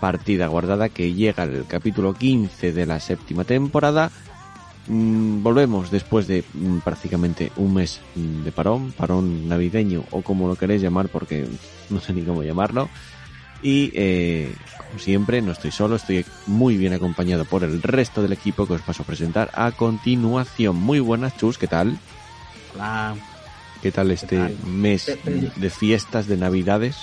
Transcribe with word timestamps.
Partida 0.00 0.46
Guardada 0.48 0.88
que 0.88 1.14
llega 1.14 1.42
al 1.42 1.66
capítulo 1.66 2.14
15 2.14 2.72
de 2.72 2.86
la 2.86 3.00
séptima 3.00 3.44
temporada. 3.44 4.10
Mm, 4.88 5.42
volvemos 5.42 5.90
después 5.90 6.26
de 6.26 6.44
mm, 6.54 6.78
prácticamente 6.78 7.50
un 7.56 7.74
mes 7.74 8.00
mm, 8.14 8.44
de 8.44 8.52
parón, 8.52 8.92
parón 8.92 9.48
navideño 9.48 10.04
o 10.10 10.22
como 10.22 10.46
lo 10.46 10.56
queréis 10.56 10.82
llamar 10.82 11.08
porque 11.08 11.46
no 11.90 12.00
sé 12.00 12.12
ni 12.12 12.22
cómo 12.22 12.42
llamarlo. 12.42 12.88
Y 13.62 13.90
eh, 13.94 14.54
como 14.76 14.98
siempre, 14.98 15.42
no 15.42 15.52
estoy 15.52 15.70
solo, 15.70 15.96
estoy 15.96 16.24
muy 16.46 16.76
bien 16.76 16.92
acompañado 16.92 17.44
por 17.44 17.64
el 17.64 17.82
resto 17.82 18.22
del 18.22 18.32
equipo 18.32 18.66
que 18.66 18.74
os 18.74 18.82
paso 18.82 19.02
a 19.02 19.06
presentar 19.06 19.50
a 19.54 19.72
continuación. 19.72 20.76
Muy 20.76 21.00
buenas, 21.00 21.36
Chus, 21.36 21.58
¿qué 21.58 21.66
tal? 21.66 21.98
Hola. 22.74 23.16
¿Qué 23.82 23.92
tal 23.92 24.10
este 24.10 24.38
tal? 24.38 24.56
mes 24.66 25.18
de 25.56 25.70
fiestas, 25.70 26.26
de 26.26 26.36
navidades? 26.36 26.96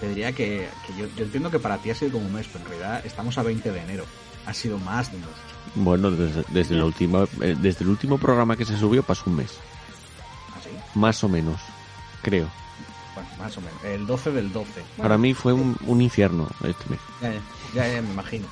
Te 0.00 0.08
diría 0.08 0.32
que, 0.32 0.68
que 0.86 0.94
yo, 0.96 1.06
yo 1.16 1.24
entiendo 1.24 1.50
que 1.50 1.58
para 1.58 1.78
ti 1.78 1.90
ha 1.90 1.94
sido 1.94 2.12
como 2.12 2.26
un 2.26 2.32
mes, 2.32 2.46
pero 2.52 2.64
en 2.64 2.70
realidad 2.70 3.02
estamos 3.04 3.36
a 3.38 3.42
20 3.42 3.72
de 3.72 3.80
enero. 3.80 4.04
Ha 4.46 4.54
sido 4.54 4.78
más 4.78 5.10
de 5.10 5.16
un 5.18 5.22
mes. 5.24 5.32
Bueno, 5.74 6.10
desde, 6.10 6.44
desde, 6.48 6.74
el 6.76 6.82
último, 6.82 7.24
eh, 7.42 7.56
desde 7.60 7.84
el 7.84 7.90
último 7.90 8.16
programa 8.18 8.56
que 8.56 8.64
se 8.64 8.76
subió 8.78 9.02
pasó 9.02 9.24
un 9.26 9.36
mes, 9.36 9.50
¿Así? 10.56 10.70
más 10.94 11.22
o 11.24 11.28
menos, 11.28 11.60
creo. 12.22 12.48
Bueno, 13.14 13.28
más 13.38 13.56
o 13.58 13.60
menos. 13.60 13.84
El 13.84 14.06
12 14.06 14.30
del 14.30 14.52
12. 14.52 14.82
Para 14.96 15.18
mí 15.18 15.34
fue 15.34 15.52
un, 15.52 15.76
un 15.86 16.00
infierno 16.00 16.48
este 16.64 16.88
mes. 16.88 17.00
Ya, 17.20 17.32
ya, 17.32 17.40
ya, 17.74 17.94
ya 17.94 18.02
me 18.02 18.10
imagino. 18.10 18.46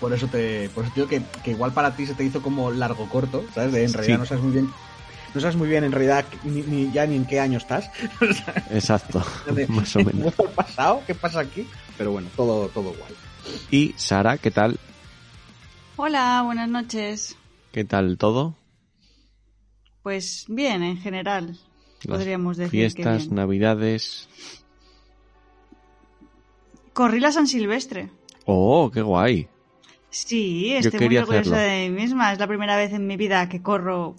Por 0.00 0.12
eso 0.12 0.26
te, 0.28 0.68
por 0.70 0.84
eso 0.84 0.92
te 0.92 1.00
digo 1.00 1.08
que, 1.08 1.22
que 1.42 1.52
igual 1.52 1.72
para 1.72 1.94
ti 1.96 2.06
se 2.06 2.14
te 2.14 2.24
hizo 2.24 2.42
como 2.42 2.70
largo 2.70 3.08
corto, 3.08 3.44
¿sabes? 3.54 3.74
En 3.74 3.92
realidad 3.92 4.16
Sí. 4.16 4.20
no 4.20 4.26
sabes 4.26 4.42
muy 4.44 4.52
bien. 4.52 4.72
No 5.34 5.40
sabes 5.40 5.56
muy 5.56 5.68
bien 5.68 5.84
en 5.84 5.92
realidad 5.92 6.24
ni, 6.44 6.62
ni 6.62 6.90
ya 6.90 7.06
ni 7.06 7.16
en 7.16 7.26
qué 7.26 7.38
año 7.40 7.58
estás. 7.58 7.90
Exacto, 8.70 9.22
más 9.68 9.94
o 9.96 9.98
menos. 10.00 10.34
¿Cómo 10.34 10.48
ha 10.48 10.52
pasado? 10.52 11.02
¿Qué 11.06 11.14
pasa 11.14 11.40
aquí? 11.40 11.66
Pero 11.96 12.12
bueno, 12.12 12.28
todo, 12.36 12.68
todo 12.68 12.90
guay. 12.94 13.14
Y 13.70 13.94
Sara, 13.96 14.38
¿qué 14.38 14.50
tal? 14.50 14.78
Hola, 15.96 16.42
buenas 16.44 16.68
noches. 16.68 17.36
¿Qué 17.72 17.84
tal 17.84 18.16
todo? 18.18 18.54
Pues 20.02 20.46
bien, 20.48 20.82
en 20.82 20.96
general, 20.96 21.58
Las 22.04 22.18
podríamos 22.18 22.56
decir 22.56 22.70
Fiestas, 22.70 23.22
que 23.22 23.24
bien. 23.24 23.34
navidades. 23.34 24.28
Corrí 26.92 27.20
la 27.20 27.32
San 27.32 27.46
Silvestre. 27.46 28.10
Oh, 28.46 28.90
qué 28.92 29.02
guay. 29.02 29.48
Sí, 30.10 30.72
estoy 30.72 30.92
quería 30.98 31.20
muy 31.26 31.36
orgullosa 31.36 31.56
hacerlo. 31.56 31.74
de 31.84 31.90
mí 31.90 32.00
misma. 32.02 32.32
Es 32.32 32.38
la 32.38 32.46
primera 32.46 32.76
vez 32.76 32.92
en 32.92 33.06
mi 33.06 33.16
vida 33.16 33.48
que 33.48 33.62
corro 33.62 34.16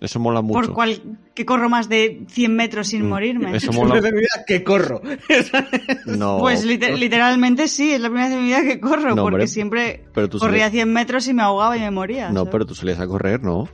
Eso 0.00 0.18
mola 0.20 0.42
mucho. 0.42 0.60
por 0.60 0.72
cual 0.74 1.00
que 1.34 1.46
corro 1.46 1.68
más 1.68 1.88
de 1.88 2.24
100 2.28 2.54
metros 2.54 2.88
sin 2.88 3.04
Mm, 3.06 3.08
morirme. 3.08 3.56
Eso 3.56 3.72
mola. 3.72 4.00
de 4.00 4.12
mi 4.12 4.20
vida 4.20 4.44
que 4.46 4.62
corro. 4.64 5.00
No, 6.06 6.38
Pues 6.40 6.64
liter- 6.64 6.98
literalmente 6.98 7.68
sí, 7.68 7.92
es 7.92 8.00
la 8.00 8.08
primera 8.08 8.28
vez 8.28 8.36
en 8.36 8.42
mi 8.42 8.48
vida 8.48 8.62
que 8.62 8.80
corro, 8.80 9.10
No, 9.14 9.22
porque 9.22 9.34
hombre, 9.34 9.46
siempre 9.46 10.04
pero 10.12 10.28
tú 10.28 10.38
corría 10.38 10.66
salías- 10.66 10.72
100 10.72 10.92
metros 10.92 11.26
y 11.28 11.34
me 11.34 11.42
ahogaba 11.42 11.76
y 11.76 11.80
me 11.80 11.90
moría. 11.90 12.28
No, 12.30 12.40
¿sabes? 12.40 12.52
pero 12.52 12.66
tú 12.66 12.74
salías 12.74 13.00
a 13.00 13.06
correr, 13.06 13.42
¿no? 13.42 13.68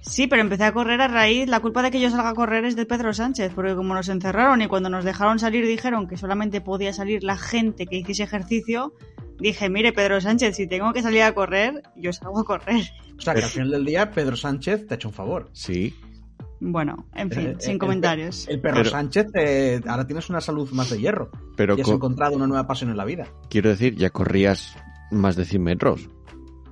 Sí, 0.00 0.26
pero 0.26 0.42
empecé 0.42 0.64
a 0.64 0.72
correr 0.72 1.00
a 1.00 1.06
raíz. 1.08 1.48
La 1.48 1.60
culpa 1.60 1.80
de 1.82 1.92
que 1.92 2.00
yo 2.00 2.10
salga 2.10 2.30
a 2.30 2.34
correr 2.34 2.64
es 2.64 2.74
de 2.74 2.86
Pedro 2.86 3.14
Sánchez, 3.14 3.52
porque 3.54 3.74
como 3.76 3.94
nos 3.94 4.08
encerraron 4.08 4.60
y 4.60 4.66
cuando 4.66 4.90
nos 4.90 5.04
dejaron 5.04 5.38
salir 5.38 5.64
dijeron 5.66 6.08
que 6.08 6.16
solamente 6.16 6.60
podía 6.60 6.92
salir 6.92 7.22
la 7.22 7.36
gente 7.36 7.86
que 7.86 7.98
hiciese 7.98 8.24
ejercicio, 8.24 8.92
dije, 9.42 9.68
mire 9.68 9.92
Pedro 9.92 10.20
Sánchez, 10.20 10.56
si 10.56 10.66
tengo 10.66 10.92
que 10.92 11.02
salir 11.02 11.22
a 11.22 11.34
correr, 11.34 11.82
yo 11.96 12.12
salgo 12.12 12.40
a 12.40 12.44
correr. 12.44 12.84
O 13.18 13.20
sea, 13.20 13.34
que 13.34 13.42
al 13.42 13.48
final 13.50 13.70
del 13.70 13.84
día 13.84 14.10
Pedro 14.10 14.36
Sánchez 14.36 14.86
te 14.86 14.94
ha 14.94 14.96
hecho 14.96 15.08
un 15.08 15.14
favor. 15.14 15.50
Sí. 15.52 15.94
Bueno, 16.60 17.06
en 17.14 17.30
fin, 17.30 17.46
Eh, 17.48 17.56
sin 17.58 17.72
el- 17.72 17.78
comentarios. 17.78 18.46
El 18.48 18.60
perro 18.60 18.76
Pero- 18.78 18.90
Sánchez, 18.90 19.26
eh, 19.34 19.80
ahora 19.86 20.06
tienes 20.06 20.30
una 20.30 20.40
salud 20.40 20.70
más 20.72 20.90
de 20.90 21.00
hierro. 21.00 21.30
Pero 21.56 21.76
y 21.76 21.80
has 21.80 21.86
co- 21.88 21.94
encontrado 21.94 22.36
una 22.36 22.46
nueva 22.46 22.66
pasión 22.68 22.90
en 22.90 22.96
la 22.96 23.04
vida. 23.04 23.26
quiero 23.50 23.68
decir, 23.70 23.96
ya 23.96 24.10
corrías 24.10 24.76
más 25.10 25.34
de 25.36 25.44
100 25.44 25.62
metros. 25.62 26.08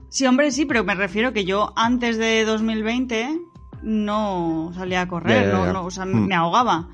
Sí, 0.09 0.27
hombre, 0.27 0.51
sí, 0.53 0.65
pero 0.65 0.85
me 0.85 0.95
refiero 0.95 1.33
que 1.33 1.45
yo 1.45 1.73
antes 1.77 2.19
de 2.19 2.45
2020 2.45 3.29
no 3.83 4.73
salía 4.75 5.03
a 5.03 5.09
correr, 5.09 5.45
Ya, 5.47 5.51
ya, 5.51 5.59
no- 5.59 5.67
ya. 5.67 5.73
no, 5.73 5.85
o 5.85 5.91
sea, 5.91 6.05
Mm. 6.05 6.27
me 6.27 6.35
ahogaba. 6.35 6.89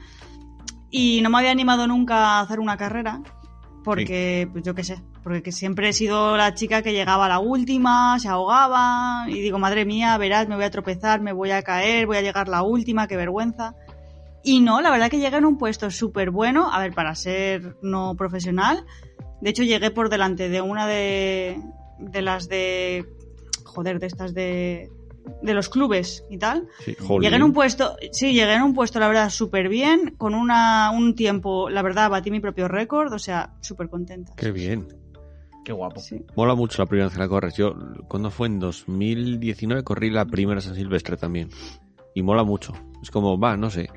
Y 0.90 1.20
no 1.22 1.30
me 1.30 1.38
había 1.38 1.50
animado 1.50 1.86
nunca 1.86 2.16
a 2.16 2.40
hacer 2.40 2.60
una 2.60 2.76
carrera, 2.76 3.20
porque, 3.84 4.48
pues 4.52 4.64
yo 4.64 4.74
qué 4.74 4.84
sé, 4.84 5.02
porque 5.26 5.42
que 5.42 5.50
siempre 5.50 5.88
he 5.88 5.92
sido 5.92 6.36
la 6.36 6.54
chica 6.54 6.82
que 6.82 6.92
llegaba 6.92 7.26
a 7.26 7.28
la 7.28 7.40
última, 7.40 8.16
se 8.20 8.28
ahogaba, 8.28 9.24
y 9.26 9.40
digo, 9.40 9.58
madre 9.58 9.84
mía, 9.84 10.16
verás, 10.18 10.46
me 10.46 10.54
voy 10.54 10.62
a 10.62 10.70
tropezar, 10.70 11.20
me 11.20 11.32
voy 11.32 11.50
a 11.50 11.62
caer, 11.62 12.06
voy 12.06 12.16
a 12.16 12.20
llegar 12.20 12.46
la 12.46 12.62
última, 12.62 13.08
qué 13.08 13.16
vergüenza. 13.16 13.74
Y 14.44 14.60
no, 14.60 14.80
la 14.80 14.92
verdad 14.92 15.10
que 15.10 15.18
llegué 15.18 15.36
en 15.38 15.44
un 15.44 15.58
puesto 15.58 15.90
súper 15.90 16.30
bueno, 16.30 16.70
a 16.72 16.78
ver, 16.78 16.92
para 16.92 17.12
ser 17.16 17.74
no 17.82 18.14
profesional. 18.14 18.84
De 19.40 19.50
hecho, 19.50 19.64
llegué 19.64 19.90
por 19.90 20.10
delante 20.10 20.48
de 20.48 20.60
una 20.60 20.86
de, 20.86 21.60
de 21.98 22.22
las 22.22 22.48
de... 22.48 23.04
Joder, 23.64 23.98
de 23.98 24.06
estas 24.06 24.32
de... 24.32 24.92
De 25.42 25.54
los 25.54 25.68
clubes 25.68 26.24
y 26.30 26.38
tal. 26.38 26.68
Sí. 26.84 26.96
Llegué 27.20 27.34
en 27.34 27.42
un 27.42 27.52
puesto, 27.52 27.96
sí, 28.12 28.32
llegué 28.32 28.54
en 28.54 28.62
un 28.62 28.74
puesto, 28.74 29.00
la 29.00 29.08
verdad, 29.08 29.28
súper 29.28 29.68
bien, 29.68 30.14
con 30.16 30.36
una, 30.36 30.92
un 30.92 31.16
tiempo, 31.16 31.68
la 31.68 31.82
verdad, 31.82 32.10
batí 32.10 32.30
mi 32.30 32.38
propio 32.38 32.68
récord, 32.68 33.12
o 33.12 33.18
sea, 33.18 33.54
súper 33.60 33.88
contenta. 33.88 34.34
Qué 34.36 34.52
bien. 34.52 34.86
Qué 35.66 35.72
guapo. 35.72 35.98
Sí. 35.98 36.24
Mola 36.36 36.54
mucho 36.54 36.80
la 36.80 36.86
primera 36.86 37.06
vez 37.08 37.14
que 37.14 37.18
la 37.18 37.28
corres. 37.28 37.56
Yo, 37.56 37.74
cuando 38.06 38.30
fue 38.30 38.46
en 38.46 38.60
2019, 38.60 39.82
corrí 39.82 40.10
la 40.10 40.24
primera 40.24 40.60
San 40.60 40.76
Silvestre 40.76 41.16
también. 41.16 41.48
Y 42.14 42.22
mola 42.22 42.44
mucho. 42.44 42.72
Es 43.02 43.10
como, 43.10 43.36
va, 43.36 43.56
no 43.56 43.68
sé. 43.68 43.90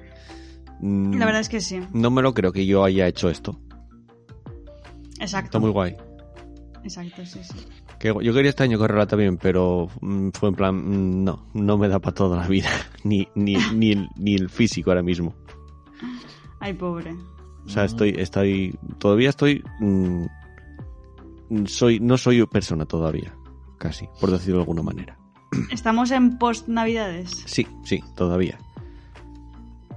Mm, 0.80 1.19
La 1.19 1.28
verdad 1.28 1.41
es 1.41 1.47
que 1.50 1.62
sí, 1.62 1.80
No 1.94 2.09
me 2.09 2.24
lo 2.24 2.34
creo 2.34 2.52
que 2.52 2.66
yo 2.66 2.84
haya 2.84 3.06
hecho 3.07 3.30
esto. 3.30 3.59
exacto. 5.19 5.46
Está 5.46 5.59
muy 5.59 5.69
guay. 5.69 5.96
Exacto, 6.84 7.24
sí, 7.24 7.40
sí. 7.44 7.68
Que 8.00 8.16
yo 8.19 8.34
quería 8.34 8.50
este 8.50 8.63
año 8.63 8.80
correrla 8.80 9.06
también, 9.06 9.38
pero 9.38 9.90
mm, 10.01 10.30
fue 10.30 10.50
en 10.50 10.56
plan, 10.56 10.75
mm, 10.75 11.24
no, 11.24 11.46
no 11.53 11.78
me 11.78 11.88
da 11.88 12.00
para 12.00 12.16
toda 12.16 12.38
la 12.38 12.47
vida. 12.47 12.69
Ni, 13.03 13.28
ni, 13.36 13.57
ni, 13.75 13.91
el, 13.91 14.09
ni 14.18 14.34
el 14.34 14.50
físico 14.50 14.90
ahora 14.90 15.03
mismo. 15.03 15.36
Ay, 16.59 16.74
pobre. 16.74 17.13
O 17.63 17.69
sea, 17.69 17.84
estoy, 17.86 18.16
estoy, 18.18 18.75
todavía 18.97 19.30
estoy, 19.30 19.63
soy, 21.66 22.00
no 22.00 22.18
soy 22.18 22.46
persona 22.48 22.86
todavía. 22.86 23.34
Casi, 23.78 24.08
por 24.20 24.32
decirlo 24.32 24.56
de 24.58 24.62
alguna 24.64 24.82
manera. 24.82 25.18
Estamos 25.72 26.12
en 26.12 26.38
post-navidades. 26.38 27.32
Sí, 27.46 27.66
sí, 27.84 28.04
todavía. 28.16 28.58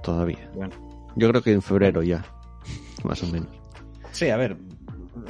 Todavía. 0.01 0.49
Bueno. 0.55 0.73
Yo 1.15 1.29
creo 1.29 1.41
que 1.41 1.51
en 1.51 1.61
febrero 1.61 2.01
ya. 2.01 2.25
Más 3.03 3.21
o 3.23 3.27
menos. 3.27 3.49
Sí, 4.11 4.29
a 4.29 4.37
ver. 4.37 4.57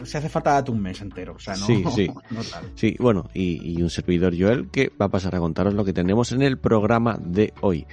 Se 0.04 0.18
hace 0.18 0.30
falta 0.30 0.64
un 0.70 0.82
mes 0.82 1.02
entero. 1.02 1.34
O 1.36 1.40
sea, 1.40 1.56
no, 1.56 1.66
Sí, 1.66 1.84
sí. 1.94 2.08
no 2.32 2.42
tal. 2.44 2.72
Sí, 2.76 2.96
bueno, 3.00 3.30
y, 3.34 3.74
y 3.78 3.82
un 3.82 3.90
servidor 3.90 4.34
Joel 4.38 4.70
que 4.70 4.92
va 5.00 5.08
a 5.08 5.10
pasar 5.10 5.36
a 5.36 5.40
contaros 5.40 5.74
lo 5.74 5.84
que 5.84 5.94
tenemos 5.94 6.32
en 6.32 6.42
el 6.42 6.58
programa 6.58 7.18
de 7.20 7.54
hoy. 7.62 7.86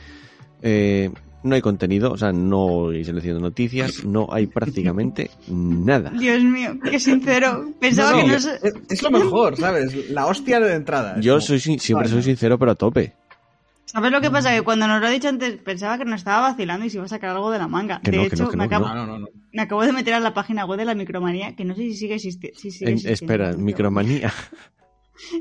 Eh, 0.63 1.11
no 1.43 1.55
hay 1.55 1.61
contenido, 1.63 2.13
o 2.13 2.17
sea, 2.19 2.33
no 2.33 2.91
hay 2.91 3.05
selección 3.05 3.37
de 3.37 3.41
noticias, 3.43 4.05
no 4.05 4.29
hay 4.31 4.47
prácticamente 4.47 5.31
nada. 5.49 6.11
Dios 6.11 6.43
mío, 6.43 6.77
qué 6.83 6.99
sincero. 7.01 7.73
Pensaba 7.81 8.13
No, 8.13 8.19
que 8.19 8.27
no, 8.29 8.35
es, 8.35 8.47
es 8.89 9.03
lo 9.03 9.11
mejor, 9.11 9.57
¿sabes? 9.57 10.11
La 10.11 10.27
hostia 10.27 10.61
de 10.61 10.75
entrada. 10.75 11.19
Yo 11.21 11.35
como, 11.35 11.41
soy 11.41 11.61
sin- 11.61 11.79
siempre 11.81 12.09
vale. 12.09 12.15
soy 12.15 12.23
sincero, 12.23 12.59
pero 12.59 12.73
a 12.73 12.75
tope. 12.75 13.15
¿Sabes 13.87 14.13
lo 14.13 14.21
que 14.21 14.31
pasa? 14.31 14.55
Que 14.55 14.63
cuando 14.63 14.87
nos 14.87 15.01
lo 15.01 15.07
ha 15.09 15.11
dicho 15.11 15.29
antes 15.29 15.57
pensaba 15.57 15.99
que 15.99 16.05
nos 16.05 16.21
estaba 16.21 16.51
vacilando 16.51 16.87
y 16.87 16.91
se 16.91 16.99
iba 16.99 17.07
a 17.07 17.09
sacar 17.09 17.31
algo 17.31 17.51
de 17.51 17.59
la 17.59 17.67
manga. 17.67 18.01
Que 18.01 18.13
de 18.13 18.17
no, 18.19 18.23
que 18.23 18.29
hecho, 18.29 18.45
no, 18.45 18.51
que 18.51 18.57
me, 18.57 18.65
acabo, 18.65 18.87
No, 18.87 18.95
no, 18.95 19.07
no. 19.07 19.19
no. 19.19 19.27
me 19.53 19.63
acabo 19.63 19.83
de 19.85 19.93
meter 19.93 20.15
a 20.15 20.21
la 20.21 20.33
página 20.33 20.65
web 20.65 20.79
de 20.79 20.85
la 20.85 20.95
micromanía, 20.95 21.57
que 21.57 21.65
no 21.65 21.75
sé 21.75 21.83
si 21.83 21.95
sigue, 21.97 22.15
existi- 22.15 22.53
si 22.55 22.71
sigue 22.71 22.91
En- 22.93 22.99
existiendo. 22.99 23.35
espera, 23.35 23.53
micromanía. 23.57 24.33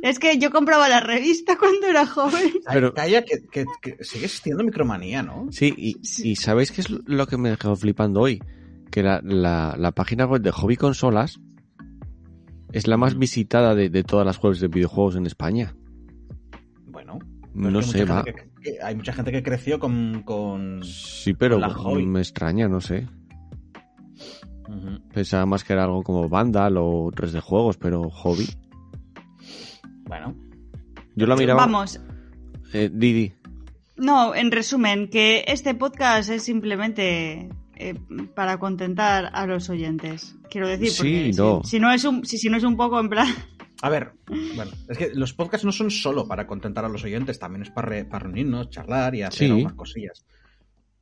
Es 0.01 0.19
que 0.19 0.37
yo 0.37 0.51
compraba 0.51 0.87
la 0.89 0.99
revista 0.99 1.57
cuando 1.57 1.87
era 1.87 2.05
joven. 2.05 2.53
Pero- 2.71 2.93
Calla, 2.93 3.23
que, 3.23 3.41
que- 3.51 3.65
que 3.81 4.03
sigue 4.03 4.25
existiendo 4.25 4.63
micromanía, 4.63 5.23
¿no? 5.23 5.47
Sí, 5.51 5.73
y, 5.77 5.97
y 6.23 6.35
¿sabéis 6.35 6.71
qué 6.71 6.81
es 6.81 6.89
lo 6.89 7.27
que 7.27 7.37
me 7.37 7.49
dejó 7.49 7.75
flipando 7.75 8.21
hoy? 8.21 8.39
Que 8.91 9.03
la, 9.03 9.21
la, 9.23 9.75
la 9.77 9.91
página 9.91 10.25
web 10.25 10.41
de 10.41 10.51
Hobby 10.51 10.75
Consolas 10.75 11.39
es 12.71 12.87
la 12.87 12.97
más 12.97 13.17
visitada 13.17 13.73
de, 13.75 13.89
de 13.89 14.03
todas 14.03 14.25
las 14.25 14.43
webs 14.43 14.59
de 14.59 14.67
videojuegos 14.67 15.15
en 15.15 15.25
España. 15.25 15.75
Bueno. 16.85 17.19
No 17.53 17.81
sé, 17.81 18.05
va. 18.05 18.23
gente 18.23 18.33
que- 18.61 18.71
que- 18.73 18.81
hay 18.83 18.95
mucha 18.95 19.11
gente 19.13 19.31
que 19.31 19.41
creció 19.43 19.79
con. 19.79 20.21
con... 20.23 20.81
Sí, 20.83 21.33
pero 21.33 21.57
La 21.59 21.69
Hobby. 21.69 22.05
me 22.05 22.19
extraña, 22.19 22.67
no 22.67 22.79
sé. 22.81 23.07
Pensaba 25.13 25.45
más 25.47 25.63
que 25.63 25.73
era 25.73 25.83
algo 25.85 26.03
como 26.03 26.29
Vandal 26.29 26.77
o 26.77 27.09
3D 27.11 27.39
juegos, 27.41 27.77
pero 27.77 28.09
hobby. 28.09 28.47
Bueno, 30.09 30.35
Yo 31.15 31.27
la 31.27 31.35
miraba. 31.35 31.61
Vamos, 31.65 31.99
Eh, 32.73 32.89
Didi. 32.91 33.31
no, 33.97 34.33
en 34.33 34.51
resumen, 34.51 35.07
que 35.09 35.43
este 35.47 35.75
podcast 35.75 36.29
es 36.31 36.41
simplemente 36.43 37.47
eh, 37.75 37.93
para 38.35 38.57
contentar 38.57 39.29
a 39.33 39.45
los 39.45 39.69
oyentes. 39.69 40.35
Quiero 40.49 40.67
decir, 40.67 40.91
porque 40.97 41.31
Sí, 41.31 41.37
no. 41.37 41.61
si, 41.63 41.69
si 41.71 41.79
no 41.79 41.91
es 41.91 42.03
un, 42.05 42.25
si, 42.25 42.37
si 42.39 42.49
no 42.49 42.57
es 42.57 42.63
un 42.63 42.75
poco 42.75 42.99
en 42.99 43.07
plan. 43.09 43.27
a 43.83 43.89
ver, 43.89 44.13
bueno, 44.55 44.71
es 44.87 44.97
que 44.97 45.11
los 45.13 45.33
podcasts 45.33 45.63
no 45.65 45.71
son 45.71 45.91
solo 45.91 46.27
para 46.27 46.47
contentar 46.47 46.85
a 46.85 46.89
los 46.89 47.03
oyentes, 47.03 47.37
también 47.37 47.61
es 47.61 47.69
para, 47.69 47.87
re- 47.87 48.05
para 48.05 48.23
reunirnos, 48.25 48.69
charlar 48.71 49.13
y 49.15 49.21
hacer 49.21 49.47
Sí. 49.47 49.53
algunas 49.53 49.73
cosillas. 49.73 50.25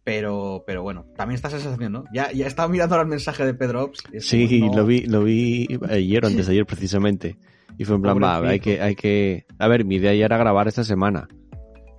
Pero, 0.04 0.64
pero 0.66 0.84
bueno, 0.84 1.06
también 1.18 1.36
está 1.36 1.50
esa 1.50 1.60
sensación, 1.60 1.92
¿no? 1.92 2.04
Ya, 2.14 2.32
ya 2.32 2.48
estaba 2.48 2.70
mirando 2.70 2.96
ahora 2.96 3.04
el 3.04 3.10
mensaje 3.10 3.46
de 3.46 3.54
Pedro 3.54 3.84
Ops. 3.86 4.04
Sí, 4.20 4.60
como, 4.60 4.72
no, 4.72 4.78
lo 4.82 4.86
vi, 4.86 5.02
lo 5.02 5.24
vi 5.24 5.68
ayer 5.90 6.24
o 6.24 6.28
antes 6.28 6.46
de 6.48 6.52
ayer 6.54 6.66
precisamente. 6.66 7.38
Y 7.78 7.86
fue 7.86 7.96
en 7.98 8.02
plan, 8.02 8.18
va, 8.22 8.38
hay 8.50 8.60
que, 8.60 8.82
hay 8.82 8.96
que. 8.96 9.46
A 9.60 9.68
ver, 9.68 9.86
mi 9.86 9.96
idea 9.96 10.14
ya 10.14 10.26
era 10.26 10.38
grabar 10.38 10.68
esta 10.68 10.84
semana. 10.84 11.28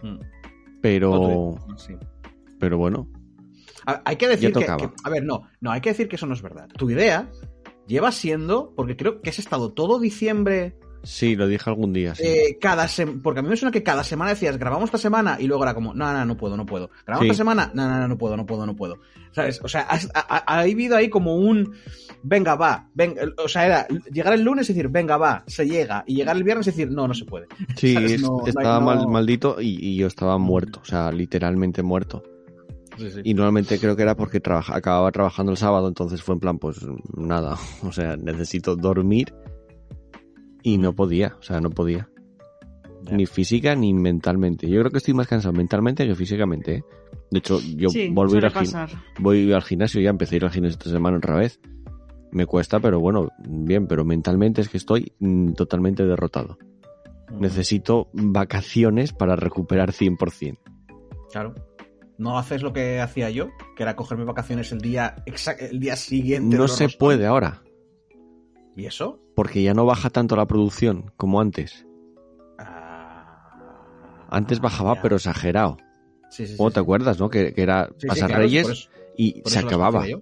Mm. 0.03 0.19
Pero. 0.83 1.57
Sí. 1.77 1.95
Pero 2.59 2.79
bueno. 2.79 3.09
A- 3.87 4.03
Hay 4.05 4.17
que 4.17 4.29
decir 4.29 4.51
Ya 4.51 4.55
que, 4.59 4.67
tocaba. 4.67 4.79
que- 4.91 4.95
A 5.05 5.11
ver, 5.11 5.25
no, 5.25 5.43
no, 5.61 5.71
hay 5.71 5.81
que 5.81 5.91
decir 5.91 6.09
que 6.09 6.17
eso 6.17 6.27
no 6.27 6.35
es 6.35 6.43
verdad. 6.43 6.69
Tu 6.77 6.91
idea 6.91 7.31
lleva 7.87 8.13
siendo, 8.13 8.75
porque 8.77 8.97
creo 8.97 9.21
que 9.23 9.31
has 9.31 9.39
estado 9.39 9.73
todo 9.73 9.99
diciembre 9.99 10.77
Sí, 11.11 11.37
lo 11.37 11.47
dije 11.49 11.71
algún 11.71 11.95
día. 11.95 12.15
Sí. 12.15 12.23
eh, 12.23 12.59
cada 12.61 12.87
porque 13.23 13.41
a 13.41 13.43
mí 13.43 13.49
me 13.49 13.57
suena 13.57 13.73
que 13.73 13.83
cada 13.83 14.05
semana 14.05 14.33
decías, 14.33 14.59
grabamos 14.59 14.89
esta 14.89 14.99
semana 14.99 15.39
y 15.41 15.47
luego 15.47 15.63
era 15.63 15.73
como, 15.73 15.95
no, 15.95 16.13
no, 16.13 16.25
no 16.27 16.37
puedo, 16.37 16.55
no 16.55 16.67
puedo. 16.67 16.91
Grabamos 17.07 17.25
Sí. 17.25 17.31
esta 17.31 17.41
semana, 17.41 17.71
no, 17.73 17.89
no, 17.89 17.99
no, 18.01 18.09
no 18.09 18.19
puedo, 18.19 18.37
no 18.37 18.45
puedo, 18.45 18.67
no 18.67 18.77
puedo. 18.77 18.99
¿Sabes? 19.33 19.59
O 19.65 19.69
sea, 19.69 19.83
has- 19.83 20.11
ha, 20.15 20.21
ha- 20.21 20.45
ha 20.47 20.61
habido 20.61 20.97
ahí 20.97 21.09
como 21.09 21.37
un, 21.37 21.73
venga, 22.23 22.57
va, 22.57 22.91
venga, 22.93 23.23
o 23.43 23.49
sea, 23.49 23.65
era 23.65 23.89
llegar 24.13 24.35
el 24.35 24.43
lunes 24.43 24.69
y 24.69 24.75
decir, 24.75 24.91
venga, 24.91 25.17
va, 25.17 25.45
se 25.47 25.67
llega, 25.67 26.05
y 26.07 26.15
llegar 26.17 26.37
el 26.37 26.45
viernes 26.45 26.67
y 26.67 26.71
decir, 26.73 26.91
no, 26.91 27.09
no 27.09 27.15
se 27.15 27.25
puede. 27.25 27.47
Sí, 27.77 27.97
estaba 28.47 28.79
no- 28.79 28.85
mal, 28.85 29.09
maldito 29.09 29.63
y, 29.63 29.79
y 29.81 29.97
yo 29.97 30.09
estaba 30.09 30.37
muerto. 30.37 30.81
O 30.83 30.85
sea, 30.85 31.11
literalmente 31.11 31.83
muerto. 31.83 32.23
Y 33.23 33.33
normalmente 33.33 33.79
creo 33.79 33.95
que 33.97 34.03
era 34.03 34.17
porque 34.17 34.41
trabaja- 34.41 34.77
acababa 34.77 35.11
trabajando 35.13 35.53
el 35.53 35.59
sábado, 35.59 35.89
entonces 35.89 36.21
fue 36.23 36.35
en 36.35 36.41
plan, 36.41 36.59
pues 36.59 36.81
nada. 37.17 37.57
O 37.83 37.93
sea, 37.93 38.17
necesito 38.17 38.77
dormir 38.77 39.33
y 40.75 40.79
no 40.79 40.95
podía. 40.95 41.37
O 41.39 41.43
sea, 41.43 41.61
no 41.61 41.71
podía. 41.71 42.09
Ya. 43.05 43.17
Ni 43.17 43.27
física 43.27 43.75
ni 43.75 43.95
mentalmente. 43.95 44.69
Yo 44.69 44.81
creo 44.81 44.91
que 44.91 44.99
estoy 44.99 45.15
más 45.15 45.27
cansado 45.27 45.53
mentalmente 45.55 46.07
que 46.07 46.15
físicamente. 46.15 46.75
¿eh? 46.77 46.85
De 47.31 47.39
hecho, 47.39 47.61
yo 47.61 47.89
sí, 47.89 48.09
volví 48.09 48.35
a 48.35 48.37
ir 48.37 48.43
suele 48.43 48.47
al, 48.47 48.53
pasar. 48.53 48.91
voy 49.19 49.53
al 49.53 49.63
gimnasio, 49.63 50.01
ya 50.01 50.11
empecé 50.11 50.35
a 50.35 50.37
ir 50.37 50.45
al 50.45 50.51
gimnasio 50.51 50.79
esta 50.79 50.91
semana 50.91 51.17
otra 51.17 51.37
vez. 51.37 51.61
Me 52.31 52.45
cuesta, 52.45 52.81
pero 52.81 53.01
bueno, 53.01 53.29
bien, 53.49 53.87
pero 53.87 54.05
mentalmente 54.05 54.61
es 54.61 54.69
que 54.69 54.77
estoy 54.77 55.13
mm, 55.19 55.53
totalmente 55.53 56.05
derrotado. 56.05 56.59
Mm, 57.31 57.41
Necesito 57.41 58.09
vacaciones 58.13 59.13
para 59.13 59.37
recuperar 59.37 59.93
100%. 59.93 60.59
Claro. 61.33 61.55
No 62.19 62.37
haces 62.37 62.63
lo 62.63 62.73
que 62.73 63.01
hacía 63.01 63.31
yo, 63.31 63.49
que 63.77 63.85
era 63.85 63.95
cogerme 63.95 64.25
vacaciones 64.25 64.73
el 64.73 64.81
día, 64.81 65.23
el 65.61 65.79
día 65.79 65.95
siguiente. 65.95 66.57
No 66.57 66.67
se 66.67 66.89
puede 66.89 67.27
ahora, 67.27 67.63
¿Y 68.79 68.87
eso? 68.87 69.19
porque 69.35 69.63
ya 69.63 69.75
no 69.75 69.85
baja 69.85 70.09
tanto 70.11 70.37
la 70.37 70.47
producción 70.47 71.13
como 71.17 71.41
antes. 71.41 71.85
Ah, 72.59 74.27
Antes 74.31 74.61
bajaba, 74.61 74.95
ya. 74.97 75.03
pero 75.03 75.17
exagerado. 75.17 75.77
Sí, 76.31 76.47
sí, 76.47 76.53
sí, 76.53 76.57
¿Cómo 76.57 76.71
te 76.71 76.75
sí. 76.75 76.81
acuerdas, 76.81 77.19
no? 77.19 77.29
Que, 77.31 77.53
que 77.55 77.63
era 77.63 77.89
pasar 78.07 78.29
claro, 78.29 78.43
Reyes 78.43 78.63
por 78.65 78.73
eso- 78.73 78.91
y 79.17 79.41
por 79.43 79.53
se 79.53 79.59
acababa. 79.61 80.05
Sí, 80.05 80.17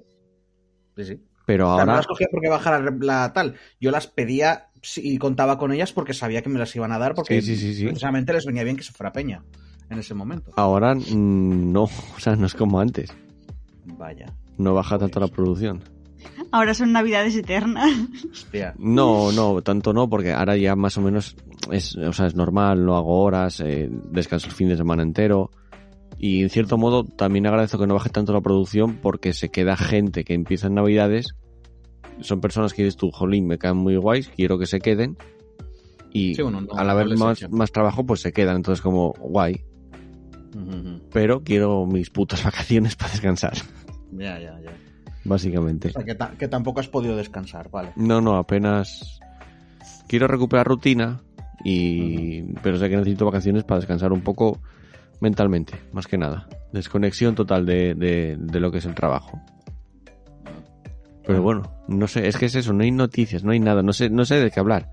sí. 1.05 1.21
Pero 1.45 1.67
O 1.73 1.77
sea, 1.77 1.85
no 1.85 1.91
ahora, 1.93 1.97
las 1.97 2.07
cogía 2.07 2.27
porque 2.31 2.49
bajara 2.49 2.91
la 3.01 3.33
tal. 3.33 3.57
Yo 3.81 3.91
las 3.91 4.07
pedía 4.07 4.71
y 4.97 5.19
contaba 5.19 5.59
con 5.59 5.73
ellas 5.73 5.93
porque 5.93 6.15
sabía 6.15 6.43
que 6.43 6.49
me 6.49 6.59
las 6.59 6.75
iban 6.77 6.93
a 6.93 6.99
dar 6.99 7.15
porque 7.15 7.41
Sí, 7.43 7.57
sí, 7.57 7.61
sí, 7.61 7.75
sí. 7.75 7.85
precisamente 7.87 8.33
les 8.33 8.47
venía 8.47 8.65
bien 8.65 8.77
que 8.77 8.83
se 8.83 8.93
fuera 8.93 9.13
peña 9.13 9.45
en 9.91 9.99
ese 9.99 10.15
momento. 10.15 10.53
ahora 10.57 10.95
mm, 10.95 11.73
no. 11.73 11.85
O 12.17 12.19
sea, 12.21 12.37
no 12.37 12.47
es 12.47 12.55
como 12.55 12.81
antes. 12.81 13.11
Vaya. 13.85 14.27
No 14.59 14.75
baja 14.75 14.99
tanto 14.99 15.21
la 15.21 15.29
producción. 15.29 15.83
Ahora 16.57 16.75
son 16.75 16.93
navidades 16.93 17.35
eternas. 17.37 17.91
Hostia. 18.33 18.75
No, 18.79 19.31
no, 19.33 19.61
tanto 19.63 19.93
no, 19.93 20.09
porque 20.09 20.33
ahora 20.33 20.57
ya 20.57 20.75
más 20.77 20.97
o 20.97 21.03
menos 21.03 21.37
es, 21.71 21.95
o 21.97 22.13
sea, 22.13 22.27
es 22.27 22.35
normal, 22.35 22.85
no 22.85 22.97
hago 22.97 23.23
horas, 23.23 23.61
eh, 23.61 23.91
descanso 24.11 24.47
el 24.49 24.53
fin 24.55 24.69
de 24.69 24.77
semana 24.77 25.03
entero. 25.03 25.51
Y 26.19 26.43
en 26.43 26.49
cierto 26.51 26.79
modo 26.79 27.05
también 27.05 27.47
agradezco 27.47 27.79
que 27.79 27.87
no 27.87 27.95
baje 27.95 28.09
tanto 28.09 28.33
la 28.33 28.41
producción 28.41 28.97
porque 29.03 29.35
se 29.35 29.51
queda 29.51 29.77
gente 29.77 30.25
que 30.25 30.33
empieza 30.35 30.69
en 30.69 30.75
Navidades. 30.75 31.35
Son 32.21 32.41
personas 32.41 32.73
que 32.73 32.85
dices 32.85 32.97
tú, 32.97 33.11
jolín, 33.11 33.47
me 33.47 33.59
caen 33.59 33.77
muy 33.77 33.97
guays, 33.97 34.29
quiero 34.35 34.59
que 34.59 34.65
se 34.67 34.79
queden. 34.81 35.19
Y 36.11 36.35
Sí, 36.35 36.41
bueno, 36.41 36.63
no- 36.63 36.73
al 36.75 36.89
haber 36.89 37.09
más, 37.51 37.71
trabajo, 37.73 38.07
pues 38.07 38.21
se 38.21 38.33
quedan. 38.33 38.57
Entonces 38.57 38.81
como, 38.81 39.13
guay. 39.19 39.61
Pero 41.13 41.43
quiero 41.43 41.85
mis 41.85 42.09
putas 42.09 42.43
vacaciones 42.45 42.97
para 42.97 43.11
descansar, 43.13 43.53
Ya, 44.13 44.39
ya, 44.41 44.59
ya. 44.63 44.71
Básicamente. 45.27 45.89
O 45.89 45.93
sea, 45.93 46.05
que, 46.05 46.15
ta- 46.15 46.33
que 46.39 46.49
tampoco 46.49 46.81
has 46.81 46.89
podido 46.89 47.17
descansar, 47.17 47.71
vale. 47.71 47.91
No, 47.97 48.21
no, 48.21 48.37
apenas 48.37 49.21
quiero 50.09 50.27
recuperar 50.29 50.67
rutina 50.67 51.21
y 51.65 52.43
pero 52.63 52.79
sé 52.79 52.89
que 52.89 52.97
necesito 52.97 53.25
vacaciones 53.25 53.65
para 53.65 53.81
descansar 53.81 54.13
un 54.13 54.21
poco 54.23 54.61
mentalmente, 55.21 55.75
más 55.93 56.07
que 56.07 56.19
nada. 56.19 56.49
Desconexión 56.73 57.35
total 57.35 57.65
de, 57.67 57.95
de, 57.95 58.37
de 58.39 58.61
lo 58.61 58.71
que 58.71 58.79
es 58.79 58.85
el 58.85 58.95
trabajo. 58.95 59.41
Pero 61.27 61.43
bueno, 61.43 61.63
no 61.89 62.07
sé, 62.07 62.29
es 62.29 62.37
que 62.37 62.47
es 62.47 62.55
eso, 62.55 62.73
no 62.73 62.85
hay 62.85 62.93
noticias, 62.93 63.43
no 63.43 63.51
hay 63.51 63.59
nada, 63.59 63.83
no 63.83 63.93
sé, 63.93 64.11
no 64.11 64.25
sé 64.25 64.37
de 64.37 64.51
qué 64.51 64.61
hablar. 64.61 64.91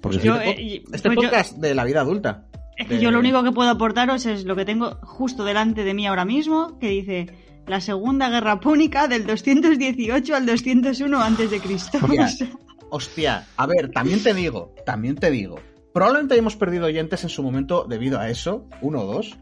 Porque 0.00 0.18
Yo, 0.18 0.36
Este, 0.40 0.62
eh, 0.76 0.82
este 0.92 1.08
pues 1.10 1.16
yo- 1.16 1.22
podcast 1.28 1.56
de 1.58 1.74
la 1.74 1.84
vida 1.84 2.00
adulta. 2.00 2.46
Es 2.76 2.88
que 2.88 2.94
de- 2.96 3.00
yo 3.02 3.10
lo 3.10 3.18
único 3.18 3.42
que 3.42 3.52
puedo 3.52 3.70
aportaros 3.70 4.24
es 4.26 4.44
lo 4.46 4.56
que 4.56 4.64
tengo 4.64 4.96
justo 5.02 5.44
delante 5.44 5.84
de 5.84 5.94
mí 5.94 6.06
ahora 6.06 6.24
mismo, 6.24 6.78
que 6.78 6.88
dice 6.88 7.26
la 7.66 7.80
Segunda 7.80 8.28
Guerra 8.28 8.60
Púnica 8.60 9.08
del 9.08 9.26
218 9.26 10.34
al 10.34 10.46
201 10.46 11.20
antes 11.20 11.50
de 11.50 11.60
Cristo. 11.60 11.98
Hostia. 12.02 12.26
O 12.90 13.00
sea, 13.00 13.08
Hostia, 13.08 13.46
a 13.56 13.66
ver, 13.66 13.90
también 13.90 14.22
te 14.22 14.32
digo, 14.34 14.72
también 14.86 15.16
te 15.16 15.28
digo. 15.30 15.58
Probablemente 15.92 16.34
hayamos 16.34 16.54
perdido 16.54 16.86
oyentes 16.86 17.24
en 17.24 17.28
su 17.28 17.42
momento 17.42 17.86
debido 17.88 18.20
a 18.20 18.30
eso, 18.30 18.68
uno 18.82 19.00
o 19.00 19.06
dos. 19.06 19.36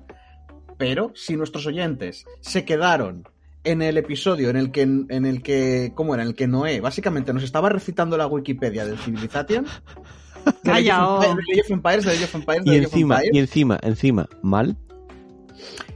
Pero 0.78 1.12
si 1.14 1.36
nuestros 1.36 1.66
oyentes 1.66 2.24
se 2.40 2.64
quedaron 2.64 3.28
en 3.64 3.82
el 3.82 3.98
episodio 3.98 4.48
en 4.48 4.56
el 4.56 4.70
que, 4.70 4.82
en 4.82 5.26
el 5.26 5.42
que, 5.42 5.92
¿cómo 5.94 6.14
era? 6.14 6.22
En 6.22 6.30
el 6.30 6.34
que 6.34 6.48
Noé 6.48 6.80
básicamente 6.80 7.32
nos 7.32 7.42
estaba 7.42 7.68
recitando 7.68 8.16
la 8.16 8.26
Wikipedia 8.26 8.86
del 8.86 8.98
Civilization. 8.98 9.66
de 10.44 10.52
Calla, 10.70 10.96
Age 10.96 11.02
of 11.02 11.18
oh. 11.18 11.22
Empires, 11.24 11.46
de 11.46 11.52
Age 11.52 11.60
of 11.60 11.70
Empires, 11.70 12.04
de 12.04 12.10
Age 12.10 12.24
of 12.24 12.34
Empires, 12.34 12.64
de 12.64 12.72
y 12.72 12.76
encima, 12.78 13.16
Empires. 13.16 13.34
y 13.34 13.38
encima, 13.38 13.78
encima, 13.82 14.28
mal. 14.42 14.76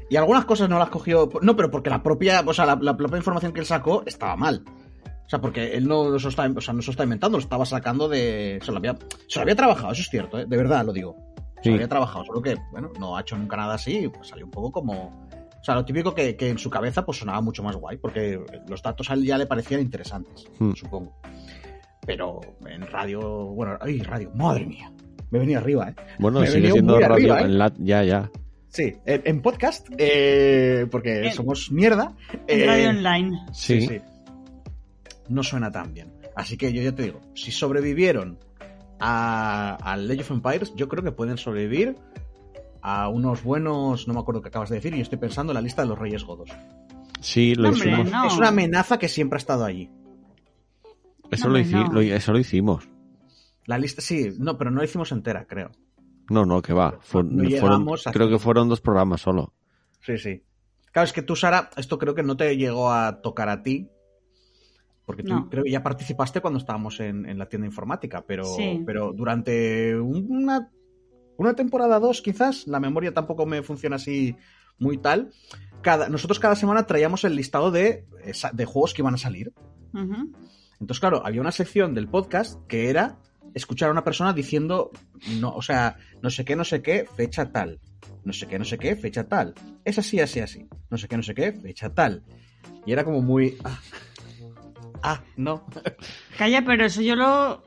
Y 0.08 0.16
algunas 0.16 0.44
cosas 0.44 0.68
no 0.68 0.78
las 0.78 0.88
cogió. 0.90 1.28
No, 1.42 1.56
pero 1.56 1.70
porque 1.70 1.90
la 1.90 2.02
propia, 2.02 2.42
o 2.46 2.52
sea, 2.54 2.64
la, 2.66 2.78
la 2.80 2.96
propia 2.96 3.16
información 3.18 3.52
que 3.52 3.60
él 3.60 3.66
sacó 3.66 4.02
estaba 4.06 4.36
mal. 4.36 4.62
O 5.24 5.28
sea, 5.28 5.40
porque 5.40 5.74
él 5.74 5.88
no, 5.88 6.08
lo 6.08 6.16
está, 6.16 6.48
o 6.54 6.60
sea, 6.60 6.72
no 6.74 6.82
se 6.82 6.92
está 6.92 7.02
inventando, 7.02 7.36
lo 7.38 7.42
estaba 7.42 7.66
sacando 7.66 8.08
de. 8.08 8.60
Se 8.62 8.70
lo 8.70 8.78
había, 8.78 8.96
se 9.26 9.38
lo 9.38 9.42
había 9.42 9.56
trabajado, 9.56 9.92
eso 9.92 10.02
es 10.02 10.08
cierto, 10.08 10.38
¿eh? 10.38 10.46
de 10.46 10.56
verdad 10.56 10.84
lo 10.86 10.92
digo. 10.92 11.16
Se 11.56 11.62
Sí. 11.64 11.68
lo 11.70 11.74
había 11.76 11.88
trabajado, 11.88 12.24
solo 12.24 12.40
que, 12.42 12.54
bueno, 12.70 12.92
no 13.00 13.16
ha 13.16 13.22
hecho 13.22 13.36
nunca 13.36 13.56
nada 13.56 13.74
así, 13.74 14.04
y, 14.04 14.08
pues 14.08 14.28
salió 14.28 14.44
un 14.44 14.50
poco 14.52 14.70
como. 14.70 15.26
O 15.60 15.64
sea, 15.66 15.74
lo 15.74 15.84
típico 15.84 16.14
que, 16.14 16.36
que 16.36 16.50
en 16.50 16.58
su 16.58 16.70
cabeza 16.70 17.04
pues 17.04 17.18
sonaba 17.18 17.40
mucho 17.40 17.64
más 17.64 17.74
guay, 17.74 17.96
porque 17.96 18.38
los 18.68 18.80
datos 18.82 19.10
a 19.10 19.14
él 19.14 19.24
ya 19.24 19.36
le 19.36 19.46
parecían 19.46 19.80
interesantes, 19.80 20.44
Hmm. 20.60 20.74
supongo. 20.74 21.16
Pero 22.06 22.40
en 22.66 22.82
radio, 22.86 23.20
bueno, 23.46 23.76
ay, 23.80 24.00
radio, 24.02 24.30
madre 24.36 24.64
mía. 24.64 24.92
Me 25.30 25.40
venía 25.40 25.58
arriba, 25.58 25.88
¿eh? 25.88 25.96
Bueno, 26.20 26.38
Me 26.40 26.46
sigue 26.46 26.70
siendo 26.70 27.00
radio 27.00 27.14
arriba, 27.32 27.40
¿eh? 27.40 27.44
en 27.46 27.58
la, 27.58 27.72
ya, 27.78 28.04
ya. 28.04 28.30
Sí, 28.76 28.92
en, 29.06 29.22
en 29.24 29.40
podcast, 29.40 29.88
eh, 29.96 30.86
porque 30.90 31.28
En- 31.28 31.32
somos 31.32 31.72
mierda. 31.72 32.12
en 32.46 32.60
eh, 32.60 32.66
radio 32.66 32.90
online. 32.90 33.38
Sí. 33.54 33.88
No 35.30 35.42
suena 35.42 35.70
tan 35.72 35.94
bien. 35.94 36.12
Así 36.34 36.58
que 36.58 36.72
yo 36.72 36.82
ya 36.82 36.92
te 36.94 37.04
digo, 37.04 37.20
si 37.34 37.50
sobrevivieron 37.50 38.38
a, 39.00 39.76
al 39.82 40.10
Age 40.10 40.20
of 40.20 40.30
Empires, 40.30 40.74
yo 40.76 40.88
creo 40.88 41.02
que 41.02 41.10
pueden 41.12 41.38
sobrevivir 41.38 41.96
a 42.82 43.08
unos 43.08 43.42
buenos, 43.42 44.06
no 44.06 44.12
me 44.14 44.20
acuerdo 44.20 44.42
qué 44.42 44.48
acabas 44.48 44.68
de 44.68 44.76
decir, 44.76 44.94
y 44.94 45.00
estoy 45.00 45.18
pensando 45.18 45.52
en 45.52 45.54
la 45.54 45.62
lista 45.62 45.80
de 45.82 45.88
los 45.88 45.98
Reyes 45.98 46.24
Godos. 46.24 46.50
Sí, 47.20 47.54
lo 47.54 47.70
Hombre, 47.70 47.88
hicimos. 47.90 48.10
no. 48.12 48.26
Es 48.26 48.36
una 48.36 48.48
amenaza 48.48 48.98
que 48.98 49.08
siempre 49.08 49.36
ha 49.36 49.38
estado 49.38 49.64
allí. 49.64 49.90
Eso, 51.30 51.48
No, 51.48 51.54
lo, 51.54 51.58
hici- 51.60 51.70
no. 51.86 51.92
lo- 51.92 52.00
eso 52.02 52.32
lo 52.32 52.38
hicimos. 52.38 52.86
La 53.64 53.78
lista, 53.78 54.02
sí, 54.02 54.28
no, 54.38 54.56
pero 54.58 54.70
no 54.70 54.78
la 54.80 54.84
hicimos 54.84 55.10
entera, 55.12 55.46
creo. 55.46 55.70
No, 56.28 56.44
no, 56.44 56.60
que 56.62 56.72
va. 56.72 56.98
Fue- 57.00 57.22
No 57.22 57.30
fueron, 57.30 57.48
llegamos 57.48 58.06
a- 58.06 58.12
creo 58.12 58.28
que 58.28 58.38
fueron 58.38 58.68
dos 58.68 58.80
programas 58.80 59.20
solo. 59.20 59.52
Sí, 60.00 60.18
sí. 60.18 60.42
Claro, 60.92 61.04
es 61.04 61.12
que 61.12 61.22
tú, 61.22 61.36
Sara, 61.36 61.70
esto 61.76 61.98
creo 61.98 62.14
que 62.14 62.22
no 62.22 62.36
te 62.36 62.56
llegó 62.56 62.90
a 62.90 63.20
tocar 63.20 63.48
a 63.48 63.62
ti. 63.62 63.88
Porque 65.04 65.22
tú 65.22 65.34
No. 65.34 65.48
creo 65.48 65.62
que 65.62 65.70
ya 65.70 65.82
participaste 65.84 66.40
cuando 66.40 66.58
estábamos 66.58 66.98
en, 67.00 67.28
en 67.28 67.38
la 67.38 67.48
tienda 67.48 67.66
informática, 67.66 68.24
pero, 68.26 68.44
Sí. 68.44 68.82
pero 68.84 69.12
durante 69.12 69.94
una, 69.96 70.70
una 71.36 71.54
temporada 71.54 72.00
dos, 72.00 72.22
quizás, 72.22 72.66
la 72.66 72.80
memoria 72.80 73.14
tampoco 73.14 73.46
me 73.46 73.62
funciona 73.62 73.96
así 73.96 74.34
muy 74.78 74.98
tal. 74.98 75.30
Cada, 75.80 76.08
nosotros 76.08 76.40
cada 76.40 76.56
semana 76.56 76.86
traíamos 76.86 77.22
el 77.24 77.36
listado 77.36 77.70
de, 77.70 78.04
juegos 78.66 78.94
que 78.94 79.02
iban 79.02 79.14
a 79.14 79.18
salir. 79.18 79.52
Entonces, 80.80 81.00
claro, 81.00 81.24
había 81.24 81.40
una 81.40 81.52
sección 81.52 81.94
del 81.94 82.08
podcast 82.08 82.60
que 82.66 82.90
era 82.90 83.18
escuchar 83.54 83.88
a 83.88 83.92
una 83.92 84.04
persona 84.04 84.32
diciendo, 84.32 84.90
no, 85.40 85.50
o 85.54 85.62
sea, 85.62 85.96
no 86.22 86.30
sé 86.30 86.44
qué, 86.44 86.56
no 86.56 86.64
sé 86.64 86.82
qué, 86.82 87.06
fecha 87.16 87.50
tal. 87.52 87.80
No 88.24 88.32
sé 88.32 88.46
qué, 88.48 88.58
no 88.58 88.64
sé 88.64 88.76
qué, 88.78 88.96
fecha 88.96 89.24
tal. 89.28 89.54
Es 89.84 89.98
así, 89.98 90.20
así, 90.20 90.40
así. 90.40 90.66
No 90.90 90.98
sé 90.98 91.06
qué, 91.08 91.16
no 91.16 91.22
sé 91.22 91.34
qué, 91.34 91.52
fecha 91.52 91.90
tal. 91.90 92.24
Y 92.84 92.92
era 92.92 93.04
como 93.04 93.22
muy... 93.22 93.56
Ah, 93.64 93.78
ah 95.02 95.22
no. 95.36 95.64
Calla, 96.36 96.64
pero 96.64 96.84
eso 96.86 97.02
yo 97.02 97.14
lo... 97.16 97.62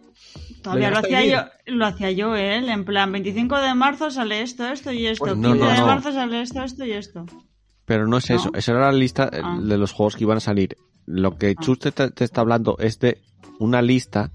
Todavía 0.62 0.92
Lo 0.92 0.98
hacía 0.98 1.24
yo, 1.26 1.38
lo 1.74 1.86
hacía 1.86 2.12
yo, 2.12 2.36
él, 2.36 2.68
en 2.68 2.84
plan 2.84 3.12
25 3.14 3.58
de 3.62 3.74
marzo 3.74 4.12
sale 4.12 4.42
esto, 4.42 4.68
esto 4.68 4.92
y 4.92 5.08
esto, 5.08 5.24
Pues 5.24 5.36
15 5.36 5.48
no, 5.48 5.56
no, 5.56 5.70
de 5.72 5.78
no. 5.78 5.86
marzo 5.88 6.12
sale 6.12 6.42
esto, 6.42 6.62
esto 6.64 6.86
y 6.86 6.92
esto. 6.92 7.26
Pero 7.86 8.06
no 8.08 8.18
es 8.18 8.30
¿No? 8.30 8.36
eso. 8.36 8.52
Esa 8.54 8.74
era 8.74 8.82
la 8.82 8.92
lista 8.92 9.30
eh, 9.32 9.40
Ah. 9.42 9.58
de 9.62 9.78
los 9.78 9.94
juegos 9.94 10.18
que 10.18 10.26
iban 10.26 10.38
a 10.38 10.42
salir. 10.42 10.76
Lo 11.06 11.38
que 11.38 11.56
Ah. 11.58 11.62
Chus 11.62 11.80
te, 11.80 11.92
te 11.92 12.24
está 12.26 12.42
hablando 12.42 12.76
es 12.80 13.00
de 13.00 13.22
una 13.60 13.82
lista 13.82 14.32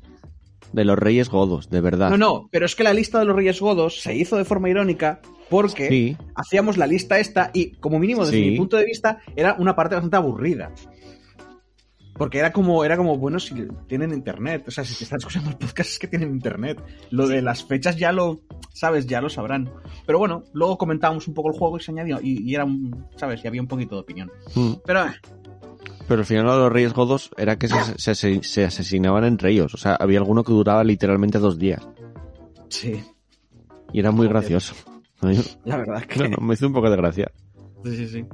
de 0.75 0.85
los 0.85 0.99
Reyes 0.99 1.29
Godos, 1.31 1.71
de 1.71 1.81
verdad. 1.81 2.11
No, 2.11 2.17
no, 2.17 2.49
pero 2.51 2.67
es 2.67 2.75
que 2.75 2.83
la 2.85 2.93
lista 2.93 3.19
de 3.19 3.25
los 3.25 3.37
Reyes 3.37 3.61
Godos 3.61 4.01
se 4.01 4.15
hizo 4.15 4.37
de 4.37 4.45
forma 4.45 4.69
irónica 4.69 5.21
porque 5.49 5.89
Sí, 5.89 6.17
hacíamos 6.35 6.77
la 6.77 6.87
lista 6.87 7.19
esta 7.19 7.51
y, 7.55 7.73
como 7.77 7.99
mínimo, 7.99 8.25
desde 8.25 8.39
Sí. 8.39 8.51
mi 8.51 8.57
punto 8.57 8.77
de 8.77 8.85
vista, 8.85 9.19
era 9.37 9.55
una 9.59 9.77
parte 9.77 9.95
bastante 9.95 10.17
aburrida. 10.17 10.73
Porque 12.17 12.39
era 12.39 12.53
como, 12.53 12.85
era 12.85 12.97
como, 12.97 13.19
bueno, 13.19 13.41
si 13.41 13.55
tienen 13.89 14.13
internet. 14.13 14.65
O 14.69 14.71
sea, 14.71 14.85
si 14.85 14.95
te 14.95 15.03
están 15.03 15.19
escuchando 15.19 15.51
el 15.51 15.57
podcast 15.57 15.91
es 15.91 15.99
que 15.99 16.07
tienen 16.07 16.31
internet. 16.31 16.81
Lo 17.11 17.27
de 17.27 17.43
las 17.43 17.65
fechas 17.65 17.97
ya 17.97 18.13
lo, 18.13 18.41
sabes, 18.73 19.07
ya 19.07 19.21
lo 19.21 19.29
sabrán. 19.29 19.69
Pero 20.07 20.21
bueno, 20.21 20.45
luego 20.53 20.79
comentábamos 20.79 21.27
un 21.27 21.35
poco 21.35 21.51
el 21.51 21.59
juego 21.59 21.77
y 21.77 21.81
se 21.81 21.91
añadió. 21.91 22.21
Y, 22.23 22.49
y 22.49 22.55
era 22.55 22.65
un, 22.65 23.07
sabes, 23.17 23.43
y 23.45 23.49
había 23.49 23.61
un 23.61 23.67
poquito 23.67 23.97
de 23.97 24.03
opinión. 24.03 24.31
Mm. 24.55 24.75
Pero, 24.87 25.07
pero 26.09 26.21
al 26.21 26.27
final 26.27 26.47
los 26.47 26.73
Reyes 26.73 26.93
Godos 26.93 27.31
era 27.37 27.57
que 27.59 27.69
se, 27.69 27.99
se- 27.99 28.15
se- 28.15 28.43
se 28.43 28.65
asesinaban 28.65 29.25
entre 29.25 29.51
ellos. 29.53 29.75
O 29.75 29.79
sea, 29.79 29.95
había 29.95 30.19
alguno 30.19 30.45
que 30.45 30.53
duraba 30.53 30.85
literalmente 30.85 31.39
dos 31.39 31.59
días. 31.59 31.87
sí, 32.69 33.03
Y 33.93 34.01
era 34.01 34.11
muy 34.11 34.29
gracioso. 34.29 34.75
La 35.65 35.77
verdad 35.79 35.99
es 36.01 36.07
que. 36.07 36.29
No, 36.29 36.37
no, 36.37 36.47
me 36.47 36.55
hizo 36.55 36.67
un 36.67 36.73
poco 36.73 36.91
de 36.91 36.97
gracia. 36.97 37.31
Sí, 37.85 37.97
sí, 37.97 38.07
sí. 38.09 38.25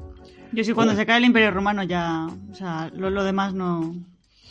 Yo 0.53 0.65
sí, 0.65 0.73
cuando 0.73 0.95
se 0.97 1.07
cae 1.07 1.19
el 1.19 1.25
Imperio 1.25 1.53
Romano 1.53 1.83
ya, 1.85 2.27
o 2.51 2.55
sea, 2.55 2.91
lo, 2.95 3.09
lo 3.11 3.23
demás 3.23 3.55
no, 3.55 3.95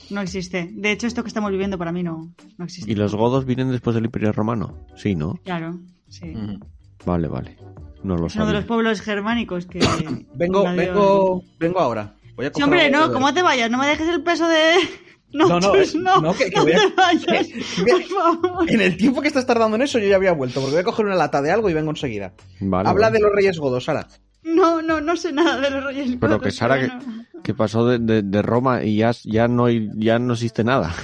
no 0.10 0.22
existe. 0.22 0.70
De 0.72 0.92
hecho, 0.92 1.08
esto 1.08 1.24
que 1.24 1.28
estamos 1.28 1.52
viviendo 1.52 1.78
para 1.78 1.92
mí 1.92 2.04
no, 2.04 2.32
no 2.58 2.64
existe. 2.66 2.90
¿Y 2.90 2.96
los 2.96 3.14
Godos 3.16 3.44
vienen 3.46 3.70
después 3.72 3.96
del 3.96 4.06
Imperio 4.06 4.32
Romano? 4.32 4.86
Sí, 4.96 5.16
¿no? 5.16 5.34
Claro, 5.44 5.78
sí. 6.08 6.32
Ujú. 6.34 6.60
Vale, 7.06 7.28
vale. 7.28 7.58
No 8.04 8.16
lo 8.16 8.28
Es 8.28 8.36
uno 8.36 8.46
de 8.46 8.54
los 8.54 8.64
pueblos 8.66 9.02
germánicos 9.02 9.66
que... 9.66 9.80
Vengo, 10.36 10.64
vengo, 10.64 11.44
vengo 11.60 11.80
ahora. 11.80 12.16
Voy 12.40 12.46
a 12.46 12.50
Sí, 12.50 12.54
coger 12.62 12.64
hombre, 12.64 12.90
no, 12.90 13.12
¿cómo 13.12 13.34
te 13.34 13.42
vayas? 13.42 13.70
No 13.70 13.78
me 13.80 13.86
dejes 13.88 14.08
el 14.08 14.24
peso 14.24 14.48
de... 14.48 14.76
No, 15.34 15.48
No, 15.48 15.60
no, 15.60 15.76
Chus, 15.76 15.94
eh, 15.94 15.98
no, 16.02 16.22
no, 16.22 16.34
que- 16.34 16.50
que 16.50 16.56
no 16.56 16.64
voy 16.64 16.72
a- 16.72 16.78
te 16.80 16.94
vayas, 16.96 17.26
que 17.28 17.82
voy 17.84 17.92
a- 17.92 17.94
por 17.94 18.04
favor. 18.42 18.72
En 18.72 18.80
el 18.82 18.96
tiempo 18.98 19.22
que 19.22 19.28
estás 19.28 19.46
tardando 19.46 19.76
en 19.76 19.82
eso, 19.84 20.00
yo 20.00 20.08
ya 20.08 20.16
había 20.16 20.32
vuelto, 20.32 20.60
porque 20.62 20.72
voy 20.76 20.80
a 20.82 20.84
coger 20.86 21.06
una 21.06 21.16
lata 21.16 21.42
de 21.42 21.52
algo 21.52 21.70
y 21.70 21.74
vengo 21.74 21.92
enseguida. 21.92 22.32
Vale, 22.62 22.88
Habla 22.90 23.08
vale. 23.08 23.18
de 23.18 23.24
los 23.24 23.32
Reyes 23.34 23.60
Godos, 23.60 23.84
Sara. 23.84 24.08
No, 24.42 24.82
no, 24.82 25.02
no 25.02 25.16
sé 25.18 25.32
nada 25.34 25.60
de 25.60 25.70
los 25.70 25.84
Reyes 25.84 26.16
Pero 26.20 26.34
Godos, 26.38 26.42
que 26.46 26.52
Sara, 26.52 26.76
pero 26.80 26.98
que, 27.00 27.06
no. 27.06 27.44
que 27.44 27.54
pasó 27.54 27.86
de, 27.86 28.00
de- 28.00 28.22
de 28.24 28.42
Roma 28.42 28.84
y 28.84 28.96
ya, 28.98 29.12
ya, 29.26 29.48
no, 29.48 29.66
hay- 29.66 29.90
ya 29.98 30.18
no 30.18 30.34
existe 30.34 30.64
nada. 30.64 30.96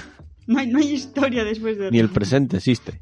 No 0.47 0.57
hay, 0.57 0.67
no 0.67 0.79
hay 0.79 0.93
historia 0.93 1.43
después 1.43 1.77
de 1.77 1.91
Ni 1.91 1.99
el 1.99 2.07
Roma. 2.07 2.13
presente 2.15 2.57
existe. 2.57 3.01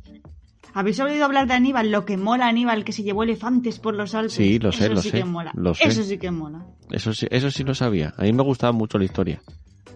¿Habéis 0.75 0.99
oído 0.99 1.25
hablar 1.25 1.47
de 1.47 1.53
Aníbal? 1.53 1.91
Lo 1.91 2.03
que 2.05 2.17
mola 2.17 2.47
Aníbal, 2.47 2.83
que 2.83 2.91
se 2.93 3.03
llevó 3.03 3.23
elefantes 3.23 3.79
por 3.79 3.93
los 3.93 4.15
Alpes. 4.15 4.33
Sí, 4.33 4.57
lo 4.59 4.71
sé, 4.71 4.85
Eso 4.85 4.93
lo 4.95 5.01
sí 5.01 5.09
sé, 5.11 5.17
que 5.19 5.25
mola. 5.25 5.51
lo 5.55 5.73
sé. 5.75 5.87
Eso 5.87 6.03
sí 6.03 6.17
que 6.17 6.31
mola. 6.31 6.65
Eso 6.89 7.13
sí, 7.13 7.27
eso 7.29 7.51
sí 7.51 7.63
lo 7.63 7.75
sabía. 7.75 8.13
A 8.17 8.23
mí 8.23 8.33
me 8.33 8.41
gustaba 8.43 8.71
mucho 8.73 8.97
la 8.97 9.05
historia. 9.05 9.41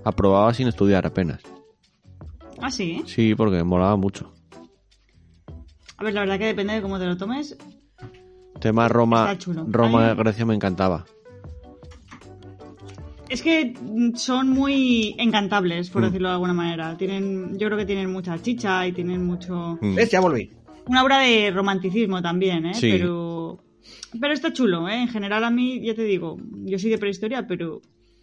Aprobaba 0.04 0.54
sin 0.54 0.68
estudiar 0.68 1.06
apenas. 1.08 1.42
Ah, 2.62 2.70
sí. 2.72 3.02
Sí, 3.06 3.34
porque 3.36 3.64
molaba 3.64 3.96
mucho. 3.96 4.32
A 5.98 6.04
ver, 6.04 6.14
la 6.14 6.22
verdad 6.22 6.38
que 6.38 6.46
depende 6.46 6.74
de 6.74 6.82
cómo 6.82 7.00
te 7.00 7.06
lo 7.06 7.18
tomes. 7.18 7.58
Tema 8.60 8.88
Roma, 8.88 9.32
Está 9.32 9.38
chulo. 9.38 9.66
Roma, 9.68 10.14
Grecia 10.14 10.46
me 10.46 10.54
encantaba. 10.56 11.06
Es 13.30 13.42
que 13.42 13.74
son 14.16 14.50
muy 14.50 15.14
encantables, 15.18 15.90
por 15.90 16.02
Mm. 16.02 16.06
decirlo 16.06 16.28
de 16.30 16.34
alguna 16.36 16.54
manera. 16.54 16.96
Tienen, 16.98 17.58
yo 17.60 17.68
creo 17.68 17.78
que 17.78 17.86
tienen 17.86 18.12
mucha 18.12 18.42
chicha 18.42 18.88
y 18.88 18.94
tienen 18.94 19.26
mucho... 19.26 19.78
Mm. 19.82 19.96
¿Ves? 19.96 20.12
Ya 20.12 20.22
volví. 20.22 20.50
Una 20.88 21.04
obra 21.04 21.20
de 21.20 21.52
romanticismo 21.52 22.22
también, 22.22 22.66
¿eh? 22.66 22.74
Sí. 22.74 22.92
Pero... 22.92 23.60
Pero 24.20 24.34
está 24.34 24.54
chulo, 24.54 24.88
¿eh? 24.88 25.02
En 25.02 25.08
general 25.10 25.44
a 25.44 25.50
mí, 25.52 25.82
ya 25.86 25.94
te 25.94 26.04
digo, 26.04 26.38
yo 26.66 26.80
soy 26.80 26.90
de 26.90 26.98
prehistoria, 26.98 27.46
pero... 27.48 27.82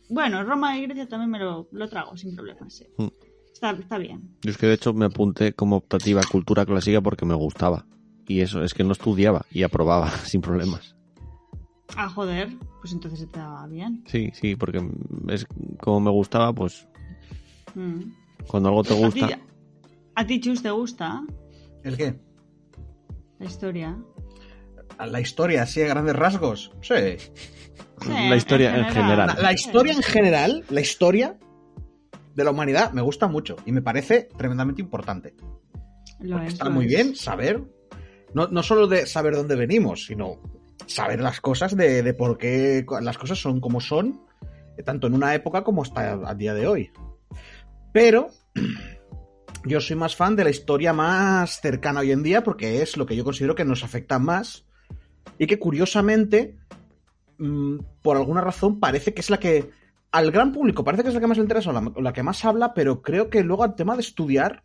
Bueno, 0.08 0.42
Roma 0.44 0.76
y 0.78 0.82
Grecia 0.82 1.08
también 1.08 1.30
me 1.30 1.38
lo, 1.38 1.68
lo 1.72 1.88
trago 1.88 2.16
sin 2.16 2.34
problemas, 2.34 2.74
sí. 2.74 2.86
Mm. 2.98 3.06
Está, 3.52 3.70
está 3.70 3.98
bien. 3.98 4.36
Yo 4.42 4.50
es 4.50 4.58
que 4.58 4.66
de 4.66 4.74
hecho 4.74 4.92
me 4.92 5.06
apunté 5.06 5.52
como 5.54 5.76
optativa 5.76 6.20
a 6.20 6.26
cultura 6.30 6.66
clásica 6.66 7.00
porque 7.00 7.24
me 7.24 7.34
gustaba. 7.34 7.86
Y 8.26 8.40
eso, 8.40 8.62
es 8.62 8.74
que 8.74 8.82
no 8.84 8.92
estudiaba 8.92 9.44
y 9.50 9.62
aprobaba 9.62 10.10
sin 10.24 10.40
problemas. 10.40 10.94
Ah, 11.96 12.08
joder, 12.08 12.48
pues 12.80 12.92
entonces 12.92 13.20
está 13.20 13.66
bien. 13.68 14.02
Sí, 14.06 14.30
sí, 14.34 14.56
porque 14.56 14.82
es 15.28 15.46
como 15.80 16.00
me 16.00 16.10
gustaba, 16.10 16.52
pues 16.52 16.86
Mm. 17.74 18.12
cuando 18.46 18.68
algo 18.68 18.82
te 18.84 18.92
¿A 18.94 18.96
ti, 19.10 19.20
gusta. 19.20 19.38
a 20.14 20.26
ti, 20.26 20.40
Chus, 20.40 20.62
te 20.62 20.70
gusta 20.70 21.24
¿El 21.82 21.96
qué? 21.96 22.18
La 23.44 23.50
historia? 23.50 23.98
La 24.98 25.20
historia, 25.20 25.62
así 25.62 25.82
a 25.82 25.86
grandes 25.88 26.16
rasgos. 26.16 26.72
Sí. 26.80 26.94
Sí, 28.00 28.08
La 28.10 28.36
historia 28.36 28.76
en 28.76 28.86
general. 28.86 29.26
La, 29.28 29.34
la 29.42 29.52
historia 29.52 29.92
en 29.92 30.02
general, 30.02 30.64
la 30.68 30.80
historia 30.80 31.38
de 32.34 32.44
la 32.44 32.50
humanidad 32.50 32.92
me 32.92 33.02
gusta 33.02 33.28
mucho 33.28 33.56
y 33.66 33.72
me 33.72 33.82
parece 33.82 34.28
tremendamente 34.36 34.82
importante. 34.82 35.34
Lo 36.20 36.40
es, 36.40 36.54
Está 36.54 36.66
lo 36.66 36.70
muy 36.72 36.86
es. 36.86 36.90
bien 36.90 37.16
saber, 37.16 37.62
no, 38.34 38.48
no 38.48 38.62
solo 38.62 38.86
de 38.86 39.06
saber 39.06 39.34
dónde 39.36 39.56
venimos, 39.56 40.06
sino 40.06 40.40
saber 40.86 41.20
las 41.20 41.40
cosas 41.40 41.76
de, 41.76 42.02
de 42.02 42.14
por 42.14 42.36
qué 42.38 42.84
las 43.00 43.18
cosas 43.18 43.38
son 43.38 43.60
como 43.60 43.80
son, 43.80 44.22
tanto 44.84 45.06
en 45.06 45.14
una 45.14 45.34
época 45.34 45.62
como 45.64 45.82
hasta 45.82 46.12
a 46.28 46.34
día 46.34 46.54
de 46.54 46.66
hoy. 46.66 46.90
Pero 47.92 48.28
yo 49.64 49.80
soy 49.80 49.96
más 49.96 50.14
fan 50.14 50.36
de 50.36 50.44
la 50.44 50.50
historia 50.50 50.92
más 50.92 51.60
cercana 51.60 52.00
hoy 52.00 52.12
en 52.12 52.22
día 52.22 52.44
porque 52.44 52.82
es 52.82 52.96
lo 52.96 53.06
que 53.06 53.16
yo 53.16 53.24
considero 53.24 53.54
que 53.54 53.64
nos 53.64 53.82
afecta 53.82 54.18
más. 54.18 54.66
Y 55.38 55.46
que 55.46 55.58
curiosamente, 55.58 56.58
mm, 57.38 57.78
por 58.02 58.16
alguna 58.16 58.40
razón, 58.40 58.78
parece 58.78 59.14
que 59.14 59.20
es 59.20 59.30
la 59.30 59.38
que 59.38 59.70
al 60.12 60.30
gran 60.30 60.52
público 60.52 60.84
parece 60.84 61.02
que 61.02 61.08
es 61.08 61.14
la 61.14 61.20
que 61.20 61.26
más 61.26 61.38
le 61.38 61.42
interesa 61.42 61.70
o 61.70 62.00
la, 62.00 62.12
que 62.12 62.22
más 62.22 62.44
habla, 62.44 62.72
pero 62.72 63.02
creo 63.02 63.30
que 63.30 63.42
luego 63.42 63.64
al 63.64 63.74
tema 63.74 63.96
de 63.96 64.02
estudiar 64.02 64.62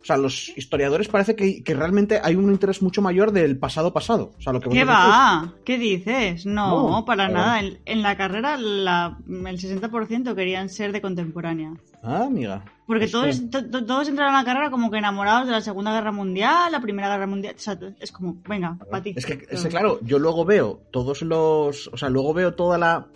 o 0.00 0.04
sea, 0.04 0.16
los 0.16 0.48
historiadores 0.56 1.08
parece 1.08 1.36
que, 1.36 1.62
que 1.62 1.74
realmente 1.74 2.20
hay 2.22 2.34
un 2.34 2.50
interés 2.50 2.80
mucho 2.80 3.02
mayor 3.02 3.32
del 3.32 3.58
pasado 3.58 3.92
pasado. 3.92 4.32
O 4.38 4.40
sea, 4.40 4.52
lo 4.52 4.60
que 4.60 4.70
¿Qué 4.70 4.84
va? 4.84 5.52
¿Qué 5.64 5.76
dices? 5.78 6.46
No, 6.46 6.88
No, 6.90 7.04
para 7.04 7.28
nada. 7.28 7.60
En, 7.60 7.78
en 7.84 8.00
la 8.02 8.16
carrera 8.16 8.56
la, 8.56 9.18
el 9.28 9.58
60% 9.58 10.34
querían 10.34 10.68
ser 10.70 10.92
de 10.92 11.02
contemporánea. 11.02 11.74
Ah, 12.02 12.24
amiga. 12.24 12.64
Porque 12.86 13.08
Pues, 13.08 13.12
todos, 13.12 13.50
to- 13.50 13.70
to- 13.70 13.84
todos 13.84 14.08
entraron 14.08 14.34
a 14.34 14.38
la 14.38 14.44
carrera 14.44 14.70
como 14.70 14.90
que 14.90 14.96
enamorados 14.98 15.46
de 15.46 15.52
la 15.52 15.60
Segunda 15.60 15.92
Guerra 15.92 16.12
Mundial, 16.12 16.72
la 16.72 16.80
Primera 16.80 17.08
Guerra 17.10 17.26
Mundial. 17.26 17.54
O 17.56 17.60
sea, 17.60 17.78
es 18.00 18.10
como, 18.10 18.36
venga, 18.48 18.78
para 18.90 19.02
ti. 19.02 19.12
Es 19.14 19.26
que, 19.26 19.46
es 19.50 19.62
que, 19.62 19.68
claro, 19.68 20.00
yo 20.02 20.18
luego 20.18 20.44
veo 20.46 20.80
todos 20.90 21.20
los. 21.22 21.88
O 21.92 21.96
sea, 21.98 22.08
luego 22.08 22.32
veo 22.32 22.54
toda 22.54 22.78
la, 22.78 23.06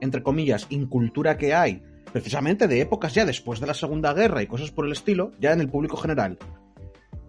entre 0.00 0.22
comillas, 0.22 0.66
incultura 0.70 1.36
que 1.36 1.54
hay, 1.54 1.82
precisamente 2.12 2.68
de 2.68 2.80
épocas 2.80 3.14
ya 3.14 3.24
después 3.24 3.60
de 3.60 3.66
la 3.66 3.74
Segunda 3.74 4.12
Guerra 4.12 4.42
y 4.42 4.46
cosas 4.46 4.70
por 4.70 4.86
el 4.86 4.92
estilo, 4.92 5.32
ya 5.40 5.52
en 5.52 5.60
el 5.60 5.68
público 5.68 5.96
general. 5.96 6.38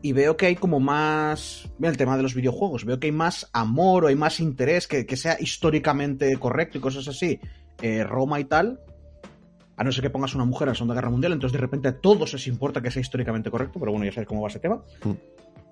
Y 0.01 0.13
veo 0.13 0.35
que 0.35 0.47
hay 0.47 0.55
como 0.55 0.79
más. 0.79 1.69
Mira, 1.77 1.91
el 1.91 1.97
tema 1.97 2.17
de 2.17 2.23
los 2.23 2.33
videojuegos. 2.33 2.85
Veo 2.85 2.99
que 2.99 3.07
hay 3.07 3.11
más 3.11 3.49
amor 3.53 4.05
o 4.05 4.07
hay 4.07 4.15
más 4.15 4.39
interés 4.39 4.87
que, 4.87 5.05
que 5.05 5.15
sea 5.15 5.37
históricamente 5.39 6.35
correcto 6.37 6.79
y 6.79 6.81
cosas 6.81 7.07
así. 7.07 7.39
Eh, 7.81 8.03
Roma 8.03 8.39
y 8.39 8.45
tal. 8.45 8.79
A 9.77 9.83
no 9.83 9.91
ser 9.91 10.03
que 10.03 10.09
pongas 10.09 10.35
una 10.35 10.45
mujer 10.45 10.67
en 10.67 10.69
la 10.69 10.75
Segunda 10.75 10.95
Guerra 10.95 11.09
Mundial, 11.09 11.33
entonces 11.33 11.53
de 11.53 11.61
repente 11.61 11.87
a 11.87 11.99
todos 11.99 12.33
les 12.33 12.47
importa 12.47 12.81
que 12.81 12.91
sea 12.91 13.01
históricamente 13.01 13.49
correcto, 13.49 13.79
pero 13.79 13.91
bueno, 13.91 14.05
ya 14.05 14.11
sabes 14.11 14.27
cómo 14.27 14.41
va 14.41 14.49
ese 14.49 14.59
tema. 14.59 14.83
Mm. 15.03 15.11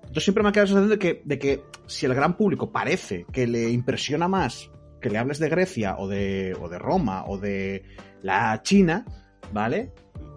Entonces 0.00 0.24
siempre 0.24 0.42
me 0.42 0.48
ha 0.48 0.52
quedado 0.52 0.74
la 0.74 0.80
sensación 0.80 0.90
de 0.90 0.98
que, 0.98 1.22
de 1.24 1.38
que 1.38 1.62
si 1.86 2.06
el 2.06 2.14
gran 2.14 2.36
público 2.36 2.72
parece 2.72 3.26
que 3.32 3.46
le 3.46 3.70
impresiona 3.70 4.26
más 4.26 4.70
que 5.00 5.10
le 5.10 5.18
hables 5.18 5.38
de 5.38 5.48
Grecia 5.48 5.96
o 5.98 6.08
de, 6.08 6.56
o 6.60 6.68
de 6.68 6.78
Roma 6.78 7.24
o 7.26 7.38
de 7.38 7.84
la 8.22 8.60
China, 8.62 9.04
¿vale? 9.52 9.92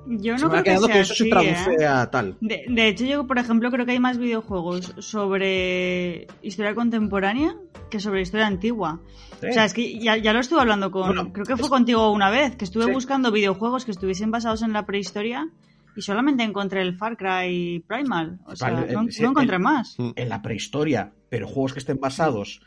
Yo 0.05 0.37
se 0.37 0.43
no 0.43 0.51
me 0.51 0.57
ha 0.59 0.63
creo 0.63 0.63
que 0.63 0.69
quedado 0.71 0.85
sea 0.87 0.93
que 0.95 0.99
eso 1.01 1.13
se 1.15 1.29
traduce 1.29 1.75
¿eh? 1.79 1.85
a 1.87 2.11
tal. 2.11 2.35
De, 2.41 2.65
de 2.67 2.87
hecho, 2.89 3.05
yo, 3.05 3.25
por 3.25 3.39
ejemplo, 3.39 3.71
creo 3.71 3.85
que 3.85 3.93
hay 3.93 3.99
más 4.01 4.17
videojuegos 4.17 4.93
sobre 4.99 6.27
historia 6.41 6.75
contemporánea 6.75 7.55
que 7.89 7.99
sobre 8.01 8.21
historia 8.21 8.47
antigua. 8.47 8.99
Sí. 9.39 9.47
O 9.49 9.53
sea, 9.53 9.63
es 9.65 9.73
que 9.73 9.99
ya, 9.99 10.17
ya 10.17 10.33
lo 10.33 10.39
estuve 10.39 10.59
hablando 10.59 10.91
con... 10.91 11.07
Bueno, 11.07 11.31
creo 11.31 11.45
que 11.45 11.55
fue 11.55 11.65
es- 11.65 11.69
contigo 11.69 12.11
una 12.11 12.29
vez, 12.29 12.55
que 12.57 12.65
estuve 12.65 12.85
Sí. 12.85 12.91
buscando 12.91 13.31
videojuegos 13.31 13.85
que 13.85 13.91
estuviesen 13.91 14.29
basados 14.31 14.61
en 14.61 14.73
la 14.73 14.85
prehistoria 14.85 15.47
y 15.95 16.01
solamente 16.01 16.43
encontré 16.43 16.81
el 16.81 16.97
Far 16.97 17.15
Cry 17.15 17.85
Primal. 17.87 18.39
O 18.45 18.55
sea, 18.57 18.71
Vale, 18.71 18.91
no, 18.91 19.03
eh, 19.03 19.11
sí, 19.11 19.21
no 19.21 19.29
encontré 19.29 19.55
el- 19.55 19.61
más. 19.61 19.95
en 19.99 20.27
la 20.29 20.41
prehistoria, 20.41 21.13
pero 21.29 21.47
juegos 21.47 21.71
que 21.73 21.79
estén 21.79 21.99
basados 22.01 22.59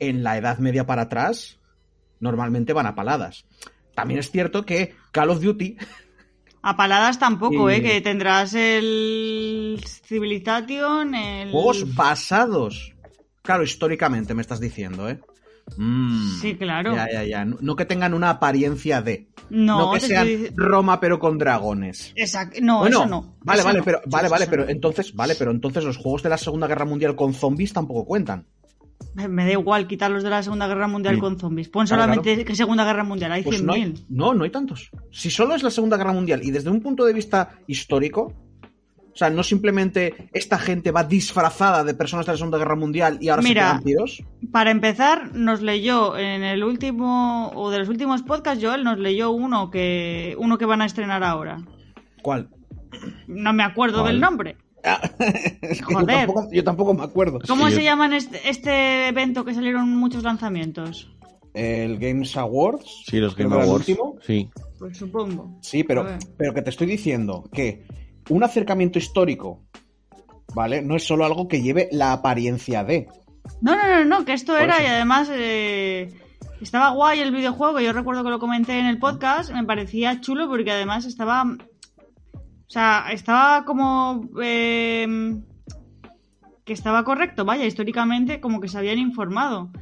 en 0.00 0.24
la 0.24 0.36
Edad 0.38 0.58
Media 0.58 0.86
para 0.86 1.02
atrás, 1.02 1.60
normalmente 2.18 2.72
van 2.72 2.86
a 2.86 2.94
paladas. 2.96 3.44
También 4.00 4.20
es 4.20 4.30
cierto 4.30 4.64
que 4.64 4.94
Call 5.12 5.30
of 5.30 5.40
Duty 5.40 5.76
A 6.62 6.76
paladas 6.76 7.18
tampoco, 7.18 7.70
¿eh? 7.70 7.80
Que 7.80 8.02
tendrás 8.02 8.52
el 8.52 9.80
Civilization, 10.04 11.14
el... 11.14 11.50
Juegos 11.50 11.94
basados. 11.94 12.92
Claro, 13.40 13.62
históricamente 13.62 14.34
me 14.34 14.42
estás 14.42 14.60
diciendo, 14.60 15.08
¿eh? 15.08 15.18
Mm. 15.78 16.40
Sí, 16.40 16.56
claro. 16.56 16.94
Ya, 16.94 17.08
ya, 17.10 17.24
ya. 17.24 17.44
No, 17.46 17.56
no 17.60 17.76
que 17.76 17.86
tengan 17.86 18.12
una 18.12 18.28
apariencia 18.30 19.00
de. 19.00 19.28
No, 19.48 19.92
que 19.92 20.00
te 20.00 20.06
sean 20.08 20.28
estoy 20.28 20.52
Roma 20.56 21.00
pero 21.00 21.18
con 21.18 21.38
dragones. 21.38 22.12
Exacto. 22.16 22.58
No, 22.60 22.80
bueno, 22.80 22.98
eso 22.98 23.08
no. 23.08 23.36
vale, 23.40 23.60
Eso 23.60 23.68
vale, 23.68 23.78
no. 23.78 23.84
pero 23.84 24.02
vale, 24.06 24.26
Eso 24.26 24.32
vale, 24.32 24.44
no. 24.46 24.50
pero 24.50 24.68
entonces, 24.68 25.14
vale, 25.14 25.34
pero 25.36 25.50
entonces 25.52 25.84
los 25.84 25.96
juegos 25.96 26.22
de 26.22 26.28
la 26.28 26.38
Segunda 26.38 26.66
Guerra 26.66 26.84
Mundial 26.84 27.16
con 27.16 27.32
zombies 27.32 27.72
tampoco 27.72 28.04
cuentan. 28.04 28.46
Me- 29.14 29.44
da 29.44 29.52
igual 29.52 29.86
quitarlos 29.86 30.22
de 30.22 30.30
la 30.30 30.42
Segunda 30.42 30.66
Guerra 30.68 30.86
Mundial 30.88 31.16
Sí. 31.16 31.20
con 31.20 31.38
zombies. 31.38 31.68
Pon 31.68 31.86
Claro, 31.86 32.02
solamente 32.02 32.44
que 32.44 32.54
Segunda 32.54 32.84
Guerra 32.84 33.04
Mundial, 33.04 33.32
hay 33.32 33.42
Pues 33.42 33.62
no 33.62 33.72
hay, 33.72 33.82
100.000. 33.82 34.04
no, 34.08 34.34
no 34.34 34.44
hay 34.44 34.50
tantos. 34.50 34.90
Si 35.10 35.30
solo 35.30 35.54
es 35.54 35.62
la 35.62 35.70
Segunda 35.70 35.96
Guerra 35.96 36.12
Mundial 36.12 36.40
y 36.44 36.50
desde 36.50 36.70
un 36.70 36.80
punto 36.80 37.04
de 37.04 37.12
vista 37.12 37.50
histórico, 37.66 38.32
o 39.12 39.16
sea, 39.16 39.28
no 39.28 39.42
simplemente 39.42 40.28
esta 40.32 40.56
gente 40.58 40.92
va 40.92 41.02
disfrazada 41.02 41.82
de 41.82 41.94
personas 41.94 42.24
de 42.26 42.32
la 42.32 42.38
Segunda 42.38 42.58
Guerra 42.58 42.76
Mundial 42.76 43.18
y 43.20 43.28
ahora 43.28 43.42
Mira. 43.42 43.80
se. 43.84 44.24
Para 44.52 44.70
empezar, 44.70 45.34
nos 45.34 45.60
leyó 45.60 46.16
en 46.16 46.44
el 46.44 46.62
último, 46.62 47.50
o 47.54 47.70
de 47.70 47.80
los 47.80 47.88
últimos 47.88 48.22
podcasts, 48.22 48.64
Joel 48.64 48.84
nos 48.84 48.98
leyó 48.98 49.32
uno 49.32 49.70
que, 49.70 50.36
uno 50.38 50.56
que 50.56 50.64
van 50.66 50.82
a 50.82 50.86
estrenar 50.86 51.24
ahora. 51.24 51.60
¿Cuál? 52.22 52.48
No 53.26 53.52
me 53.52 53.64
acuerdo 53.64 54.00
¿Cuál? 54.02 54.12
del 54.12 54.20
nombre. 54.20 54.56
Es 55.60 55.82
que 55.86 55.92
yo, 55.92 55.98
Joder. 56.00 56.06
tampoco, 56.26 56.48
yo 56.52 56.64
tampoco 56.64 56.94
me 56.94 57.04
acuerdo. 57.04 57.38
¿Cómo 57.46 57.66
Sí, 57.68 57.72
se 57.74 57.78
yo- 57.80 57.84
llama 57.84 58.06
en 58.06 58.12
este, 58.14 58.48
este 58.48 59.08
evento 59.08 59.44
que 59.44 59.54
salieron 59.54 59.88
muchos 59.96 60.22
lanzamientos? 60.22 61.10
El 61.54 61.98
Games 61.98 62.36
Awards. 62.36 63.02
Sí, 63.06 63.18
los 63.18 63.34
creo 63.34 63.48
Game 63.48 63.56
que 63.56 63.62
era 63.62 63.64
el 63.64 63.70
Awards. 63.70 63.88
último. 63.88 64.16
Sí. 64.26 64.48
Pues 64.78 64.96
supongo. 64.96 65.58
Sí, 65.62 65.84
pero, 65.84 66.06
pero 66.36 66.54
que 66.54 66.62
te 66.62 66.70
estoy 66.70 66.86
diciendo 66.86 67.48
que 67.52 67.84
un 68.28 68.44
acercamiento 68.44 68.98
histórico, 68.98 69.60
¿vale? 70.54 70.80
No 70.82 70.96
es 70.96 71.04
solo 71.04 71.24
algo 71.24 71.48
que 71.48 71.60
lleve 71.62 71.88
la 71.92 72.12
apariencia 72.12 72.84
de. 72.84 73.08
No, 73.60 73.74
no, 73.76 73.86
no, 73.88 74.04
no, 74.04 74.24
que 74.24 74.32
esto 74.32 74.52
Por 74.52 74.62
era 74.62 74.74
eso. 74.76 74.84
y 74.84 74.86
además 74.86 75.28
eh, 75.32 76.14
estaba 76.62 76.90
guay 76.90 77.20
el 77.20 77.32
videojuego. 77.32 77.80
Yo 77.80 77.92
recuerdo 77.92 78.22
que 78.22 78.30
lo 78.30 78.38
comenté 78.38 78.78
en 78.78 78.86
el 78.86 78.98
podcast. 78.98 79.50
Me 79.52 79.64
parecía 79.64 80.20
chulo 80.20 80.48
porque 80.48 80.70
además 80.70 81.04
estaba. 81.04 81.44
O 82.70 82.72
sea, 82.72 83.06
estaba 83.10 83.64
como. 83.64 84.30
eh, 84.40 85.04
que 86.64 86.72
estaba 86.72 87.02
correcto, 87.02 87.44
vaya, 87.44 87.66
históricamente, 87.66 88.40
como 88.40 88.60
que 88.60 88.68
se 88.68 88.78
habían 88.78 88.98
informado. 88.98 89.72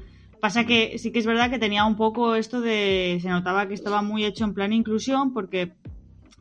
Pasa 0.41 0.65
que 0.65 0.97
sí 0.97 1.13
que 1.13 1.19
es 1.19 1.27
verdad 1.27 1.51
que 1.51 1.59
tenía 1.59 1.85
un 1.85 1.97
poco 1.97 2.35
esto 2.35 2.63
de. 2.63 3.19
Se 3.21 3.29
notaba 3.29 3.69
que 3.69 3.75
estaba 3.75 4.01
muy 4.01 4.25
hecho 4.25 4.45
en 4.45 4.55
plan 4.55 4.73
inclusión 4.73 5.35
porque 5.35 5.75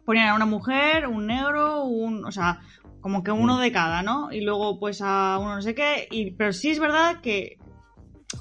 ponían 0.05 0.29
a 0.29 0.35
una 0.35 0.45
mujer, 0.45 1.07
un 1.07 1.27
negro, 1.27 1.83
un. 1.83 2.23
O 2.23 2.31
sea, 2.31 2.61
como 3.01 3.23
que 3.25 3.31
uno 3.31 3.57
de 3.57 3.73
cada, 3.73 4.01
¿no? 4.01 4.31
Y 4.31 4.39
luego, 4.39 4.79
pues 4.79 5.01
a 5.01 5.39
uno 5.41 5.55
no 5.55 5.61
sé 5.61 5.75
qué. 5.75 6.07
Y, 6.11 6.31
pero 6.31 6.53
sí 6.53 6.69
es 6.69 6.79
verdad 6.79 7.19
que 7.19 7.57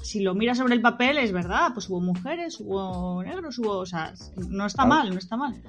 si 0.01 0.21
lo 0.21 0.33
miras 0.33 0.59
sobre 0.59 0.75
el 0.75 0.81
papel, 0.81 1.17
es 1.17 1.33
verdad. 1.33 1.71
Pues 1.73 1.89
hubo 1.89 1.99
mujeres, 1.99 2.57
hubo 2.61 3.21
negros, 3.21 3.59
hubo. 3.59 3.79
O 3.79 3.85
sea, 3.85 4.13
no 4.47 4.65
está 4.65 4.85
mal, 4.85 5.09
no 5.09 5.17
está 5.17 5.35
mal. 5.35 5.61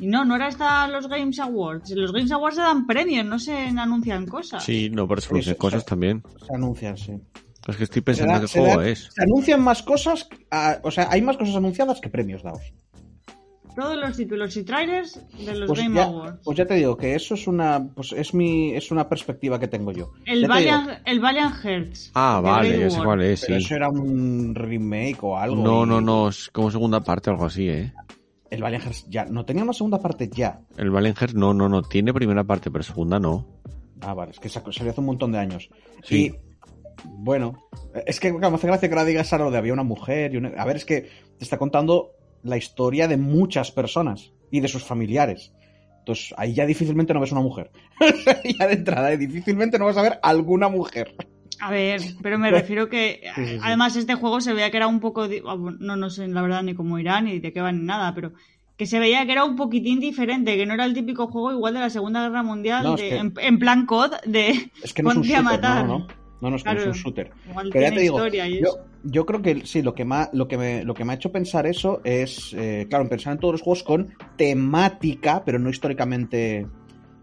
Y 0.00 0.06
no, 0.06 0.24
no 0.24 0.36
era 0.36 0.46
hasta 0.48 0.88
los 0.88 1.06
Games 1.08 1.38
Awards. 1.38 1.90
Los 1.90 2.12
Games 2.12 2.32
Awards 2.32 2.56
se 2.56 2.62
dan 2.62 2.86
premios, 2.86 3.24
no 3.26 3.38
se 3.38 3.54
anuncian 3.68 4.26
cosas. 4.26 4.64
Sí, 4.64 4.90
no, 4.90 5.06
pero 5.06 5.20
se 5.20 5.42
sí, 5.42 5.54
cosas 5.54 5.84
también. 5.84 6.22
Se 6.46 6.54
anuncian, 6.54 6.96
sí. 6.96 7.12
Es 7.68 7.76
que 7.76 7.84
estoy 7.84 8.02
pensando 8.02 8.32
da- 8.34 8.40
qué 8.40 8.46
juego 8.48 8.80
da- 8.80 8.88
es. 8.88 9.08
Se 9.14 9.22
anuncian 9.22 9.62
más 9.62 9.82
cosas, 9.82 10.28
o 10.82 10.90
sea, 10.90 11.08
hay 11.10 11.22
más 11.22 11.36
cosas 11.36 11.54
anunciadas 11.56 12.00
que 12.00 12.08
premios 12.08 12.42
dados. 12.42 12.72
Todos 13.76 13.96
los 13.96 14.14
títulos 14.16 14.54
y 14.58 14.64
trailers 14.64 15.18
de 15.46 15.54
los 15.54 15.66
Pues 15.68 15.80
Game 15.80 15.94
ya, 15.96 16.04
Awards. 16.04 16.40
pues 16.44 16.58
ya 16.58 16.66
te 16.66 16.74
digo 16.74 16.94
que 16.96 17.14
eso 17.14 17.34
es 17.34 17.46
una, 17.46 17.82
pues 17.94 18.12
es 18.12 18.34
mi, 18.34 18.74
es 18.74 18.90
una 18.90 19.08
perspectiva 19.08 19.58
que 19.58 19.66
tengo 19.68 19.92
yo. 19.92 20.12
El 20.26 20.46
Valiant, 20.46 20.90
el 21.06 21.20
Valiant 21.20 21.54
Hearts. 21.54 22.10
Ah, 22.14 22.40
vale, 22.42 22.78
ya 22.80 22.90
sé 22.90 22.96
War. 22.98 23.06
cuál 23.06 23.22
es, 23.22 23.40
pero 23.46 23.58
sí. 23.60 23.64
eso 23.64 23.74
era 23.76 23.88
un 23.88 24.54
remake 24.54 25.18
o 25.22 25.38
algo. 25.38 25.56
No, 25.62 25.84
y 25.84 25.88
no, 25.88 26.00
no, 26.02 26.28
es 26.28 26.50
como 26.50 26.70
segunda 26.70 27.00
parte 27.00 27.30
o 27.30 27.32
algo 27.32 27.46
así, 27.46 27.66
¿eh? 27.68 27.92
El 28.52 28.60
Valiant 28.60 28.84
Hearts 28.84 29.06
ya, 29.08 29.24
no 29.24 29.46
tenía 29.46 29.62
una 29.62 29.72
segunda 29.72 29.98
parte 29.98 30.28
ya. 30.28 30.60
El 30.76 30.90
Valenger 30.90 31.34
no, 31.34 31.54
no, 31.54 31.70
no, 31.70 31.80
tiene 31.80 32.12
primera 32.12 32.44
parte, 32.44 32.70
pero 32.70 32.84
segunda 32.84 33.18
no. 33.18 33.46
Ah, 34.02 34.12
vale, 34.12 34.32
es 34.32 34.40
que 34.40 34.50
salió 34.50 34.90
hace 34.90 35.00
un 35.00 35.06
montón 35.06 35.32
de 35.32 35.38
años. 35.38 35.70
Sí. 36.02 36.26
Y, 36.26 36.34
bueno, 37.06 37.54
es 38.04 38.20
que 38.20 38.30
me 38.30 38.46
hace 38.46 38.66
gracia 38.66 38.88
que 38.90 38.94
ahora 38.94 39.06
digas 39.06 39.32
algo 39.32 39.50
de 39.50 39.56
había 39.56 39.72
una 39.72 39.84
mujer 39.84 40.34
y 40.34 40.36
una... 40.36 40.50
A 40.50 40.66
ver, 40.66 40.76
es 40.76 40.84
que 40.84 41.00
te 41.38 41.44
está 41.44 41.56
contando 41.56 42.10
la 42.42 42.58
historia 42.58 43.08
de 43.08 43.16
muchas 43.16 43.72
personas 43.72 44.34
y 44.50 44.60
de 44.60 44.68
sus 44.68 44.84
familiares. 44.84 45.54
Entonces, 46.00 46.34
ahí 46.36 46.52
ya 46.52 46.66
difícilmente 46.66 47.14
no 47.14 47.20
ves 47.20 47.32
una 47.32 47.40
mujer. 47.40 47.70
ya 48.58 48.66
de 48.66 48.74
entrada, 48.74 49.12
¿eh? 49.14 49.16
difícilmente 49.16 49.78
no 49.78 49.86
vas 49.86 49.96
a 49.96 50.02
ver 50.02 50.18
alguna 50.22 50.68
mujer. 50.68 51.14
A 51.60 51.70
ver, 51.70 52.00
pero 52.22 52.38
me 52.38 52.50
refiero 52.50 52.88
que 52.88 53.20
Sí, 53.34 53.44
sí, 53.46 53.52
sí. 53.54 53.58
además 53.62 53.96
este 53.96 54.14
juego 54.14 54.40
se 54.40 54.52
veía 54.52 54.70
que 54.70 54.76
era 54.78 54.86
un 54.86 55.00
poco 55.00 55.22
ah, 55.22 55.56
no 55.78 55.96
no 55.96 56.10
sé 56.10 56.26
la 56.28 56.42
verdad 56.42 56.62
ni 56.62 56.74
cómo 56.74 56.98
irá 56.98 57.20
ni 57.20 57.38
de 57.38 57.52
qué 57.52 57.60
va 57.60 57.72
ni 57.72 57.84
nada, 57.84 58.14
pero 58.14 58.32
que 58.76 58.86
se 58.86 58.98
veía 58.98 59.24
que 59.26 59.32
era 59.32 59.44
un 59.44 59.54
poquitín 59.54 60.00
diferente, 60.00 60.56
que 60.56 60.66
no 60.66 60.74
era 60.74 60.84
el 60.86 60.94
típico 60.94 61.28
juego 61.28 61.52
igual 61.52 61.74
de 61.74 61.80
la 61.80 61.90
Segunda 61.90 62.22
Guerra 62.22 62.42
Mundial 62.42 62.82
No, 62.84 62.94
es 62.94 63.00
de- 63.00 63.08
que- 63.10 63.16
en, 63.16 63.32
en 63.38 63.58
plan 63.58 63.86
COD 63.86 64.12
de 64.26 64.70
Es 64.82 64.92
que 64.92 65.02
no 65.02 65.10
es 65.10 65.16
un 65.16 65.22
ponte 65.22 65.34
a 65.36 65.40
shooter, 65.42 65.44
matar. 65.60 65.86
no, 65.86 65.98
no, 65.98 65.98
no. 65.98 66.22
No, 66.50 66.56
es 66.56 66.64
que 66.64 66.74
no 66.74 66.80
es 66.80 66.86
un 66.86 66.92
shooter. 66.94 67.30
Igual 67.48 67.68
Pero 67.72 67.82
ya 67.84 67.90
tiene 67.92 67.96
te 67.96 68.02
digo, 68.02 68.26
yo, 68.60 68.78
yo 69.04 69.26
creo 69.26 69.42
que 69.42 69.64
sí, 69.64 69.80
lo 69.80 69.94
que 69.94 70.04
me 70.04 70.16
ha, 70.16 70.30
lo 70.32 70.48
que 70.48 70.58
me, 70.58 70.82
lo 70.82 70.92
que 70.92 71.04
me 71.04 71.12
ha 71.12 71.14
hecho 71.14 71.30
pensar 71.30 71.68
eso 71.68 72.00
es, 72.02 72.52
eh, 72.58 72.88
claro, 72.90 73.08
pensar 73.08 73.34
en 73.34 73.38
todos 73.38 73.52
los 73.54 73.62
juegos 73.62 73.84
con 73.84 74.12
temática, 74.36 75.44
pero 75.44 75.60
no 75.60 75.70
históricamente. 75.70 76.66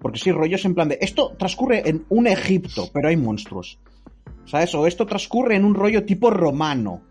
Porque 0.01 0.19
sí, 0.19 0.31
rollos 0.31 0.63
en 0.63 0.73
plan 0.73 0.87
de. 0.87 0.97
Esto 1.01 1.35
transcurre 1.37 1.89
en 1.89 2.05
un 2.07 2.27
Egipto, 2.27 2.89
pero 2.93 3.09
hay 3.09 3.17
monstruos. 3.17 3.77
¿Sabes? 4.49 4.73
O 4.73 4.87
esto 4.87 5.05
transcurre 5.05 5.55
en 5.55 5.63
un 5.65 5.75
rollo 5.75 6.05
tipo 6.05 6.31
romano. 6.31 7.01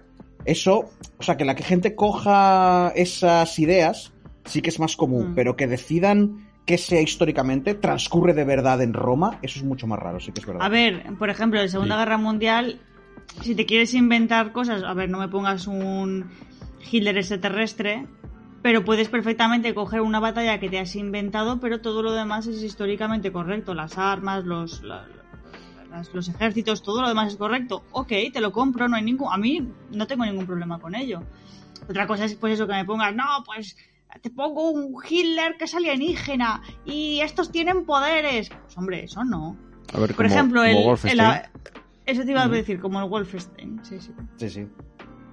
Eso, 0.45 0.91
o 1.19 1.23
sea, 1.23 1.37
que 1.37 1.45
la 1.45 1.55
que 1.55 1.63
gente 1.63 1.95
coja 1.95 2.93
esas 2.97 3.59
ideas 3.59 4.13
sí 4.45 4.61
que 4.63 4.71
es 4.71 4.81
más 4.81 4.97
común, 4.97 5.31
Mm. 5.31 5.35
pero 5.35 5.57
que 5.57 5.67
decidan 5.67 6.49
que 6.67 6.79
sea 6.79 7.01
históricamente, 7.01 7.75
transcurre 7.75 8.35
de 8.35 8.45
verdad 8.45 8.83
en 8.83 8.93
Roma, 8.93 9.39
eso 9.43 9.59
es 9.59 9.65
mucho 9.65 9.87
más 9.87 9.99
raro, 9.99 10.21
sí 10.21 10.33
que 10.33 10.41
es 10.41 10.47
verdad. 10.47 10.63
A 10.63 10.69
ver, 10.69 11.03
por 11.19 11.31
ejemplo, 11.31 11.61
en 11.61 11.69
Segunda 11.71 11.95
Sí. 11.95 11.99
Guerra 12.01 12.19
Mundial, 12.19 12.81
si 13.43 13.55
te 13.55 13.65
quieres 13.67 13.95
inventar 13.95 14.53
cosas, 14.53 14.83
a 14.83 14.93
ver, 14.95 15.09
no 15.09 15.19
me 15.19 15.29
pongas 15.29 15.67
un 15.67 16.27
Hitler 16.91 17.17
extraterrestre, 17.19 18.07
pero 18.63 18.85
puedes 18.85 19.09
perfectamente 19.09 19.73
coger 19.75 20.01
una 20.03 20.21
batalla 20.21 20.59
que 20.61 20.69
te 20.69 20.79
has 20.79 20.95
inventado, 20.97 21.59
pero 21.61 21.81
todo 21.81 22.03
lo 22.03 22.13
demás 22.13 22.47
es 22.47 22.63
históricamente 22.63 23.33
correcto. 23.33 23.73
Las 23.75 23.97
armas, 23.97 24.45
los, 24.45 24.83
la- 24.83 25.07
las- 25.91 26.13
los 26.15 26.29
ejércitos, 26.29 26.83
todo 26.83 27.03
lo 27.03 27.09
demás 27.09 27.33
es 27.33 27.37
correcto. 27.39 27.83
Ok, 27.93 28.13
te 28.33 28.41
lo 28.41 28.53
compro, 28.53 28.89
no 28.89 28.97
hay 28.97 29.03
ningún, 29.05 29.33
a 29.33 29.37
mí 29.37 29.67
no 29.93 30.07
tengo 30.07 30.25
ningún 30.25 30.47
problema 30.47 30.79
con 30.79 30.95
ello. 30.95 31.23
Otra 31.89 32.07
cosa 32.07 32.25
es 32.25 32.35
pues 32.35 32.55
eso 32.55 32.67
que 32.67 32.75
me 32.75 32.85
pongas, 32.85 33.15
no, 33.15 33.25
pues 33.47 33.77
te 34.23 34.31
pongo 34.31 34.71
un 34.71 34.97
Hitler 35.09 35.57
que 35.59 35.65
es 35.65 35.75
alienígena 35.75 36.63
y 36.85 37.21
estos 37.21 37.51
tienen 37.53 37.85
poderes. 37.85 38.49
Pues 38.51 38.77
hombre, 38.79 39.05
eso 39.05 39.25
no. 39.25 39.57
A 39.95 39.99
ver, 40.01 40.09
Por 40.15 40.27
como, 40.27 40.29
ejemplo, 40.29 40.61
como 40.63 40.79
el, 40.81 40.85
Wolfenstein. 40.87 41.31
el- 41.31 41.43
eso 42.07 42.25
te 42.25 42.31
iba 42.31 42.43
a 42.43 42.49
decir, 42.49 42.81
como 42.81 43.01
el 43.01 43.09
Wolfenstein. 43.09 43.81
Sí, 43.85 44.01
sí. 44.01 44.13
Sí, 44.37 44.51
sí. 44.51 44.67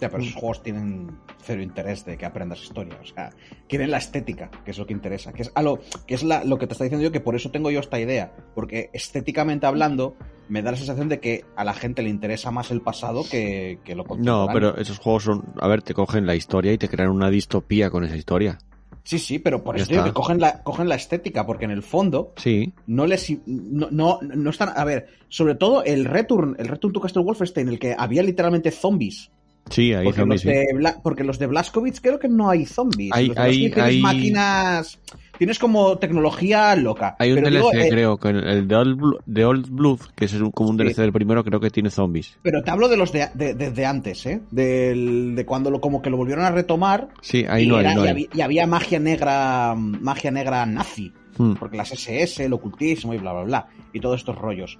Ya, 0.01 0.09
pero 0.09 0.21
esos 0.23 0.35
juegos 0.35 0.61
tienen 0.61 1.09
cero 1.41 1.61
interés 1.61 2.03
de 2.03 2.17
que 2.17 2.25
aprendas 2.25 2.61
historia. 2.61 2.97
O 3.01 3.05
sea, 3.05 3.29
quieren 3.69 3.91
la 3.91 3.97
estética, 3.97 4.51
que 4.65 4.71
es 4.71 4.77
lo 4.77 4.85
que 4.85 4.91
interesa. 4.91 5.31
Que 5.31 5.43
es, 5.43 5.51
a 5.55 5.61
lo, 5.61 5.79
que 6.05 6.15
es 6.15 6.23
la- 6.23 6.43
lo 6.43 6.57
que 6.57 6.67
te 6.67 6.73
está 6.73 6.83
diciendo 6.83 7.03
yo, 7.05 7.13
que 7.13 7.21
por 7.21 7.33
eso 7.35 7.49
tengo 7.49 7.71
yo 7.71 7.79
esta 7.79 7.97
idea. 7.97 8.33
Porque 8.53 8.89
estéticamente 8.93 9.65
hablando, 9.67 10.17
me 10.49 10.61
da 10.61 10.71
la 10.71 10.77
sensación 10.77 11.09
de 11.09 11.19
que 11.19 11.43
a 11.55 11.63
la 11.63 11.73
gente 11.73 12.01
le 12.03 12.09
interesa 12.09 12.51
más 12.51 12.71
el 12.71 12.81
pasado 12.81 13.23
que, 13.29 13.79
que 13.83 13.95
lo 13.95 14.03
No, 14.03 14.07
contemporáneo. 14.09 14.53
pero 14.53 14.77
esos 14.77 14.99
juegos 14.99 15.23
son, 15.23 15.43
a 15.59 15.67
ver, 15.67 15.81
te 15.81 15.93
cogen 15.93 16.25
la 16.25 16.35
historia 16.35 16.71
y 16.73 16.77
te 16.77 16.87
crean 16.89 17.09
una 17.09 17.29
distopía 17.29 17.89
con 17.89 18.03
esa 18.03 18.15
historia. 18.15 18.57
Sí, 19.03 19.19
sí, 19.19 19.37
pero 19.37 19.63
por 19.63 19.77
Ya 19.77 19.83
eso 19.83 19.91
digo 19.91 20.03
que 20.05 20.13
cogen 20.13 20.39
la, 20.39 20.63
cogen 20.63 20.89
la 20.89 20.95
estética, 20.95 21.45
porque 21.45 21.65
en 21.65 21.71
el 21.71 21.83
fondo 21.83 22.33
Sí, 22.37 22.73
no 22.87 23.05
les 23.05 23.31
no, 23.45 23.87
no, 23.91 24.19
no 24.21 24.49
están 24.49 24.69
a 24.75 24.83
ver 24.83 25.07
sobre 25.29 25.53
todo 25.53 25.83
el 25.83 26.05
Return 26.05 26.55
el 26.57 26.67
Return 26.67 26.91
to 26.93 27.01
Castle 27.01 27.21
Wolfenstein 27.21 27.69
el 27.69 27.77
que 27.77 27.95
había 27.95 28.23
literalmente 28.23 28.71
zombies 28.71 29.29
sí, 29.69 29.93
ahí 29.93 30.05
porque, 30.05 30.21
zombies, 30.21 30.43
los 30.45 30.53
sí. 30.53 30.59
de 30.59 30.73
Bla- 30.73 31.01
porque 31.03 31.23
los 31.23 31.37
de 31.37 31.45
Blazkowicz 31.45 31.99
creo 32.01 32.17
que 32.17 32.29
no 32.29 32.49
hay 32.49 32.65
zombies 32.65 33.11
Hay- 33.13 33.27
Los 33.27 33.37
hay- 33.37 33.71
hay- 33.75 34.01
máquinas 34.01 34.99
tienes 35.37 35.59
como 35.59 35.97
tecnología 35.97 36.75
loca 36.75 37.15
Hay 37.19 37.31
un 37.31 37.35
pero 37.39 37.49
DLC, 37.49 37.57
digo, 37.57 37.73
eh, 37.73 37.89
creo, 37.89 38.17
que 38.17 38.29
el 38.29 38.67
de 38.67 38.75
Old, 38.75 38.97
Blo- 38.99 39.19
de 39.25 39.45
Old 39.45 39.69
Blood, 39.69 39.99
que 40.15 40.25
es 40.25 40.33
un- 40.33 40.51
como 40.51 40.69
un 40.69 40.77
Sí. 40.77 40.83
DLC 40.83 41.01
del 41.01 41.11
primero, 41.13 41.43
creo 41.43 41.59
que 41.59 41.69
tiene 41.69 41.89
zombies. 41.89 42.37
pero 42.41 42.63
te 42.63 42.71
hablo 42.71 42.87
de 42.87 42.97
los 42.97 43.11
de, 43.11 43.29
de, 43.33 43.85
antes 43.85 44.25
eh 44.25 44.41
Del- 44.51 45.33
de 45.35 45.45
cuando 45.45 45.69
lo 45.71 45.79
como 45.81 46.01
que 46.01 46.09
lo 46.09 46.17
volvieron 46.17 46.45
a 46.45 46.51
retomar 46.51 47.09
Sí, 47.21 47.45
ahí 47.47 47.63
y, 47.65 47.67
no 47.67 47.77
hay, 47.77 47.85
era- 47.85 47.95
no 47.95 48.05
y 48.05 48.07
había, 48.07 48.27
y 48.33 48.41
había 48.41 48.67
magia 48.67 48.99
negra 48.99 49.75
magia 49.75 50.31
negra 50.31 50.65
nazi 50.65 51.11
Hmm. 51.37 51.53
porque 51.59 51.75
las 51.77 51.91
SS, 51.91 52.45
el 52.45 52.53
ocultismo 52.53 53.13
y 53.13 53.17
bla 53.17 53.33
bla 53.33 53.43
bla 53.43 53.67
y 53.91 53.99
todos 53.99 54.19
estos 54.21 54.37
rollos. 54.37 54.77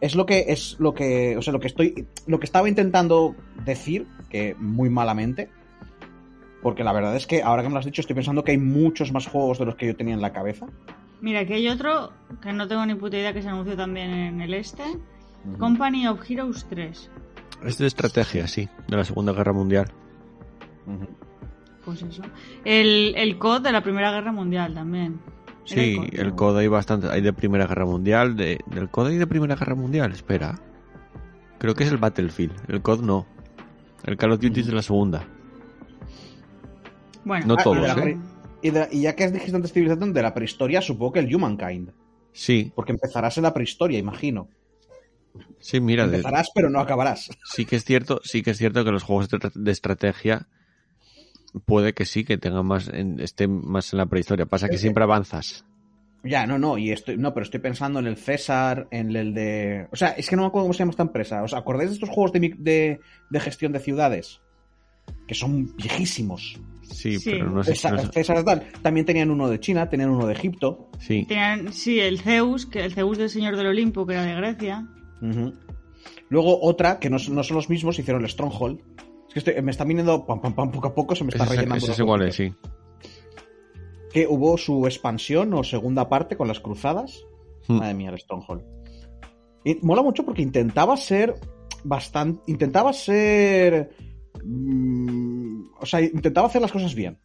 Es 0.00 0.14
lo 0.14 0.24
que 0.26 0.46
es 0.48 0.76
lo 0.78 0.94
que, 0.94 1.36
o 1.36 1.42
sea, 1.42 1.52
lo 1.52 1.60
que 1.60 1.66
estoy 1.66 2.06
lo 2.26 2.38
que 2.38 2.46
estaba 2.46 2.68
intentando 2.68 3.34
decir 3.64 4.06
que 4.30 4.54
muy 4.58 4.88
malamente 4.90 5.50
Porque 6.62 6.84
la 6.84 6.92
verdad 6.92 7.14
es 7.14 7.26
que 7.26 7.42
ahora 7.42 7.62
que 7.62 7.68
me 7.68 7.74
lo 7.74 7.80
has 7.80 7.86
dicho, 7.86 8.00
estoy 8.00 8.14
pensando 8.14 8.42
que 8.42 8.52
hay 8.52 8.58
muchos 8.58 9.12
más 9.12 9.26
juegos 9.26 9.58
de 9.58 9.66
los 9.66 9.76
que 9.76 9.86
yo 9.86 9.96
tenía 9.96 10.14
en 10.14 10.20
la 10.20 10.32
cabeza. 10.32 10.66
Mira, 11.20 11.40
aquí 11.40 11.52
hay 11.52 11.68
otro 11.68 12.12
que 12.42 12.52
no 12.52 12.66
tengo 12.68 12.84
ni 12.86 12.94
puta 12.94 13.16
idea 13.16 13.32
que 13.32 13.42
se 13.42 13.48
anunció 13.48 13.76
también 13.76 14.10
en 14.10 14.40
el 14.40 14.54
este. 14.54 14.82
Company 15.58 16.06
of 16.06 16.28
Heroes 16.28 16.66
3. 16.68 17.10
Es 17.64 17.78
de 17.78 17.86
estrategia, 17.86 18.46
sí, 18.46 18.68
de 18.88 18.96
la 18.96 19.04
Segunda 19.04 19.32
Guerra 19.32 19.52
Mundial. 19.52 19.90
Pues 21.84 22.02
eso. 22.02 22.22
El, 22.64 23.14
el 23.16 23.38
COD 23.38 23.62
de 23.62 23.72
la 23.72 23.82
Primera 23.82 24.10
Guerra 24.12 24.32
Mundial 24.32 24.74
también. 24.74 25.20
Sí, 25.64 25.96
COD, 25.96 26.20
el. 26.20 26.34
COD 26.34 26.58
hay 26.58 26.68
bastante. 26.68 27.08
Hay 27.08 27.20
de 27.20 27.32
Primera 27.32 27.66
Guerra 27.66 27.84
Mundial. 27.84 28.36
De, 28.36 28.58
¿Del 28.66 28.88
COD 28.88 29.08
hay 29.08 29.18
de 29.18 29.26
Primera 29.26 29.56
Guerra 29.56 29.74
Mundial? 29.74 30.12
Espera. 30.12 30.58
Creo 31.58 31.74
que 31.74 31.84
es 31.84 31.90
el 31.90 31.98
Battlefield. 31.98 32.54
El 32.68 32.82
COD 32.82 33.02
no. 33.02 33.26
El 34.04 34.16
Call 34.16 34.32
of 34.32 34.40
Duty 34.40 34.60
es 34.60 34.66
de 34.66 34.72
la 34.72 34.82
Segunda. 34.82 35.26
Bueno, 37.28 37.46
No 37.46 37.54
Ah, 37.58 37.62
todos, 37.62 37.98
¿eh? 37.98 38.16
Y, 38.62 38.70
de- 38.70 38.88
y 38.90 39.02
ya 39.02 39.14
que 39.14 39.22
has 39.24 39.32
dijiste 39.32 39.54
antes 39.54 39.72
civilización, 39.72 40.12
de 40.12 40.22
la 40.22 40.34
prehistoria, 40.34 40.80
supongo 40.82 41.12
que 41.12 41.18
el 41.20 41.32
Humankind. 41.34 41.92
Sí, 42.32 42.72
Porque 42.74 42.92
empezarás 42.92 43.36
en 43.36 43.42
la 43.44 43.52
prehistoria, 43.54 43.98
imagino. 43.98 44.48
sí, 45.60 45.80
mira. 45.80 46.06
de- 46.08 46.16
Empezarás, 46.16 46.48
pero 46.54 46.70
no 46.70 46.80
acabarás. 46.80 47.30
sí 47.44 47.66
que 47.66 47.76
es 47.76 47.84
cierto, 47.84 48.20
sí 48.24 48.42
que 48.42 48.50
es 48.52 48.58
cierto 48.58 48.84
que 48.84 48.90
los 48.90 49.02
juegos 49.02 49.28
de, 49.28 49.38
de 49.54 49.70
estrategia 49.70 50.48
puede 51.66 51.92
que 51.92 52.04
sí, 52.04 52.24
que 52.24 52.38
tengan 52.38 52.66
más, 52.66 52.88
en- 52.88 53.20
estén 53.20 53.60
más 53.64 53.92
en 53.92 53.98
la 53.98 54.06
prehistoria. 54.06 54.46
Pasa 54.46 54.68
que 54.68 54.78
siempre 54.78 55.04
avanzas. 55.04 55.64
Ya, 56.24 56.46
no, 56.46 56.58
no, 56.58 56.78
y 56.78 56.90
estoy, 56.90 57.16
no, 57.16 57.32
pero 57.32 57.44
estoy 57.44 57.60
pensando 57.60 58.00
en 58.00 58.06
el 58.06 58.16
César, 58.16 58.88
en 58.90 59.14
el 59.14 59.34
de. 59.34 59.86
O 59.92 59.96
sea, 59.96 60.08
es 60.10 60.28
que 60.28 60.34
no 60.36 60.42
me 60.42 60.48
acuerdo 60.48 60.64
cómo 60.64 60.72
se 60.72 60.80
llama 60.80 60.90
esta 60.90 61.04
empresa. 61.04 61.42
¿Os 61.44 61.54
acordáis 61.54 61.90
de 61.90 61.94
estos 61.94 62.08
juegos 62.08 62.32
de, 62.32 62.40
mi- 62.40 62.54
de, 62.56 63.00
de 63.30 63.40
gestión 63.40 63.72
de 63.72 63.78
ciudades? 63.78 64.40
Que 65.28 65.34
son 65.34 65.74
viejísimos. 65.76 66.58
Sí, 66.90 67.18
Sí. 67.18 67.30
pero 67.32 67.50
no 67.50 67.62
sé. 67.62 67.72
César, 67.72 67.92
no 67.94 67.98
sé- 68.02 68.12
César 68.12 68.44
tal. 68.44 68.66
También 68.82 69.06
tenían 69.06 69.30
uno 69.30 69.48
de 69.48 69.60
China, 69.60 69.88
tenían 69.88 70.10
uno 70.10 70.26
de 70.26 70.32
Egipto. 70.34 70.90
sí, 70.98 71.24
tenían, 71.26 71.72
sí, 71.72 72.00
el 72.00 72.18
Zeus, 72.20 72.66
que 72.66 72.84
el 72.84 72.92
Zeus 72.94 73.18
del 73.18 73.30
Señor 73.30 73.56
del 73.56 73.66
Olimpo, 73.66 74.06
que 74.06 74.14
era 74.14 74.24
de 74.24 74.34
Grecia. 74.34 74.86
Luego 76.30 76.60
otra, 76.62 76.98
que 76.98 77.10
no, 77.10 77.18
son- 77.18 77.34
no 77.34 77.42
son 77.42 77.56
los 77.56 77.68
mismos, 77.70 77.98
hicieron 77.98 78.22
el 78.22 78.28
Stronghold. 78.30 78.80
Es 79.28 79.34
que 79.34 79.38
estoy- 79.40 79.62
me 79.62 79.70
está 79.70 79.84
viniendo 79.84 80.24
pam, 80.26 80.40
pam, 80.40 80.54
pam, 80.54 80.70
poco 80.70 80.88
a 80.88 80.94
poco, 80.94 81.14
se 81.14 81.24
me 81.24 81.30
está 81.30 81.44
rellenando. 81.44 81.76
ese 81.86 82.02
igual, 82.02 82.32
sí. 82.32 82.52
Que 84.12 84.26
hubo 84.26 84.56
su 84.56 84.86
expansión 84.86 85.52
o 85.54 85.62
segunda 85.64 86.08
parte 86.08 86.36
con 86.36 86.48
las 86.48 86.60
cruzadas. 86.60 87.24
Hmm. 87.66 87.76
Madre 87.78 87.94
mía, 87.94 88.10
el 88.10 88.18
Stronghold. 88.18 88.62
Y 89.64 89.76
mola 89.82 90.02
mucho 90.02 90.24
porque 90.24 90.40
intentaba 90.42 90.96
ser 90.96 91.34
bastante. 91.84 92.40
Intentaba 92.46 92.92
ser. 92.92 93.90
Mm, 94.48 95.70
o 95.80 95.86
sea, 95.86 96.00
intentaba 96.00 96.46
hacer 96.48 96.62
las 96.62 96.72
cosas 96.72 96.94
bien. 96.94 97.18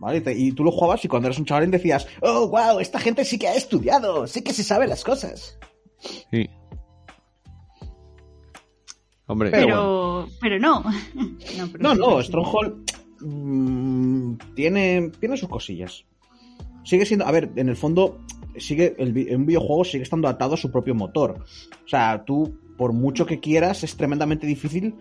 ¿Vale? 0.00 0.18
Y 0.18 0.20
te- 0.20 0.38
Y 0.38 0.52
tú 0.52 0.64
lo 0.64 0.70
jugabas 0.72 1.04
y 1.04 1.08
cuando 1.08 1.28
eras 1.28 1.38
un 1.38 1.44
chavalín 1.46 1.70
decías, 1.70 2.06
oh, 2.20 2.48
wow, 2.48 2.80
esta 2.80 2.98
gente 2.98 3.24
sí 3.24 3.38
que 3.38 3.48
ha 3.48 3.54
estudiado, 3.54 4.26
sí 4.26 4.42
que 4.42 4.52
se 4.52 4.64
sabe 4.64 4.86
las 4.86 5.04
cosas. 5.04 5.58
Sí. 6.30 6.48
Hombre, 9.26 9.50
Pero 9.50 9.66
Pero, 9.66 10.28
pero, 10.40 10.58
no. 10.58 10.82
no, 11.14 11.68
pero 11.72 11.94
No. 11.94 12.22
Stronghold 12.22 12.90
mm, 13.20 14.34
tiene, 14.54 15.10
tiene 15.20 15.36
sus 15.36 15.48
cosillas. 15.48 16.04
Sigue 16.84 17.06
siendo, 17.06 17.24
a 17.26 17.30
ver, 17.30 17.50
en 17.56 17.70
el 17.70 17.76
fondo, 17.76 18.20
sigue 18.58 18.94
el, 18.98 19.16
un 19.34 19.46
videojuego 19.46 19.84
sigue 19.84 20.02
estando 20.02 20.28
atado 20.28 20.54
a 20.54 20.58
su 20.58 20.70
propio 20.70 20.94
motor. 20.94 21.42
O 21.84 21.88
sea, 21.88 22.24
tú, 22.26 22.58
por 22.76 22.92
mucho 22.92 23.24
que 23.24 23.40
quieras, 23.40 23.82
es 23.84 23.96
tremendamente 23.96 24.46
difícil 24.46 24.94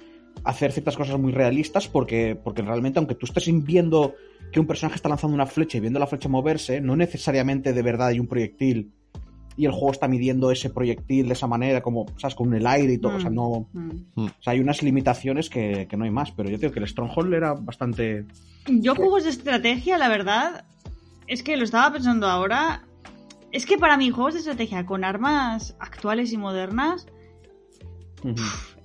hacer 0.43 0.71
ciertas 0.71 0.97
cosas 0.97 1.19
muy 1.19 1.31
realistas 1.31 1.87
porque, 1.87 2.35
porque 2.41 2.61
realmente, 2.61 2.99
aunque 2.99 3.15
tú 3.15 3.25
estés 3.25 3.45
viendo 3.63 4.13
que 4.51 4.59
un 4.59 4.67
personaje 4.67 4.95
está 4.97 5.09
lanzando 5.09 5.33
una 5.35 5.45
flecha 5.45 5.77
y 5.77 5.81
viendo 5.81 5.99
la 5.99 6.07
flecha 6.07 6.29
moverse, 6.29 6.81
no 6.81 6.95
necesariamente 6.95 7.73
de 7.73 7.81
verdad 7.81 8.07
hay 8.07 8.19
un 8.19 8.27
proyectil 8.27 8.91
y 9.55 9.65
el 9.65 9.71
juego 9.71 9.91
está 9.91 10.07
midiendo 10.07 10.49
ese 10.51 10.69
proyectil 10.71 11.27
de 11.27 11.33
esa 11.33 11.45
manera, 11.47 11.81
como, 11.81 12.07
¿sabes? 12.17 12.33
Con 12.35 12.53
el 12.55 12.65
aire 12.65 12.93
y 12.93 12.97
todo. 12.97 13.17
O 13.17 13.19
sea, 13.19 13.29
Mm. 13.29 13.35
no, 13.35 13.67
Mm. 13.73 14.25
o 14.25 14.31
sea, 14.41 14.53
hay 14.53 14.59
unas 14.59 14.81
limitaciones 14.81 15.49
que, 15.49 15.87
que 15.87 15.95
no 15.95 16.05
hay 16.05 16.11
más, 16.11 16.31
pero 16.31 16.49
yo 16.49 16.57
creo 16.57 16.71
que 16.71 16.79
el 16.79 16.87
Stronghold 16.87 17.33
era 17.33 17.53
bastante... 17.53 18.25
Yo 18.67 18.95
juegos 18.95 19.23
de 19.25 19.29
estrategia, 19.29 19.97
la 19.99 20.09
verdad, 20.09 20.65
es 21.27 21.43
que 21.43 21.55
lo 21.55 21.63
estaba 21.63 21.93
pensando 21.93 22.27
ahora. 22.27 22.83
Es 23.51 23.65
que 23.67 23.77
para 23.77 23.95
mí, 23.97 24.09
juegos 24.09 24.33
de 24.33 24.39
estrategia 24.39 24.85
con 24.87 25.03
armas 25.03 25.75
actuales 25.79 26.33
y 26.33 26.37
modernas, 26.37 27.05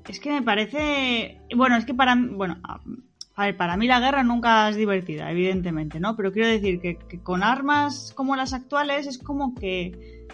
es 0.08 0.20
que 0.20 0.30
me 0.30 0.42
parece. 0.42 1.40
Bueno, 1.54 1.76
es 1.76 1.84
que 1.84 1.94
para. 1.94 2.16
Bueno, 2.16 2.56
a, 2.64 3.44
ver, 3.44 3.56
para 3.56 3.76
mí 3.76 3.86
la 3.86 4.00
guerra 4.00 4.22
nunca 4.24 4.68
es 4.68 4.76
divertida, 4.76 5.30
evidentemente, 5.30 6.00
¿no? 6.00 6.16
Pero 6.16 6.32
quiero 6.32 6.48
decir 6.48 6.80
que, 6.80 6.96
que 6.98 7.22
con 7.22 7.42
armas 7.42 8.12
como 8.16 8.34
las 8.36 8.52
actuales 8.52 9.06
es 9.06 9.18
como 9.18 9.54
que. 9.54 10.26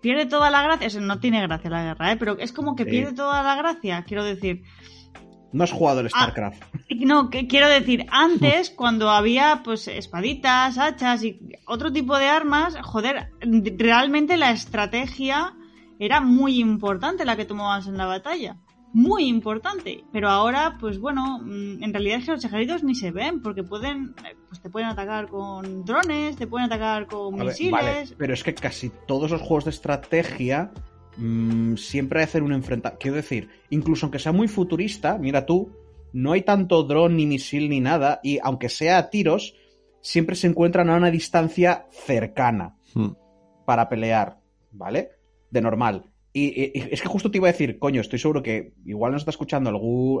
Pierde 0.00 0.26
toda 0.26 0.50
la 0.50 0.62
gracia. 0.62 0.86
O 0.86 0.90
sea, 0.90 1.00
no 1.00 1.18
tiene 1.18 1.42
gracia 1.42 1.70
la 1.70 1.82
guerra, 1.82 2.12
¿eh? 2.12 2.16
Pero 2.16 2.38
es 2.38 2.52
como 2.52 2.76
que 2.76 2.84
Sí. 2.84 2.90
pierde 2.90 3.14
toda 3.14 3.42
la 3.42 3.56
gracia. 3.56 4.04
Quiero 4.04 4.22
decir. 4.24 4.62
No 5.50 5.64
has 5.64 5.72
jugado 5.72 6.00
el 6.00 6.06
Ah. 6.06 6.10
StarCraft. 6.10 6.62
No, 6.90 7.30
que 7.30 7.46
quiero 7.48 7.68
decir, 7.68 8.04
antes, 8.10 8.70
cuando 8.76 9.08
había 9.10 9.62
pues 9.64 9.88
espaditas, 9.88 10.76
hachas 10.78 11.24
y 11.24 11.40
otro 11.66 11.90
tipo 11.90 12.18
de 12.18 12.26
armas, 12.26 12.76
joder, 12.82 13.30
realmente 13.78 14.36
la 14.36 14.50
estrategia 14.50 15.54
era 15.98 16.20
muy 16.20 16.60
importante 16.60 17.24
la 17.24 17.34
que 17.36 17.46
tomabas 17.46 17.86
en 17.88 17.96
la 17.96 18.04
batalla. 18.06 18.56
Muy 18.92 19.26
importante. 19.28 20.04
Pero 20.12 20.28
ahora, 20.28 20.76
pues 20.80 20.98
bueno, 20.98 21.40
mm, 21.42 21.82
en 21.82 21.92
realidad 21.92 22.18
es 22.18 22.24
que 22.24 22.30
los 22.32 22.44
ejércitos 22.44 22.82
ni 22.84 22.94
se 22.94 23.10
ven, 23.10 23.42
porque 23.42 23.62
pueden, 23.62 24.14
eh, 24.24 24.34
pues 24.48 24.60
te 24.60 24.70
pueden 24.70 24.88
atacar 24.88 25.28
con 25.28 25.84
drones, 25.84 26.36
te 26.36 26.46
pueden 26.46 26.66
atacar 26.66 27.06
con 27.06 27.34
A 27.34 27.44
ver, 27.44 27.46
misiles. 27.52 27.70
vale, 27.72 28.06
pero 28.16 28.32
es 28.34 28.42
que 28.42 28.54
casi 28.54 28.90
todos 29.06 29.30
los 29.30 29.40
juegos 29.42 29.64
de 29.64 29.70
estrategia 29.70 30.70
mm, 31.16 31.74
siempre 31.76 32.22
hacen 32.22 32.42
un 32.44 32.52
enfrentamiento. 32.52 32.98
Quiero 33.00 33.16
decir, 33.16 33.48
incluso 33.70 34.06
aunque 34.06 34.18
sea 34.18 34.32
muy 34.32 34.48
futurista, 34.48 35.18
mira 35.18 35.44
tú, 35.44 35.70
no 36.12 36.32
hay 36.32 36.42
tanto 36.42 36.82
dron 36.84 37.16
ni 37.16 37.26
misil 37.26 37.68
ni 37.68 37.80
nada, 37.80 38.20
y 38.22 38.38
aunque 38.42 38.68
sea 38.68 38.98
a 38.98 39.10
tiros, 39.10 39.54
siempre 40.00 40.34
se 40.36 40.46
encuentran 40.46 40.88
a 40.88 40.96
una 40.96 41.10
distancia 41.10 41.86
cercana 41.90 42.74
Hmm. 42.94 43.08
para 43.66 43.88
pelear, 43.90 44.38
¿vale? 44.72 45.10
De 45.50 45.60
normal. 45.60 46.04
Y, 46.46 46.70
y- 46.78 46.88
es 46.92 47.00
que 47.02 47.08
justo 47.08 47.30
te 47.30 47.38
iba 47.38 47.48
a 47.48 47.52
decir, 47.52 47.78
coño, 47.78 48.00
estoy 48.00 48.18
seguro 48.18 48.42
que 48.42 48.72
igual 48.84 49.12
nos 49.12 49.22
está 49.22 49.30
escuchando 49.30 49.70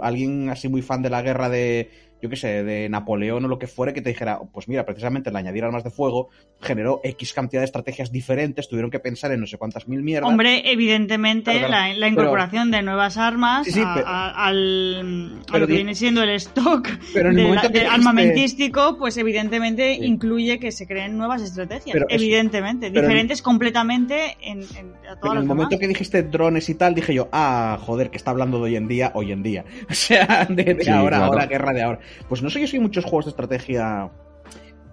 alguien 0.02 0.50
así 0.50 0.68
muy 0.68 0.82
fan 0.82 1.02
de 1.02 1.10
la 1.10 1.22
guerra 1.22 1.48
de, 1.48 1.90
yo 2.20 2.28
qué 2.28 2.36
sé, 2.36 2.64
de 2.64 2.88
Napoleón 2.88 3.44
o 3.44 3.48
lo 3.48 3.58
que 3.58 3.66
fuere, 3.66 3.92
que 3.94 4.02
te 4.02 4.10
dijera, 4.10 4.40
pues 4.52 4.68
mira, 4.68 4.84
precisamente 4.84 5.30
el 5.30 5.36
añadir 5.36 5.64
armas 5.64 5.84
de 5.84 5.90
fuego 5.90 6.28
generó 6.60 7.00
X 7.04 7.32
cantidad 7.32 7.60
de 7.62 7.66
estrategias 7.66 8.10
diferentes, 8.12 8.68
tuvieron 8.68 8.90
que 8.90 8.98
pensar 9.00 9.30
en 9.32 9.40
no 9.40 9.46
sé 9.46 9.56
cuántas 9.58 9.86
mil 9.88 10.02
mierdas. 10.02 10.28
Hombre, 10.30 10.70
evidentemente 10.72 11.52
Claro, 11.52 11.68
claro. 11.68 11.92
La, 11.94 11.98
la 11.98 12.08
incorporación 12.08 12.70
de 12.70 12.82
nuevas 12.82 13.16
armas 13.16 13.64
Sí, 13.66 13.72
sí, 13.72 13.80
a, 13.84 13.94
pero- 13.94 14.06
a- 14.08 14.46
al, 14.46 15.38
a 15.42 15.46
pero 15.52 15.58
lo 15.60 15.66
que 15.66 15.72
viene 15.74 15.94
siendo 15.94 16.22
el 16.22 16.30
stock 16.30 16.88
Pero 17.14 17.30
en 17.30 17.38
el 17.38 17.72
de 17.72 17.82
la- 17.84 17.92
armamentístico, 17.94 18.96
pues 18.98 19.16
evidentemente 19.16 19.94
Sí. 19.96 20.04
incluye 20.04 20.58
que 20.58 20.72
se 20.72 20.86
creen 20.86 21.16
nuevas 21.16 21.42
estrategias. 21.42 21.96
Eso- 21.96 22.06
evidentemente, 22.08 22.86
en- 22.88 22.92
diferentes 22.94 23.42
completamente 23.42 24.36
en, 24.42 24.60
en- 24.76 24.92
a 25.08 25.16
todas 25.20 25.36
en 25.36 25.42
el 25.42 25.46
momento 25.46 25.70
demás. 25.70 25.80
que 25.80 25.88
dijiste 25.88 26.22
drones 26.24 26.68
y 26.68 26.74
tal, 26.74 26.94
dije 26.94 27.14
yo, 27.14 27.28
ah, 27.32 27.78
joder, 27.80 28.10
que 28.10 28.16
está 28.16 28.30
hablando 28.32 28.58
de 28.58 28.64
hoy 28.64 28.76
en 28.76 28.88
día, 28.88 29.12
hoy 29.14 29.32
en 29.32 29.42
día. 29.42 29.64
O 29.90 29.94
sea, 29.94 30.46
de, 30.48 30.64
de 30.74 30.84
Sí, 30.84 30.90
ahora, 30.90 31.16
claro. 31.18 31.24
ahora, 31.32 31.46
guerra 31.46 31.72
de 31.72 31.82
ahora. 31.82 31.98
Pues 32.28 32.42
no 32.42 32.50
sé 32.50 32.60
yo 32.60 32.66
si 32.66 32.76
hay 32.76 32.82
muchos 32.82 33.04
juegos 33.04 33.26
de 33.26 33.30
estrategia. 33.30 34.10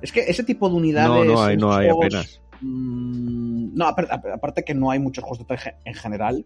Es 0.01 0.11
que 0.11 0.21
ese 0.21 0.43
tipo 0.43 0.69
de 0.69 0.75
unidades. 0.75 1.25
No, 1.27 1.33
no 1.35 1.43
hay, 1.43 1.57
no 1.57 1.73
hay 1.73 1.85
juegos, 1.89 2.05
apenas. 2.05 2.41
mm, 2.61 3.75
no, 3.77 3.85
apar- 3.87 4.07
apar- 4.09 4.33
aparte 4.33 4.63
que 4.63 4.73
no 4.73 4.91
hay 4.91 4.99
muchos 4.99 5.23
juegos 5.23 5.39
de 5.39 5.41
estrategia 5.43 5.79
en 5.85 5.93
general. 5.93 6.45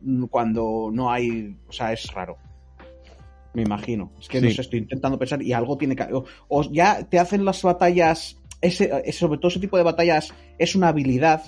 mm, 0.00 0.24
Cuando 0.26 0.90
no 0.92 1.10
hay. 1.10 1.56
O 1.68 1.72
sea, 1.72 1.92
es 1.92 2.12
raro. 2.12 2.36
Me 3.54 3.62
imagino. 3.62 4.12
Es 4.18 4.28
que 4.28 4.40
no 4.40 4.50
sé, 4.50 4.62
estoy 4.62 4.78
intentando 4.80 5.18
pensar 5.18 5.42
y 5.42 5.52
algo 5.52 5.76
tiene 5.76 5.94
que. 5.94 6.04
O, 6.12 6.24
o 6.48 6.62
ya 6.72 7.04
te 7.08 7.18
hacen 7.18 7.44
las 7.44 7.62
batallas. 7.62 8.38
Ese, 8.60 8.90
ese- 9.04 9.12
sobre 9.18 9.38
todo 9.38 9.48
ese 9.48 9.60
tipo 9.60 9.76
de 9.76 9.82
batallas 9.82 10.32
es 10.58 10.74
una 10.74 10.88
habilidad 10.88 11.42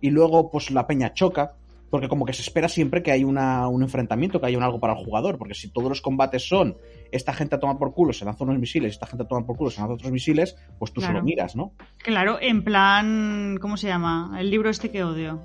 y 0.00 0.10
luego 0.10 0.50
pues 0.50 0.70
la 0.70 0.86
peña 0.86 1.12
choca. 1.12 1.56
Porque 1.90 2.08
como 2.08 2.24
que 2.24 2.32
se 2.32 2.40
espera 2.40 2.70
siempre 2.70 3.02
que 3.02 3.12
hay 3.12 3.22
una, 3.22 3.68
un 3.68 3.82
enfrentamiento, 3.82 4.40
que 4.40 4.46
haya 4.46 4.56
un 4.56 4.64
algo 4.64 4.80
para 4.80 4.94
el 4.98 5.04
jugador. 5.04 5.36
Porque 5.36 5.52
si 5.52 5.68
todos 5.70 5.90
los 5.90 6.00
combates 6.00 6.48
son 6.48 6.78
esta 7.12 7.32
gente 7.32 7.54
a 7.54 7.60
tomar 7.60 7.78
por 7.78 7.92
culo, 7.94 8.12
se 8.12 8.24
lanza 8.24 8.42
unos 8.44 8.58
misiles, 8.58 8.92
esta 8.92 9.06
gente 9.06 9.22
a 9.24 9.28
tomar 9.28 9.44
por 9.46 9.56
culo, 9.56 9.70
se 9.70 9.80
lanza 9.80 9.94
otros 9.94 10.10
misiles, 10.10 10.56
pues 10.78 10.92
tú 10.92 11.00
Claro. 11.00 11.14
solo 11.14 11.24
miras, 11.24 11.54
¿no? 11.54 11.72
Claro, 11.98 12.38
en 12.40 12.64
plan, 12.64 13.58
¿cómo 13.60 13.76
se 13.76 13.86
llama? 13.86 14.34
El 14.40 14.50
libro 14.50 14.70
este 14.70 14.90
que 14.90 15.04
odio. 15.04 15.40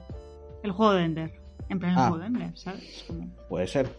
El 0.63 0.71
juego 0.71 0.93
de 0.93 1.03
Ender. 1.03 1.33
En 1.69 1.79
plan, 1.79 1.91
el 1.91 1.97
Ah. 1.99 2.07
juego 2.07 2.17
de 2.21 2.25
Ender, 2.27 2.57
¿sabes? 2.57 3.03
Como- 3.07 3.27
Puede 3.49 3.67
ser. 3.67 3.89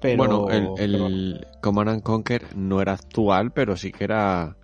Pero, 0.00 0.16
bueno, 0.18 0.50
el, 0.50 0.68
pero- 0.76 1.06
el 1.06 1.46
Command 1.62 1.88
and 1.88 2.02
Conquer 2.02 2.56
no 2.56 2.80
era 2.80 2.92
actual, 2.92 3.50
pero 3.52 3.76
sí 3.76 3.90
que 3.92 4.04
era 4.04 4.56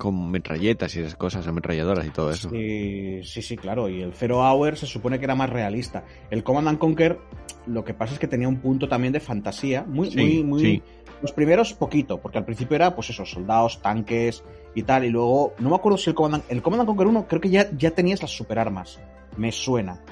con 0.00 0.30
metralletas 0.30 0.96
y 0.96 1.00
esas 1.00 1.14
cosas, 1.14 1.46
ametralladoras 1.46 2.06
y 2.06 2.10
todo 2.10 2.30
eso. 2.30 2.48
Sí, 2.50 3.20
sí, 3.22 3.42
sí, 3.42 3.56
claro. 3.56 3.88
Y 3.88 4.00
el 4.00 4.14
Zero 4.14 4.38
Hour 4.40 4.76
se 4.76 4.86
supone 4.86 5.18
que 5.18 5.26
era 5.26 5.34
más 5.34 5.50
realista. 5.50 6.04
El 6.30 6.42
Command 6.42 6.68
and 6.68 6.78
Conquer, 6.78 7.18
lo 7.66 7.84
que 7.84 7.92
pasa 7.92 8.14
es 8.14 8.18
que 8.18 8.26
tenía 8.26 8.48
un 8.48 8.60
punto 8.60 8.88
también 8.88 9.12
de 9.12 9.20
fantasía, 9.20 9.84
muy, 9.86 10.10
Sí, 10.10 10.16
muy, 10.18 10.42
muy, 10.44 10.60
sí. 10.60 10.82
Los 11.20 11.32
primeros, 11.32 11.74
poquito, 11.74 12.18
porque 12.18 12.38
al 12.38 12.46
principio 12.46 12.76
era, 12.76 12.94
pues 12.96 13.10
eso, 13.10 13.26
soldados, 13.26 13.82
tanques 13.82 14.42
y 14.74 14.84
tal, 14.84 15.04
y 15.04 15.10
luego, 15.10 15.52
no 15.58 15.68
me 15.68 15.76
acuerdo 15.76 15.98
si 15.98 16.08
el 16.08 16.16
Command, 16.16 16.44
el 16.48 16.62
Command 16.62 16.86
Conquer 16.86 17.06
1 17.06 17.26
creo 17.28 17.40
que 17.42 17.50
ya, 17.50 17.70
ya 17.76 17.90
tenías 17.90 18.22
las 18.22 18.30
superarmas, 18.30 18.98
me 19.36 19.52
suena. 19.52 20.02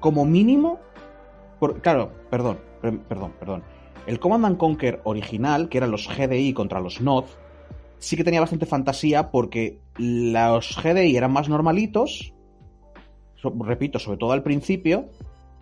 Como 0.00 0.24
mínimo, 0.24 0.80
por- 1.60 1.80
claro, 1.80 2.10
perdón, 2.28 2.58
per- 2.82 2.98
perdón, 3.00 3.32
perdón. 3.38 3.62
El 4.08 4.18
Command 4.18 4.46
and 4.46 4.56
Conquer 4.56 5.00
original, 5.04 5.68
que 5.68 5.78
eran 5.78 5.92
los 5.92 6.08
GDI 6.08 6.52
contra 6.54 6.80
los 6.80 7.00
NOD, 7.00 7.26
sí 7.98 8.16
que 8.16 8.24
tenía 8.24 8.40
bastante 8.40 8.66
fantasía 8.66 9.30
porque 9.30 9.80
los 9.96 10.76
GDI 10.82 11.16
eran 11.16 11.32
más 11.32 11.48
normalitos, 11.48 12.32
repito, 13.60 13.98
sobre 13.98 14.18
todo 14.18 14.32
al 14.32 14.42
principio, 14.42 15.08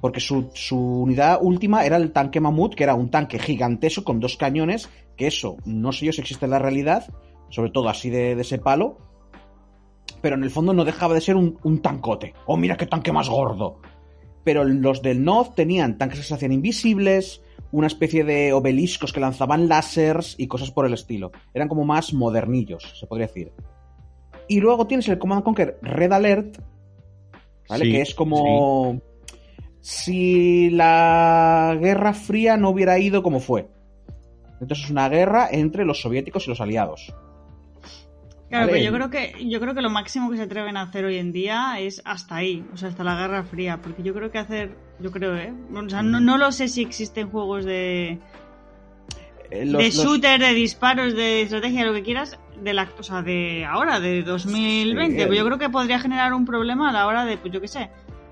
porque 0.01 0.21
su, 0.21 0.51
su 0.55 0.79
unidad 0.79 1.39
última 1.41 1.85
era 1.85 1.97
el 1.97 2.13
tanque 2.13 2.41
Mamut, 2.41 2.75
que 2.75 2.85
era 2.85 2.95
un 2.95 3.11
tanque 3.11 3.39
gigantesco 3.39 4.05
con 4.05 4.21
dos 4.21 4.37
cañones, 4.37 4.89
que 5.17 5.27
eso 5.27 5.57
no 5.65 5.93
sé 5.93 6.07
yo 6.07 6.13
si 6.13 6.21
existe 6.21 6.45
en 6.45 6.51
la 6.53 6.59
realidad, 6.59 7.07
sobre 7.49 7.71
todo 7.71 7.89
así 7.89 8.11
de, 8.11 8.35
de 8.35 8.43
ese 8.43 8.59
palo, 8.59 8.99
pero 10.21 10.37
en 10.37 10.45
el 10.45 10.51
fondo 10.51 10.73
no 10.73 10.85
dejaba 10.85 11.15
de 11.15 11.21
ser 11.21 11.37
un, 11.37 11.59
un 11.63 11.81
tancote. 11.81 12.35
¡Oh, 12.47 12.57
mira 12.57 12.77
qué 12.77 12.87
tanque 12.87 13.13
más 13.13 13.29
gordo! 13.29 13.81
Pero 14.47 14.63
los 14.63 15.03
del 15.03 15.25
Nod 15.25 15.55
tenían 15.57 15.99
tanques 15.99 16.21
que 16.21 16.25
se 16.25 16.35
hacían 16.35 16.53
invisibles, 16.53 17.43
una 17.73 17.89
especie 17.89 18.23
de 18.23 18.53
obeliscos 18.53 19.13
que 19.13 19.19
lanzaban 19.19 19.69
láseres 19.69 20.37
y 20.39 20.47
cosas 20.47 20.71
por 20.71 20.87
el 20.87 20.95
estilo. 20.95 21.33
Eran 21.53 21.67
como 21.67 21.85
más 21.85 22.15
modernillos, 22.15 22.97
se 22.97 23.09
podría 23.09 23.27
decir. 23.27 23.53
Y 24.47 24.61
luego 24.61 24.87
tienes 24.87 25.09
el 25.09 25.19
Command 25.19 25.43
Conquer 25.43 25.81
Red 25.83 26.13
Alert, 26.13 26.59
¿vale? 27.69 27.87
Sí, 27.87 27.91
que 27.91 28.01
es 28.03 28.15
como 28.15 29.01
si 29.81 30.71
la 30.71 31.77
Guerra 31.81 32.13
Fría 32.13 32.57
no 32.57 32.71
hubiera 32.71 33.01
ido 33.01 33.25
como 33.25 33.41
fue. 33.41 33.67
Entonces 34.61 34.85
es 34.85 34.91
una 34.93 35.09
guerra 35.09 35.49
entre 35.51 35.85
los 35.85 36.01
soviéticos 36.01 36.47
y 36.47 36.51
los 36.51 36.61
aliados. 36.61 37.13
Claro, 38.49 38.69
pero 38.71 38.79
yo 38.85 38.93
creo 38.93 39.11
que 39.11 39.35
yo 39.49 39.59
creo 39.61 39.75
que 39.75 39.83
lo 39.83 39.91
máximo 39.91 40.31
que 40.31 40.37
se 40.37 40.45
atreven 40.45 40.77
a 40.77 40.83
hacer 40.83 41.05
hoy 41.05 41.17
en 41.19 41.33
día 41.33 41.81
es 41.81 42.01
hasta 42.05 42.37
ahí, 42.37 42.65
o 42.73 42.77
sea, 42.77 42.91
hasta 42.91 43.03
la 43.03 43.17
Guerra 43.17 43.43
Fría, 43.43 43.81
porque 43.83 44.03
yo 44.05 44.15
creo 44.15 44.31
que 44.31 44.39
hacer, 44.39 44.77
yo 45.01 45.11
creo, 45.11 45.37
¿eh? 45.37 45.53
O 45.75 45.89
sea, 45.89 46.03
no, 46.03 46.21
no 46.21 46.39
lo 46.39 46.53
sé 46.53 46.69
si 46.69 46.81
existen 46.83 47.29
juegos 47.29 47.65
de, 47.65 48.19
Eh, 49.51 49.65
los- 49.67 49.79
de 49.83 49.85
los- 49.89 49.95
shooter, 50.05 50.41
de 50.41 50.55
disparos, 50.55 51.15
de 51.17 51.43
estrategia, 51.43 51.85
lo 51.85 51.93
que 51.93 52.03
quieras, 52.03 52.39
de 52.63 52.73
la, 52.73 52.89
o 52.99 53.03
sea, 53.03 53.23
de 53.23 53.65
ahora, 53.65 53.99
de 54.01 54.23
2020. 54.23 55.13
Sí, 55.17 55.23
Pero 55.23 55.35
yo 55.35 55.41
el- 55.43 55.47
creo 55.47 55.59
que 55.59 55.69
podría 55.71 55.99
generar 55.99 56.33
un 56.33 56.45
problema 56.45 56.91
a 56.91 56.93
la 56.93 57.07
hora 57.07 57.25
de, 57.25 57.37
pues 57.39 57.53
yo 57.53 57.61
qué 57.61 57.69
sé, 57.69 57.91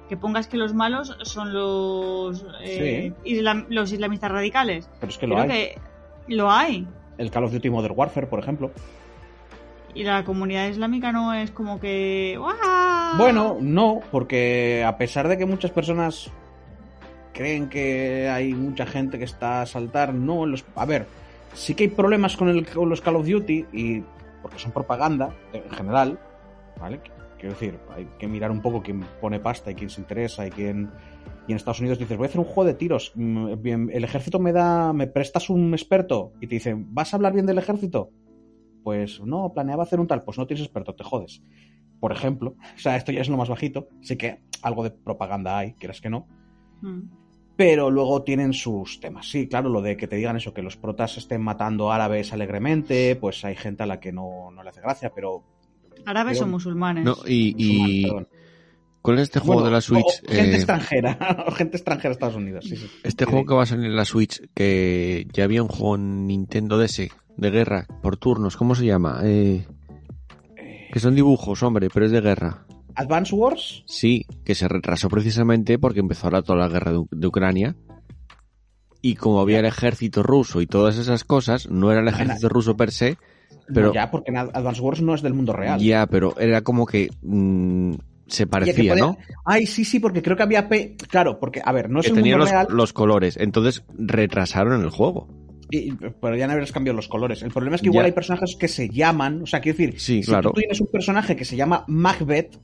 que 0.09 0.17
pongas 0.17 0.47
que 0.47 0.57
los 0.57 0.75
malos 0.75 1.17
son 1.23 1.53
los 1.53 2.47
eh, 2.63 3.13
islam- 3.25 3.67
los 3.69 3.91
islamistas 3.93 4.31
radicales. 4.31 4.89
Pero 5.01 5.11
es 5.11 5.19
que 5.19 5.27
lo 5.27 5.35
creo 5.37 5.45
hay. 5.45 5.49
que 5.59 5.79
lo 6.29 6.51
hay. 6.53 6.87
El 7.19 7.31
Call 7.31 7.45
of 7.45 7.53
Duty 7.53 7.71
Modern 7.71 7.95
Warfare, 7.97 8.27
por 8.29 8.39
ejemplo. 8.39 8.71
Y 9.95 10.03
la 10.03 10.25
comunidad 10.25 10.69
islámica 10.69 11.13
no 11.13 11.33
es 11.33 11.51
como 11.51 11.81
que. 11.81 12.37
¡guau! 12.39 13.17
Bueno, 13.17 13.59
no, 13.61 14.01
porque 14.11 14.85
a 14.85 14.99
pesar 14.99 15.29
de 15.29 15.39
que 15.39 15.47
muchas 15.47 15.71
personas 15.71 16.31
creen 17.33 17.69
que 17.69 18.29
hay 18.29 18.55
mucha 18.55 18.87
gente 18.87 19.19
que 19.19 19.25
está 19.25 19.63
a 19.63 19.67
saltar, 19.67 20.15
no, 20.15 20.47
los, 20.47 20.65
a 20.75 20.85
ver, 20.87 21.07
sí 21.53 21.75
que 21.75 21.85
hay 21.85 21.91
problemas 21.91 22.37
con, 22.37 22.49
el, 22.49 22.67
con 22.67 22.89
los 22.89 23.01
Call 23.01 23.17
of 23.17 23.27
Duty 23.27 23.67
y 23.73 24.03
porque 24.43 24.59
son 24.59 24.73
propaganda 24.73 25.35
en 25.53 25.71
general, 25.71 26.19
¿vale? 26.81 27.01
Quiero 27.39 27.55
decir, 27.55 27.79
hay 27.95 28.09
que 28.19 28.27
mirar 28.27 28.51
un 28.51 28.63
poco 28.63 28.83
quién 28.83 29.01
pone 29.21 29.39
pasta 29.39 29.71
y 29.71 29.75
quién 29.75 29.91
se 29.91 30.01
interesa 30.01 30.47
y 30.47 30.51
quién 30.51 30.91
y 31.47 31.53
en 31.53 31.57
Estados 31.57 31.81
Unidos 31.81 31.99
dices, 31.99 32.17
voy 32.17 32.27
a 32.27 32.29
hacer 32.29 32.41
un 32.41 32.47
juego 32.47 32.65
de 32.65 32.75
tiros, 32.75 33.13
mm, 33.15 33.91
el 33.91 34.05
ejército 34.05 34.39
me 34.39 34.53
da, 34.53 34.93
me 34.93 35.07
prestas 35.07 35.51
un 35.51 35.75
experto 35.75 36.33
y 36.41 36.47
te 36.47 36.55
dicen, 36.55 36.95
¿vas 36.95 37.13
a 37.13 37.17
hablar 37.17 37.35
bien 37.35 37.45
del 37.45 37.59
ejército? 37.59 38.11
Pues 38.85 39.21
no, 39.21 39.53
planeaba 39.53 39.83
hacer 39.83 39.99
un 39.99 40.07
tal, 40.07 40.23
pues 40.23 40.39
no 40.39 40.47
tienes 40.47 40.65
experto, 40.65 40.95
te 40.95 41.03
jodes 41.03 41.43
por 42.01 42.13
ejemplo. 42.13 42.57
O 42.77 42.79
sea, 42.79 42.97
esto 42.97 43.13
ya 43.13 43.23
es 43.23 43.29
lo 43.31 43.39
más 43.39 43.49
bajito. 43.49 43.89
Sí 44.03 44.17
que 44.17 44.43
algo 44.63 44.85
de 44.85 44.91
propaganda 44.91 45.57
hay, 45.59 45.73
quieras 45.73 46.03
que 46.03 46.11
no. 46.11 46.27
Mm. 46.83 47.01
Pero 47.57 47.89
luego 47.91 48.23
tienen 48.25 48.53
sus 48.53 49.01
temas. 49.01 49.27
Sí, 49.31 49.49
claro, 49.49 49.71
lo 49.71 49.81
de 49.81 49.97
que 49.97 50.07
te 50.09 50.17
digan 50.17 50.37
eso, 50.37 50.53
que 50.53 50.61
los 50.61 50.77
protas 50.77 51.17
estén 51.17 51.41
matando 51.41 51.91
árabes 51.93 52.33
alegremente, 52.35 53.17
pues 53.17 53.43
hay 53.45 53.55
gente 53.57 53.85
a 53.85 53.87
la 53.87 54.01
que 54.01 54.13
no, 54.13 54.51
no 54.51 54.63
le 54.63 54.69
hace 54.69 54.81
gracia, 54.83 55.13
pero... 55.15 55.45
Árabes 56.05 56.39
Pero- 56.39 56.49
o 56.49 56.51
musulmanes. 56.51 57.05
No, 57.05 57.17
y. 57.27 58.07
¿cuál 59.01 59.19
es 59.19 59.23
este 59.23 59.39
juego 59.39 59.61
Bueno, 59.63 59.67
de 59.69 59.73
la 59.73 59.81
Switch? 59.81 60.23
o 60.29 60.33
gente 60.33 60.51
Eh, 60.53 60.57
extranjera, 60.57 61.17
o 61.47 61.53
gente 61.53 61.77
extranjera 61.77 62.11
a 62.11 62.13
Estados 62.13 62.35
Unidos, 62.37 62.65
sí, 62.69 62.77
sí. 62.77 62.87
este 63.05 63.25
Sí, 63.25 63.31
juego 63.31 63.47
que 63.47 63.55
va 63.55 63.63
a 63.63 63.67
salir 63.67 63.87
en 63.87 63.97
la 63.97 64.05
Switch, 64.05 64.43
que 64.53 65.27
ya 65.33 65.45
había 65.45 65.63
un 65.63 65.69
juego 65.69 65.95
en 65.95 66.27
Nintendo 66.27 66.77
DS 66.77 67.09
de 67.37 67.51
guerra 67.51 67.87
por 68.03 68.17
turnos, 68.17 68.57
¿cómo 68.57 68.75
se 68.75 68.87
llama? 68.87 69.21
Eh, 69.25 69.67
que 70.93 71.01
son 71.01 71.15
dibujos, 71.15 71.63
hombre, 71.63 71.89
pero 71.93 72.07
es 72.07 72.13
de 72.13 72.21
guerra. 72.21 72.67
Advance 72.97 73.35
Wars, 73.35 73.83
Sí, 73.87 74.25
que 74.45 74.55
se 74.55 74.69
retrasó 74.69 75.09
precisamente 75.09 75.79
porque 75.79 76.01
empezó 76.01 76.27
ahora 76.29 76.43
toda 76.43 76.59
la 76.61 76.69
guerra 76.69 76.93
de, 76.93 77.05
de 77.11 77.27
Ucrania. 77.27 77.75
Y 79.03 79.17
como 79.17 79.41
había 79.41 79.59
el 79.59 79.67
ejército 79.67 80.23
ruso 80.23 80.61
y 80.63 80.67
todas 80.67 80.97
esas 80.97 81.25
cosas, 81.25 81.69
no 81.69 81.91
era 81.91 82.01
el 82.01 82.09
ejército 82.09 82.49
ruso 82.49 82.77
per 82.77 82.91
se, 82.93 83.19
Pero- 83.67 83.89
no, 83.89 83.95
ya, 83.95 84.11
porque 84.11 84.31
Advance 84.37 84.81
Wars 84.81 85.03
no 85.03 85.15
es 85.15 85.23
del 85.23 85.35
mundo 85.35 85.53
real. 85.53 85.79
ya, 85.81 86.07
pero 86.07 86.39
era 86.39 86.63
como 86.63 86.87
que 86.87 87.11
mm, 87.23 87.95
se 88.29 88.47
parecía, 88.47 88.93
podía- 88.93 89.05
¿no? 89.05 89.19
Ay, 89.45 89.67
sí, 89.67 89.85
sí, 89.85 89.99
porque 90.01 90.23
creo 90.23 90.37
que 90.37 90.43
había... 90.45 90.69
pe- 90.69 90.97
Claro, 91.11 91.39
porque, 91.39 91.61
a 91.63 91.73
ver, 91.73 91.91
no 91.91 92.01
es 92.01 92.07
Que 92.07 92.11
el 92.13 92.17
tenía 92.17 92.37
mundo 92.37 92.45
los, 92.45 92.51
real... 92.51 92.67
los 92.71 92.93
colores. 92.95 93.37
Entonces 93.37 93.85
retrasaron 93.99 94.81
el 94.83 94.91
juego. 94.91 95.29
Y- 95.77 95.93
pero 96.21 96.37
ya 96.37 96.47
no 96.47 96.53
habrías 96.53 96.73
cambiado 96.73 96.97
los 96.97 97.09
colores. 97.09 97.43
El 97.43 97.51
problema 97.51 97.77
es 97.77 97.83
que 97.83 97.89
igual 97.89 98.05
Ya. 98.05 98.07
hay 98.07 98.13
personajes 98.13 98.57
que 98.57 98.69
se 98.69 98.89
llaman, 98.89 99.43
o 99.43 99.47
sea, 99.47 99.61
quiero 99.61 99.79
decir, 99.79 100.01
Sí, 100.01 100.23
si 100.23 100.29
claro. 100.31 100.51
tú 100.53 100.61
tienes 100.61 100.81
un 100.81 100.87
personaje 100.89 101.35
que 101.37 101.45
se 101.45 101.57
llama 101.57 101.85
Macbeth, 101.89 102.57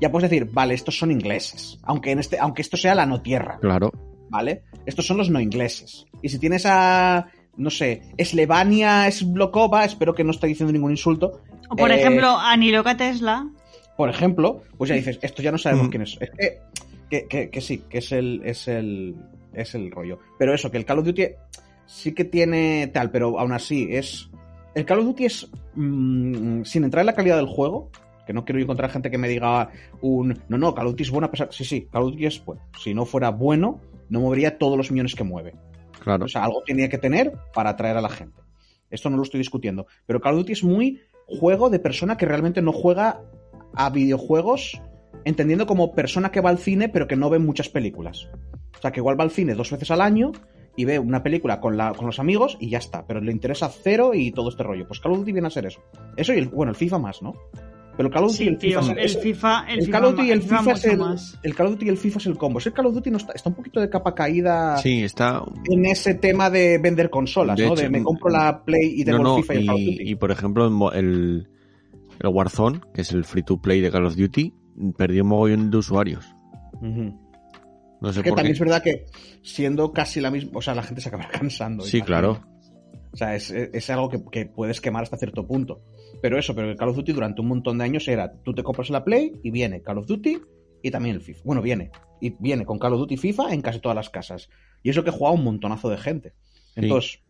ya 0.00 0.10
puedes 0.10 0.30
decir, 0.30 0.48
vale, 0.52 0.74
estos 0.74 0.98
son 0.98 1.10
ingleses, 1.10 1.78
aunque 1.82 2.10
en 2.12 2.18
este, 2.20 2.38
aunque 2.38 2.62
esto 2.62 2.76
sea 2.76 2.94
la 2.94 3.06
no 3.06 3.20
tierra, 3.22 3.58
Claro. 3.60 3.92
¿vale? 4.30 4.62
Estos 4.86 5.06
son 5.06 5.16
los 5.16 5.30
no 5.30 5.40
ingleses. 5.40 6.06
Y 6.22 6.28
si 6.28 6.38
tienes 6.38 6.64
a, 6.66 7.26
no 7.56 7.70
sé, 7.70 8.02
Slevania 8.18 9.10
Sblokova, 9.10 9.84
espero 9.84 10.14
que 10.14 10.24
no 10.24 10.30
esté 10.30 10.46
diciendo 10.46 10.72
ningún 10.72 10.90
insulto, 10.92 11.40
O 11.70 11.76
por 11.76 11.90
eh, 11.90 11.96
ejemplo, 12.00 12.36
Aniloka 12.38 12.96
Tesla. 12.96 13.48
por 13.96 14.08
ejemplo, 14.08 14.62
pues 14.76 14.88
ya 14.90 14.96
dices, 14.96 15.18
esto 15.22 15.42
ya 15.42 15.50
no 15.52 15.58
sabemos 15.58 15.88
Mm. 15.88 15.90
quién 15.90 16.02
es. 16.02 16.18
Es 16.20 16.30
que, 16.30 16.58
que, 17.10 17.26
que- 17.28 17.50
que 17.50 17.60
sí, 17.60 17.82
que 17.90 17.98
es 17.98 18.12
el, 18.12 18.40
es 18.44 18.68
el, 18.68 19.16
es 19.52 19.74
el 19.74 19.90
rollo. 19.90 20.18
Pero 20.38 20.54
eso, 20.54 20.70
que 20.70 20.76
el 20.78 20.84
Call 20.84 21.00
of 21.00 21.06
Duty 21.06 21.24
sí 21.88 22.12
que 22.12 22.24
tiene 22.24 22.86
tal, 22.88 23.10
pero 23.10 23.40
aún 23.40 23.52
así 23.52 23.88
es, 23.90 24.30
el 24.74 24.84
Call 24.84 25.00
of 25.00 25.06
Duty 25.06 25.24
es, 25.24 25.50
mm, 25.74 26.62
sin 26.62 26.84
entrar 26.84 27.00
en 27.00 27.06
la 27.06 27.14
calidad 27.14 27.36
del 27.36 27.46
juego, 27.46 27.90
que 28.26 28.34
no 28.34 28.44
quiero 28.44 28.60
encontrar 28.60 28.90
gente 28.90 29.10
que 29.10 29.18
me 29.18 29.26
diga 29.26 29.70
un, 30.02 30.38
no, 30.48 30.58
no, 30.58 30.74
Call 30.74 30.86
of 30.86 30.92
Duty 30.92 31.02
es 31.02 31.10
bueno, 31.10 31.26
a 31.26 31.30
pesar, 31.30 31.48
sí, 31.50 31.64
sí, 31.64 31.88
Call 31.90 32.04
of 32.04 32.10
Duty 32.12 32.26
es 32.26 32.44
bueno. 32.44 32.62
Si 32.78 32.94
no 32.94 33.06
fuera 33.06 33.30
bueno, 33.30 33.80
no 34.10 34.20
movería 34.20 34.58
todos 34.58 34.76
los 34.76 34.90
millones 34.90 35.14
que 35.14 35.24
mueve. 35.24 35.54
Claro. 36.00 36.26
O 36.26 36.28
sea, 36.28 36.44
algo 36.44 36.62
tenía 36.64 36.88
que 36.88 36.98
tener 36.98 37.32
para 37.54 37.70
atraer 37.70 37.96
a 37.96 38.02
la 38.02 38.10
gente. 38.10 38.40
Esto 38.90 39.10
no 39.10 39.16
lo 39.16 39.22
estoy 39.22 39.38
discutiendo. 39.38 39.86
Pero 40.06 40.20
Call 40.20 40.34
of 40.34 40.40
Duty 40.40 40.52
es 40.52 40.62
muy 40.62 41.00
juego 41.26 41.70
de 41.70 41.78
persona 41.78 42.16
que 42.16 42.26
realmente 42.26 42.60
no 42.60 42.72
juega 42.72 43.22
a 43.74 43.90
videojuegos, 43.90 44.80
entendiendo 45.24 45.66
como 45.66 45.94
persona 45.94 46.30
que 46.30 46.40
va 46.40 46.50
al 46.50 46.58
cine, 46.58 46.90
pero 46.90 47.08
que 47.08 47.16
no 47.16 47.30
ve 47.30 47.38
muchas 47.38 47.70
películas. 47.70 48.28
O 48.76 48.80
sea, 48.80 48.92
que 48.92 49.00
igual 49.00 49.18
va 49.18 49.24
al 49.24 49.30
cine 49.30 49.54
dos 49.54 49.70
veces 49.70 49.90
al 49.90 50.02
año 50.02 50.32
y 50.78 50.84
ve 50.86 50.98
una 50.98 51.22
película 51.22 51.60
con, 51.60 51.76
la, 51.76 51.92
con 51.92 52.06
los 52.06 52.18
amigos 52.18 52.56
y 52.60 52.70
ya 52.70 52.78
está. 52.78 53.04
Pero 53.06 53.20
le 53.20 53.32
interesa 53.32 53.68
cero 53.68 54.12
y 54.14 54.30
todo 54.30 54.48
este 54.48 54.62
rollo. 54.62 54.86
Pues 54.86 55.00
Call 55.00 55.12
of 55.12 55.18
Duty 55.18 55.32
viene 55.32 55.48
a 55.48 55.50
ser 55.50 55.66
eso. 55.66 55.80
Eso 56.16 56.32
y 56.32 56.38
el, 56.38 56.48
bueno, 56.48 56.70
el 56.70 56.76
FIFA 56.76 56.98
más, 56.98 57.20
¿no? 57.22 57.34
Pero 57.96 58.10
Call 58.10 58.24
of 58.24 58.30
Duty 58.30 58.42
y 58.42 58.46
Sí, 58.46 58.48
el 58.48 58.58
tío, 58.58 58.80
FIFA, 58.80 58.92
el 58.92 58.98
es- 59.00 59.20
FIFA, 59.20 59.64
el, 59.68 59.78
el 59.80 59.84
FIFA 59.86 59.98
Call 59.98 60.04
of 60.04 60.10
Duty 60.14 60.28
y 60.28 60.30
el 60.30 60.42
FIFA 60.42 60.58
FIFA 60.60 60.72
es 60.72 60.84
el, 60.84 60.98
más. 60.98 61.38
el 61.42 61.54
Call 61.56 61.66
of 61.66 61.72
Duty 61.72 61.86
y 61.86 61.88
el 61.88 61.96
FIFA 61.98 62.18
es 62.18 62.26
el 62.26 62.38
combo. 62.38 62.58
Es 62.60 62.66
el 62.66 62.72
Call 62.72 62.86
of 62.86 62.94
Duty 62.94 63.10
no 63.10 63.16
está, 63.16 63.32
está 63.32 63.48
un 63.50 63.56
poquito 63.56 63.80
de 63.80 63.90
capa 63.90 64.14
caída 64.14 64.76
Sí, 64.76 65.02
está. 65.02 65.42
en 65.68 65.84
ese 65.84 66.14
tema 66.14 66.48
de 66.48 66.78
vender 66.78 67.10
consolas, 67.10 67.56
De 67.56 67.66
¿no? 67.66 67.72
hecho, 67.72 67.82
de 67.82 67.90
me 67.90 68.02
compro 68.04 68.30
la 68.30 68.62
Play 68.64 69.00
y 69.00 69.04
tengo 69.04 69.18
no, 69.18 69.24
no, 69.24 69.36
el 69.38 69.42
FIFA 69.42 69.54
y 69.54 69.58
el 69.58 69.66
Call 69.66 69.74
of 69.74 69.80
Duty. 69.80 69.96
y, 70.04 70.10
y, 70.10 70.14
por 70.14 70.30
ejemplo, 70.30 70.92
el, 70.92 71.48
el, 72.20 72.28
Warzone, 72.28 72.80
que 72.94 73.00
es 73.00 73.10
el 73.10 73.24
free 73.24 73.42
to 73.42 73.60
play 73.60 73.80
de 73.80 73.90
Call 73.90 74.06
of 74.06 74.14
Duty, 74.14 74.54
perdió 74.96 75.24
un 75.24 75.30
mogollón 75.30 75.70
de 75.72 75.76
usuarios. 75.78 76.24
Ujú. 76.80 77.18
No 78.00 78.12
sé 78.12 78.22
que 78.22 78.30
por 78.30 78.36
también 78.36 78.54
qué. 78.54 78.56
es 78.56 78.60
verdad 78.60 78.82
que 78.82 79.06
siendo 79.42 79.92
casi 79.92 80.20
la 80.20 80.30
misma, 80.30 80.52
o 80.54 80.62
sea, 80.62 80.74
la 80.74 80.82
gente 80.82 81.00
se 81.00 81.08
acaba 81.08 81.28
cansando. 81.32 81.84
Sí, 81.84 82.02
claro. 82.02 82.40
O 83.12 83.16
sea, 83.16 83.34
es, 83.34 83.50
es 83.50 83.90
algo 83.90 84.08
que, 84.08 84.22
que 84.30 84.46
puedes 84.46 84.80
quemar 84.80 85.02
hasta 85.02 85.16
cierto 85.16 85.46
punto. 85.46 85.82
Pero 86.20 86.38
eso, 86.38 86.54
pero 86.54 86.70
el 86.70 86.76
Call 86.76 86.90
of 86.90 86.96
Duty 86.96 87.12
durante 87.12 87.40
un 87.40 87.48
montón 87.48 87.78
de 87.78 87.84
años 87.84 88.06
era, 88.08 88.32
tú 88.42 88.54
te 88.54 88.62
compras 88.62 88.90
la 88.90 89.04
Play 89.04 89.40
y 89.42 89.50
viene 89.50 89.82
Call 89.82 89.98
of 89.98 90.06
Duty 90.06 90.38
y 90.82 90.90
también 90.90 91.16
el 91.16 91.22
FIFA. 91.22 91.42
Bueno, 91.44 91.62
viene. 91.62 91.90
Y 92.20 92.30
viene 92.38 92.64
con 92.64 92.78
Call 92.78 92.94
of 92.94 93.00
Duty 93.00 93.16
FIFA 93.16 93.54
en 93.54 93.62
casi 93.62 93.80
todas 93.80 93.96
las 93.96 94.10
casas. 94.10 94.48
Y 94.82 94.90
eso 94.90 95.04
que 95.04 95.10
juega 95.10 95.34
un 95.34 95.44
montonazo 95.44 95.88
de 95.88 95.98
gente. 95.98 96.34
Entonces, 96.76 97.20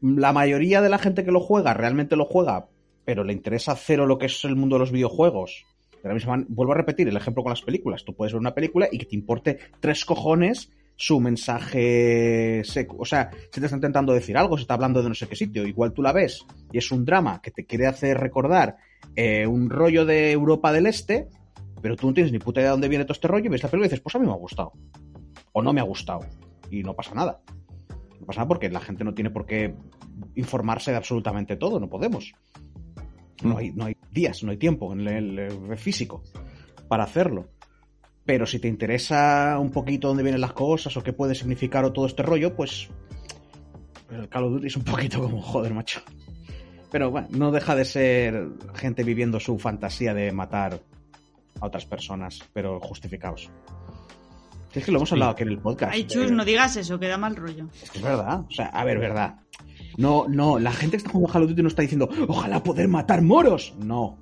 la 0.00 0.32
mayoría 0.32 0.80
de 0.80 0.88
la 0.88 0.98
gente 0.98 1.24
que 1.24 1.32
lo 1.32 1.40
juega 1.40 1.74
realmente 1.74 2.16
lo 2.16 2.26
juega, 2.26 2.68
pero 3.04 3.24
le 3.24 3.32
interesa 3.32 3.74
cero 3.76 4.06
lo 4.06 4.18
que 4.18 4.26
es 4.26 4.44
el 4.44 4.56
mundo 4.56 4.76
de 4.76 4.80
los 4.80 4.92
videojuegos. 4.92 5.64
De 6.04 6.08
la 6.08 6.14
misma 6.14 6.36
man- 6.36 6.46
vuelvo 6.50 6.72
a 6.74 6.76
repetir 6.76 7.08
el 7.08 7.16
ejemplo 7.16 7.42
con 7.42 7.50
las 7.50 7.62
películas. 7.62 8.04
Tú 8.04 8.14
puedes 8.14 8.32
ver 8.32 8.40
una 8.40 8.54
película 8.54 8.86
y 8.92 8.98
que 8.98 9.06
te 9.06 9.16
importe 9.16 9.58
tres 9.80 10.04
cojones 10.04 10.70
su 10.96 11.18
mensaje, 11.18 12.60
secu- 12.62 12.96
o 12.98 13.04
sea, 13.04 13.30
si 13.50 13.60
te 13.60 13.64
está 13.66 13.76
intentando 13.76 14.12
decir 14.12 14.36
algo, 14.36 14.56
se 14.56 14.62
está 14.62 14.74
hablando 14.74 15.02
de 15.02 15.08
no 15.08 15.14
sé 15.14 15.26
qué 15.26 15.34
sitio, 15.34 15.66
igual 15.66 15.92
tú 15.92 16.02
la 16.02 16.12
ves 16.12 16.44
y 16.70 16.78
es 16.78 16.92
un 16.92 17.04
drama 17.04 17.40
que 17.42 17.50
te 17.50 17.64
quiere 17.66 17.86
hacer 17.86 18.18
recordar 18.18 18.76
eh, 19.16 19.46
un 19.46 19.70
rollo 19.70 20.04
de 20.04 20.30
Europa 20.30 20.72
del 20.72 20.86
Este, 20.86 21.28
pero 21.82 21.96
tú 21.96 22.06
no 22.08 22.14
tienes 22.14 22.32
ni 22.32 22.38
puta 22.38 22.60
idea 22.60 22.68
de 22.68 22.72
dónde 22.72 22.88
viene 22.88 23.04
todo 23.04 23.14
este 23.14 23.26
rollo 23.28 23.46
y 23.46 23.48
ves 23.48 23.62
la 23.62 23.68
película 23.70 23.86
y 23.86 23.90
dices, 23.90 24.00
pues 24.02 24.14
a 24.14 24.18
mí 24.18 24.26
me 24.26 24.32
ha 24.32 24.36
gustado. 24.36 24.72
O 25.52 25.62
no 25.62 25.72
me 25.72 25.80
ha 25.80 25.84
gustado. 25.84 26.20
Y 26.70 26.82
no 26.82 26.94
pasa 26.94 27.14
nada. 27.14 27.40
No 28.20 28.26
pasa 28.26 28.40
nada 28.40 28.48
porque 28.48 28.68
la 28.70 28.80
gente 28.80 29.04
no 29.04 29.14
tiene 29.14 29.30
por 29.30 29.46
qué 29.46 29.74
informarse 30.36 30.90
de 30.90 30.96
absolutamente 30.96 31.56
todo, 31.56 31.80
no 31.80 31.88
podemos. 31.88 32.32
No 33.42 33.58
hay, 33.58 33.72
no 33.72 33.86
hay 33.86 33.96
días, 34.10 34.42
no 34.42 34.50
hay 34.50 34.56
tiempo 34.56 34.92
en 34.92 35.06
el, 35.08 35.38
el 35.38 35.76
físico 35.76 36.22
para 36.88 37.04
hacerlo. 37.04 37.48
Pero 38.24 38.46
si 38.46 38.58
te 38.58 38.68
interesa 38.68 39.58
un 39.58 39.70
poquito 39.70 40.08
dónde 40.08 40.22
vienen 40.22 40.40
las 40.40 40.52
cosas 40.52 40.96
o 40.96 41.02
qué 41.02 41.12
puede 41.12 41.34
significar 41.34 41.84
o 41.84 41.92
todo 41.92 42.06
este 42.06 42.22
rollo, 42.22 42.54
pues 42.54 42.88
el 44.10 44.28
Call 44.28 44.44
of 44.44 44.52
Duty 44.52 44.66
es 44.66 44.76
un 44.76 44.84
poquito 44.84 45.20
como 45.20 45.42
joder, 45.42 45.74
macho. 45.74 46.00
Pero 46.90 47.10
bueno, 47.10 47.28
no 47.32 47.50
deja 47.50 47.74
de 47.74 47.84
ser 47.84 48.48
gente 48.74 49.02
viviendo 49.02 49.40
su 49.40 49.58
fantasía 49.58 50.14
de 50.14 50.30
matar 50.32 50.80
a 51.60 51.66
otras 51.66 51.84
personas, 51.86 52.40
pero 52.52 52.78
justificados. 52.80 53.50
Es 54.72 54.84
que 54.84 54.90
lo 54.90 54.98
hemos 54.98 55.12
hablado 55.12 55.32
aquí 55.32 55.42
en 55.42 55.50
el 55.50 55.58
podcast. 55.58 55.92
Ay, 55.92 56.04
chus, 56.04 56.30
eh, 56.30 56.34
no 56.34 56.44
digas 56.44 56.76
eso, 56.76 56.98
que 56.98 57.06
da 57.06 57.16
mal 57.16 57.36
rollo. 57.36 57.68
es 57.80 57.90
que 57.90 57.98
es 57.98 58.04
verdad. 58.04 58.40
O 58.48 58.50
sea, 58.50 58.66
a 58.66 58.84
ver, 58.84 58.98
verdad. 58.98 59.36
No, 59.96 60.26
no, 60.28 60.58
la 60.58 60.72
gente 60.72 60.92
que 60.92 60.98
está 60.98 61.10
jugando 61.10 61.30
a 61.30 61.32
Call 61.32 61.42
of 61.44 61.48
Duty 61.50 61.62
no 61.62 61.68
está 61.68 61.82
diciendo, 61.82 62.08
ojalá 62.28 62.62
poder 62.62 62.88
matar 62.88 63.22
moros. 63.22 63.74
No. 63.78 64.18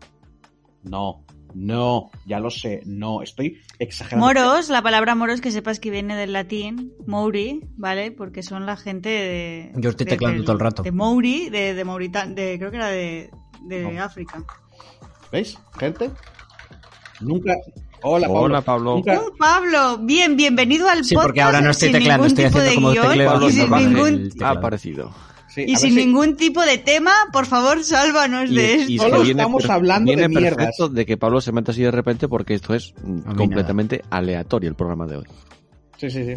No. 0.82 1.24
No. 1.54 2.10
Ya 2.26 2.38
lo 2.40 2.50
sé. 2.50 2.82
No. 2.86 3.22
Estoy 3.22 3.58
exagerando. 3.78 4.26
Moros, 4.26 4.68
la 4.68 4.82
palabra 4.82 5.14
moros 5.14 5.40
que 5.40 5.50
sepas 5.50 5.80
que 5.80 5.90
viene 5.90 6.16
del 6.16 6.32
latín, 6.32 6.92
Mouri, 7.06 7.60
¿vale? 7.76 8.10
Porque 8.10 8.42
son 8.42 8.66
la 8.66 8.76
gente 8.76 9.08
de... 9.08 9.72
Yo 9.76 9.90
estoy 9.90 10.04
de- 10.06 10.10
teclando 10.12 10.42
todo 10.44 10.52
el 10.54 10.60
rato. 10.60 10.82
De 10.82 10.92
Mouri, 10.92 11.50
de, 11.50 11.74
de 11.74 11.84
Mauritania, 11.84 12.34
de, 12.34 12.58
creo 12.58 12.70
que 12.70 12.76
era 12.76 12.88
de, 12.88 13.30
de 13.66 13.92
No. 13.92 14.02
África. 14.02 14.42
¿Veis, 15.30 15.58
gente? 15.78 16.10
Nunca. 17.20 17.54
Hola, 18.02 18.26
Pablo. 18.26 18.40
Hola, 18.42 18.60
Pablo. 18.62 18.94
Nunca- 18.96 19.20
¡Oh, 19.20 19.32
Pablo! 19.38 19.98
Bien, 19.98 20.36
bienvenido 20.36 20.88
al 20.88 21.04
Sí, 21.04 21.14
podcast. 21.14 21.28
porque 21.28 21.40
ahora 21.42 21.60
no 21.60 21.70
estoy 21.70 21.92
ningún 21.92 22.26
estoy 22.26 22.44
haciendo 22.46 22.74
como 22.74 22.92
tecleo 22.92 23.50
sin 23.50 23.70
ningún, 23.70 24.30
Ha 24.42 24.50
aparecido. 24.50 25.12
Sí, 25.54 25.64
y 25.66 25.76
sin 25.76 25.90
si- 25.90 25.96
ningún 26.06 26.36
tipo 26.36 26.62
de 26.62 26.78
tema. 26.78 27.12
Por 27.32 27.44
favor, 27.46 27.84
sálvanos 27.84 28.50
Y, 28.50 28.54
de 28.54 28.74
y 28.88 28.94
esto. 28.96 29.06
es 29.06 29.10
Solo 29.12 29.22
estamos 29.22 29.68
hablando 29.70 30.06
viene 30.06 30.22
de 30.22 30.28
mierdas. 30.28 30.74
de 30.94 31.04
que 31.06 31.16
Pablo 31.18 31.40
se 31.42 31.52
meta 31.52 31.72
así 31.72 31.82
de 31.82 31.90
repente 31.90 32.26
porque 32.28 32.54
esto 32.54 32.74
es 32.74 32.94
mm, 33.02 33.18
mí 33.30 33.36
completamente 33.36 34.02
aleatorio 34.10 34.70
el 34.70 34.74
programa 34.76 35.06
de 35.06 35.16
hoy. 35.18 35.24
Sí, 35.98 36.10
sí, 36.10 36.24
sí. 36.24 36.34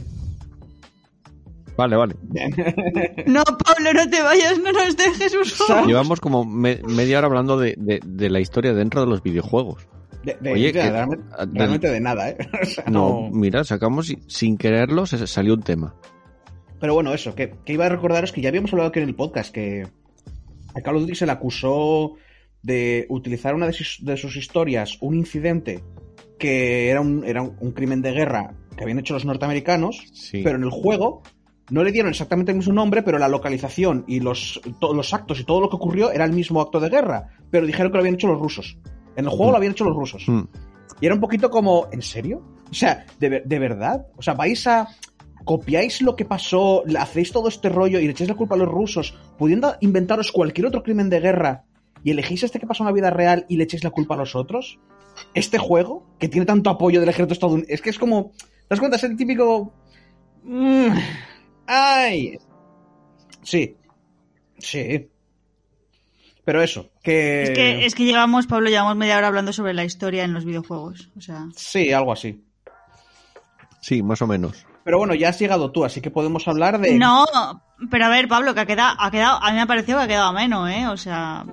Vale, 1.78 1.96
vale. 1.98 2.16
No, 3.28 3.44
Pablo, 3.44 3.94
no 3.94 4.10
te 4.10 4.22
vayas, 4.22 4.58
no 4.60 4.72
nos 4.72 4.96
dejes, 4.96 5.36
favor. 5.46 5.88
Llevamos 5.88 6.20
como 6.22 6.46
me- 6.46 6.82
media 6.88 7.18
hora 7.18 7.28
hablando 7.28 7.58
de, 7.58 7.76
de- 7.78 8.00
de 8.04 8.30
la 8.30 8.40
historia 8.40 8.74
dentro 8.74 9.02
de 9.02 9.08
los 9.08 9.22
videojuegos. 9.24 9.88
De, 10.24 10.38
de- 10.40 10.54
Oye, 10.54 10.72
que- 10.74 10.90
realmente, 10.90 11.26
realmente 11.54 11.90
de 11.92 12.00
nada, 12.00 12.30
¿eh? 12.30 12.38
O 12.62 12.66
sea, 12.66 12.84
No, 12.88 13.30
mira, 13.32 13.64
sacamos 13.64 14.10
y- 14.10 14.20
sin 14.28 14.58
quererlo, 14.58 15.06
se 15.06 15.26
salió 15.28 15.54
un 15.54 15.64
tema. 15.64 15.96
Pero 16.80 16.94
bueno, 16.94 17.14
eso, 17.14 17.34
que, 17.36 17.54
que 17.66 17.74
iba 17.74 17.86
a 17.86 17.90
recordaros 17.90 18.32
que 18.32 18.42
ya 18.42 18.50
habíamos 18.50 18.72
hablado 18.74 18.90
aquí 18.90 19.00
en 19.00 19.08
el 19.08 19.16
podcast 19.16 19.54
que 19.54 19.88
a 20.74 20.82
Call 20.82 20.96
of 20.98 21.02
Duty 21.04 21.16
se 21.16 21.26
le 21.26 21.32
acusó 21.32 22.14
de 22.62 23.06
utilizar 23.10 23.56
una 23.56 23.68
de 23.68 23.74
sus, 23.74 24.04
de 24.04 24.18
sus 24.18 24.36
historias, 24.36 24.98
un 25.02 25.16
incidente 25.16 25.84
que 26.40 26.90
era, 26.90 27.00
un, 27.02 27.24
era 27.26 27.42
un, 27.42 27.56
un 27.60 27.72
crimen 27.72 28.02
de 28.02 28.12
guerra 28.12 28.54
que 28.76 28.84
habían 28.84 29.00
hecho 29.00 29.14
los 29.14 29.24
norteamericanos, 29.26 30.04
Sí. 30.14 30.42
pero 30.44 30.58
en 30.58 30.64
el 30.64 30.70
juego 30.70 31.22
no 31.72 31.84
le 31.84 31.92
dieron 31.92 32.10
exactamente 32.12 32.52
el 32.52 32.58
mismo 32.58 32.74
nombre, 32.74 33.04
pero 33.04 33.18
la 33.18 33.28
localización 33.30 34.04
y 34.08 34.20
los, 34.20 34.60
los 34.82 35.14
actos 35.14 35.40
y 35.40 35.46
todo 35.46 35.62
lo 35.62 35.70
que 35.70 35.78
ocurrió 35.78 36.12
era 36.12 36.26
el 36.26 36.34
mismo 36.34 36.60
acto 36.62 36.80
de 36.80 36.90
guerra, 36.90 37.30
pero 37.50 37.66
dijeron 37.66 37.92
que 37.92 37.98
lo 37.98 38.02
habían 38.02 38.16
hecho 38.16 38.28
los 38.28 38.40
rusos. 38.40 38.78
En 39.16 39.26
el 39.26 39.30
juego 39.32 39.48
Mm. 39.48 39.52
lo 39.52 39.58
habían 39.58 39.72
hecho 39.72 39.86
los 39.86 39.96
rusos. 39.96 40.24
Mm. 40.28 40.42
Y 41.02 41.06
era 41.06 41.16
un 41.16 41.22
poquito 41.22 41.50
como, 41.50 41.88
¿en 41.92 42.02
serio? 42.02 42.44
O 42.70 42.74
sea, 42.74 43.06
¿de, 43.20 43.42
de 43.46 43.60
verdad? 43.60 44.08
O 44.18 44.22
sea, 44.22 44.34
vais 44.34 44.68
a... 44.68 44.88
copiáis 45.46 46.02
lo 46.02 46.16
que 46.16 46.26
pasó, 46.26 46.84
le 46.86 47.00
hacéis 47.00 47.32
todo 47.32 47.48
este 47.48 47.70
rollo 47.70 48.00
y 48.00 48.06
le 48.06 48.12
echáis 48.12 48.30
la 48.30 48.36
culpa 48.36 48.56
a 48.56 48.58
los 48.58 48.68
rusos, 48.68 49.18
pudiendo 49.38 49.76
inventaros 49.80 50.32
cualquier 50.32 50.68
otro 50.68 50.84
crimen 50.84 51.10
de 51.10 51.22
guerra 51.22 51.64
y 52.04 52.12
elegís 52.12 52.44
este 52.44 52.60
que 52.60 52.68
pasó 52.68 52.84
en 52.84 52.88
la 52.88 52.94
vida 52.94 53.10
real 53.10 53.46
y 53.48 53.58
le 53.58 53.64
echáis 53.64 53.84
la 53.84 53.92
culpa 53.92 54.16
a 54.16 54.18
los 54.18 54.36
otros. 54.36 54.80
Este 55.34 55.58
juego, 55.58 56.06
que 56.20 56.28
tiene 56.28 56.46
tanto 56.46 56.70
apoyo 56.70 57.00
del 57.00 57.10
ejército 57.10 57.34
estadounidense, 57.34 57.74
es 57.74 57.82
que 57.82 57.90
es 57.90 57.98
como... 57.98 58.32
¿Te 58.32 58.70
das 58.70 58.80
cuenta? 58.80 58.98
Es 58.98 59.04
el 59.04 59.16
típico... 59.16 59.74
Mm, 60.44 60.90
¡Ay! 61.68 62.38
Sí. 63.42 63.76
Sí. 64.58 65.10
Pero 66.44 66.62
eso, 66.62 66.92
que... 67.02 67.44
Es 67.44 67.50
que, 67.52 67.86
es 67.86 67.96
que 67.96 68.06
llevamos, 68.06 68.46
Pablo, 68.46 68.70
llevamos 68.70 68.96
media 68.96 69.18
hora 69.18 69.28
hablando 69.28 69.52
sobre 69.52 69.74
la 69.74 69.84
historia 69.84 70.24
en 70.24 70.34
los 70.34 70.46
videojuegos. 70.46 71.10
O 71.18 71.22
sea, 71.22 71.48
Sí, 71.56 71.92
algo 71.92 72.12
así. 72.12 72.44
Sí, 73.82 74.04
más 74.04 74.22
o 74.22 74.28
menos. 74.28 74.66
Pero 74.86 75.00
bueno, 75.00 75.14
ya 75.16 75.30
has 75.30 75.40
llegado 75.40 75.72
tú, 75.72 75.84
así 75.84 76.00
que 76.00 76.12
podemos 76.12 76.48
hablar 76.48 76.80
de... 76.80 76.98
no, 76.98 77.26
pero 77.92 78.06
a 78.06 78.10
ver, 78.10 78.28
Pablo, 78.30 78.54
que 78.54 78.62
ha 78.62 78.66
quedado, 78.68 78.96
ha 79.00 79.10
quedado, 79.12 79.44
a 79.44 79.50
mí 79.50 79.56
me 79.56 79.62
ha 79.64 79.66
parecido 79.66 79.98
que 79.98 80.04
ha 80.04 80.08
quedado 80.08 80.28
ameno, 80.30 80.70
¿eh? 80.70 80.88
O 80.88 80.96
sea, 80.96 81.44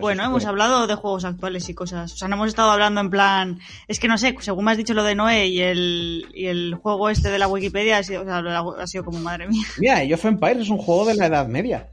bueno, 0.00 0.24
hemos 0.24 0.46
hablado 0.46 0.86
de 0.86 0.94
juegos 0.94 1.26
actuales 1.26 1.68
y 1.68 1.74
cosas. 1.74 2.14
O 2.14 2.16
sea, 2.16 2.28
no 2.28 2.36
hemos 2.36 2.48
estado 2.48 2.70
hablando 2.70 3.02
en 3.02 3.10
plan, 3.10 3.58
es 3.88 4.00
que 4.00 4.08
no 4.08 4.16
sé, 4.16 4.34
según 4.40 4.64
me 4.64 4.70
has 4.70 4.78
dicho 4.78 4.94
lo 4.94 5.04
de 5.04 5.14
Noé 5.14 5.48
y 5.48 5.60
el, 5.60 6.26
y 6.34 6.46
el 6.46 6.74
juego 6.76 7.10
este 7.10 7.28
de 7.30 7.38
la 7.38 7.46
Wikipedia, 7.46 7.98
ha 7.98 8.02
sido, 8.02 8.22
o 8.22 8.24
sea, 8.24 8.40
lo- 8.40 8.78
ha 8.80 8.86
sido 8.86 9.04
como 9.04 9.18
madre 9.20 9.48
mía. 9.48 9.66
Mira, 9.78 9.98
Age 9.98 10.14
of 10.14 10.24
Empires 10.24 10.62
es 10.62 10.70
un 10.70 10.78
juego 10.78 11.04
de 11.04 11.14
la 11.14 11.26
Edad 11.26 11.46
Media. 11.48 11.90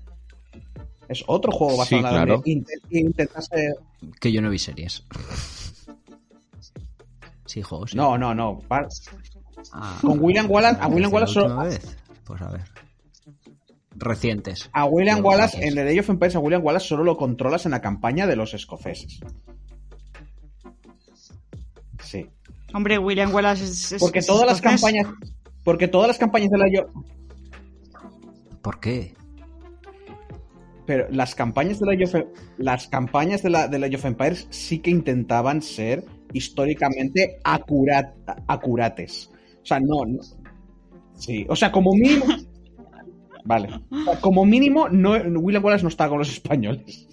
Es 1.09 1.25
otro 1.27 1.51
juego 1.51 1.75
basado 1.75 1.89
Sí, 1.89 1.95
en 1.97 2.03
la 2.03 2.09
Edad 2.11 2.25
claro. 2.25 2.43
Media. 2.45 3.73
Que 4.21 4.31
yo 4.31 4.41
no 4.41 4.49
vi 4.49 4.59
series. 4.59 5.03
Sí, 7.45 7.61
juegos. 7.63 7.91
sí. 7.91 7.97
No, 7.97 8.17
no, 8.17 8.33
no. 8.33 8.61
Ah, 9.73 9.97
Con 10.01 10.19
William 10.21 10.49
Wallace, 10.49 10.79
a 10.81 10.87
William 10.87 11.11
¿desde 11.11 11.11
la 11.11 11.15
Wallace, 11.15 11.33
solo- 11.33 11.45
última 11.47 11.63
vez? 11.65 11.97
Pues 12.25 12.41
a 12.41 12.49
ver. 12.51 12.61
Recientes. 13.95 14.69
a 14.71 14.85
William 14.85 15.23
Wallace, 15.25 15.65
en 15.67 15.77
el 15.77 15.87
Age 15.87 15.99
of 15.99 16.09
Empires, 16.09 16.35
a 16.35 16.39
William 16.39 16.63
Wallace 16.63 16.87
solo 16.87 17.03
lo 17.03 17.17
controlas 17.17 17.65
en 17.65 17.71
la 17.71 17.81
campaña 17.81 18.27
de 18.27 18.35
los 18.37 18.53
escoceses. 18.53 19.19
Sí. 22.03 22.27
Hombre, 22.73 22.97
William 22.97 23.33
Wallace 23.33 23.63
es. 23.65 23.91
es- 23.93 23.99
Porque 24.01 24.19
es 24.19 24.25
todas 24.27 24.45
las 24.47 24.61
campañas. 24.61 25.07
Porque 25.63 25.87
todas 25.87 26.07
las 26.07 26.17
campañas 26.17 26.49
de 26.49 26.57
la 26.57 26.65
Age 26.65 26.79
of- 26.79 27.05
¿Por 28.61 28.79
qué? 28.79 29.13
Pero 30.85 31.07
las 31.11 31.35
campañas 31.35 31.79
de 31.79 31.85
la 31.85 31.91
Age 31.93 32.03
of, 32.05 32.25
las 32.57 32.87
campañas 32.87 33.43
de 33.43 33.49
la, 33.49 33.67
de 33.67 33.79
la 33.79 33.87
Age 33.87 33.95
of 33.97 34.05
Empires 34.05 34.47
sí 34.49 34.79
que 34.79 34.89
intentaban 34.91 35.61
ser 35.61 36.03
históricamente 36.33 37.39
acurat, 37.43 38.13
acurates. 38.47 39.29
O 39.61 39.65
sea, 39.65 39.79
no, 39.79 40.05
no- 40.05 40.19
Sí, 41.15 41.45
o 41.49 41.55
sea, 41.55 41.71
como 41.71 41.91
mínimo. 41.93 42.25
Vale. 43.45 43.69
O 43.91 44.03
sea, 44.05 44.19
como 44.21 44.45
mínimo, 44.45 44.89
no, 44.89 45.11
William 45.39 45.63
Wallace 45.63 45.83
no 45.83 45.89
está 45.89 46.07
con 46.07 46.19
los 46.19 46.29
españoles. 46.31 47.07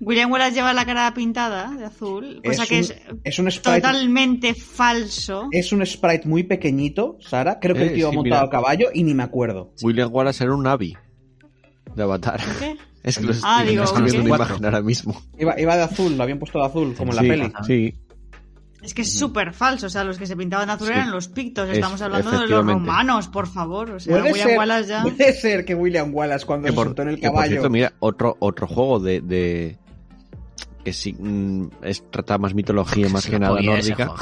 William 0.00 0.32
Wallace 0.32 0.54
lleva 0.54 0.72
la 0.72 0.84
cara 0.84 1.12
pintada 1.14 1.70
de 1.76 1.84
azul, 1.84 2.40
cosa 2.44 2.62
Es 2.64 2.68
que 2.68 2.74
un- 2.76 2.80
es 2.80 2.94
Es 3.24 3.38
un 3.38 3.50
sprite. 3.50 3.80
totalmente 3.82 4.54
falso. 4.54 5.48
Es 5.52 5.72
un 5.72 5.86
sprite 5.86 6.26
muy 6.28 6.42
pequeñito, 6.42 7.18
Sara. 7.20 7.60
Creo 7.60 7.76
que 7.76 7.82
Eh, 7.82 7.86
el 7.88 7.94
tío 7.94 8.10
sí, 8.10 8.16
montado 8.16 8.40
mira. 8.42 8.46
a 8.46 8.50
caballo 8.50 8.88
y 8.92 9.04
ni 9.04 9.14
me 9.14 9.22
acuerdo. 9.22 9.72
William 9.82 10.12
Wallace 10.12 10.42
era 10.42 10.54
un 10.54 10.64
Navi 10.64 10.96
de 11.94 12.02
Avatar. 12.02 12.40
¿Qué? 12.58 12.76
Es 13.04 13.18
que 13.18 13.24
lo 13.24 13.30
estoy, 13.32 13.48
Ah, 13.52 13.62
digo, 13.64 13.84
estoy 13.84 14.02
viendo 14.02 14.22
¿qué? 14.22 14.28
una 14.30 14.36
imagen 14.36 14.64
ahora 14.64 14.80
mismo. 14.82 15.20
Iba, 15.38 15.60
iba 15.60 15.76
de 15.76 15.82
azul, 15.82 16.16
lo 16.16 16.22
habían 16.24 16.38
puesto 16.40 16.58
de 16.58 16.64
azul, 16.66 16.94
como 16.96 17.12
en 17.12 17.18
sí, 17.18 17.26
la 17.26 17.34
peli. 17.34 17.52
Sí, 17.66 17.94
Es 18.82 18.94
que 18.94 19.02
es 19.02 19.16
súper 19.16 19.52
falso. 19.52 19.86
O 19.86 19.90
sea, 19.90 20.02
los 20.04 20.18
que 20.18 20.26
se 20.26 20.36
pintaban 20.36 20.66
de 20.66 20.72
azul 20.74 20.88
Sí. 20.88 20.92
eran 20.92 21.10
los 21.12 21.28
pictos. 21.28 21.68
Es- 21.68 21.76
Estamos 21.76 22.02
hablando 22.02 22.30
de 22.32 22.46
los 22.48 22.66
romanos, 22.66 23.28
por 23.28 23.46
favor. 23.46 23.90
O 23.92 24.00
sea, 24.00 24.12
Puede 24.18 24.32
William 24.32 24.48
ser, 24.48 24.58
Wallace 24.58 24.88
ya. 24.88 25.02
puede 25.02 25.32
ser 25.34 25.64
que 25.64 25.74
William 25.74 26.12
Wallace, 26.14 26.44
cuando 26.46 26.66
que 26.66 26.72
se 26.74 27.02
en 27.02 27.08
el 27.08 27.16
que 27.16 27.22
por 27.28 27.34
caballo. 27.34 27.50
cierto, 27.52 27.70
mira, 27.70 27.92
otro, 28.00 28.36
otro 28.40 28.66
juego 28.66 28.98
de, 29.00 29.20
de- 29.20 29.78
que 30.84 30.92
sí 30.92 31.12
mm, 31.12 31.66
es, 31.82 32.02
trata 32.10 32.38
más 32.38 32.54
mitología 32.54 33.08
más 33.08 33.26
que 33.26 33.38
nada 33.38 33.60
nórdica, 33.60 34.12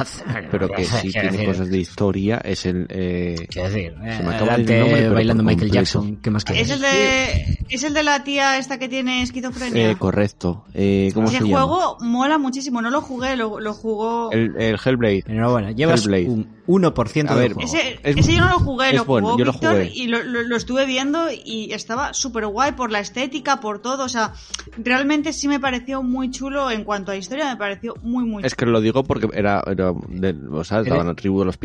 pero 0.51 0.69
que 0.69 0.85
sí 0.85 1.11
tiene 1.11 1.31
decir, 1.33 1.47
cosas 1.47 1.69
de 1.71 1.79
historia, 1.79 2.41
es 2.45 2.67
el 2.67 2.87
eh, 2.91 3.47
Quiero 3.51 3.69
decir, 3.69 3.95
eh, 4.05 4.15
Se 4.17 4.23
me 4.23 4.35
acaba 4.35 4.57
de 4.57 4.63
ir 4.63 4.71
el 4.73 4.81
nombre, 4.81 5.01
pero 5.03 5.15
bailando 5.15 5.43
Michael 5.43 5.59
completo. 5.69 5.75
Jackson. 5.75 6.17
¿Qué 6.17 6.31
más 6.31 6.45
quieres? 6.45 6.69
Es 6.71 6.77
el, 6.77 6.83
de, 6.83 7.59
es 7.69 7.83
el 7.85 7.95
de 7.95 8.03
la 8.03 8.25
tía 8.25 8.59
esta 8.59 8.79
que 8.79 8.89
tiene 8.89 9.23
esquizofrenia. 9.23 9.91
eh, 9.91 9.97
correcto. 9.97 10.65
Eh, 10.75 11.11
¿Cómo 11.15 11.29
Ese 11.29 11.39
se 11.39 11.45
llama? 11.45 11.63
juego 11.63 11.97
mola 12.01 12.39
muchísimo. 12.39 12.83
No 12.83 12.91
lo 12.91 13.01
jugué, 13.01 13.37
lo, 13.37 13.61
lo 13.61 13.73
jugó. 13.75 14.31
El, 14.33 14.55
el 14.61 14.79
Hellblade. 14.85 15.25
Enhorabuena, 15.27 15.71
llevas 15.73 16.03
Hellblade. 16.05 16.27
un 16.29 16.61
1% 16.67 17.31
A 17.31 17.35
del 17.35 17.39
ver, 17.41 17.53
juego. 17.55 17.69
Ese, 17.69 17.99
Es- 18.03 18.17
ese 18.17 18.35
yo 18.35 18.41
no 18.41 18.49
lo 18.51 18.59
jugué, 18.61 18.93
lo 18.93 19.05
bueno, 19.05 19.29
jugó 19.29 19.39
yo 19.39 19.45
lo 19.45 19.53
jugué. 19.53 19.91
y 19.95 20.07
lo, 20.07 20.23
lo- 20.23 20.43
lo 20.43 20.57
estuve 20.57 20.87
viendo 20.87 21.27
y 21.33 21.73
estaba 21.73 22.13
súper 22.15 22.47
guay 22.47 22.73
por 22.73 22.91
la 22.91 23.01
estética, 23.01 23.61
por 23.61 23.81
todo. 23.81 24.05
O 24.05 24.09
sea, 24.09 24.33
realmente 24.77 25.33
sí 25.33 25.49
me 25.49 25.59
pareció 25.61 26.03
muy 26.03 26.31
chulo 26.31 26.50
en 26.71 26.85
cuanto 26.85 27.13
a 27.13 27.17
historia, 27.17 27.51
me 27.51 27.57
pareció 27.57 27.95
muy, 28.03 28.25
muy 28.25 28.45
Es 28.45 28.55
que 28.55 28.67
lo 28.67 28.81
digo 28.81 29.05
porque 29.05 29.29
era, 29.33 29.63
era 29.67 29.93
de- 30.09 30.37
o 30.51 30.65
sea, 30.65 30.83
daban 30.83 31.07
la 31.07 31.15
tribu 31.15 31.39
de 31.41 31.45
los 31.47 31.57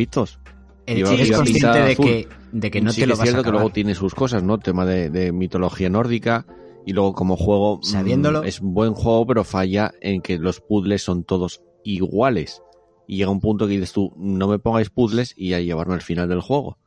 iba 1.30 1.38
consciente 1.38 1.68
pintada 1.68 1.86
de 1.88 1.96
que, 1.96 2.28
de 2.52 2.72
que 2.72 2.82
no 2.82 2.92
sí 2.92 3.02
te 3.02 3.08
lo 3.08 3.14
es 3.14 3.20
vas 3.20 3.28
a 3.28 3.32
cierto 3.32 3.44
que 3.44 3.52
luego 3.52 3.70
tiene 3.72 3.96
sus 3.96 4.14
cosas, 4.14 4.44
¿no? 4.44 4.60
Tema 4.60 4.86
de, 4.86 5.10
de 5.10 5.32
mitología 5.32 5.90
nórdica 5.90 6.46
y 6.86 6.94
luego 6.94 7.14
como 7.14 7.36
juego 7.38 7.78
mm, 7.78 7.84
Sabiéndolo. 7.84 8.44
es 8.44 8.62
un 8.62 8.74
buen 8.76 8.94
juego, 8.94 9.26
pero 9.26 9.44
falla 9.44 9.92
en 10.02 10.22
que 10.22 10.38
los 10.38 10.62
puzzles 10.62 11.02
son 11.02 11.24
todos 11.24 11.62
iguales. 11.84 12.62
Y 13.08 13.18
llega 13.18 13.32
un 13.32 13.40
punto 13.42 13.66
que 13.68 13.74
dices 13.74 13.94
tú, 13.94 14.14
no 14.18 14.48
me 14.48 14.60
pongáis 14.60 14.90
puzzles 14.90 15.34
y 15.38 15.50
ya 15.50 15.60
llevarme 15.60 15.94
al 15.96 16.02
final 16.02 16.28
del 16.30 16.42
juego. 16.42 16.78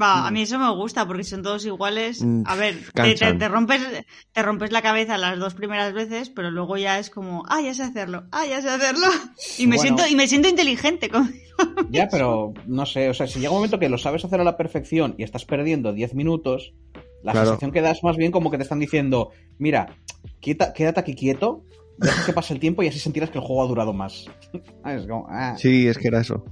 Va, 0.00 0.26
a 0.26 0.30
mí 0.32 0.42
eso 0.42 0.58
me 0.58 0.68
gusta 0.74 1.06
porque 1.06 1.22
son 1.22 1.42
todos 1.42 1.64
iguales. 1.66 2.20
Mm, 2.20 2.42
A 2.46 2.56
ver, 2.56 2.74
te, 2.92 3.02
te- 3.02 3.14
cansan. 3.14 3.38
te 3.38 3.48
rompes, 3.48 3.80
te 4.32 4.42
rompes 4.42 4.72
la 4.72 4.82
cabeza 4.82 5.16
las 5.18 5.38
dos 5.38 5.54
primeras 5.54 5.92
veces, 5.92 6.30
pero 6.30 6.50
luego 6.50 6.76
ya 6.76 6.98
es 6.98 7.10
como, 7.10 7.44
ah, 7.48 7.60
ya 7.60 7.74
sé 7.74 7.84
hacerlo, 7.84 8.24
ah, 8.32 8.44
ya 8.44 8.60
sé 8.60 8.70
hacerlo. 8.70 9.06
Y 9.58 9.66
me 9.68 9.76
Bueno. 9.76 9.82
siento, 9.96 10.06
y 10.12 10.16
me 10.16 10.26
siento 10.26 10.48
inteligente. 10.48 11.08
con- 11.08 11.32
Ya, 11.90 12.08
pero 12.10 12.52
no 12.66 12.86
sé, 12.86 13.08
o 13.08 13.14
sea, 13.14 13.26
si 13.28 13.38
llega 13.38 13.50
un 13.52 13.58
momento 13.58 13.78
que 13.78 13.88
lo 13.88 13.98
sabes 13.98 14.24
hacer 14.24 14.40
a 14.40 14.44
la 14.44 14.56
perfección 14.56 15.14
y 15.16 15.22
estás 15.22 15.44
perdiendo 15.44 15.92
10 15.92 16.14
minutos, 16.14 16.74
la 17.22 17.30
Claro. 17.32 17.46
sensación 17.46 17.70
que 17.70 17.80
da 17.80 17.92
es 17.92 18.02
más 18.02 18.16
bien 18.16 18.32
como 18.32 18.50
que 18.50 18.56
te 18.56 18.64
están 18.64 18.80
diciendo, 18.80 19.30
mira, 19.58 19.96
quieta- 20.40 20.72
quédate 20.72 21.00
aquí 21.00 21.14
quieto, 21.14 21.62
deja 21.98 22.26
que 22.26 22.32
pase 22.32 22.52
el 22.52 22.58
tiempo 22.58 22.82
y 22.82 22.88
así 22.88 22.98
sentirás 22.98 23.30
que 23.30 23.38
el 23.38 23.44
juego 23.44 23.62
ha 23.62 23.68
durado 23.68 23.92
más. 23.92 24.26
Es 24.84 25.06
como, 25.06 25.26
ah. 25.30 25.54
Sí, 25.56 25.86
es 25.86 25.96
que 25.98 26.08
era 26.08 26.20
eso. 26.20 26.44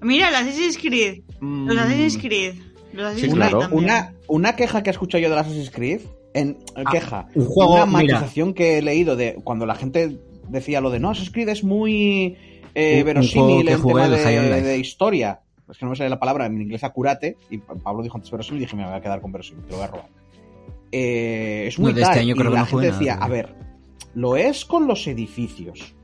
Mira, 0.00 0.28
el 0.28 0.34
Assassin's 0.34 0.78
Creed. 0.78 1.22
Los 1.28 1.40
Mm, 1.40 1.70
Assassin's 1.70 2.18
Creed. 2.18 2.54
Los 2.92 3.06
Assassin's 3.06 3.34
claro. 3.34 3.58
Creed 3.58 3.68
también. 3.70 3.84
Una, 3.84 4.14
una 4.28 4.56
queja 4.56 4.82
que 4.82 4.90
he 4.90 4.92
escuchado 4.92 5.22
yo 5.22 5.30
de 5.30 5.38
Assassin's 5.38 5.70
Creed, 5.70 6.00
en 6.34 6.58
Ah, 6.76 6.84
queja, 6.90 7.28
un 7.34 7.44
juego, 7.46 7.74
una 7.74 7.86
mira. 7.86 8.14
matización 8.20 8.54
que 8.54 8.78
he 8.78 8.82
leído 8.82 9.16
de 9.16 9.36
cuando 9.44 9.66
la 9.66 9.74
gente 9.74 10.18
decía 10.48 10.80
lo 10.80 10.90
de 10.90 11.00
no, 11.00 11.10
Assassin's 11.10 11.32
Creed 11.32 11.48
es 11.48 11.64
muy 11.64 12.36
eh, 12.74 12.94
Un- 12.94 12.98
un 13.00 13.04
verosímil 13.06 13.66
que 13.66 13.72
en 13.72 13.82
tema 13.82 14.08
de, 14.08 14.78
historia. 14.78 15.40
Es 15.70 15.76
que 15.76 15.84
no 15.84 15.90
me 15.90 15.96
sale 15.96 16.08
la 16.10 16.18
palabra 16.18 16.46
en 16.46 16.60
inglés 16.60 16.82
acurate, 16.84 17.36
y 17.50 17.58
Pablo 17.58 18.02
dijo 18.02 18.16
antes 18.16 18.30
verosímil 18.30 18.62
y 18.62 18.64
dije 18.64 18.76
me 18.76 18.84
voy 18.86 18.94
a 18.94 19.00
quedar 19.02 19.20
con 19.20 19.32
verosímil, 19.32 19.64
te 19.64 19.70
lo 19.72 19.76
voy 19.78 19.84
a 19.84 19.88
robar. 19.90 20.08
Eh, 20.92 21.64
es 21.68 21.78
muy 21.78 21.90
No, 21.92 21.96
de 21.96 22.02
este 22.02 22.20
año 22.20 22.34
y 22.34 22.38
creo 22.38 22.50
que 22.50 22.54
la 22.54 22.60
no 22.60 22.66
gente 22.66 22.86
decía, 22.92 23.14
nada. 23.14 23.26
a 23.26 23.28
ver, 23.28 23.54
lo 24.14 24.36
es 24.36 24.64
con 24.64 24.86
los 24.86 25.06
edificios. 25.06 25.94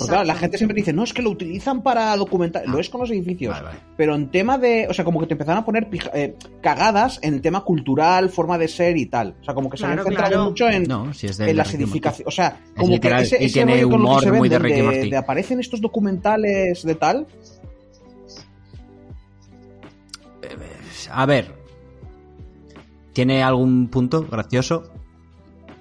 Claro, 0.00 0.24
la 0.24 0.34
gente 0.34 0.56
siempre 0.58 0.74
dice, 0.76 0.92
no, 0.92 1.04
es 1.04 1.12
que 1.12 1.22
lo 1.22 1.30
utilizan 1.30 1.82
para 1.82 2.16
documentar. 2.16 2.66
Lo 2.66 2.78
es 2.78 2.88
con 2.88 3.00
los 3.02 3.10
edificios. 3.10 3.52
Vale, 3.52 3.64
vale. 3.66 3.78
Pero 3.96 4.14
en 4.14 4.30
tema 4.30 4.58
de. 4.58 4.86
O 4.88 4.94
sea, 4.94 5.04
como 5.04 5.20
que 5.20 5.26
te 5.26 5.34
empezaron 5.34 5.62
a 5.62 5.64
poner 5.64 5.88
pija- 5.90 6.10
eh, 6.14 6.36
cagadas 6.62 7.18
en 7.22 7.34
el 7.34 7.40
tema 7.42 7.62
cultural, 7.64 8.28
forma 8.30 8.58
de 8.58 8.68
ser 8.68 8.96
y 8.96 9.06
tal. 9.06 9.36
O 9.40 9.44
sea, 9.44 9.54
como 9.54 9.68
que 9.70 9.76
se 9.76 9.82
Claro, 9.84 9.92
habían 10.02 10.06
centrado 10.06 10.30
claro. 10.30 10.48
mucho 10.50 10.68
en, 10.68 10.82
No, 10.84 11.12
si 11.14 11.26
es 11.26 11.36
de 11.36 11.50
en 11.50 11.56
las 11.56 11.72
edificaciones. 11.74 12.26
O 12.26 12.30
sea, 12.34 12.60
Es 12.66 12.72
como 12.80 12.92
literal, 12.92 13.18
que 13.20 13.24
ese, 13.26 13.42
y 13.42 13.46
ese 13.46 13.54
tiene 13.54 13.74
rollo 13.74 13.90
con 13.90 14.00
lo 14.00 14.04
que 14.06 14.10
humor 14.10 14.22
se 14.24 14.32
muy 14.32 14.48
de 14.48 14.58
venden 14.58 14.62
Rick 14.76 14.78
and 14.86 14.94
Morty. 14.96 15.10
de 15.10 15.16
aparecen 15.16 15.60
estos 15.60 15.80
documentales 15.80 16.82
de 16.84 16.94
tal. 16.94 17.26
A 21.10 21.26
ver. 21.26 21.54
¿Tiene 23.12 23.42
algún 23.42 23.88
punto 23.88 24.22
gracioso? 24.22 24.84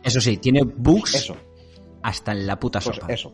Eso 0.03 0.19
sí, 0.19 0.37
tiene 0.37 0.63
bugs 0.63 1.15
Eso. 1.15 1.37
Hasta 2.03 2.31
en 2.31 2.47
la 2.47 2.59
puta 2.59 2.79
Pues 2.79 2.95
sopa. 2.95 3.13
eso. 3.13 3.33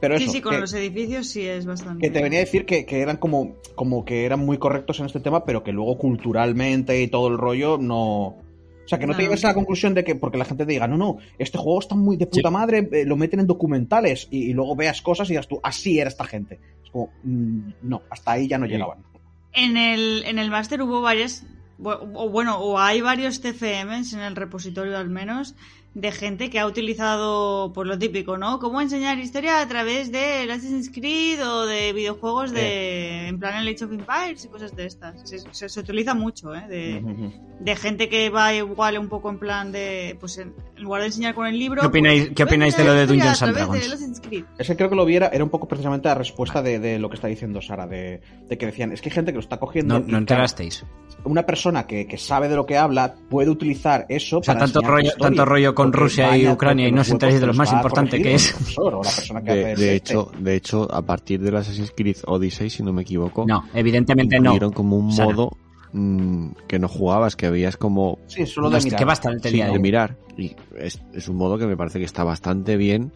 Pero 0.00 0.16
Sí, 0.18 0.24
eso. 0.24 0.32
sí, 0.32 0.40
con 0.40 0.54
que- 0.54 0.60
los 0.60 0.72
edificios 0.72 1.26
sí 1.28 1.46
es 1.46 1.66
bastante. 1.66 2.06
Que 2.06 2.10
te 2.12 2.22
venía 2.22 2.38
a 2.38 2.44
decir 2.44 2.64
que, 2.66 2.84
que 2.86 3.00
eran 3.00 3.16
como, 3.18 3.56
como 3.74 4.04
que 4.04 4.24
eran 4.24 4.40
muy 4.40 4.58
correctos 4.58 5.00
en 5.00 5.06
este 5.06 5.20
tema, 5.20 5.44
pero 5.44 5.62
que 5.62 5.72
luego 5.72 5.98
culturalmente 5.98 7.00
y 7.02 7.08
todo 7.08 7.28
el 7.28 7.38
rollo 7.38 7.78
no. 7.78 8.26
O 8.28 8.88
sea, 8.88 8.98
que 8.98 9.06
no, 9.06 9.14
te 9.14 9.22
lleves 9.22 9.44
a 9.44 9.48
la 9.48 9.54
conclusión 9.54 9.92
de 9.92 10.02
que 10.02 10.14
porque 10.14 10.38
la 10.38 10.46
gente 10.46 10.64
te 10.64 10.72
diga, 10.72 10.88
no, 10.88 10.96
no, 10.96 11.18
este 11.38 11.58
juego 11.58 11.78
está 11.78 11.94
muy 11.94 12.16
de 12.16 12.26
puta 12.26 12.48
Sí. 12.48 12.52
madre, 12.54 12.88
eh, 12.90 13.04
lo 13.04 13.16
meten 13.16 13.40
en 13.40 13.46
documentales 13.46 14.28
y, 14.30 14.44
y 14.50 14.52
luego 14.54 14.74
veas 14.76 15.02
cosas 15.02 15.28
y 15.28 15.32
digas 15.34 15.46
tú, 15.46 15.60
así 15.62 15.98
era 15.98 16.08
esta 16.08 16.24
gente. 16.24 16.58
Es 16.82 16.90
como, 16.90 17.10
mm, 17.22 17.60
no, 17.82 18.00
hasta 18.08 18.32
ahí 18.32 18.48
ya 18.48 18.56
no 18.56 18.64
Sí. 18.64 18.72
llegaban. 18.72 19.04
En 19.52 19.76
el, 19.76 20.24
en 20.24 20.38
el 20.38 20.50
máster 20.50 20.80
hubo 20.80 21.02
varias, 21.02 21.44
o 21.82 22.30
bueno, 22.30 22.58
o 22.60 22.78
hay 22.78 23.02
varios 23.02 23.42
TFMs 23.42 24.14
en 24.14 24.20
el 24.20 24.34
repositorio 24.36 24.96
al 24.96 25.10
menos, 25.10 25.54
de 25.94 26.12
gente 26.12 26.48
que 26.48 26.60
ha 26.60 26.66
utilizado, 26.66 27.72
pues 27.72 27.88
lo 27.88 27.98
típico, 27.98 28.36
¿no? 28.38 28.58
Cómo 28.60 28.80
enseñar 28.80 29.18
historia 29.18 29.60
a 29.60 29.66
través 29.68 30.12
de 30.12 30.42
Assassin's 30.50 30.90
Creed 30.90 31.44
o 31.44 31.66
de 31.66 31.92
videojuegos 31.92 32.52
de, 32.52 33.26
en 33.28 33.38
plan 33.38 33.56
el 33.56 33.74
Age 33.74 33.84
of 33.84 33.92
Empires 33.92 34.44
y 34.44 34.48
cosas 34.48 34.76
de 34.76 34.86
estas. 34.86 35.28
Se, 35.28 35.38
se- 35.50 35.68
se 35.68 35.80
utiliza 35.80 36.14
mucho, 36.14 36.54
¿eh? 36.54 36.64
De, 36.68 37.32
de 37.60 37.76
gente 37.76 38.08
que 38.08 38.30
va 38.30 38.54
igual 38.54 38.98
un 38.98 39.08
poco 39.08 39.30
en 39.30 39.38
plan 39.38 39.72
de, 39.72 40.16
pues 40.20 40.38
en, 40.38 40.54
en 40.76 40.82
lugar 40.84 41.00
de 41.00 41.06
enseñar 41.08 41.34
con 41.34 41.46
el 41.46 41.58
libro... 41.58 41.80
¿Qué 41.80 41.88
opináis- 41.88 42.24
pues, 42.26 42.36
qué 42.36 42.42
opináis 42.44 42.76
de 42.76 42.84
lo 42.84 42.92
de 42.94 43.06
"Voy 43.06 43.20
a 43.20 43.30
enseñar 43.30 43.34
Dungeons 43.38 43.42
and 43.42 43.54
Dragons? 43.56 43.80
del 43.82 43.92
Assassin's 43.92 44.20
Creed". 44.20 44.44
Es 44.58 44.66
que 44.68 44.76
creo 44.76 44.90
que 44.90 44.96
lo 44.96 45.04
viera, 45.04 45.28
era 45.32 45.42
un 45.42 45.50
poco 45.50 45.66
precisamente 45.66 46.06
la 46.08 46.14
respuesta 46.14 46.62
de, 46.62 46.78
de 46.78 46.98
lo 47.00 47.08
que 47.08 47.16
está 47.16 47.26
diciendo 47.26 47.60
Sara, 47.60 47.86
de, 47.88 48.20
de 48.48 48.58
que 48.58 48.66
decían, 48.66 48.92
es 48.92 49.00
que 49.00 49.08
hay 49.08 49.14
gente 49.14 49.32
que 49.32 49.36
lo 49.36 49.40
está 49.40 49.56
cogiendo. 49.58 49.98
No, 49.98 50.06
no 50.06 50.18
enterasteis. 50.18 50.84
una 51.24 51.44
persona 51.44 51.86
que, 51.86 52.06
que 52.06 52.18
sabe 52.18 52.48
de 52.48 52.54
lo 52.56 52.66
que 52.66 52.76
habla 52.78 53.14
puede 53.28 53.50
utilizar 53.50 54.06
eso 54.08 54.38
O 54.38 54.42
sea, 54.44 54.54
para 54.54 54.66
tanto 54.66 54.80
rollo- 54.88 55.16
tanto 55.18 55.44
rollo 55.44 55.74
con 55.74 55.87
Rusia 55.92 56.36
y 56.36 56.48
Ucrania 56.48 56.88
y 56.88 56.92
no 56.92 57.00
os 57.02 57.10
enteráis 57.10 57.40
de 57.40 57.46
lo 57.46 57.54
más 57.54 57.72
importante 57.72 58.20
que 58.22 58.34
es. 58.34 58.52
profesor 58.74 59.42
que 59.42 59.52
De, 59.54 59.72
este. 59.72 59.94
hecho, 59.94 60.30
de 60.38 60.54
hecho, 60.56 60.92
a 60.92 61.02
partir 61.02 61.40
del 61.40 61.56
Assassin's 61.56 61.92
Creed 61.96 62.16
Odyssey, 62.26 62.70
si 62.70 62.82
no 62.82 62.92
me 62.92 63.02
equivoco, 63.02 63.44
No, 63.46 63.64
evidentemente 63.74 64.38
no. 64.40 64.58
como 64.72 64.96
un 64.96 65.06
modo 65.14 65.56
mm, 65.92 66.50
que 66.66 66.78
no 66.78 66.88
jugabas, 66.88 67.36
que 67.36 67.46
habías 67.46 67.76
como 67.76 68.18
Sí, 68.26 68.46
solo 68.46 68.70
de 68.70 68.80
mirar. 68.80 68.98
que 68.98 69.04
basta 69.04 69.30
el 69.30 69.40
sí, 69.42 69.60
de 69.62 69.78
mirar. 69.78 70.16
Y 70.36 70.54
es, 70.78 71.00
es 71.14 71.28
un 71.28 71.36
modo 71.36 71.58
que 71.58 71.66
me 71.66 71.76
parece 71.76 71.98
que 71.98 72.04
está 72.04 72.24
bastante 72.24 72.76
bien 72.76 73.12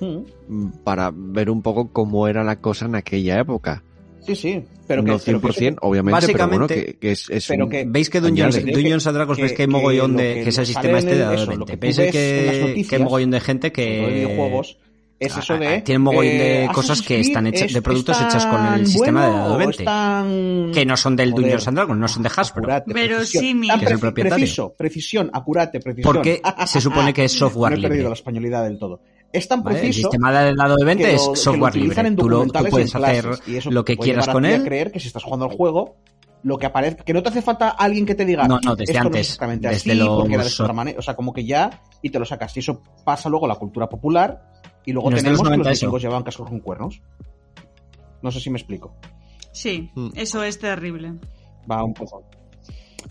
mm, 0.00 0.68
para 0.84 1.10
ver 1.14 1.50
un 1.50 1.62
poco 1.62 1.88
cómo 1.92 2.28
era 2.28 2.44
la 2.44 2.56
cosa 2.60 2.86
en 2.86 2.94
aquella 2.96 3.38
época. 3.40 3.82
Sí, 4.26 4.34
sí, 4.34 4.64
pero 4.86 5.02
que, 5.04 5.10
no 5.10 5.18
pero 5.18 5.38
100%, 5.40 5.80
que- 5.80 5.86
obviamente, 5.86 6.26
pero 6.26 6.46
bueno, 6.48 6.60
Básicamente- 6.66 6.84
que, 6.92 6.98
que 6.98 7.12
es, 7.12 7.30
es 7.30 7.46
pero 7.48 7.64
un- 7.64 7.70
que- 7.70 7.84
¿Veis 7.86 8.10
que 8.10 8.20
Dungeons, 8.20 8.56
and 9.06 9.14
Dragons 9.16 9.36
Que- 9.36 9.42
veis 9.42 9.52
que 9.54 9.62
hay 9.62 9.68
mogollón 9.68 10.16
de. 10.16 10.34
que 10.34 10.42
que 10.44 10.48
es 10.50 10.58
el 10.58 10.66
sistema 10.66 10.98
este 10.98 11.10
de 11.10 11.16
el- 11.16 11.20
dado 11.22 11.34
eso, 11.34 11.46
de 11.50 11.56
lo 11.56 11.64
20? 11.64 11.72
que 11.72 11.76
tú 11.76 11.80
¿Veis 11.82 11.96
ves 11.98 12.10
que, 12.12 12.38
en 12.40 12.76
las 12.78 12.88
que 12.88 12.96
hay 12.96 13.02
mogollón 13.02 13.30
de 13.30 13.40
gente 13.40 13.72
que. 13.72 14.06
videojuegos 14.14 14.78
es 15.18 15.34
eso 15.34 15.56
de 15.56 15.80
tienen 15.80 16.02
mogollón 16.02 16.24
de 16.36 16.64
eh, 16.64 16.68
cosas 16.74 17.00
que 17.00 17.20
están 17.20 17.46
hechas- 17.46 17.72
de 17.72 17.80
productos 17.80 18.20
hechas 18.20 18.44
con 18.44 18.74
el 18.74 18.86
sistema 18.86 19.26
de 19.26 19.32
dado 19.32 19.54
o 19.54 19.56
20. 19.56 19.76
es 19.78 19.84
tan- 19.84 20.70
Que 20.74 20.84
no 20.84 20.96
son 20.98 21.16
del 21.16 21.30
Joder, 21.30 21.42
Dungeons 21.44 21.68
and 21.68 21.76
Dragons, 21.78 21.98
no 22.00 22.08
son 22.08 22.22
de 22.22 22.28
Hasbro. 22.36 22.62
acurate, 22.62 22.92
Pero 22.92 23.24
sí, 23.24 23.54
mi- 23.54 23.68
Tan 23.68 23.78
Que 23.80 23.84
es 23.86 23.90
el 23.92 23.96
preci- 23.96 24.00
propietario. 24.00 24.36
Preciso, 24.36 24.74
precisión, 24.76 25.30
acurate, 25.32 25.80
precisión. 25.80 26.12
Porque 26.12 26.42
se 26.66 26.80
supone 26.82 27.14
que 27.14 27.24
es 27.24 27.32
software 27.38 27.72
No 27.72 27.78
he 27.78 27.80
perdido 27.80 27.94
libre. 27.94 28.08
la 28.10 28.14
españolidad 28.14 28.64
del 28.64 28.78
todo. 28.78 29.00
Es 29.32 29.48
tan 29.48 29.62
¿vale? 29.62 29.76
El 29.78 29.84
preciso 29.86 30.08
sistema 30.10 30.32
de 30.32 30.54
20 30.84 31.04
que 31.04 31.10
lo- 31.10 31.16
es 31.16 31.22
que 31.22 31.28
lo 31.30 31.36
software 31.36 31.76
libre. 31.76 32.00
en 32.08 32.16
Tú, 32.16 32.28
lo- 32.28 32.46
tú 32.46 32.52
puedes 32.70 32.94
en 32.94 33.04
hacer 33.04 33.28
y 33.46 33.56
eso 33.56 33.70
lo 33.70 33.84
que 33.84 33.96
quieras 33.96 34.28
con 34.28 34.44
a 34.46 34.62
creer 34.62 34.92
que 34.92 35.00
si 35.00 35.08
estás 35.08 35.22
jugando 35.24 35.46
al 35.46 35.52
juego, 35.52 35.96
lo 36.42 36.58
que 36.58 36.66
aparece, 36.66 36.98
que 37.04 37.12
no 37.12 37.22
te 37.22 37.28
hace 37.30 37.42
falta 37.42 37.70
alguien 37.70 38.06
que 38.06 38.14
te 38.14 38.24
diga, 38.24 38.46
No, 38.46 38.60
no, 38.64 38.76
desde 38.76 38.92
esto 38.92 39.02
no 39.02 39.06
antes, 39.08 39.20
es 39.22 39.26
exactamente 39.28 39.68
desde 39.68 39.90
así, 39.92 39.98
los- 39.98 40.08
porque 40.20 40.34
era 40.34 40.44
de 40.44 40.50
otra 40.50 40.72
manera, 40.72 40.98
o 40.98 41.02
sea, 41.02 41.14
como 41.16 41.32
que 41.32 41.44
ya, 41.44 41.82
y 42.02 42.10
te 42.10 42.18
lo 42.18 42.24
sacas. 42.24 42.56
Y 42.56 42.60
eso 42.60 42.82
pasa 43.04 43.28
luego 43.28 43.46
a 43.46 43.48
la 43.48 43.56
cultura 43.56 43.88
popular, 43.88 44.42
y 44.84 44.92
luego 44.92 45.10
Desde 45.10 45.22
tenemos 45.24 45.40
los 45.40 45.48
que 45.48 45.56
90 45.56 45.70
los 45.70 45.78
vikingos 45.80 46.02
llevaban 46.02 46.22
cascos 46.22 46.48
con 46.48 46.60
cuernos. 46.60 47.02
No 48.22 48.30
sé 48.30 48.40
si 48.40 48.50
me 48.50 48.58
explico. 48.58 48.94
Sí, 49.52 49.90
Mm. 49.94 50.10
eso 50.14 50.42
es 50.44 50.58
terrible. 50.58 51.14
Va 51.70 51.82
un 51.82 51.94
poco. 51.94 52.22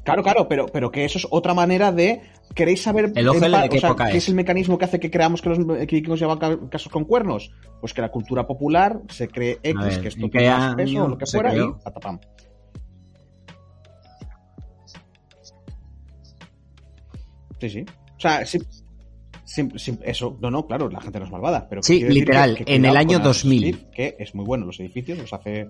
Claro, 0.03 0.23
claro, 0.23 0.47
pero, 0.47 0.67
pero 0.67 0.91
que 0.91 1.03
eso 1.05 1.17
es 1.17 1.27
otra 1.29 1.53
manera 1.53 1.91
de. 1.91 2.21
¿Queréis 2.53 2.81
saber 2.83 3.11
¿El 3.15 3.27
OGL 3.27 3.45
en 3.45 3.51
pa- 3.51 3.61
de 3.63 3.69
qué 3.69 3.77
o 3.77 3.79
sea, 3.81 3.95
qué 4.11 4.17
es? 4.17 4.29
el 4.29 4.35
mecanismo 4.35 4.77
que 4.77 4.85
hace 4.85 4.99
que 4.99 5.11
creamos 5.11 5.41
que 5.41 5.49
los 5.49 5.57
vikingos 5.65 6.19
llevan 6.19 6.37
ca- 6.37 6.59
casos 6.69 6.91
con 6.91 7.03
cuernos? 7.03 7.51
Pues 7.81 7.93
que 7.93 8.01
la 8.01 8.09
cultura 8.11 8.47
popular 8.47 9.01
se 9.09 9.27
cree 9.27 9.59
X, 9.61 9.83
ver, 9.83 10.01
que 10.01 10.07
esto 10.07 10.21
¿en 10.25 10.31
qué 10.31 10.37
tiene 10.39 10.53
más 10.55 10.75
peso 10.75 11.03
o 11.03 11.07
lo 11.09 11.17
que 11.17 11.25
fuera, 11.25 11.51
creó? 11.51 11.77
y 11.79 11.83
patapam. 11.83 12.19
Sí, 17.59 17.69
sí. 17.69 17.85
O 18.17 18.19
sea, 18.19 18.45
sí, 18.45 18.59
sí- 19.43 19.69
sí, 19.75 19.97
eso, 20.03 20.37
no, 20.41 20.51
no, 20.51 20.65
claro, 20.67 20.89
la 20.89 21.01
gente 21.01 21.19
no 21.19 21.25
es 21.25 21.31
malvada. 21.31 21.67
Pero 21.69 21.81
Sí, 21.83 22.03
literal, 22.03 22.57
en 22.65 22.85
el 22.85 22.97
año 22.97 23.19
con 23.19 23.27
Assassin's 23.29 23.43
2000. 23.61 23.61
Creed, 23.61 23.89
que 23.91 24.15
es 24.19 24.35
muy 24.35 24.45
bueno 24.45 24.65
los 24.65 24.79
edificios, 24.79 25.17
los 25.17 25.33
hace 25.33 25.67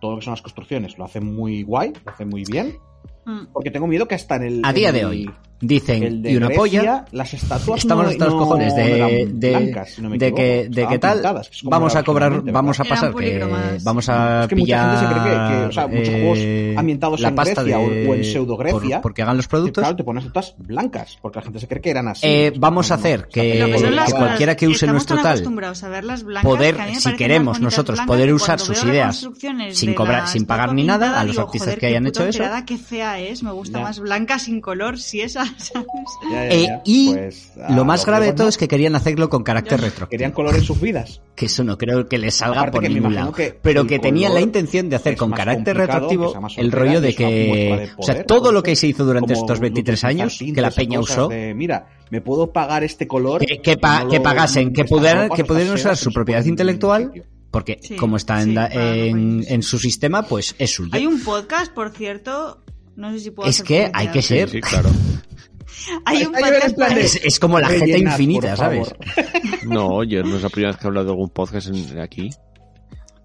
todo 0.00 0.12
lo 0.12 0.18
que 0.18 0.24
son 0.24 0.32
las 0.32 0.42
construcciones, 0.42 0.96
lo 0.98 1.04
hace 1.04 1.20
muy 1.20 1.62
guay, 1.62 1.92
lo 2.04 2.12
hace 2.12 2.24
muy 2.24 2.44
bien. 2.44 2.76
Mm. 3.24 3.46
Porque 3.52 3.70
tengo 3.70 3.86
miedo 3.86 4.08
que 4.08 4.14
hasta 4.14 4.36
en 4.36 4.42
el. 4.42 4.60
A 4.64 4.72
día 4.72 4.88
en 4.88 4.94
de 4.94 5.00
el- 5.00 5.06
hoy 5.06 5.30
dicen 5.60 6.04
el 6.04 6.22
de 6.22 6.30
y 6.32 6.36
una 6.36 6.46
Grecia, 6.46 6.60
polla. 6.60 7.04
Las 7.10 7.34
estatuas 7.34 7.80
Estamos 7.80 8.04
no, 8.04 8.10
hasta 8.10 8.24
los 8.26 8.34
no- 8.34 8.38
cojones 8.40 8.76
de, 8.76 9.28
de, 9.34 9.50
blancas, 9.50 9.90
si 9.90 10.02
no 10.02 10.08
me 10.08 10.16
de 10.16 10.32
que, 10.32 10.68
de 10.70 10.86
que 10.86 10.98
tal 11.00 11.20
vamos 11.64 11.96
a 11.96 12.04
cobrar, 12.04 12.42
vamos 12.44 12.78
a 12.78 12.84
pasar 12.84 13.08
que 13.08 13.12
polícromas. 13.14 13.82
vamos 13.82 14.08
a 14.08 14.42
Es 14.42 14.48
que 14.48 14.54
mucha 14.54 14.64
pillar 14.64 14.98
gente 15.00 15.14
se 15.16 15.20
cree 15.20 15.32
que- 15.34 15.48
que, 15.58 15.64
o 15.66 15.72
sea, 15.72 15.86
muchos 15.88 16.08
juegos 16.14 16.38
eh, 16.40 16.74
ambientados 16.78 17.20
la 17.20 17.28
en 17.30 17.34
pasta 17.34 17.62
Grecia 17.64 17.78
o- 17.80 17.90
de- 17.90 18.08
o 18.08 18.14
en 18.14 18.24
pseudo-Grecia, 18.24 18.80
por- 18.96 19.00
porque 19.02 19.22
hagan 19.22 19.36
los 19.36 19.48
productos. 19.48 19.82
claro, 19.82 19.96
te 19.96 20.04
pones 20.04 20.24
estatuas 20.24 20.54
blancas, 20.58 21.18
porque 21.20 21.38
la 21.40 21.42
gente 21.42 21.58
se 21.58 21.66
cree 21.66 21.80
que 21.82 21.90
eran 21.90 22.06
así. 22.06 22.20
Eh, 22.24 22.52
vamos 22.56 22.92
a 22.92 22.94
hacer 22.94 23.26
que- 23.26 23.42
que 23.42 24.12
cualquiera 24.16 24.54
que 24.56 24.68
use 24.68 24.86
nuestro 24.86 25.16
tal, 25.16 25.26
acostumbrados 25.26 25.82
a 25.82 25.88
ver 25.88 26.04
las 26.04 26.22
blancas, 26.22 26.44
poder, 26.48 26.76
si 27.00 27.16
queremos 27.16 27.60
nosotros 27.60 28.00
poder 28.06 28.32
usar 28.32 28.60
sus 28.60 28.82
ideas 28.84 29.28
sin 29.72 29.92
cobrar- 29.94 30.28
sin 30.28 30.46
pagar 30.46 30.72
ni 30.72 30.84
nada, 30.84 31.18
a 31.18 31.24
los 31.24 31.36
artistas 31.36 31.74
que 31.76 31.86
hayan 31.86 32.06
hecho 32.06 32.24
eso, 32.24 32.44
fea 32.88 33.20
es, 33.20 33.42
me 33.42 33.52
gusta 33.52 33.78
Ya. 33.78 33.84
más 33.84 34.00
blanca 34.00 34.38
sin 34.38 34.60
color, 34.60 34.98
si 34.98 35.20
esa, 35.20 35.44
¿sabes? 35.58 35.86
Ya, 36.30 36.48
ya, 36.48 36.54
Eh, 36.54 36.80
y 36.84 37.12
Pues, 37.12 37.52
lo 37.70 37.84
más 37.84 38.00
los 38.00 38.06
grave 38.06 38.26
de 38.26 38.32
todo 38.32 38.44
no. 38.44 38.48
es 38.48 38.56
que 38.58 38.66
querían 38.68 38.94
hacerlo 38.96 39.28
con 39.28 39.42
carácter 39.42 39.80
retro. 39.80 40.08
Querían 40.08 40.32
color 40.32 40.54
en 40.56 40.62
sus 40.62 40.80
vidas. 40.80 41.20
Que 41.36 41.46
eso 41.46 41.62
no 41.64 41.76
creo 41.78 42.08
que 42.08 42.18
les 42.18 42.34
salga 42.34 42.60
Aparte 42.62 42.80
por 42.80 42.90
ningún 42.90 43.14
lado. 43.14 43.32
que 43.32 43.56
Pero 43.62 43.86
que 43.86 43.98
tenían 43.98 44.34
la 44.34 44.40
intención 44.40 44.88
de 44.88 44.96
hacer 44.96 45.16
con 45.16 45.30
carácter 45.30 45.76
retroactivo 45.76 46.34
el 46.56 46.72
rollo 46.72 47.00
de 47.00 47.14
que... 47.14 47.24
de 47.24 47.90
o 47.96 48.02
sea, 48.02 48.14
poder, 48.14 48.26
todo 48.26 48.50
lo 48.52 48.62
que 48.62 48.74
se 48.74 48.86
hizo 48.88 49.04
durante 49.04 49.34
estos 49.34 49.60
23 49.60 49.98
utilizar 50.04 50.10
años, 50.10 50.38
que 50.54 50.60
la 50.60 50.70
peña 50.70 50.98
usó, 50.98 51.28
de, 51.28 51.54
Mira, 51.54 51.86
me 52.10 52.20
puedo 52.20 52.52
pagar 52.52 52.84
este 52.84 53.06
color. 53.06 53.44
que, 53.44 53.60
que 53.60 53.76
pa- 53.76 54.04
no 54.04 54.10
que 54.10 54.16
lo- 54.16 54.22
pagasen, 54.22 54.72
que 54.72 54.84
pudieran, 54.84 55.28
que 55.28 55.44
pudieran 55.44 55.74
usar 55.74 55.96
su 55.96 56.10
propiedad 56.12 56.44
intelectual, 56.44 57.12
porque 57.50 57.78
Sí, 57.82 57.96
como 57.96 58.16
está 58.16 58.42
sí, 58.42 58.48
en, 58.50 58.54
para 58.56 58.94
en, 58.96 59.44
en 59.48 59.62
su 59.62 59.78
sistema, 59.78 60.22
pues 60.22 60.54
es 60.58 60.74
suyo. 60.74 60.90
Hay 60.92 61.06
un 61.06 61.22
podcast, 61.22 61.72
por 61.72 61.90
cierto, 61.90 62.62
no 62.98 63.10
sé 63.12 63.20
si 63.20 63.30
puedo 63.30 63.48
Es 63.48 63.62
que 63.62 63.90
hay 63.94 64.08
que 64.08 64.20
ser... 64.22 64.50
sí, 64.50 64.60
claro. 64.60 64.90
Hay 66.04 66.24
un 66.24 66.32
podcast 66.32 66.78
Es, 66.96 67.20
es 67.24 67.38
como 67.38 67.60
la 67.60 67.68
jeta 67.68 67.84
Rellenad, 67.84 68.12
infinita, 68.12 68.56
¿sabes? 68.56 68.92
No, 69.64 70.02
yo 70.02 70.22
no 70.22 70.36
es 70.36 70.42
la 70.42 70.48
primera 70.48 70.72
vez 70.72 70.78
que 70.80 70.84
he 70.84 70.88
hablado 70.88 71.06
de 71.06 71.12
algún 71.12 71.30
podcast 71.30 71.68
en- 71.68 72.00
aquí. 72.00 72.30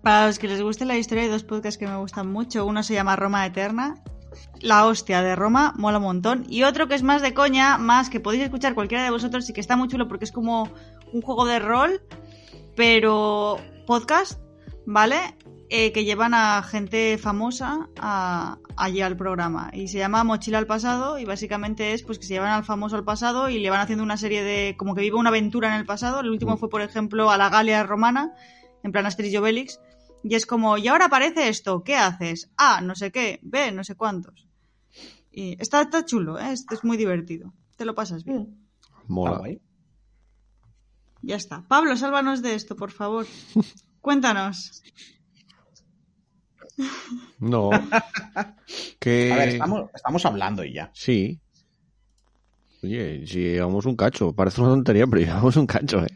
Para 0.03 0.27
los 0.27 0.37
que 0.39 0.47
les 0.47 0.61
guste 0.61 0.85
la 0.85 0.95
historia, 0.97 1.23
hay 1.23 1.29
dos 1.29 1.43
podcasts 1.43 1.77
que 1.77 1.87
me 1.87 1.97
gustan 1.97 2.31
mucho. 2.31 2.65
Uno 2.65 2.83
se 2.83 2.93
llama 2.93 3.15
Roma 3.15 3.45
Eterna. 3.45 3.95
La 4.61 4.85
hostia 4.85 5.21
de 5.23 5.35
Roma, 5.35 5.73
mola 5.77 5.97
un 5.97 6.03
montón. 6.03 6.45
Y 6.47 6.63
otro 6.63 6.87
que 6.87 6.95
es 6.95 7.03
más 7.03 7.21
de 7.21 7.33
coña, 7.33 7.77
más 7.77 8.09
que 8.09 8.19
podéis 8.19 8.43
escuchar 8.43 8.75
cualquiera 8.75 9.03
de 9.03 9.09
vosotros 9.09 9.49
y 9.49 9.53
que 9.53 9.61
está 9.61 9.75
muy 9.75 9.87
chulo 9.87 10.07
porque 10.07 10.25
es 10.25 10.31
como 10.31 10.69
un 11.11 11.21
juego 11.21 11.45
de 11.45 11.59
rol, 11.59 12.01
pero 12.75 13.57
podcast, 13.87 14.39
¿vale? 14.85 15.17
Eh, 15.75 15.91
que 15.91 16.05
llevan 16.05 16.35
a 16.35 16.61
gente 16.61 17.17
famosa 17.17 17.89
a- 17.97 18.59
allí 18.77 19.01
al 19.01 19.17
programa. 19.17 19.71
Y 19.73 19.87
se 19.87 19.97
llama 19.97 20.23
Mochila 20.23 20.59
al 20.59 20.67
pasado 20.67 21.17
y 21.17 21.25
básicamente 21.25 21.93
es 21.93 22.03
pues 22.03 22.19
que 22.19 22.25
se 22.27 22.35
llevan 22.35 22.51
al 22.51 22.63
famoso 22.63 22.95
al 22.95 23.03
pasado 23.03 23.49
y 23.49 23.57
le 23.59 23.71
van 23.71 23.79
haciendo 23.79 24.03
una 24.03 24.15
serie 24.17 24.43
de... 24.43 24.75
como 24.77 24.93
que 24.93 25.01
vive 25.01 25.15
una 25.17 25.29
aventura 25.29 25.69
en 25.69 25.79
el 25.79 25.85
pasado. 25.87 26.19
El 26.19 26.29
último 26.29 26.53
Mm. 26.53 26.57
fue, 26.59 26.69
por 26.69 26.81
ejemplo, 26.83 27.31
a 27.31 27.37
la 27.37 27.49
Galia 27.49 27.81
romana, 27.81 28.33
en 28.83 28.91
plan 28.91 29.07
Asterix 29.07 29.33
y 29.33 29.37
Obelix. 29.37 29.79
Y 30.23 30.35
es 30.35 30.45
como, 30.45 30.77
y 30.77 30.87
ahora 30.89 31.05
aparece 31.05 31.49
esto, 31.49 31.83
¿qué 31.83 31.95
haces? 31.95 32.51
A, 32.55 32.79
no 32.81 32.93
sé 32.93 33.11
qué, 33.11 33.39
B, 33.41 33.71
no 33.71 33.83
sé 33.83 33.95
cuántos. 33.95 34.47
Y 35.31 35.59
está, 35.59 35.81
está 35.81 36.05
chulo, 36.05 36.37
¿eh? 36.37 36.51
Esto 36.51 36.75
es 36.75 36.83
muy 36.83 36.97
divertido. 36.97 37.51
Te 37.77 37.85
lo 37.85 37.95
pasas 37.95 38.23
bien. 38.25 38.67
Mola. 39.07 39.31
Está 39.31 39.39
guay. 39.39 39.61
Ya 41.23 41.35
está. 41.35 41.63
Pablo, 41.67 41.97
sálvanos 41.97 42.43
de 42.43 42.53
esto, 42.53 42.75
por 42.75 42.91
favor. 42.91 43.25
Cuéntanos. 44.01 44.83
No. 47.39 47.69
que... 48.99 49.31
A 49.31 49.37
ver, 49.37 49.49
estamos, 49.49 49.89
estamos 49.93 50.25
hablando 50.25 50.63
y 50.63 50.73
ya. 50.73 50.89
Sí. 50.93 51.39
Oye, 52.83 53.25
si 53.27 53.39
llevamos 53.39 53.85
un 53.85 53.95
cacho. 53.95 54.33
Parece 54.33 54.61
una 54.61 54.71
tontería, 54.71 55.07
pero 55.07 55.21
llevamos 55.21 55.55
un 55.55 55.65
cacho, 55.67 56.03
¿eh? 56.03 56.09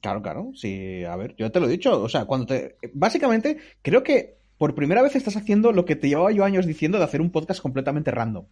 Claro, 0.00 0.22
claro. 0.22 0.50
Sí, 0.54 1.04
a 1.04 1.16
ver, 1.16 1.34
yo 1.36 1.50
te 1.50 1.60
lo 1.60 1.66
he 1.66 1.70
dicho. 1.70 2.02
O 2.02 2.08
sea, 2.08 2.24
cuando 2.24 2.46
te. 2.46 2.76
Básicamente, 2.94 3.58
creo 3.82 4.02
que 4.02 4.38
por 4.58 4.74
primera 4.74 5.02
vez 5.02 5.16
estás 5.16 5.36
haciendo 5.36 5.72
lo 5.72 5.84
que 5.84 5.96
te 5.96 6.08
llevaba 6.08 6.32
yo 6.32 6.44
años 6.44 6.66
diciendo 6.66 6.98
de 6.98 7.04
hacer 7.04 7.20
un 7.20 7.30
podcast 7.30 7.60
completamente 7.60 8.10
random. 8.10 8.44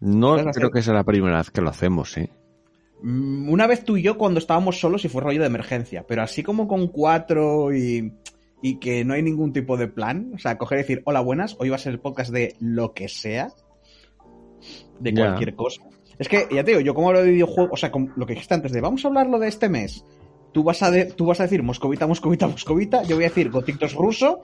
No 0.00 0.34
hacer- 0.34 0.52
creo 0.52 0.70
que 0.70 0.82
sea 0.82 0.94
la 0.94 1.04
primera 1.04 1.38
vez 1.38 1.50
que 1.50 1.60
lo 1.62 1.70
hacemos, 1.70 2.16
¿eh? 2.18 2.30
Mm, 3.02 3.48
Una 3.50 3.66
vez 3.66 3.84
tú 3.84 3.96
y 3.96 4.02
yo 4.02 4.18
cuando 4.18 4.38
estábamos 4.38 4.78
solos 4.80 5.04
y 5.04 5.08
fue 5.08 5.22
rollo 5.22 5.40
de 5.40 5.46
emergencia, 5.46 6.04
pero 6.06 6.22
así 6.22 6.42
como 6.42 6.68
con 6.68 6.88
cuatro 6.88 7.74
y, 7.74 8.12
y 8.66 8.76
que 8.76 9.04
no 9.04 9.12
hay 9.12 9.22
ningún 9.22 9.52
tipo 9.52 9.76
de 9.76 9.88
plan, 9.88 10.32
o 10.34 10.38
sea, 10.38 10.56
coger 10.56 10.78
y 10.78 10.82
decir, 10.82 11.02
hola, 11.04 11.20
buenas, 11.20 11.54
hoy 11.58 11.68
va 11.68 11.76
a 11.76 11.78
ser 11.78 11.92
el 11.92 12.00
podcast 12.00 12.32
de 12.32 12.56
lo 12.60 12.94
que 12.94 13.10
sea, 13.10 13.50
de 15.00 15.12
cualquier 15.12 15.54
cosa. 15.54 15.82
Es 16.18 16.28
que, 16.28 16.46
ya 16.50 16.64
te 16.64 16.70
digo, 16.70 16.80
yo 16.80 16.94
como 16.94 17.08
hablo 17.08 17.22
de 17.22 17.30
videojuegos, 17.30 17.72
o 17.74 17.76
sea, 17.76 17.92
como 17.92 18.08
lo 18.16 18.24
que 18.24 18.32
dijiste 18.32 18.54
antes 18.54 18.72
de, 18.72 18.80
vamos 18.80 19.04
a 19.04 19.08
hablarlo 19.08 19.38
de 19.38 19.48
este 19.48 19.68
mes, 19.68 20.06
tú 20.52 20.62
vas 20.62 20.82
a, 20.82 20.90
de- 20.90 21.04
tú 21.12 21.26
vas 21.26 21.40
a 21.40 21.42
decir 21.42 21.62
moscovita, 21.62 22.06
moscovita, 22.06 22.46
moscovita, 22.48 23.02
yo 23.02 23.16
voy 23.16 23.26
a 23.26 23.28
decir 23.28 23.50
gotictos 23.50 23.92
ruso, 23.92 24.40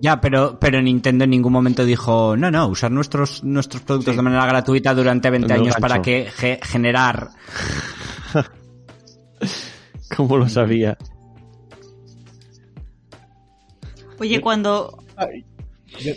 Ya, 0.00 0.20
pero, 0.20 0.60
pero 0.60 0.80
Nintendo 0.80 1.24
en 1.24 1.30
ningún 1.30 1.52
momento 1.52 1.84
dijo, 1.84 2.36
no, 2.36 2.52
no, 2.52 2.68
usar 2.68 2.92
nuestros, 2.92 3.42
nuestros 3.42 3.82
productos 3.82 4.12
Sí. 4.12 4.16
de 4.16 4.22
manera 4.22 4.46
gratuita 4.46 4.94
durante 4.94 5.28
20 5.28 5.46
El 5.52 5.60
años 5.60 5.74
gancho. 5.74 5.80
para 5.80 6.02
que 6.02 6.26
ge- 6.30 6.60
generar... 6.62 7.30
¿Cómo 10.16 10.36
lo 10.36 10.48
sabía? 10.48 10.96
Oye, 14.18 14.40
cuando... 14.40 14.98
Yo, 16.00 16.12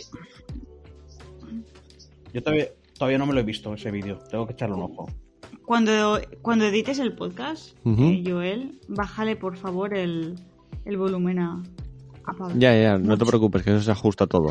yo 2.32 2.42
todavía, 2.42 2.66
todavía 2.98 3.18
no 3.18 3.26
me 3.26 3.34
lo 3.34 3.40
he 3.40 3.44
visto 3.44 3.72
ese 3.74 3.90
vídeo, 3.90 4.18
tengo 4.30 4.46
que 4.46 4.52
echarle 4.52 4.76
un 4.76 4.82
ojo. 4.82 5.08
Cuando, 5.64 6.20
cuando 6.42 6.64
edites 6.66 6.98
el 6.98 7.14
podcast, 7.14 7.76
Ujú. 7.84 8.02
eh, 8.04 8.22
Joel, 8.26 8.80
bájale 8.88 9.36
por 9.36 9.56
favor 9.56 9.94
el, 9.96 10.34
el 10.84 10.96
volumen 10.96 11.38
a, 11.38 11.62
a 12.24 12.32
Pablo. 12.32 12.54
Ya, 12.58 12.74
ya, 12.80 12.98
no 12.98 13.16
te 13.16 13.24
preocupes, 13.24 13.62
que 13.62 13.70
eso 13.70 13.80
se 13.82 13.90
ajusta 13.92 14.26
todo. 14.26 14.50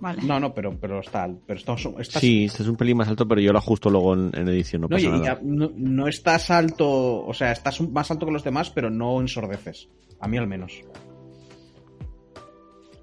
Vale. 0.00 0.22
No, 0.22 0.38
no, 0.38 0.52
pero, 0.52 0.78
pero 0.78 1.00
está, 1.00 1.30
pero 1.46 1.58
estás, 1.58 1.86
estás- 1.98 2.20
Sí, 2.20 2.44
este 2.44 2.62
es 2.62 2.68
un 2.68 2.76
pelín 2.76 2.98
más 2.98 3.08
alto, 3.08 3.26
pero 3.26 3.40
yo 3.40 3.52
lo 3.52 3.58
ajusto 3.58 3.88
luego 3.88 4.12
en, 4.12 4.30
en 4.34 4.48
edición, 4.48 4.82
no 4.82 4.88
No, 4.88 4.96
pasa 4.96 5.06
y- 5.06 5.08
y 5.08 5.12
nada. 5.12 5.24
ya 5.24 5.40
no, 5.42 5.70
no 5.74 6.06
estás 6.08 6.50
alto, 6.50 7.24
o 7.24 7.32
sea, 7.32 7.52
estás 7.52 7.80
más 7.80 8.10
alto 8.10 8.26
que 8.26 8.32
los 8.32 8.44
demás, 8.44 8.68
pero 8.70 8.90
no 8.90 9.18
ensordeces. 9.20 9.88
A 10.20 10.28
mí 10.28 10.36
al 10.36 10.46
menos. 10.46 10.80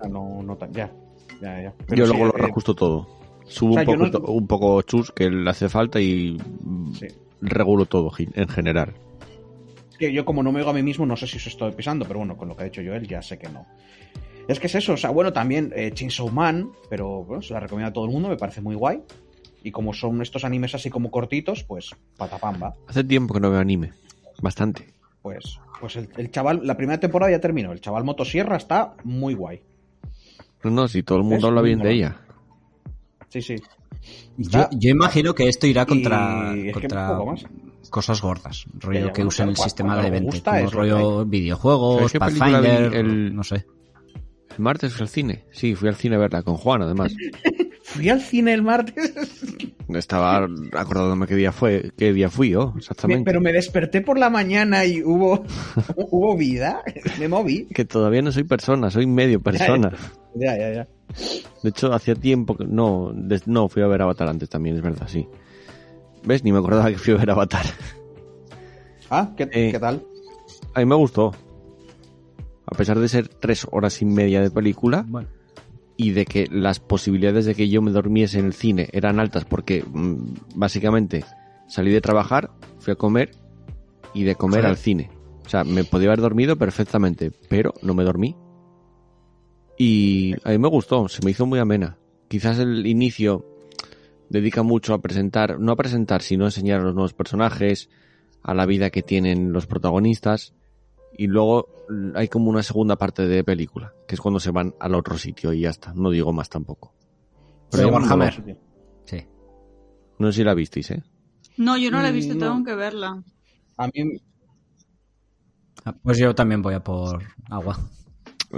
Sea, 0.02 0.10
no, 0.10 0.41
no 0.43 0.56
tan, 0.56 0.74
ya, 0.74 0.91
ya, 1.41 1.62
ya. 1.62 1.74
Pero 1.88 1.99
yo 1.99 2.06
sí, 2.06 2.12
luego 2.12 2.26
lo 2.32 2.38
eh, 2.38 2.41
reajusto 2.41 2.74
todo. 2.76 3.08
Subo 3.45 3.72
o 3.72 3.74
sea, 3.74 3.82
un, 3.84 4.12
poco, 4.12 4.20
no- 4.28 4.34
un 4.34 4.47
poco 4.47 4.82
chus 4.84 5.12
que 5.12 5.30
le 5.30 5.49
hace 5.49 5.70
falta 5.70 5.99
y 5.99 6.38
Sí. 6.93 7.08
regulo 7.41 7.86
todo 7.86 8.12
en 8.18 8.47
general. 8.47 8.93
yo 9.99 10.26
como 10.26 10.41
no 10.41 10.52
me 10.52 10.60
oigo 10.60 10.72
a 10.72 10.74
mí 10.74 10.82
mismo, 10.84 11.06
no 11.06 11.16
sé 11.16 11.28
si 11.28 11.38
os 11.38 11.47
estoy 11.47 11.72
pisando, 11.74 12.06
pero 12.06 12.20
bueno, 12.20 12.36
con 12.36 12.47
lo 12.47 12.56
que 12.56 12.64
ha 12.64 12.66
dicho 12.66 12.82
Joel 12.84 13.08
ya 13.08 13.22
sé 13.22 13.38
que 13.38 13.49
no. 13.49 13.66
Es 14.47 14.60
que 14.60 14.66
es 14.68 14.76
eso, 14.76 14.93
o 14.93 14.97
sea, 14.97 15.12
bueno, 15.12 15.32
también 15.32 15.72
eh, 15.76 15.91
Chainsaw 15.93 16.30
Man, 16.30 16.72
pero 16.89 17.24
bueno, 17.24 17.41
se 17.43 17.54
la 17.54 17.60
recomiendo 17.60 17.89
a 17.89 17.93
todo 17.93 18.06
el 18.06 18.12
mundo, 18.12 18.28
me 18.30 18.38
parece 18.38 18.62
muy 18.62 18.76
guay. 18.76 19.02
Y 19.64 19.70
como 19.72 19.93
son 19.93 20.22
estos 20.24 20.43
animes 20.43 20.74
así 20.74 20.89
como 20.89 21.12
cortitos, 21.12 21.64
pues 21.64 21.91
patapamba. 22.18 22.74
Hace 22.88 23.04
tiempo 23.04 23.36
que 23.36 23.39
no 23.39 23.52
veo 23.52 23.60
anime. 23.60 23.91
Bastante. 24.41 24.91
Pues, 25.22 25.60
pues 25.80 25.95
el, 25.97 26.10
el 26.18 26.32
chaval, 26.32 26.62
la 26.66 26.76
primera 26.76 26.99
temporada 26.99 27.32
ya 27.32 27.39
terminó. 27.39 27.72
El 27.72 27.80
chaval 27.80 28.04
Motosierra 28.04 28.58
está 28.58 28.95
muy 29.04 29.36
guay. 29.36 29.62
No, 30.64 30.72
no, 30.72 30.88
si 30.88 31.03
todo 31.03 31.18
el 31.20 31.24
mundo 31.24 31.38
Es 31.38 31.43
habla 31.45 31.62
bien 31.62 31.80
de 31.80 31.91
ella. 31.93 32.18
Sí, 33.30 33.41
sí. 33.41 33.55
Yo, 34.38 34.68
yo 34.72 34.89
imagino 34.89 35.34
que 35.36 35.47
esto 35.47 35.68
irá 35.68 35.86
contra, 35.86 36.53
que 36.55 36.72
contra 36.72 37.18
cosas 37.89 38.22
gordas, 38.22 38.66
rollo 38.80 39.07
que 39.07 39.22
bueno, 39.22 39.28
usen 39.28 39.49
el 39.49 39.57
sistema 39.57 39.93
de 39.95 39.99
algo 39.99 40.12
20, 40.12 40.26
gusta 40.28 40.51
como 40.51 40.57
es 40.57 40.64
lo 40.64 40.70
que 40.70 40.76
rollo 40.78 41.26
videojuegos, 41.26 41.95
¿Sabes 41.97 42.12
qué 42.14 42.20
película 42.20 42.62
vi 42.62 42.68
Pathfinder, 42.68 42.93
el- 42.95 43.36
no 43.36 43.43
sé. 43.43 43.66
El 44.51 44.59
martes 44.59 44.93
fui 44.93 45.01
al 45.03 45.09
cine. 45.09 45.45
Sí, 45.51 45.76
fui 45.76 45.88
al 45.88 45.95
cine 45.95 46.16
a 46.16 46.20
verla 46.20 46.43
con 46.43 46.55
Juan, 46.55 46.82
además. 46.82 47.14
Fui 47.94 48.10
al 48.10 48.22
cine 48.22 48.54
el 48.54 48.62
martes, 48.64 49.12
Estaba 49.89 50.48
acordándome 50.74 51.28
qué 51.28 51.36
día 51.36 51.52
fue, 51.52 51.92
qué 51.98 52.14
día 52.14 52.30
fui 52.30 52.52
yo, 52.52 52.72
me- 52.74 52.80
exactamente. 52.80 53.26
pero 53.26 53.42
me 53.42 53.52
desperté 53.52 54.00
por 54.02 54.18
la 54.18 54.30
mañana 54.30 54.86
y 54.86 55.04
hubo, 55.04 55.44
hubo 55.98 56.38
vida. 56.38 56.82
Me 57.20 57.28
moví. 57.28 57.66
Que 57.74 57.84
todavía 57.86 58.22
no 58.22 58.32
soy 58.32 58.44
persona, 58.46 58.89
soy 58.89 59.06
medio 59.08 59.42
persona. 59.42 59.92
Ya, 60.36 60.58
ya, 60.58 60.74
ya. 60.74 60.88
De 61.62 61.70
hecho, 61.70 61.92
hacía 61.94 62.16
tiempo 62.16 62.56
que... 62.56 62.64
No, 62.66 63.12
des- 63.14 63.48
no, 63.48 63.68
fui 63.68 63.82
a 63.84 63.88
ver 63.88 64.02
Avatar 64.02 64.30
antes 64.30 64.48
también, 64.50 64.78
es 64.78 64.82
verdad, 64.82 65.08
sí. 65.10 65.28
¿Ves? 66.24 66.44
Ni 66.46 66.52
me 66.54 66.60
acordaba 66.60 66.89
que 66.89 66.98
fui 66.98 67.14
a 67.14 67.18
ver 67.18 67.30
Avatar. 67.32 67.66
Ah, 69.14 69.34
¿qué, 69.36 69.44
Eh, 69.52 69.72
¿qué 69.74 69.80
tal? 69.80 70.02
A 70.74 70.80
mí 70.80 70.86
me 70.86 70.96
gustó. 70.96 71.34
A 72.66 72.76
pesar 72.78 72.98
de 72.98 73.10
ser 73.10 73.28
tres 73.28 73.68
horas 73.70 74.02
y 74.02 74.06
media 74.06 74.39
de 74.39 74.50
película 74.50 75.04
Bueno, 75.06 75.28
y 76.02 76.12
de 76.12 76.26
que 76.26 76.47
las 76.49 76.80
posibilidades 76.80 77.45
de 77.45 77.54
que 77.54 77.70
yo 77.70 77.80
me 77.84 77.91
durmiese 77.91 78.39
en 78.39 78.45
el 78.45 78.54
cine 78.54 78.89
eran 78.91 79.20
altas 79.20 79.45
porque 79.45 79.84
mm, 79.86 80.34
básicamente 80.56 81.24
salí 81.68 81.91
de 81.91 82.02
trabajar, 82.02 82.49
fui 82.80 82.93
a 82.93 82.95
comer 82.95 83.36
y 84.16 84.24
de 84.24 84.34
comer 84.34 84.62
Joder. 84.62 84.72
al 84.72 84.78
cine. 84.78 85.12
O 85.45 85.49
sea, 85.49 85.64
me 85.64 85.84
podía 85.84 86.08
haber 86.08 86.22
dormido 86.22 86.56
perfectamente, 86.56 87.32
pero 87.49 87.76
no 87.84 87.93
me 87.93 88.04
dormí. 88.04 88.36
Y 89.78 90.34
a 90.43 90.49
mí 90.49 90.58
me 90.58 90.70
gustó, 90.70 91.08
se 91.08 91.24
me 91.24 91.32
hizo 91.32 91.45
muy 91.45 91.60
amena. 91.60 91.99
Quizás 92.28 92.58
el 92.58 92.88
inicio 92.88 93.45
dedica 94.30 94.64
mucho 94.64 94.95
a 94.95 95.04
presentar, 95.04 95.60
no 95.60 95.72
a 95.72 95.76
presentar, 95.76 96.24
sino 96.24 96.45
a 96.45 96.47
enseñar 96.47 96.80
a 96.80 96.84
los 96.84 96.95
nuevos 96.95 97.14
personajes, 97.14 97.91
a 98.41 98.56
la 98.56 98.66
vida 98.66 98.89
que 98.89 99.04
tienen 99.04 99.54
los 99.54 99.68
protagonistas. 99.68 100.56
Y 101.18 101.28
luego 101.28 101.68
hay 102.16 102.28
como 102.30 102.49
una 102.49 102.64
segunda 102.64 102.95
parte 102.97 103.28
de 103.28 103.43
película, 103.43 103.93
que 104.07 104.16
es 104.16 104.22
cuando 104.22 104.39
se 104.39 104.51
van 104.51 104.74
al 104.80 104.95
otro 104.95 105.18
sitio 105.18 105.51
y 105.53 105.62
ya 105.62 105.70
está. 105.70 105.93
No 105.93 106.09
digo 106.09 106.32
más 106.34 106.49
tampoco. 106.49 106.93
Pero 107.72 107.88
Sí, 107.88 107.93
Warhammer. 107.93 108.41
dolor. 108.41 108.57
sí. 109.05 109.26
No 110.20 110.32
sé 110.32 110.38
si 110.38 110.43
la 110.43 110.53
visteis, 110.53 110.91
¿eh? 110.91 111.03
No, 111.57 111.78
yo 111.78 111.91
no 111.91 112.01
la 112.01 112.09
he 112.09 112.12
visto, 112.12 112.34
Mm, 112.36 112.38
no. 112.39 112.45
tengo 112.53 112.66
que 112.66 112.76
verla. 112.76 113.24
A 113.78 113.88
mí, 113.88 113.91
Ah, 115.84 115.93
Pues 116.03 116.18
yo 116.20 116.36
también 116.36 116.62
voy 116.62 116.76
a 116.76 116.84
por 116.84 117.24
agua. 117.49 117.76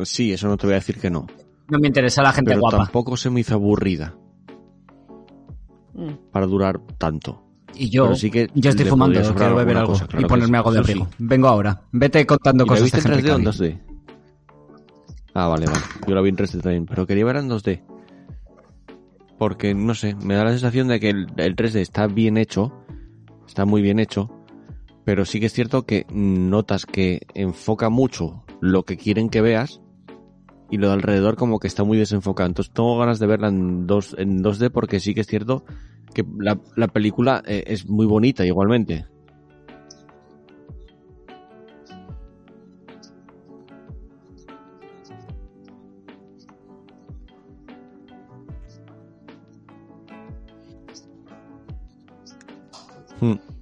Sí, 0.04 0.34
eso 0.34 0.48
no 0.50 0.58
te 0.58 0.68
voy 0.68 0.74
a 0.74 0.80
decir 0.80 1.00
que 1.00 1.10
no. 1.10 1.26
No 1.70 1.80
me 1.80 1.88
interesa 1.88 2.22
la 2.22 2.34
gente 2.34 2.50
Pero 2.52 2.60
guapa. 2.62 2.78
tampoco 2.80 3.16
se 3.16 3.30
me 3.30 3.40
hizo 3.40 3.54
aburrida. 3.56 4.16
Mm. 5.94 6.32
para 6.32 6.48
durar 6.48 6.82
tanto. 6.98 7.44
Y 7.76 7.90
yo, 7.90 8.04
Pero 8.04 8.16
sí 8.16 8.30
que 8.30 8.50
yo 8.54 8.70
estoy 8.70 8.86
fumando, 8.86 9.20
quiero 9.36 9.56
beber 9.56 9.78
algo 9.78 9.94
cosa, 9.94 10.08
claro 10.08 10.26
y 10.26 10.30
ponerme 10.30 10.58
algo 10.58 10.72
de 10.72 10.84
sí. 10.84 10.92
abrigo. 10.92 11.08
Vengo 11.18 11.48
ahora. 11.48 11.82
Vete 11.92 12.26
contando 12.26 12.66
¿Y 12.66 12.68
la 12.68 12.74
cosas 12.74 12.84
viste 12.84 12.98
en 13.00 13.04
de 13.04 13.14
Henry 13.14 13.30
3D 13.30 13.34
o 13.34 13.40
en. 13.40 13.46
2D? 13.46 13.82
Ah, 15.34 15.48
vale, 15.48 15.66
vale. 15.66 15.80
Yo 16.08 16.16
la 16.16 16.22
vi 16.22 16.30
en 16.30 16.38
3D 16.38 16.62
también, 16.62 16.86
pero 16.86 17.08
quería 17.08 17.26
ver 17.26 17.38
en 17.38 17.50
2D. 17.50 17.82
Porque, 19.40 19.74
no 19.74 19.96
sé, 19.96 20.16
me 20.16 20.36
da 20.36 20.44
la 20.44 20.52
sensación 20.52 20.88
de 20.88 21.00
que 21.00 21.10
el, 21.10 21.28
el 21.38 21.56
3D 21.56 21.80
está 21.80 22.08
bien 22.08 22.38
hecho, 22.38 22.72
está 23.48 23.66
muy 23.66 23.82
bien 23.82 24.00
hecho, 24.00 24.30
pero 25.04 25.26
sí 25.26 25.40
que 25.40 25.48
es 25.48 25.54
cierto 25.54 25.86
que 25.86 26.06
notas 26.12 26.86
que 26.86 27.22
enfoca 27.34 27.90
mucho 27.90 28.44
lo 28.62 28.84
que 28.84 28.98
quieren 28.98 29.30
que 29.30 29.42
veas 29.42 29.82
y 30.74 30.78
lo 30.78 30.88
de 30.88 30.94
alrededor 30.94 31.36
como 31.36 31.60
que 31.60 31.68
está 31.68 31.84
muy 31.84 32.00
desenfocado. 32.00 32.48
Entonces 32.48 32.74
tengo 32.74 32.98
ganas 32.98 33.20
de 33.20 33.28
verla 33.28 33.50
en, 33.50 33.86
dos, 33.86 34.16
en 34.18 34.44
2D 34.44 34.72
porque 34.72 35.00
sí 35.00 35.14
que 35.14 35.22
es 35.22 35.28
cierto 35.28 35.66
que 36.16 36.26
la, 36.40 36.60
la 36.76 36.88
película 36.88 37.44
eh, 37.46 37.64
es 37.68 37.88
muy 37.88 38.08
bonita 38.08 38.44
igualmente. 38.44 39.06
Hmm. 53.22 53.53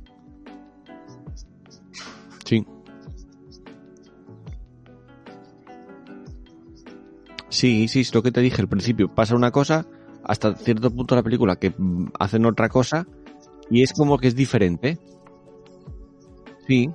Sí, 7.62 7.88
sí, 7.88 7.99
es 7.99 8.16
lo 8.16 8.24
que 8.24 8.32
te 8.32 8.41
dije 8.41 8.59
al 8.59 8.68
principio. 8.68 9.07
Pasa 9.14 9.36
una 9.36 9.51
cosa 9.51 9.86
hasta 10.24 10.55
cierto 10.55 10.89
punto 10.89 11.14
de 11.14 11.20
la 11.20 11.24
película 11.24 11.57
que 11.57 11.70
mm, 11.78 12.07
hacen 12.20 12.47
otra 12.47 12.70
cosa 12.70 13.05
y 13.70 13.84
es 13.84 13.93
como 13.93 14.18
que 14.18 14.30
es 14.30 14.36
diferente. 14.36 14.97
Sí. 16.68 16.89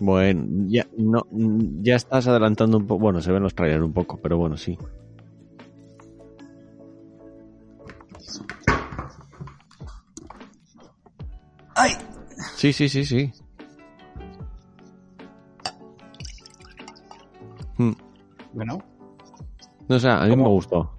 Bueno, 0.00 0.44
ya 0.66 0.88
no 0.98 1.24
ya 1.82 1.94
estás 1.94 2.26
adelantando 2.26 2.78
un 2.78 2.88
poco. 2.88 3.02
Bueno, 3.02 3.20
se 3.20 3.30
ven 3.30 3.44
los 3.44 3.54
trailers 3.54 3.84
un 3.84 3.92
poco, 3.92 4.18
pero 4.20 4.38
bueno, 4.38 4.56
sí. 4.56 4.76
Sí, 12.64 12.72
sí, 12.72 12.88
sí, 12.88 13.04
sí. 13.04 13.30
Hmm. 17.76 17.92
Bueno, 18.54 18.78
No, 19.86 19.96
o 19.96 19.98
sea, 19.98 20.22
a 20.22 20.24
mí 20.24 20.30
¿Cómo? 20.30 20.44
me 20.44 20.48
gustó. 20.48 20.90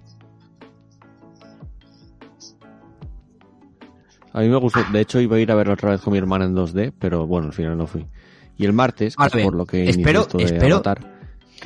A 4.32 4.40
mí 4.42 4.48
me 4.48 4.56
gustó. 4.58 4.84
De 4.92 5.00
hecho, 5.00 5.18
iba 5.18 5.38
a 5.38 5.40
ir 5.40 5.50
a 5.50 5.56
verlo 5.56 5.72
otra 5.72 5.90
vez 5.90 6.00
con 6.02 6.12
mi 6.12 6.18
hermana 6.20 6.44
en 6.44 6.54
2D, 6.54 6.92
pero 7.00 7.26
bueno, 7.26 7.48
al 7.48 7.52
final 7.52 7.76
no 7.76 7.88
fui. 7.88 8.06
Y 8.56 8.64
el 8.64 8.72
martes, 8.72 9.16
que 9.16 9.26
es 9.26 9.44
por 9.44 9.54
lo 9.56 9.66
que 9.66 9.88
espero- 9.88 10.20
esto 10.20 10.38
de 10.38 10.44
espero- 10.44 10.82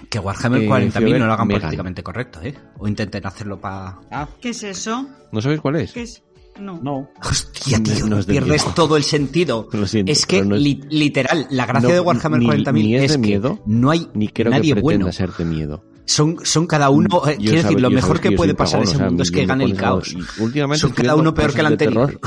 Que 0.09 0.19
Warhammer 0.19 0.63
Eh, 0.63 0.67
40.000 0.67 0.93
fui 0.93 1.03
a 1.05 1.13
ver 1.13 1.21
no 1.21 1.27
lo 1.27 1.33
hagan 1.35 1.47
Megan. 1.47 1.61
políticamente 1.61 2.03
correcto, 2.03 2.41
¿eh? 2.43 2.55
O 2.79 2.89
intenten 2.89 3.27
hacerlo 3.27 3.61
para... 3.61 3.99
ah, 4.11 4.27
¿Qué 4.41 4.49
es 4.51 4.63
eso? 4.63 5.07
¿No 5.31 5.43
sabéis 5.43 5.61
cuál 5.61 5.77
es? 5.77 5.93
¿Qué 5.93 6.03
es? 6.05 6.23
No. 6.61 6.79
no. 6.83 7.09
Hostia, 7.29 7.83
tío, 7.83 8.07
No 8.07 8.19
es 8.19 8.27
de 8.27 8.33
pierdes 8.35 8.63
miedo. 8.63 8.75
todo 8.75 8.97
el 8.97 9.03
sentido. 9.05 9.69
Lo 9.73 9.87
siento, 9.87 10.13
es 10.13 10.27
que, 10.27 10.37
pero 10.39 10.49
no 10.51 10.57
es- 10.57 10.63
li- 10.63 10.81
literal, 10.91 11.47
la 11.51 11.67
gracia 11.67 11.89
No, 11.89 11.95
de 11.95 12.01
Warhammer 12.01 12.41
ni- 12.41 12.47
40.000 12.47 12.73
ni 12.73 12.97
es 12.97 13.03
es, 13.05 13.11
de 13.13 13.15
que 13.17 13.19
miedo, 13.29 13.61
no 13.67 13.91
hay 13.91 14.09
Ni 14.15 14.29
creo 14.29 14.51
nadie 14.51 14.75
que 14.75 14.81
bueno. 14.81 15.11
ser 15.13 15.31
de 15.33 15.45
miedo. 15.45 15.85
Son, 16.05 16.37
son 16.43 16.67
cada 16.67 16.91
uno... 16.91 17.09
eh, 17.29 17.37
quiero 17.39 17.63
decir, 17.63 17.81
lo 17.81 17.89
mejor 17.91 18.21
que 18.21 18.33
puede 18.33 18.55
pasar 18.55 18.81
en 18.81 18.85
ese 18.89 18.95
o 18.97 18.99
sea, 18.99 19.07
mundo 19.07 19.23
es 19.23 19.31
que 19.31 19.47
gane 19.47 19.65
el 19.65 19.75
caos. 19.77 20.15
últimamente 20.41 20.81
Son 20.81 20.91
cada 20.91 21.15
uno 21.15 21.33
peor 21.33 21.53
que 21.55 21.61
el 21.61 21.67
anterior. 21.67 22.19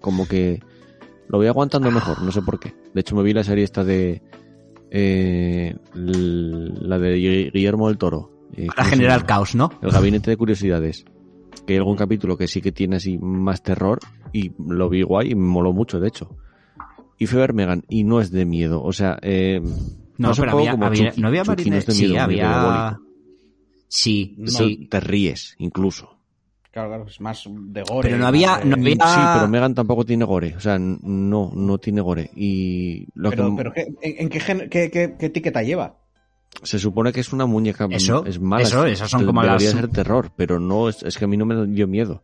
como 0.00 0.26
que 0.26 0.60
lo 1.28 1.38
voy 1.38 1.46
aguantando 1.46 1.90
mejor, 1.90 2.22
no 2.22 2.32
sé 2.32 2.40
por 2.40 2.58
qué. 2.58 2.74
De 2.94 3.00
hecho, 3.02 3.14
me 3.16 3.22
vi 3.22 3.34
la 3.34 3.44
serie 3.44 3.64
esta 3.64 3.84
de... 3.84 4.22
eh, 4.90 5.76
la 5.94 6.98
de 6.98 7.16
Gui- 7.18 7.52
Guillermo 7.52 7.88
del 7.88 7.98
Toro. 7.98 8.30
eh, 8.56 8.66
Para 8.68 8.76
¿cómo 8.76 8.84
se 8.88 8.96
generar 8.96 9.26
caos, 9.26 9.54
¿no? 9.54 9.70
El 9.82 9.90
gabinete 9.90 10.30
de 10.30 10.36
curiosidades. 10.38 11.04
Que 11.64 11.72
hay 11.74 11.78
algún 11.78 11.96
capítulo 11.96 12.36
que 12.36 12.46
sí 12.48 12.60
que 12.60 12.72
tiene 12.72 12.96
así 12.96 13.18
más 13.18 13.62
terror 13.62 13.98
y 14.32 14.52
lo 14.58 14.88
vi 14.88 15.02
guay 15.02 15.30
y 15.32 15.34
me 15.34 15.46
moló 15.46 15.72
mucho, 15.72 15.98
de 16.00 16.08
hecho. 16.08 16.36
Y 17.18 17.26
ver 17.26 17.54
Megan 17.54 17.82
y 17.88 18.04
no 18.04 18.20
es 18.20 18.30
de 18.30 18.44
miedo. 18.44 18.82
O 18.82 18.92
sea, 18.92 19.18
eh, 19.22 19.60
No, 20.18 20.32
pero 20.36 20.52
había, 20.52 20.72
como 20.72 20.86
había- 20.86 21.10
Chucky. 21.10 21.20
no 21.22 21.28
había 21.28 21.42
Chucky 21.44 21.70
no 21.70 21.76
marine- 21.76 21.78
es 21.78 21.86
de 21.86 21.92
Sí, 21.92 22.06
miedo, 22.08 22.20
había... 22.22 22.98
Sí, 23.88 24.34
No, 24.38 24.46
sí. 24.48 24.88
Te 24.90 25.00
ríes, 25.00 25.54
incluso. 25.58 26.10
Claro, 26.72 26.88
claro, 26.90 27.06
es 27.06 27.20
más 27.22 27.42
de 27.48 27.82
gore. 27.82 28.08
Pero 28.10 28.18
no 28.18 28.26
había- 28.26 28.58
de- 28.58 28.66
no 28.66 28.74
había- 28.76 28.94
Sí, 29.06 29.20
pero 29.34 29.48
Megan 29.48 29.74
tampoco 29.74 30.04
tiene 30.04 30.24
gore. 30.26 30.54
O 30.56 30.60
sea, 30.60 30.78
no, 30.78 31.50
no 31.54 31.78
tiene 31.78 32.00
gore. 32.02 32.30
Y 32.36 33.06
lo 33.14 33.30
Pero, 33.30 33.48
que 33.50 33.56
pero 33.56 33.72
¿qué- 33.72 33.86
¿en, 34.02 34.22
en 34.24 34.28
qué, 34.28 34.40
gen- 34.40 34.68
qué, 34.68 34.90
qué- 34.90 35.16
qué 35.18 35.26
etiqueta 35.26 35.62
lleva? 35.62 35.96
Se 36.62 36.78
supone 36.78 37.12
que 37.12 37.20
es 37.20 37.32
una 37.32 37.46
muñeca. 37.46 37.86
Eso, 37.90 38.24
es 38.24 38.40
mala. 38.40 38.62
eso, 38.62 38.86
es- 38.86 38.94
esas 38.94 39.10
son 39.10 39.26
como 39.26 39.42
debería 39.42 39.68
las- 39.70 39.76
ser 39.76 39.88
terror, 39.88 40.30
pero 40.36 40.58
no, 40.60 40.88
es, 40.88 41.02
es 41.02 41.16
que 41.18 41.24
a 41.24 41.28
mí 41.28 41.36
no 41.36 41.44
me 41.46 41.66
dio 41.66 41.86
miedo. 41.86 42.22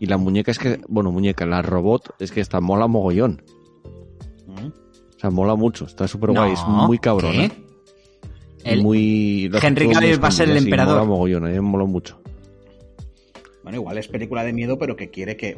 Y 0.00 0.06
la 0.06 0.18
muñeca 0.18 0.50
es 0.50 0.58
que, 0.58 0.80
bueno, 0.88 1.10
muñeca, 1.12 1.46
la 1.46 1.62
robot 1.62 2.14
es 2.18 2.32
que 2.32 2.40
está 2.40 2.60
mola 2.60 2.86
mogollón. 2.88 3.42
Mm. 4.46 4.66
O 4.66 5.18
sea, 5.20 5.30
mola 5.30 5.54
mucho, 5.54 5.86
está 5.86 6.06
súper 6.08 6.30
guay, 6.32 6.52
es 6.52 6.60
muy 6.66 6.98
cabrona. 6.98 7.48
¿qué? 7.48 7.64
El- 8.64 8.82
muy, 8.82 9.50
Henry 9.62 9.90
Cavill 9.90 10.22
va 10.22 10.28
a 10.28 10.30
ser 10.30 10.50
el 10.50 10.56
emperador. 10.56 10.94
Mola 10.96 11.06
mogollón, 11.08 11.44
a 11.44 11.48
mí 11.48 11.54
me 11.54 11.60
mola 11.60 11.84
mucho. 11.84 12.20
Bueno, 13.62 13.78
igual 13.78 13.96
es 13.98 14.08
película 14.08 14.42
de 14.44 14.52
miedo, 14.52 14.78
pero 14.78 14.94
que 14.96 15.10
quiere 15.10 15.36
que, 15.36 15.56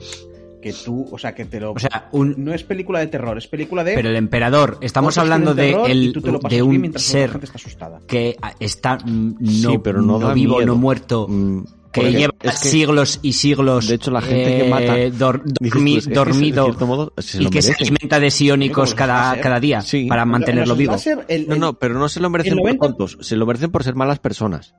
que 0.67 0.73
tú, 0.85 1.07
o 1.13 1.17
sea, 1.19 1.33
que 1.33 1.45
te 1.45 1.61
lo... 1.61 1.73
O 1.73 1.79
sea, 1.79 2.09
un, 2.11 2.35
no 2.39 2.53
es 2.53 2.65
película 2.65 2.99
de 2.99 3.07
terror, 3.07 3.39
es 3.39 3.47
película 3.47 3.85
de... 3.85 3.95
pero 3.95 4.09
el 4.09 4.17
emperador, 4.17 4.79
estamos 4.81 5.17
hablando 5.17 5.55
de, 5.55 5.71
el, 5.87 6.13
de 6.49 6.63
un 6.63 6.93
ser 6.99 7.31
gente 7.31 7.47
está 7.47 7.57
asustada. 7.57 8.01
que 8.07 8.37
está 8.59 8.99
no, 9.05 9.37
sí, 9.71 9.79
pero 9.79 10.03
no, 10.03 10.19
da 10.19 10.35
vivo, 10.35 10.57
miedo. 10.57 10.67
no 10.67 10.75
muerto, 10.77 11.27
Mm, 11.29 11.63
que 11.93 12.11
lleva 12.13 12.35
es 12.43 12.59
que- 12.61 12.69
siglos 12.69 13.21
y 13.23 13.33
siglos 13.33 13.87
De 13.89 13.95
hecho, 13.95 14.11
la 14.11 14.21
gente 14.21 14.59
que 14.65 14.69
mata, 14.69 14.99
eh, 14.99 15.13
dor- 15.13 15.43
dormi- 15.45 15.71
tú, 15.71 15.97
es 15.99 16.07
que, 16.09 16.15
dormido 16.15 16.65
cierto 16.65 16.87
modo, 16.87 17.13
se 17.17 17.43
y 17.43 17.47
que 17.49 17.63
se 17.63 17.73
alimenta 17.81 18.19
de 18.21 18.31
los 18.31 18.93
cada, 18.95 19.41
cada 19.41 19.61
día 19.61 19.81
Sí. 19.83 20.07
para 20.07 20.25
mantenerlo 20.27 20.75
vivo. 20.75 20.93
láser, 20.93 21.25
el- 21.29 21.47
No, 21.47 21.55
el- 21.55 21.61
no, 21.61 21.73
pero 21.79 21.95
no 21.99 22.09
se 22.09 22.19
lo 22.21 22.29
merecen 22.29 22.53
el 22.55 22.59
por 22.59 22.65
90 22.65 22.87
tontos, 22.89 23.19
se 23.21 23.37
lo 23.37 23.47
merecen 23.47 23.71
por 23.71 23.85
ser 23.85 23.95
malas 23.95 24.19
personas. 24.19 24.75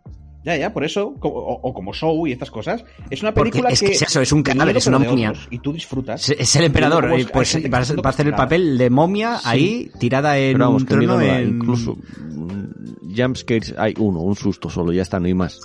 Ya, 0.47 0.55
ya, 0.55 0.71
por 0.71 0.85
eso, 0.85 1.13
o, 1.19 1.59
o 1.61 1.73
como 1.73 1.93
Show 1.93 2.25
y 2.25 2.31
estas 2.31 2.49
cosas, 2.49 2.85
es 3.09 3.21
una 3.21 3.33
película 3.33 3.67
es 3.67 3.81
que 3.81 3.87
es 3.87 4.01
eso, 4.01 4.21
es 4.21 4.31
un 4.31 4.41
cadáver, 4.43 4.77
es 4.77 4.87
una 4.87 4.97
momia. 4.99 5.31
otros, 5.31 5.47
Y 5.51 5.59
tú 5.59 5.73
disfrutas. 5.73 6.29
Es- 6.29 6.39
Es 6.39 6.55
el 6.55 6.63
emperador, 6.63 7.03
Y 7.03 7.07
luego, 7.07 7.21
eh, 7.23 7.27
pues 7.33 7.53
va 7.73 7.77
a, 7.79 7.81
está 7.81 7.95
va 8.01 8.01
a 8.05 8.09
hacer 8.11 8.27
el 8.27 8.33
papel 8.33 8.77
de 8.77 8.89
momia 8.89 9.39
ahí, 9.43 9.91
tirada 9.99 10.37
en 10.39 10.53
Pero 10.53 10.65
vamos, 10.67 10.83
un 10.83 10.87
trono 10.87 11.19
en... 11.21 11.49
incluso 11.49 11.95
mm, 11.95 13.13
jumpscares 13.13 13.75
hay 13.77 13.93
uno, 13.99 14.21
un 14.21 14.35
susto 14.37 14.69
solo, 14.69 14.93
ya 14.93 15.01
está, 15.01 15.19
no 15.19 15.25
hay 15.25 15.33
más. 15.33 15.59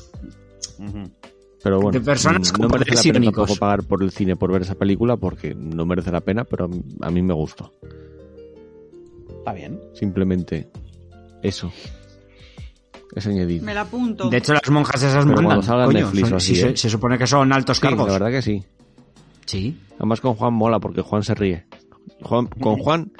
Pero 1.63 1.77
bueno, 1.81 1.93
De 1.93 2.01
personas 2.05 2.51
mm, 2.51 2.55
con 2.57 2.63
no 2.63 2.69
merece 2.71 2.97
la 2.97 3.03
pena 3.15 3.25
tampoco 3.27 3.55
pagar 3.61 3.85
por 3.85 4.03
el 4.03 4.11
cine 4.11 4.35
por 4.35 4.51
ver 4.51 4.63
esa 4.63 4.75
película 4.75 5.17
porque 5.17 5.55
no 5.55 5.87
merece 5.87 6.11
la 6.11 6.23
pena, 6.23 6.43
pero 6.43 6.65
a 6.65 6.69
mí, 6.69 6.83
a 7.03 7.09
mí 7.13 7.23
me 7.23 7.35
gustó. 7.35 7.73
Está 9.39 9.53
bien. 9.53 9.79
Simplemente 9.95 10.67
eso. 11.41 11.71
Es 13.15 13.27
añadido. 13.27 13.65
Me 13.65 13.75
la 13.75 13.83
apunto. 13.83 14.31
De 14.31 14.39
hecho, 14.39 14.55
las 14.55 14.71
monjas 14.71 15.03
esas 15.03 15.25
Pero 15.27 15.43
mandan, 15.43 15.61
coño, 15.67 15.89
Netflix 15.93 16.21
son- 16.29 16.33
o 16.33 16.37
así, 16.37 16.61
¿eh? 16.61 16.77
se 16.77 16.89
supone 16.89 17.19
que 17.19 17.27
son 17.27 17.53
altos 17.53 17.77
Sí, 17.77 17.83
cargos. 17.83 18.07
la 18.07 18.13
verdad 18.15 18.31
que 18.31 18.43
sí. 18.43 18.65
Sí. 19.45 19.79
Además 19.99 20.21
con 20.21 20.35
Juan 20.35 20.55
mola 20.55 20.81
porque 20.81 21.03
Juan 21.03 21.23
se 21.23 21.35
ríe. 21.35 21.67
Juan- 22.23 22.47
con 22.47 22.79
Juan, 22.79 23.13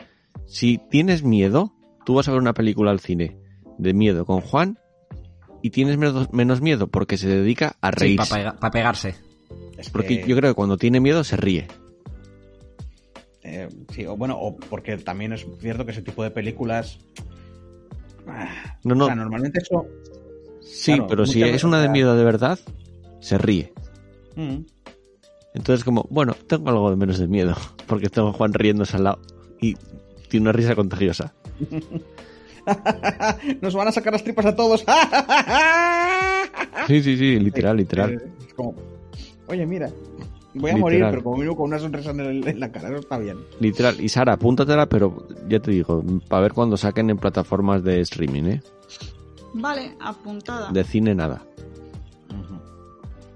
si 0.47 0.79
tienes 0.91 1.23
miedo, 1.23 1.75
tú 2.07 2.15
vas 2.15 2.29
a 2.29 2.33
ver 2.33 2.41
una 2.41 2.55
película 2.55 2.91
al 2.91 3.01
cine 3.01 3.37
de 3.79 3.93
miedo 3.93 4.25
con 4.25 4.41
Juan 4.41 4.79
y 5.63 5.71
tienes 5.71 5.99
menos, 5.99 6.33
menos 6.33 6.61
miedo 6.63 6.87
porque 6.87 7.17
se 7.19 7.29
dedica 7.29 7.77
a 7.83 7.91
Sí, 7.91 7.97
reírse. 7.99 8.31
para 8.59 8.71
pegarse. 8.71 9.15
Es 9.77 9.91
porque 9.91 10.21
que, 10.23 10.27
yo 10.29 10.37
creo 10.37 10.51
que 10.53 10.55
cuando 10.55 10.77
tiene 10.79 11.01
miedo 11.01 11.23
se 11.25 11.37
ríe. 11.37 11.67
eh, 13.43 13.69
sí, 13.93 14.07
o 14.07 14.17
bueno, 14.17 14.37
o 14.39 14.57
porque 14.57 14.97
también 14.99 15.33
es 15.33 15.45
cierto 15.61 15.85
que 15.85 15.93
ese 15.93 16.03
tipo 16.03 16.23
de 16.23 16.31
películas. 16.31 16.99
No, 18.85 18.95
no. 18.95 19.05
o 19.05 19.07
sea, 19.07 19.17
normalmente 19.17 19.61
eso. 19.61 19.87
Sí, 20.61 20.93
Claro, 20.93 21.07
pero 21.09 21.27
si 21.27 21.43
es 21.43 21.65
una 21.65 21.81
de 21.81 21.89
miedo 21.89 22.17
de 22.17 22.25
verdad, 22.25 22.59
se 23.21 23.39
ríe. 23.39 23.73
Mm. 24.37 24.59
Entonces 25.55 25.85
como, 25.85 26.07
bueno, 26.11 26.35
tengo 26.47 26.71
algo 26.71 26.91
de 26.91 26.97
menos 26.97 27.19
de 27.19 27.29
miedo 27.29 27.55
porque 27.87 28.09
tengo 28.09 28.29
a 28.29 28.33
Juan 28.33 28.55
riéndose 28.55 28.97
al 28.97 29.05
lado 29.05 29.19
y 29.61 29.77
tiene 30.29 30.45
una 30.45 30.53
risa 30.53 30.75
contagiosa. 30.75 31.35
Nos 33.61 33.75
van 33.75 33.89
a 33.89 33.93
sacar 33.93 34.13
las 34.13 34.25
tripas 34.25 34.47
a 34.47 34.57
todos. 34.57 34.85
Sí, 36.87 37.03
sí, 37.03 37.17
sí, 37.17 37.39
literal, 37.39 37.77
literal. 37.77 38.15
Eh, 38.15 38.33
Es 38.47 38.55
como, 38.55 38.75
oye, 39.47 39.65
mira. 39.65 39.89
Voy 40.55 40.71
a 40.71 40.77
morir, 40.77 41.05
pero 41.11 41.23
como 41.23 41.37
mínimo 41.37 41.57
con 41.57 41.67
una 41.69 41.79
sonrisa 41.79 42.11
en, 42.11 42.21
el- 42.21 42.47
en 42.49 42.61
la 42.61 42.71
cara, 42.71 42.89
eso 42.91 42.99
está 42.99 43.19
bien. 43.19 43.39
Literal. 43.61 43.99
Y 44.01 44.09
Sara, 44.09 44.35
apúntatela, 44.35 44.87
pero 44.89 45.27
ya 45.49 45.61
te 45.61 45.71
digo, 45.71 46.03
para 46.29 46.43
ver 46.43 46.53
cuando 46.53 46.77
saquen 46.77 47.09
en 47.11 47.17
plataformas 47.19 47.83
de 47.83 48.01
streaming, 48.01 48.43
¿eh? 48.45 48.63
Vale, 49.55 49.97
apuntada. 50.01 50.71
De 50.71 50.85
cine 50.85 51.15
nada. 51.15 51.43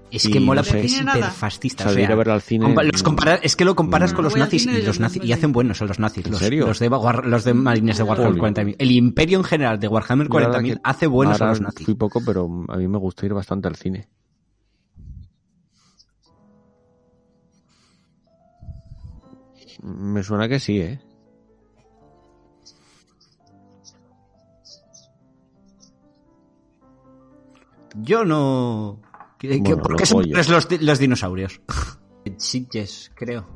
Es 0.09 0.23
Y 0.25 0.31
que 0.31 0.39
mola 0.39 0.61
no 0.61 0.63
sé. 0.63 0.69
porque 0.71 0.85
es 0.85 0.91
Define 0.93 1.05
nada. 1.05 1.19
hiper 1.19 1.31
fascista. 1.31 1.83
O 1.83 1.87
sea, 1.89 1.95
de 1.97 2.03
ir 2.03 2.11
a 2.11 2.15
ver 2.15 2.29
al 2.29 2.41
cine, 2.41 2.65
compa- 2.65 2.83
los 2.89 3.03
compara- 3.03 3.39
es 3.43 3.57
que 3.57 3.65
lo 3.65 3.75
comparas 3.75 4.13
con 4.13 4.23
los 4.23 4.37
nazis 4.37 4.65
y 4.65 4.81
los 4.81 5.01
nazis 5.01 5.21
y 5.23 5.33
hacen 5.33 5.51
buenos 5.51 5.77
son 5.79 5.89
los 5.89 5.99
nazis. 5.99 6.25
¿En 6.25 6.31
Los, 6.31 6.39
serio? 6.39 6.65
los 6.65 6.79
de, 6.79 6.89
War- 6.89 7.25
los 7.25 7.43
de 7.43 7.53
Marines 7.53 7.97
de 7.97 8.03
Warhammer 8.03 8.39
Joder. 8.39 8.53
40.000. 8.53 8.75
El 8.79 8.91
imperio 8.91 9.37
en 9.39 9.43
general 9.43 9.79
de 9.81 9.87
Warhammer 9.89 10.29
La 10.29 10.35
verdad 10.35 10.61
40.000 10.61 10.73
que 10.75 10.79
hace 10.81 11.07
buenos 11.07 11.41
a 11.41 11.47
los 11.47 11.59
nazis. 11.59 11.85
Fui 11.85 11.95
poco, 11.95 12.21
pero 12.25 12.47
a 12.69 12.77
mí 12.77 12.87
me 12.87 12.97
gusta 12.97 13.25
ir 13.25 13.33
bastante 13.33 13.67
al 13.67 13.75
cine. 13.75 14.07
Me 19.83 20.23
suena 20.23 20.47
que 20.49 20.59
sí, 20.59 20.79
¿eh? 20.81 20.99
Yo 27.95 28.25
no... 28.25 28.99
¿Qué, 29.39 29.49
qué- 29.49 29.59
Bueno, 29.59 29.81
¿Por 29.81 29.91
los 29.91 29.99
qué 30.01 30.05
son 30.05 30.23
los, 30.31 30.81
los 30.81 30.99
dinosaurios? 30.99 31.61
Sitges, 32.37 33.11
creo. 33.15 33.47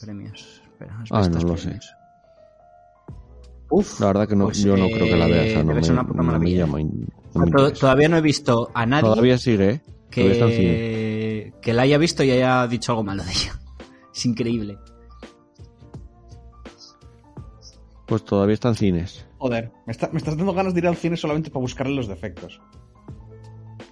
Premios. 0.00 0.62
Espera, 0.64 0.98
¿has 1.02 1.12
Ah, 1.12 1.28
no 1.28 1.40
lo 1.40 1.48
los 1.48 1.60
sé. 1.60 1.66
premios? 1.68 1.94
Uf, 3.70 4.00
La 4.00 4.06
verdad 4.08 4.28
que 4.28 4.36
no, 4.36 4.44
Pues, 4.44 4.58
yo 4.58 4.76
no 4.76 4.86
creo 4.88 5.06
que 5.06 5.16
la 5.16 5.26
vea. 5.26 5.42
O 5.42 5.46
sea, 5.46 5.60
eh, 5.60 5.64
no 5.64 5.74
me, 5.74 5.90
una 5.90 6.06
puta 6.06 6.22
no 6.22 6.38
me 6.38 6.52
llama. 6.52 6.78
no 6.82 7.44
me 7.46 7.50
to-. 7.50 7.72
Todavía 7.72 8.08
no 8.08 8.16
he 8.18 8.20
visto 8.20 8.70
a 8.74 8.86
nadie 8.86 9.10
Todavía 9.10 9.38
sigue, 9.38 9.70
¿eh? 9.70 9.80
Todavía 10.10 10.48
que, 10.54 11.54
que 11.60 11.72
la 11.72 11.82
haya 11.82 11.98
visto 11.98 12.22
y 12.22 12.30
haya 12.30 12.66
dicho 12.68 12.92
algo 12.92 13.02
malo 13.04 13.24
de 13.24 13.30
ella. 13.32 13.60
Es 14.14 14.24
increíble. 14.26 14.78
Pues 18.06 18.24
todavía 18.24 18.54
está 18.54 18.68
en 18.68 18.74
cines. 18.74 19.26
joder, 19.38 19.72
me, 19.86 19.92
está- 19.92 20.08
me 20.12 20.18
estás 20.18 20.36
dando 20.36 20.52
ganas 20.54 20.72
de 20.74 20.80
ir 20.80 20.86
al 20.86 20.96
cine 20.96 21.16
solamente 21.16 21.50
para 21.50 21.60
buscarle 21.60 21.94
los 21.94 22.06
defectos. 22.08 22.60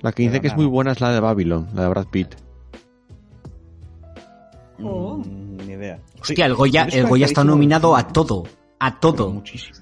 La 0.00 0.12
que 0.12 0.22
dice 0.24 0.40
que 0.40 0.48
es 0.48 0.56
muy 0.56 0.66
buena 0.66 0.92
es 0.92 1.00
la 1.00 1.10
de 1.12 1.20
Babylon, 1.20 1.68
la 1.74 1.82
de 1.82 1.88
Brad 1.88 2.06
Pitt. 2.08 2.34
Oh. 4.82 5.18
Mm, 5.18 5.56
ni 5.58 5.72
idea. 5.74 6.00
Hostia, 6.20 6.46
el 6.46 6.54
Goya, 6.54 6.84
el 6.90 7.06
Goya 7.06 7.26
está 7.26 7.44
nominado 7.44 7.94
a 7.96 8.08
todo. 8.08 8.44
A 8.80 8.98
pero 8.98 9.14
todo. 9.14 9.30
Muchísimo. 9.30 9.78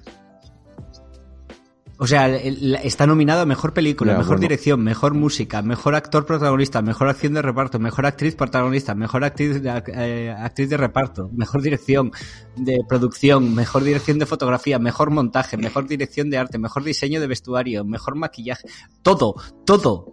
O 2.03 2.07
sea, 2.07 2.35
está 2.35 3.05
nominado 3.05 3.41
a 3.41 3.45
mejor 3.45 3.73
película, 3.75 4.13
Ya, 4.13 4.17
mejor 4.17 4.37
bueno. 4.37 4.41
dirección, 4.41 4.83
mejor 4.83 5.13
música, 5.13 5.61
mejor 5.61 5.93
actor 5.93 6.25
protagonista, 6.25 6.81
mejor 6.81 7.07
acción 7.09 7.35
de 7.35 7.43
reparto, 7.43 7.77
mejor 7.77 8.07
actriz 8.07 8.33
protagonista, 8.33 8.95
mejor 8.95 9.23
actriz 9.23 9.61
de, 9.61 9.83
eh, 9.93 10.35
actriz 10.35 10.67
de 10.67 10.77
reparto, 10.77 11.29
mejor 11.31 11.61
dirección 11.61 12.11
de 12.55 12.79
producción, 12.89 13.53
mejor 13.53 13.83
dirección 13.83 14.17
de 14.17 14.25
fotografía, 14.25 14.79
mejor 14.79 15.11
montaje, 15.11 15.57
mejor 15.57 15.85
dirección 15.87 16.31
de 16.31 16.39
arte, 16.39 16.57
mejor 16.57 16.83
diseño 16.83 17.21
de 17.21 17.27
vestuario, 17.27 17.85
mejor 17.85 18.15
maquillaje. 18.15 18.67
Todo, 19.03 19.35
todo. 19.63 20.07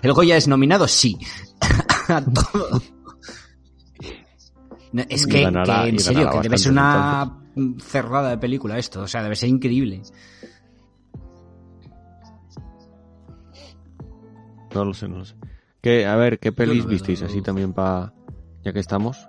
¿El 0.00 0.12
Goya 0.12 0.36
es 0.36 0.46
nominado? 0.46 0.86
Sí. 0.86 1.18
a 2.08 2.22
todo. 2.24 2.80
Es 5.08 5.26
que, 5.26 5.42
ganará- 5.42 5.82
que, 5.82 5.88
en 5.88 5.98
serio, 5.98 6.30
que 6.30 6.40
debe 6.40 6.56
ser 6.56 6.70
una 6.70 7.40
cerrada 7.84 8.30
de 8.30 8.38
película 8.38 8.78
esto. 8.78 9.00
O 9.02 9.08
sea, 9.08 9.24
debe 9.24 9.34
ser 9.34 9.48
increíble. 9.48 10.02
No 14.74 14.84
lo 14.84 14.94
sé, 14.94 15.08
no 15.08 15.18
lo 15.18 15.24
sé. 15.24 15.34
Que, 15.80 16.06
a 16.06 16.16
ver, 16.16 16.38
¿qué 16.38 16.50
pelis 16.52 16.84
no, 16.84 16.90
visteis 16.90 17.20
no, 17.20 17.26
así 17.28 17.42
también 17.42 17.72
para... 17.72 18.12
Ya 18.62 18.72
que 18.72 18.80
estamos. 18.80 19.28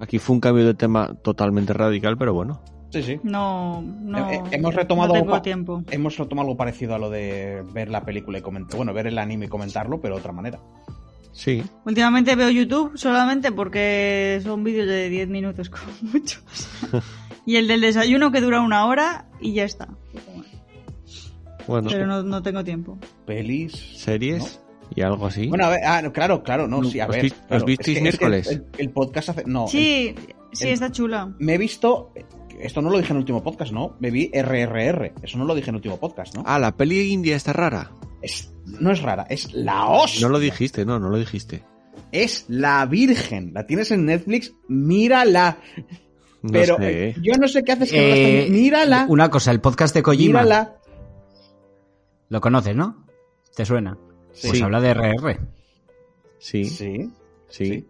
Aquí 0.00 0.18
fue 0.18 0.34
un 0.34 0.40
cambio 0.40 0.64
de 0.64 0.74
tema 0.74 1.14
totalmente 1.22 1.72
radical, 1.72 2.16
pero 2.16 2.32
bueno. 2.32 2.62
Sí, 2.90 3.02
sí. 3.02 3.20
No, 3.24 3.82
no. 3.82 4.30
Hemos 4.52 4.74
retomado 4.74 5.12
no 5.14 5.20
tengo 5.20 5.32
pa- 5.32 5.42
tiempo. 5.42 5.82
Hemos 5.90 6.16
retomado 6.16 6.46
algo 6.46 6.56
parecido 6.56 6.94
a 6.94 6.98
lo 6.98 7.10
de 7.10 7.62
ver 7.74 7.90
la 7.90 8.04
película 8.04 8.38
y 8.38 8.42
comentar. 8.42 8.76
Bueno, 8.76 8.94
ver 8.94 9.08
el 9.08 9.18
anime 9.18 9.46
y 9.46 9.48
comentarlo, 9.48 10.00
pero 10.00 10.14
de 10.14 10.20
otra 10.20 10.32
manera. 10.32 10.60
Sí. 11.32 11.62
Últimamente 11.84 12.34
veo 12.36 12.48
YouTube 12.50 12.96
solamente 12.96 13.52
porque 13.52 14.40
son 14.42 14.64
vídeos 14.64 14.86
de 14.86 15.08
10 15.10 15.28
minutos 15.28 15.68
como 15.68 15.84
mucho. 16.12 16.40
y 17.46 17.56
el 17.56 17.68
del 17.68 17.80
desayuno 17.80 18.30
que 18.30 18.40
dura 18.40 18.60
una 18.60 18.86
hora 18.86 19.26
y 19.40 19.52
ya 19.52 19.64
está. 19.64 19.88
Bueno, 21.68 21.88
Pero 21.90 22.06
no, 22.06 22.22
no 22.24 22.42
tengo 22.42 22.64
tiempo. 22.64 22.98
Pelis. 23.26 23.72
series 23.96 24.60
y 24.96 25.02
algo 25.02 25.26
así. 25.26 25.46
Bueno, 25.48 25.66
a 25.66 25.68
ver, 25.70 25.80
ah, 25.86 26.02
claro, 26.12 26.42
claro, 26.42 26.66
no, 26.66 26.82
sí, 26.82 26.98
a 26.98 27.06
¿os 27.06 27.14
ver. 27.14 27.32
os 27.50 27.64
visteis 27.64 27.98
es 27.98 28.02
que- 28.02 28.08
es 28.08 28.18
que 28.18 28.24
miércoles? 28.26 28.46
el, 28.48 28.64
el 28.78 28.90
podcast 28.90 29.28
hace. 29.28 29.44
No, 29.46 29.68
Sí, 29.68 30.14
sí, 30.52 30.64
el- 30.66 30.72
está 30.72 30.90
chula. 30.90 31.32
me 31.38 31.54
he 31.54 31.58
visto. 31.58 32.12
Esto 32.60 32.82
no 32.82 32.90
lo 32.90 32.96
dije 32.98 33.10
en 33.10 33.16
el 33.18 33.20
último 33.20 33.44
podcast, 33.44 33.70
¿no? 33.70 33.96
Me 34.00 34.10
vi 34.10 34.30
RRR. 34.34 35.12
Eso 35.22 35.38
no 35.38 35.44
lo 35.44 35.54
dije 35.54 35.66
en 35.68 35.74
el 35.74 35.76
último 35.76 35.98
podcast, 36.00 36.34
¿no? 36.34 36.42
Ah, 36.44 36.58
la 36.58 36.76
peli 36.76 37.12
india 37.12 37.36
está 37.36 37.52
rara. 37.52 37.92
Es- 38.22 38.52
no 38.64 38.90
es 38.90 39.00
rara, 39.00 39.26
es 39.30 39.52
la 39.54 39.86
hostia. 39.88 40.22
No 40.22 40.28
lo 40.30 40.40
dijiste, 40.40 40.84
no, 40.84 40.98
no 40.98 41.08
lo 41.10 41.18
dijiste. 41.18 41.62
Es 42.10 42.46
la 42.48 42.84
Virgen. 42.86 43.52
La 43.54 43.66
tienes 43.66 43.90
en 43.92 44.06
Netflix, 44.06 44.54
mírala. 44.68 45.58
No 46.42 46.52
Pero 46.52 46.76
sé, 46.78 47.08
eh, 47.10 47.14
yo 47.22 47.34
no 47.38 47.46
sé 47.48 47.62
qué 47.64 47.72
haces 47.72 47.90
que 47.90 48.00
no 48.00 48.08
la 48.08 48.16
Eh, 48.16 48.48
Mírala. 48.50 49.06
Una 49.08 49.28
cosa, 49.28 49.50
el 49.50 49.60
podcast 49.60 49.94
de 49.94 50.02
Kojima. 50.02 50.40
Mírala. 50.44 50.77
Lo 52.28 52.40
conoces, 52.40 52.74
¿no? 52.76 53.06
¿Te 53.54 53.64
suena? 53.64 53.96
Sí. 54.32 54.48
Pues 54.48 54.62
habla 54.62 54.80
de 54.80 54.90
RR. 54.94 55.38
Sí, 56.38 56.64
Sí, 56.66 57.10
sí. 57.48 57.86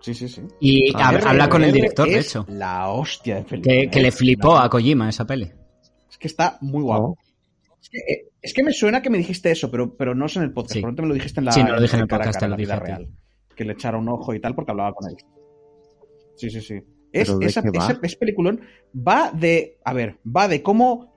sí, 0.00 0.14
sí, 0.14 0.28
sí. 0.28 0.42
Y 0.60 0.92
Ah, 0.94 1.12
hab- 1.12 1.24
habla 1.26 1.48
con 1.48 1.64
el 1.64 1.72
director, 1.72 2.08
de 2.08 2.18
hecho. 2.20 2.44
La 2.48 2.88
hostia 2.90 3.36
de 3.36 3.42
película. 3.42 3.74
Que, 3.74 3.90
que 3.90 3.98
¿eh? 3.98 4.02
le 4.02 4.12
flipó 4.12 4.56
a 4.56 4.68
Kojima 4.70 5.08
esa 5.08 5.26
peli. 5.26 5.50
Es 6.10 6.18
que 6.18 6.28
está 6.28 6.58
muy 6.60 6.82
guapo. 6.82 7.16
Es, 7.82 7.88
que, 7.90 7.98
eh, 7.98 8.28
es 8.40 8.54
que 8.54 8.62
me 8.62 8.72
suena 8.72 9.02
que 9.02 9.10
me 9.10 9.18
dijiste 9.18 9.50
eso, 9.50 9.70
pero, 9.70 9.96
pero 9.96 10.14
no 10.14 10.26
es 10.26 10.36
en 10.36 10.42
el 10.44 10.52
podcast. 10.52 10.74
Sí. 10.74 10.80
Probablemente 10.80 11.02
me 11.02 11.08
lo 11.08 11.14
dijiste 11.14 11.40
en 11.40 11.46
la 11.46 11.52
Sí, 11.52 11.62
no 11.64 11.72
lo 11.74 11.80
dije 11.80 11.96
en 11.96 12.02
el 12.02 12.08
podcast, 12.08 12.38
te 12.38 12.46
lo 12.46 12.46
en 12.46 12.50
la 12.52 12.56
vida 12.56 12.74
dije 12.80 12.92
a 12.92 12.96
ti. 12.96 13.02
real. 13.04 13.14
Que 13.56 13.64
le 13.64 13.72
echara 13.72 13.98
un 13.98 14.08
ojo 14.08 14.34
y 14.34 14.40
tal 14.40 14.54
porque 14.54 14.70
hablaba 14.70 14.92
con 14.92 15.10
él. 15.10 15.16
Sí, 16.36 16.50
sí, 16.50 16.60
sí. 16.60 16.74
Es, 17.12 17.28
¿Pero 17.28 17.38
de 17.38 17.46
esa, 17.46 17.62
qué 17.62 17.70
va? 17.70 17.88
esa- 17.88 17.98
es 18.02 18.16
peliculón. 18.16 18.60
Va 18.96 19.30
de. 19.32 19.78
A 19.84 19.92
ver, 19.94 20.18
va 20.24 20.46
de 20.48 20.62
cómo. 20.62 21.15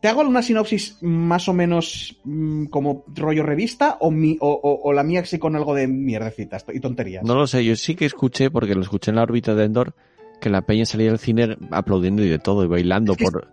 ¿Te 0.00 0.08
hago 0.08 0.22
una 0.22 0.42
sinopsis 0.42 0.98
más 1.02 1.48
o 1.48 1.52
menos 1.52 2.18
mm, 2.24 2.66
como 2.66 3.04
rollo 3.14 3.42
revista 3.42 3.96
o, 4.00 4.10
mi, 4.10 4.36
o, 4.40 4.48
o- 4.50 4.80
o 4.88 4.92
la 4.92 5.02
mía 5.02 5.20
así 5.20 5.38
con 5.38 5.56
algo 5.56 5.74
de 5.74 5.86
mierdecitas 5.88 6.64
y 6.72 6.80
tonterías? 6.80 7.24
No 7.24 7.34
lo 7.34 7.46
sé, 7.46 7.64
yo 7.64 7.76
sí 7.76 7.94
que 7.94 8.04
escuché, 8.06 8.50
porque 8.50 8.74
lo 8.74 8.82
escuché 8.82 9.10
en 9.10 9.16
la 9.16 9.22
órbita 9.22 9.54
de 9.54 9.64
Endor, 9.64 9.94
que 10.40 10.50
la 10.50 10.62
peña 10.62 10.84
salía 10.84 11.08
del 11.08 11.18
cine 11.18 11.56
aplaudiendo 11.70 12.22
y 12.24 12.28
de 12.28 12.38
todo, 12.38 12.64
y 12.64 12.68
bailando, 12.68 13.12
Es 13.12 13.18
que 13.18 13.24
por 13.24 13.48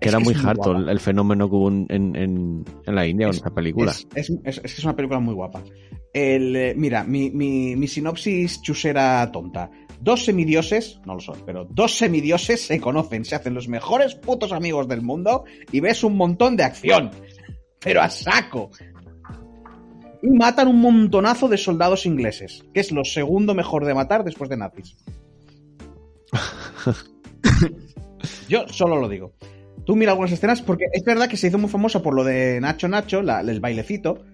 que 0.00 0.08
era 0.08 0.18
que 0.18 0.24
muy 0.24 0.34
harto 0.44 0.72
el, 0.76 1.00
fenómeno 1.00 1.48
que 1.48 1.56
hubo 1.56 1.68
en, 1.68 1.86
en, 1.88 2.64
la 2.86 3.06
India 3.06 3.26
con 3.28 3.34
Es- 3.36 3.40
esa 3.40 3.54
película. 3.54 3.90
Es, 3.92 4.06
es, 4.14 4.30
es- 4.44 4.56
es 4.58 4.60
que 4.60 4.66
es 4.80 4.84
una 4.84 4.96
película 4.96 5.20
muy 5.20 5.34
guapa. 5.34 5.62
El, 6.12 6.54
eh, 6.56 6.74
mira, 6.76 7.04
mi, 7.04 7.30
mi, 7.30 7.74
mi 7.76 7.88
sinopsis 7.88 8.60
chusera 8.62 9.30
tonta. 9.32 9.70
Dos 10.04 10.26
semidioses, 10.26 11.00
no 11.06 11.14
lo 11.14 11.20
son, 11.20 11.42
pero 11.46 11.64
dos 11.70 11.96
semidioses 11.96 12.60
se 12.60 12.78
conocen, 12.78 13.24
se 13.24 13.34
hacen 13.36 13.54
los 13.54 13.68
mejores 13.68 14.14
putos 14.14 14.52
amigos 14.52 14.86
del 14.86 15.00
mundo 15.00 15.44
y 15.72 15.80
ves 15.80 16.04
un 16.04 16.16
montón 16.18 16.56
de 16.56 16.62
acción. 16.64 17.10
Pero 17.80 18.02
a 18.02 18.10
saco. 18.10 18.70
Y 20.22 20.28
matan 20.28 20.68
un 20.68 20.80
montonazo 20.80 21.48
de 21.48 21.56
soldados 21.56 22.04
ingleses, 22.04 22.64
que 22.74 22.80
es 22.80 22.92
lo 22.92 23.02
segundo 23.04 23.54
mejor 23.54 23.86
de 23.86 23.94
matar 23.94 24.24
después 24.24 24.50
de 24.50 24.58
nazis. 24.58 24.94
Yo 28.48 28.68
solo 28.68 28.96
lo 29.00 29.08
digo. 29.08 29.32
Tú 29.86 29.96
mira 29.96 30.12
algunas 30.12 30.32
escenas, 30.32 30.62
porque 30.62 30.84
es 30.92 31.04
verdad 31.04 31.28
que 31.28 31.36
se 31.36 31.48
hizo 31.48 31.58
muy 31.58 31.68
famosa 31.70 32.02
por 32.02 32.14
lo 32.14 32.24
de 32.24 32.60
Nacho 32.60 32.88
Nacho, 32.88 33.22
la- 33.22 33.40
el 33.40 33.60
bailecito, 33.60 34.24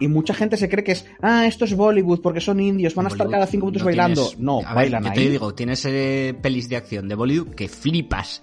y 0.00 0.08
mucha 0.08 0.34
gente 0.34 0.56
se 0.56 0.68
cree 0.68 0.84
que 0.84 0.92
es, 0.92 1.06
ah, 1.22 1.46
esto 1.46 1.64
es 1.64 1.74
Bollywood, 1.74 2.20
porque 2.20 2.40
son 2.40 2.60
indios, 2.60 2.94
van 2.94 3.06
a 3.06 3.08
estar 3.08 3.28
cada 3.28 3.46
cinco 3.46 3.66
minutos 3.66 3.82
No 3.82 3.86
bailando. 3.86 4.22
tienes- 4.28 4.38
No, 4.40 4.58
a 4.58 4.74
ver, 4.74 4.74
bailan 4.74 5.02
yo 5.04 5.08
ahí. 5.10 5.14
te 5.24 5.30
digo, 5.30 5.54
tienes 5.54 5.84
eh, 5.86 6.34
pelis 6.40 6.68
de 6.68 6.76
acción 6.76 7.08
de 7.08 7.14
Bollywood 7.14 7.54
que 7.54 7.68
flipas. 7.68 8.42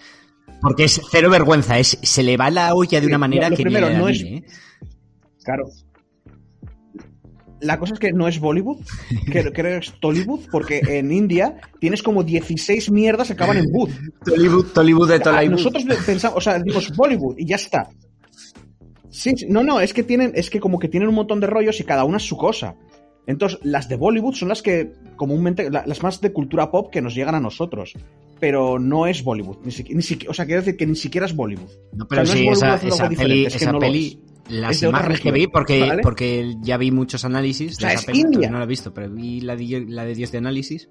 Porque 0.62 0.86
es 0.86 1.02
cero 1.12 1.30
vergüenza, 1.30 1.78
es, 1.80 1.98
se 2.02 2.24
le 2.24 2.38
va 2.38 2.50
la 2.50 2.74
olla 2.74 3.00
de 3.02 3.08
una 3.08 3.18
manera 3.18 3.50
lo- 3.50 3.56
que 3.58 3.64
ni 3.64 3.70
primero, 3.72 3.90
le 3.90 3.98
no 3.98 4.10
es- 4.10 4.22
¿eh? 4.22 4.44
Claro. 5.44 5.66
La 7.62 7.80
cosa 7.80 7.94
es 7.94 8.00
que 8.00 8.12
no 8.12 8.28
es 8.28 8.40
Bollywood, 8.40 8.78
que 9.32 9.52
creo 9.52 9.54
que 9.54 9.78
es 9.78 9.94
Tollywood, 10.00 10.42
porque 10.52 10.82
en 10.88 11.12
India 11.12 11.56
tienes 11.80 12.04
como 12.04 12.24
16 12.24 12.92
mierdas 12.92 13.28
que 13.28 13.34
acaban 13.34 13.58
en 13.58 13.66
Wood. 13.72 13.90
Tollywood, 14.26 14.66
Tollywood 14.74 15.10
de 15.10 15.20
Tollywood. 15.20 15.52
Nosotros 15.52 15.86
pensamos, 16.06 16.38
o 16.38 16.42
sea, 16.42 16.60
decimos 16.60 16.96
Bollywood 16.96 17.38
y 17.38 17.46
ya 17.48 17.56
está. 17.56 17.90
Sí, 19.16 19.34
no, 19.48 19.64
no, 19.64 19.80
es 19.80 19.94
que 19.94 20.04
tienen, 20.04 20.34
es 20.36 20.50
que 20.50 20.60
como 20.60 20.78
que 20.78 20.88
tienen 20.90 21.08
un 21.10 21.16
montón 21.16 21.40
de 21.40 21.48
rollos 21.48 21.80
y 21.80 21.84
cada 21.86 22.04
una 22.04 22.18
es 22.18 22.24
su 22.24 22.36
cosa. 22.38 22.76
Entonces, 23.28 23.60
las 23.64 23.88
de 23.90 23.96
Bollywood 23.96 24.34
son 24.36 24.50
las 24.50 24.62
que 24.62 24.92
comúnmente, 25.16 25.70
la- 25.72 25.86
las 25.88 26.04
más 26.04 26.20
de 26.22 26.32
cultura 26.34 26.70
pop 26.70 26.92
que 26.92 27.02
nos 27.02 27.16
llegan 27.16 27.34
a 27.34 27.40
nosotros. 27.40 27.94
Pero 28.40 28.78
no 28.78 29.08
es 29.08 29.24
Bollywood, 29.24 29.60
ni 29.64 29.72
siquiera- 29.72 30.30
o 30.30 30.34
sea, 30.34 30.46
quiero 30.46 30.62
decir 30.62 30.76
que 30.78 30.86
ni 30.86 30.96
siquiera 30.96 31.26
es 31.26 31.36
Bollywood. 31.36 31.70
No, 31.94 32.08
pero 32.08 32.24
O 32.24 32.26
sea, 32.26 32.36
no 32.36 32.42
es 32.52 32.60
sí, 32.60 32.62
Bollywood 32.66 32.76
esa, 32.78 32.88
esa 33.06 33.10
peli, 33.10 33.46
es 33.46 33.54
que 33.54 33.64
esa 33.64 33.72
no 33.72 33.80
peli, 33.80 34.08
es. 34.48 34.52
Las 34.54 34.76
es 34.76 34.84
imágenes 34.84 35.22
que 35.22 35.32
vi, 35.32 35.48
porque, 35.48 35.80
¿vale? 35.80 36.02
porque 36.04 36.54
ya 36.62 36.78
vi 36.78 36.92
muchos 36.92 37.26
análisis 37.26 37.78
O 37.78 37.80
sea, 37.80 37.90
de 37.90 37.96
es 37.96 38.02
esa 38.02 38.12
película, 38.12 38.36
India. 38.36 38.50
no 38.52 38.58
la 38.60 38.66
he 38.66 38.68
visto, 38.68 38.94
pero 38.94 39.10
vi 39.10 39.40
la 39.42 39.56
de, 39.56 39.86
la 39.88 40.06
de 40.06 40.14
Dios 40.14 40.32
de 40.32 40.38
análisis. 40.38 40.90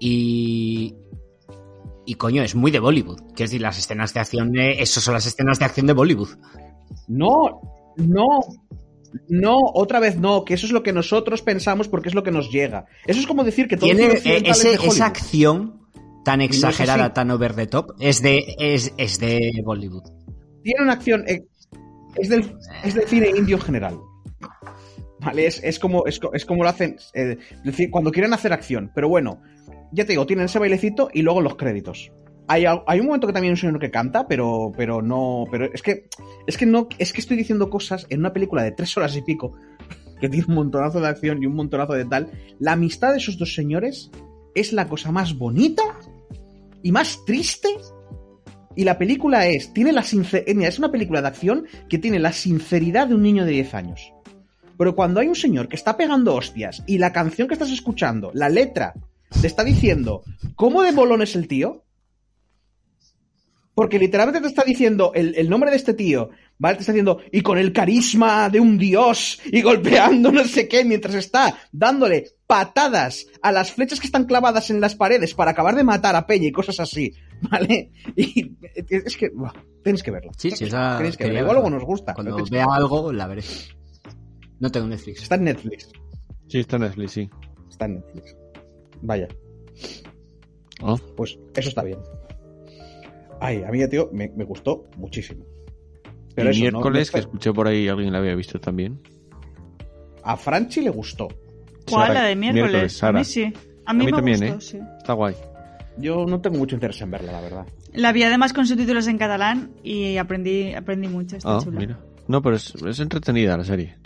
Y. 0.00 0.94
Y 2.06 2.14
coño, 2.14 2.42
es 2.42 2.54
muy 2.54 2.70
de 2.70 2.78
Bollywood. 2.80 3.18
Quiero 3.34 3.50
decir, 3.50 3.60
las 3.60 3.78
escenas 3.78 4.14
de 4.14 4.20
acción, 4.20 4.50
de, 4.52 4.80
eso 4.80 5.00
son 5.02 5.12
las 5.12 5.26
escenas 5.26 5.58
de 5.58 5.66
acción 5.66 5.86
de 5.86 5.92
Bollywood. 5.92 6.30
No, 7.08 7.60
no, 7.96 8.26
no, 9.28 9.56
otra 9.74 10.00
vez 10.00 10.16
no, 10.18 10.44
que 10.44 10.54
eso 10.54 10.66
es 10.66 10.72
lo 10.72 10.82
que 10.82 10.92
nosotros 10.92 11.42
pensamos 11.42 11.88
porque 11.88 12.08
es 12.08 12.14
lo 12.14 12.22
que 12.22 12.30
nos 12.30 12.50
llega. 12.50 12.86
Eso 13.06 13.20
es 13.20 13.26
como 13.26 13.44
decir 13.44 13.66
que 13.68 13.76
todo 13.76 13.90
Tiene 13.90 14.14
eh, 14.14 14.42
ese- 14.44 14.74
esa 14.74 15.06
acción 15.06 15.80
tan 16.24 16.40
exagerada, 16.42 17.12
tan 17.14 17.30
over 17.30 17.54
the 17.54 17.66
top, 17.66 17.92
es 18.00 18.20
de, 18.22 18.54
es, 18.58 18.92
es 18.98 19.18
de 19.18 19.50
Bollywood. 19.64 20.04
Tiene 20.62 20.82
una 20.82 20.92
acción, 20.92 21.24
eh, 21.26 21.46
es, 22.16 22.28
del, 22.28 22.54
es 22.84 22.94
del 22.94 23.06
cine 23.08 23.30
indio 23.34 23.56
en 23.56 23.62
general. 23.62 23.98
Vale, 25.20 25.46
es, 25.46 25.62
es 25.64 25.78
como, 25.78 26.06
es, 26.06 26.20
es 26.32 26.44
como 26.44 26.62
lo 26.62 26.68
hacen 26.68 26.96
eh, 27.14 27.38
cuando 27.90 28.12
quieren 28.12 28.32
hacer 28.34 28.52
acción. 28.52 28.92
Pero 28.94 29.08
bueno, 29.08 29.40
ya 29.90 30.04
te 30.04 30.12
digo, 30.12 30.26
tienen 30.26 30.44
ese 30.44 30.58
bailecito 30.58 31.08
y 31.12 31.22
luego 31.22 31.40
los 31.40 31.56
créditos. 31.56 32.12
Hay, 32.48 32.64
hay 32.64 33.00
un 33.00 33.06
momento 33.06 33.26
que 33.26 33.32
también 33.32 33.50
hay 33.50 33.56
un 33.56 33.60
señor 33.60 33.78
que 33.78 33.90
canta, 33.90 34.26
pero, 34.26 34.72
pero 34.76 35.02
no. 35.02 35.44
Pero 35.50 35.66
es 35.72 35.82
que. 35.82 36.08
Es 36.46 36.56
que 36.56 36.66
no. 36.66 36.88
Es 36.98 37.12
que 37.12 37.20
estoy 37.20 37.36
diciendo 37.36 37.70
cosas 37.70 38.06
en 38.08 38.20
una 38.20 38.32
película 38.32 38.62
de 38.62 38.72
tres 38.72 38.96
horas 38.96 39.14
y 39.16 39.22
pico. 39.22 39.54
Que 40.20 40.28
tiene 40.28 40.46
un 40.48 40.54
montonazo 40.54 41.00
de 41.00 41.08
acción 41.08 41.42
y 41.42 41.46
un 41.46 41.54
montonazo 41.54 41.92
de 41.92 42.04
tal. 42.04 42.30
La 42.58 42.72
amistad 42.72 43.12
de 43.12 43.18
esos 43.18 43.38
dos 43.38 43.54
señores 43.54 44.10
es 44.54 44.72
la 44.72 44.88
cosa 44.88 45.12
más 45.12 45.36
bonita 45.36 45.82
y 46.82 46.90
más 46.90 47.24
triste. 47.24 47.68
Y 48.74 48.84
la 48.84 48.98
película 48.98 49.46
es. 49.46 49.72
Tiene 49.72 49.92
la 49.92 50.02
sinceridad. 50.02 50.68
Es 50.68 50.78
una 50.78 50.90
película 50.90 51.20
de 51.20 51.28
acción 51.28 51.66
que 51.88 51.98
tiene 51.98 52.18
la 52.18 52.32
sinceridad 52.32 53.08
de 53.08 53.14
un 53.14 53.22
niño 53.22 53.44
de 53.44 53.52
10 53.52 53.74
años. 53.74 54.12
Pero 54.78 54.94
cuando 54.94 55.20
hay 55.20 55.26
un 55.26 55.34
señor 55.34 55.68
que 55.68 55.76
está 55.76 55.96
pegando 55.96 56.36
hostias 56.36 56.84
y 56.86 56.98
la 56.98 57.12
canción 57.12 57.48
que 57.48 57.54
estás 57.54 57.72
escuchando, 57.72 58.30
la 58.32 58.48
letra, 58.48 58.94
te 59.40 59.48
está 59.48 59.64
diciendo 59.64 60.22
cómo 60.54 60.82
de 60.82 60.92
bolón 60.92 61.20
es 61.20 61.34
el 61.34 61.48
tío. 61.48 61.84
Porque 63.78 64.00
literalmente 64.00 64.40
te 64.40 64.48
está 64.48 64.64
diciendo 64.64 65.12
el, 65.14 65.36
el 65.36 65.48
nombre 65.48 65.70
de 65.70 65.76
este 65.76 65.94
tío, 65.94 66.30
¿vale? 66.58 66.74
Te 66.74 66.80
está 66.80 66.90
diciendo, 66.90 67.20
y 67.30 67.42
con 67.42 67.58
el 67.58 67.72
carisma 67.72 68.50
de 68.50 68.58
un 68.58 68.76
dios, 68.76 69.38
y 69.52 69.62
golpeando 69.62 70.32
no 70.32 70.42
sé 70.42 70.66
qué, 70.66 70.84
mientras 70.84 71.14
está 71.14 71.56
dándole 71.70 72.24
patadas 72.48 73.28
a 73.40 73.52
las 73.52 73.70
flechas 73.70 74.00
que 74.00 74.08
están 74.08 74.24
clavadas 74.24 74.70
en 74.70 74.80
las 74.80 74.96
paredes 74.96 75.32
para 75.32 75.52
acabar 75.52 75.76
de 75.76 75.84
matar 75.84 76.16
a 76.16 76.26
Peña 76.26 76.48
y 76.48 76.50
cosas 76.50 76.80
así, 76.80 77.14
¿vale? 77.52 77.92
Y 78.16 78.50
es 78.88 79.16
que, 79.16 79.28
buah, 79.28 79.52
tenéis 79.84 80.02
que 80.02 80.10
verla. 80.10 80.32
Sí, 80.36 80.50
sí, 80.50 80.64
esa 80.64 80.96
Tenéis 80.96 81.16
que 81.16 81.26
verla. 81.26 81.40
Igual 81.42 81.54
luego 81.54 81.70
nos 81.70 81.84
gusta. 81.84 82.14
Cuando 82.14 82.34
que 82.34 82.50
vea 82.50 82.66
algo, 82.68 83.12
la 83.12 83.28
veré. 83.28 83.44
No 84.58 84.72
tengo 84.72 84.88
Netflix. 84.88 85.22
Está 85.22 85.36
en 85.36 85.44
Netflix. 85.44 85.88
Sí, 86.48 86.58
está 86.58 86.74
en 86.74 86.82
Netflix, 86.82 87.12
sí. 87.12 87.30
Está 87.70 87.84
en 87.84 87.94
Netflix. 87.94 88.36
Vaya. 89.02 89.28
Oh, 90.82 90.98
Pues 91.16 91.38
eso 91.54 91.68
está 91.68 91.84
bien. 91.84 92.00
Ay, 93.40 93.62
a 93.62 93.70
mí, 93.70 93.86
tío, 93.88 94.10
me, 94.12 94.28
me 94.36 94.44
gustó 94.44 94.84
muchísimo. 94.96 95.44
Pero 96.34 96.48
y 96.48 96.52
eso, 96.52 96.58
no- 96.58 96.70
miércoles, 96.80 97.08
no- 97.08 97.12
que 97.14 97.20
escuché 97.20 97.52
por 97.52 97.68
ahí, 97.68 97.88
alguien 97.88 98.12
la 98.12 98.18
había 98.18 98.34
visto 98.34 98.58
también. 98.60 99.00
a 100.24 100.36
Franchi 100.36 100.80
le 100.82 100.90
gustó. 100.90 101.28
¿Cuál? 101.88 102.08
Sara, 102.08 102.20
la 102.22 102.26
de 102.28 102.36
miércoles. 102.36 102.70
miércoles, 102.70 103.02
a 103.04 103.12
mí 103.12 103.24
sí. 103.24 103.44
A 103.44 103.48
mí, 103.48 103.54
A 103.86 103.92
mí 103.94 104.04
me 104.06 104.12
también, 104.12 104.38
gustó, 104.40 104.54
¿eh? 104.56 104.60
sí. 104.60 104.78
Está 104.98 105.12
guay. 105.14 105.34
Yo 105.96 106.26
no 106.26 106.40
tengo 106.40 106.58
mucho 106.58 106.74
interés 106.76 107.00
en 107.00 107.10
verla, 107.10 107.32
la 107.32 107.40
verdad. 107.40 107.66
La 107.94 108.12
vi 108.12 108.22
además 108.22 108.52
con 108.52 108.66
subtítulos 108.66 109.06
en 109.06 109.16
catalán 109.18 109.70
y 109.82 110.16
aprendí, 110.18 110.74
aprendí 110.74 111.08
mucho. 111.08 111.36
Está 111.36 111.56
Ah, 111.56 111.60
chula. 111.64 111.80
mira. 111.80 111.98
No, 112.28 112.42
pero 112.42 112.56
es, 112.56 112.74
es 112.74 113.00
entretenida 113.00 113.56
la 113.56 113.64
serie. 113.64 113.96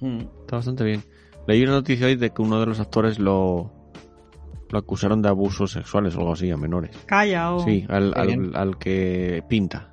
Mm. 0.00 0.20
Está 0.40 0.56
bastante 0.56 0.84
bien. 0.84 1.02
Leí 1.46 1.62
una 1.62 1.72
noticia 1.72 2.06
hoy 2.06 2.16
de 2.16 2.30
que 2.30 2.40
uno 2.40 2.58
de 2.60 2.66
los 2.66 2.80
actores 2.80 3.18
lo, 3.18 3.70
lo 4.70 4.78
acusaron 4.78 5.22
de 5.22 5.28
abusos 5.28 5.72
sexuales 5.72 6.14
o 6.16 6.20
algo 6.20 6.32
así 6.32 6.50
a 6.50 6.56
menores. 6.56 6.96
Calla, 7.06 7.52
o. 7.52 7.64
Sí, 7.64 7.86
al, 7.88 8.12
al, 8.16 8.54
al 8.54 8.78
que 8.78 9.42
pinta. 9.48 9.90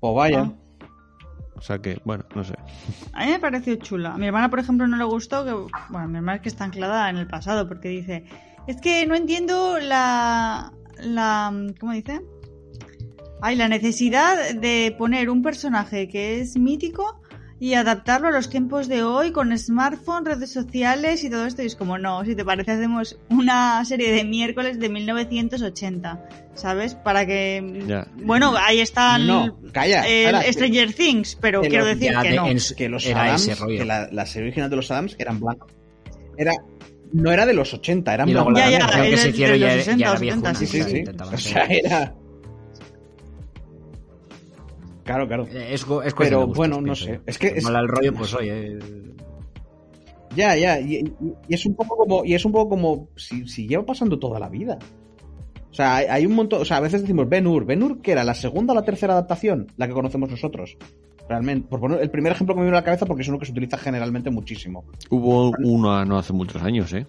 Pues 0.00 0.14
vaya. 0.14 0.40
Ah. 0.42 0.52
O 1.56 1.60
sea 1.60 1.78
que, 1.78 2.00
bueno, 2.04 2.24
no 2.34 2.44
sé. 2.44 2.54
A 3.12 3.24
mí 3.24 3.32
me 3.32 3.38
pareció 3.38 3.76
chula. 3.76 4.14
A 4.14 4.18
mi 4.18 4.26
hermana, 4.26 4.50
por 4.50 4.58
ejemplo, 4.58 4.86
no 4.86 4.96
le 4.96 5.04
gustó. 5.04 5.44
Que, 5.44 5.52
bueno, 5.88 6.08
mi 6.08 6.16
hermana 6.16 6.36
es 6.36 6.42
que 6.42 6.48
está 6.48 6.64
anclada 6.64 7.08
en 7.08 7.16
el 7.16 7.26
pasado 7.26 7.66
porque 7.66 7.88
dice: 7.88 8.24
Es 8.66 8.80
que 8.80 9.06
no 9.06 9.14
entiendo 9.14 9.78
la. 9.78 10.72
la 11.00 11.52
¿Cómo 11.80 11.92
dice? 11.92 12.20
Hay 13.40 13.56
la 13.56 13.68
necesidad 13.68 14.54
de 14.54 14.94
poner 14.98 15.28
un 15.28 15.42
personaje 15.42 16.08
que 16.08 16.40
es 16.40 16.56
mítico 16.56 17.20
y 17.60 17.74
adaptarlo 17.74 18.28
a 18.28 18.30
los 18.32 18.50
tiempos 18.50 18.88
de 18.88 19.02
hoy 19.04 19.30
con 19.32 19.56
smartphone, 19.56 20.24
redes 20.26 20.52
sociales 20.52 21.22
y 21.24 21.30
todo 21.30 21.46
esto. 21.46 21.62
Y 21.62 21.66
es 21.66 21.76
como, 21.76 21.96
no, 21.98 22.24
si 22.24 22.34
te 22.34 22.44
parece, 22.44 22.72
hacemos 22.72 23.16
una 23.30 23.84
serie 23.84 24.12
de 24.12 24.24
miércoles 24.24 24.78
de 24.80 24.88
1980, 24.88 26.28
¿sabes? 26.54 26.94
Para 26.94 27.24
que. 27.26 27.84
Ya. 27.86 28.06
Bueno, 28.16 28.54
ahí 28.58 28.80
está 28.80 29.16
el, 29.16 29.26
No, 29.26 29.58
calla, 29.72 30.02
el 30.06 30.26
Sara, 30.26 30.42
que- 30.44 30.52
Stranger 30.52 30.92
Things, 30.92 31.38
pero 31.40 31.62
que 31.62 31.68
quiero 31.68 31.84
lo- 31.84 31.90
decir 31.94 32.12
ya 32.12 32.22
que 32.22 32.30
de- 32.30 32.36
no. 32.36 32.46
en 32.48 32.58
que 32.76 32.88
los 32.88 33.06
era 33.06 33.24
Adams, 33.24 33.48
ese 33.48 33.54
rollo. 33.54 33.78
que 33.78 33.84
la, 33.84 34.08
la 34.10 34.26
serie 34.26 34.48
original 34.48 34.68
de 34.70 34.76
los 34.76 34.90
Adams 34.90 35.16
eran 35.18 35.40
blancos. 35.40 35.70
Era, 36.36 36.52
no 37.12 37.30
era 37.30 37.46
de 37.46 37.54
los 37.54 37.72
80, 37.72 38.12
eran 38.12 38.28
blancos. 38.30 38.52
la 38.54 38.70
Ya, 38.70 38.70
ya, 38.70 38.86
versión 38.86 39.04
que 39.10 39.16
se 39.16 39.22
de 39.24 39.30
hicieron 39.30 39.60
los 39.60 39.68
ya, 39.70 39.74
60, 39.76 39.98
ya 40.04 40.10
era 40.10 40.18
viejo. 40.18 40.36
70, 40.38 40.58
Sí, 40.58 40.66
sí, 40.66 40.82
sí. 40.82 41.04
O 41.32 41.38
sea, 41.38 41.64
era. 41.66 42.14
Claro, 45.04 45.26
claro. 45.28 45.46
Eh, 45.52 45.68
Es, 45.74 45.82
es 45.82 45.84
cuestión 45.86 46.14
Pero, 46.16 46.38
de 46.40 46.44
gustos, 46.46 46.56
bueno, 46.56 46.76
no 46.78 46.82
pienso 46.84 47.04
sé. 47.04 47.12
yo. 47.14 47.20
Es 47.26 47.38
que 47.38 47.46
es- 47.48 47.64
Mola 47.64 47.80
el 47.80 47.88
rollo, 47.88 48.14
pues 48.18 48.34
oye. 48.34 48.78
Ya, 50.34 50.56
ya, 50.56 50.80
y, 50.80 51.04
es 51.48 51.64
un 51.64 51.76
poco 51.76 51.96
como, 51.96 52.24
y 52.24 52.34
es 52.34 52.44
un 52.44 52.50
poco 52.52 52.70
como 52.70 53.08
si, 53.14 53.46
si 53.46 53.68
lleva 53.68 53.86
pasando 53.86 54.18
toda 54.18 54.40
la 54.40 54.48
vida. 54.48 54.78
O 55.70 55.74
sea, 55.74 55.96
hay, 55.96 56.06
hay 56.06 56.26
un 56.26 56.34
montón, 56.34 56.62
o 56.62 56.64
sea, 56.64 56.78
a 56.78 56.80
veces 56.80 57.02
decimos 57.02 57.28
Ben 57.28 57.46
Hur, 57.46 57.64
Ben 57.64 57.82
Hur 57.82 58.00
que 58.00 58.12
era 58.12 58.24
la 58.24 58.34
segunda 58.34 58.72
o 58.72 58.76
la 58.76 58.82
tercera 58.82 59.12
adaptación, 59.12 59.68
la 59.76 59.86
que 59.86 59.92
conocemos 59.92 60.30
nosotros. 60.30 60.76
Realmente, 61.28 61.68
por 61.68 61.80
poner 61.80 62.00
el 62.02 62.10
primer 62.10 62.32
ejemplo 62.32 62.54
que 62.54 62.60
me 62.60 62.64
viene 62.66 62.76
a 62.76 62.80
la 62.80 62.84
cabeza 62.84 63.06
porque 63.06 63.22
es 63.22 63.28
uno 63.28 63.38
que 63.38 63.46
se 63.46 63.52
utiliza 63.52 63.78
generalmente 63.78 64.30
muchísimo. 64.30 64.84
Hubo 65.10 65.52
una 65.62 66.04
no 66.04 66.18
hace 66.18 66.32
muchos 66.32 66.62
años, 66.62 66.92
¿eh? 66.92 67.06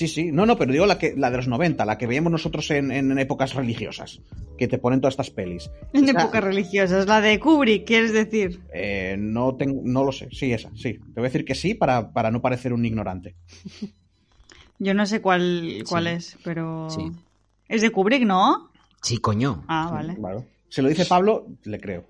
Sí, 0.00 0.08
sí, 0.08 0.32
no, 0.32 0.46
no, 0.46 0.56
pero 0.56 0.72
digo 0.72 0.86
la 0.86 0.96
que 0.96 1.12
la 1.14 1.30
de 1.30 1.36
los 1.36 1.46
90, 1.46 1.84
la 1.84 1.98
que 1.98 2.06
veíamos 2.06 2.32
nosotros 2.32 2.70
en, 2.70 2.90
en 2.90 3.18
épocas 3.18 3.52
religiosas, 3.52 4.22
que 4.56 4.66
te 4.66 4.78
ponen 4.78 5.02
todas 5.02 5.12
estas 5.12 5.28
pelis. 5.30 5.70
En 5.92 6.08
épocas 6.08 6.42
religiosas, 6.42 7.06
la 7.06 7.20
de 7.20 7.38
Kubrick, 7.38 7.86
quieres 7.86 8.14
decir. 8.14 8.62
eh, 8.72 9.16
no, 9.18 9.56
tengo, 9.56 9.82
no 9.84 10.02
lo 10.02 10.10
sé, 10.10 10.28
sí, 10.32 10.54
esa, 10.54 10.70
sí. 10.74 10.94
Te 10.94 11.20
voy 11.20 11.24
a 11.24 11.28
decir 11.28 11.44
que 11.44 11.54
sí 11.54 11.74
para, 11.74 12.12
para 12.14 12.30
no 12.30 12.40
parecer 12.40 12.72
un 12.72 12.86
ignorante. 12.86 13.34
Yo 14.78 14.94
no 14.94 15.04
sé 15.04 15.20
cuál, 15.20 15.84
cuál 15.86 16.04
Sí. 16.04 16.10
es, 16.10 16.38
pero. 16.42 16.88
Sí. 16.88 17.12
Es 17.68 17.82
de 17.82 17.90
Kubrick, 17.90 18.22
¿no? 18.24 18.70
Sí, 19.02 19.18
coño. 19.18 19.64
Ah, 19.68 19.90
vale. 19.92 20.14
Claro. 20.16 20.46
Se 20.70 20.80
lo 20.80 20.88
dice 20.88 21.04
Pablo, 21.04 21.46
le 21.64 21.78
creo. 21.78 22.06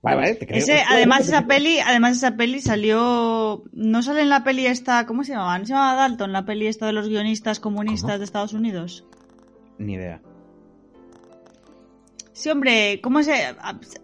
Vale, 0.00 0.16
vale, 0.16 0.34
te 0.36 0.46
creo. 0.46 0.58
Ese, 0.58 0.80
además 0.88 1.26
esa 1.26 1.46
peli, 1.46 1.80
además 1.80 2.16
esa 2.16 2.36
peli 2.36 2.60
salió, 2.60 3.64
no 3.72 4.02
sale 4.02 4.22
en 4.22 4.28
la 4.28 4.44
peli 4.44 4.66
esta, 4.66 5.06
¿cómo 5.06 5.24
se 5.24 5.32
llamaba? 5.32 5.58
¿No 5.58 5.64
se 5.66 5.72
llamaba 5.72 5.94
Dalton, 5.94 6.32
la 6.32 6.44
peli 6.44 6.66
esta 6.68 6.86
de 6.86 6.92
los 6.92 7.08
guionistas 7.08 7.58
comunistas 7.58 8.10
¿Cómo? 8.12 8.18
de 8.18 8.24
Estados 8.24 8.52
Unidos? 8.52 9.04
Ni 9.78 9.94
idea. 9.94 10.20
Sí, 12.32 12.48
hombre, 12.50 13.00
¿cómo 13.02 13.22
se, 13.22 13.34
a, 13.44 13.56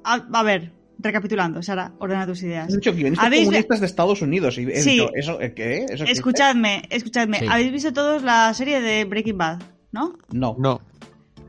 a- 0.03 0.27
a 0.33 0.43
ver, 0.43 0.73
recapitulando, 0.99 1.63
Sara, 1.63 1.93
ordena 2.01 2.27
tus 2.27 2.43
ideas. 2.43 2.67
Has 2.69 2.75
dicho 2.75 2.93
guionistas 2.93 3.27
¿Habéis- 3.27 3.45
comunistas 3.47 3.81
de 3.81 3.87
Estados 3.87 4.23
Unidos. 4.23 4.59
Y 4.59 4.67
Sí. 4.83 4.91
dicho, 4.91 5.11
¿eso 5.15 5.41
eh, 5.41 5.55
qué? 5.55 5.87
¿Eso? 5.89 6.05
Escuchadme, 6.05 6.83
escuchadme, 6.91 7.39
Sí. 7.39 7.47
habéis 7.49 7.71
visto 7.71 7.93
todos 7.93 8.23
la 8.25 8.53
serie 8.55 8.81
de 8.81 9.05
Breaking 9.05 9.39
Bad, 9.39 9.63
¿no? 9.93 10.19
No. 10.33 10.57
No. 10.59 10.81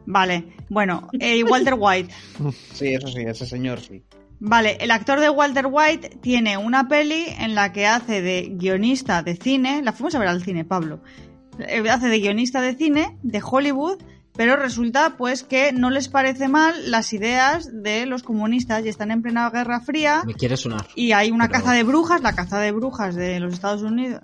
Vale, 0.06 0.54
bueno, 0.70 1.08
eh, 1.20 1.43
Walter 1.43 1.74
White. 1.78 2.14
Sí, 2.74 2.89
eso 2.93 3.08
sí, 3.08 3.22
ese 3.22 3.48
señor 3.48 3.80
sí. 3.80 4.04
Vale, 4.40 4.78
el 4.82 4.92
actor 4.92 5.20
de 5.20 5.30
Walter 5.30 5.68
White 5.70 6.18
tiene 6.22 6.58
una 6.58 6.88
peli 6.88 7.26
en 7.40 7.56
la 7.56 7.72
que 7.72 7.88
hace 7.88 8.22
de 8.22 8.50
guionista 8.56 9.24
de 9.24 9.36
cine, 9.36 9.82
la 9.82 9.94
fuimos 9.94 10.14
a 10.16 10.20
ver 10.20 10.28
al 10.28 10.44
cine, 10.44 10.66
Pablo, 10.66 11.00
Eh, 11.60 11.90
hace 11.90 12.08
de 12.10 12.20
guionista 12.20 12.60
de 12.62 12.76
cine 12.76 13.18
de 13.24 13.42
Hollywood, 13.44 13.98
pero 14.36 14.58
resulta 14.58 15.16
pues 15.18 15.44
que 15.44 15.72
no 15.72 15.90
les 15.90 16.10
parece 16.10 16.50
mal 16.50 16.92
las 16.92 17.14
ideas 17.14 17.70
de 17.82 18.06
los 18.06 18.24
comunistas 18.24 18.86
y 18.86 18.90
están 18.90 19.10
en 19.12 19.22
plena 19.22 19.50
Guerra 19.50 19.80
Fría 19.80 20.24
Me 20.26 20.34
quiere 20.34 20.58
sonar. 20.58 20.86
y 20.96 21.14
hay 21.14 21.32
una 21.32 21.48
Pero- 21.48 21.60
caza 21.62 21.72
de 21.74 21.84
brujas, 21.84 22.20
la 22.22 22.34
caza 22.36 22.60
de 22.60 22.74
brujas 22.74 23.16
de 23.16 23.40
los 23.40 23.54
Estados 23.54 23.84
Unidos. 23.84 24.20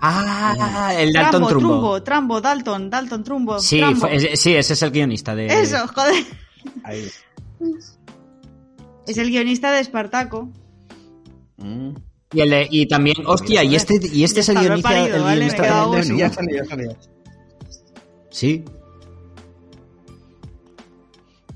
Ah, 0.00 0.92
el 0.96 1.12
Dalton 1.12 1.46
Trumbo. 1.48 1.58
Trumbo, 1.68 2.02
Trambo, 2.02 2.40
Dalton, 2.40 2.88
Dalton, 2.90 3.24
Trumbo. 3.24 3.58
Sí, 3.60 3.82
fue- 3.96 4.36
sí, 4.36 4.54
ese 4.54 4.72
es 4.74 4.82
el 4.82 4.90
guionista 4.92 5.34
de. 5.34 5.46
Eso, 5.46 5.86
joder. 5.88 6.24
Ahí. 6.84 7.08
Es 9.06 9.18
el 9.18 9.30
guionista 9.30 9.70
de 9.72 9.80
Espartaco. 9.80 10.48
Mm. 11.58 11.90
Y, 12.34 12.40
el 12.40 12.50
de- 12.50 12.68
y 12.70 12.86
también, 12.86 13.16
hostia, 13.26 13.62
y 13.64 13.74
este, 13.74 14.00
y 14.12 14.24
este 14.24 14.40
es 14.40 14.48
el 14.48 14.58
guionista, 14.58 14.88
parido, 14.88 15.16
el 15.16 15.22
¿vale? 15.22 15.36
Guionista 15.36 15.62
quedado 15.62 15.92
de- 15.92 16.02
Sí, 16.04 16.16
ya 16.16 16.30
salió, 16.30 16.56
ya 16.56 16.64
salió. 16.64 16.96
Sí. 18.30 18.64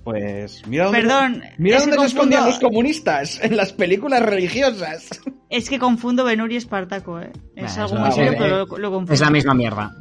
Pues 0.04 0.62
mira 0.68 0.84
dónde, 0.84 1.00
Perdón, 1.00 1.42
mira 1.58 1.78
es 1.78 1.82
que 1.84 1.90
dónde 1.90 2.02
se 2.02 2.06
escondían 2.14 2.42
confundo- 2.44 2.60
los 2.62 2.70
comunistas, 2.70 3.40
en 3.42 3.56
las 3.56 3.72
películas 3.72 4.22
religiosas. 4.22 5.08
Es 5.50 5.68
que 5.68 5.78
confundo 5.80 6.24
Benur 6.24 6.52
y 6.52 6.56
Espartaco, 6.56 7.20
¿eh? 7.20 7.32
Es 7.56 7.76
Nah, 7.76 7.84
algo 7.84 7.96
muy 7.96 8.04
la- 8.10 8.12
serio, 8.12 8.32
eh, 8.32 8.36
pero 8.38 8.56
lo, 8.66 8.78
lo 8.78 8.90
confundo. 8.90 9.12
Es 9.12 9.20
la 9.20 9.30
misma 9.30 9.54
mierda. 9.54 9.96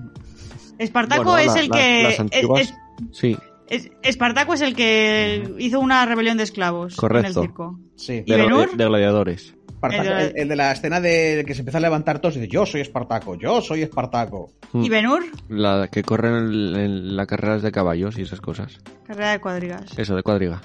Espartaco 0.77 1.23
Bueno, 1.23 1.37
es 1.39 1.55
la- 1.55 1.59
el 1.61 1.69
la- 1.69 1.77
que... 1.77 2.03
las 2.03 2.13
es- 2.13 2.19
antiguas- 2.19 2.61
es- 2.61 2.73
Sí, 3.11 3.37
es- 3.69 3.89
Espartaco 4.03 4.53
es 4.53 4.61
el 4.61 4.75
que 4.75 5.53
hizo 5.59 5.79
una 5.79 6.05
rebelión 6.05 6.37
de 6.37 6.43
esclavos 6.43 6.95
Correcto. 6.95 7.27
en 7.29 7.35
el 7.37 7.41
circo. 7.49 7.79
Sí. 7.95 8.23
¿Y 8.25 8.31
de, 8.31 8.37
Benur? 8.37 8.75
de 8.75 8.85
gladiadores. 8.85 9.55
Espartaco, 9.69 10.03
El 10.03 10.09
de- 10.17 10.25
el, 10.27 10.33
el 10.37 10.47
de 10.49 10.55
la 10.55 10.71
escena 10.71 11.01
de 11.01 11.43
que 11.45 11.53
se 11.53 11.61
empieza 11.61 11.77
a 11.77 11.81
levantar 11.81 12.19
todos 12.19 12.35
y 12.37 12.39
dice, 12.39 12.51
yo 12.51 12.65
soy 12.65 12.81
Espartaco, 12.81 13.35
yo 13.35 13.61
soy 13.61 13.81
Espartaco. 13.83 14.51
Mm. 14.73 14.83
¿Y 14.83 14.89
Benur? 14.89 15.23
La 15.49 15.89
que 15.91 16.01
corren 16.03 16.35
en, 16.35 16.75
en 16.75 17.15
las 17.15 17.27
carreras 17.27 17.61
de 17.61 17.71
caballos 17.71 18.17
y 18.17 18.21
esas 18.23 18.41
cosas. 18.41 18.79
Carrera 19.05 19.31
de 19.31 19.39
cuadrigas. 19.39 19.97
Eso, 19.97 20.15
de 20.15 20.23
cuadrigas. 20.23 20.61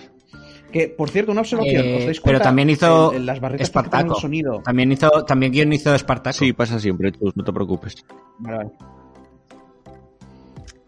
Que, 0.72 0.86
por 0.86 1.10
cierto, 1.10 1.32
una 1.32 1.40
observación, 1.40 1.84
Eh, 1.84 1.96
¿os 1.98 2.04
dais 2.04 2.20
pero 2.20 2.40
también 2.40 2.70
hizo 2.70 3.10
En- 3.10 3.18
en 3.18 3.26
las 3.26 3.40
barritas 3.40 3.66
Espartaco. 3.66 4.14
el 4.14 4.20
sonido. 4.20 4.62
También 4.64 4.92
hizo, 4.92 5.10
también 5.24 5.50
guion 5.50 5.72
hizo 5.72 5.92
Espartaco. 5.92 6.38
Sí, 6.38 6.52
pasa 6.52 6.78
siempre, 6.78 7.10
tú, 7.10 7.32
no 7.34 7.42
te 7.42 7.52
preocupes. 7.52 8.04
Vale, 8.38 8.56
vale. 8.58 8.70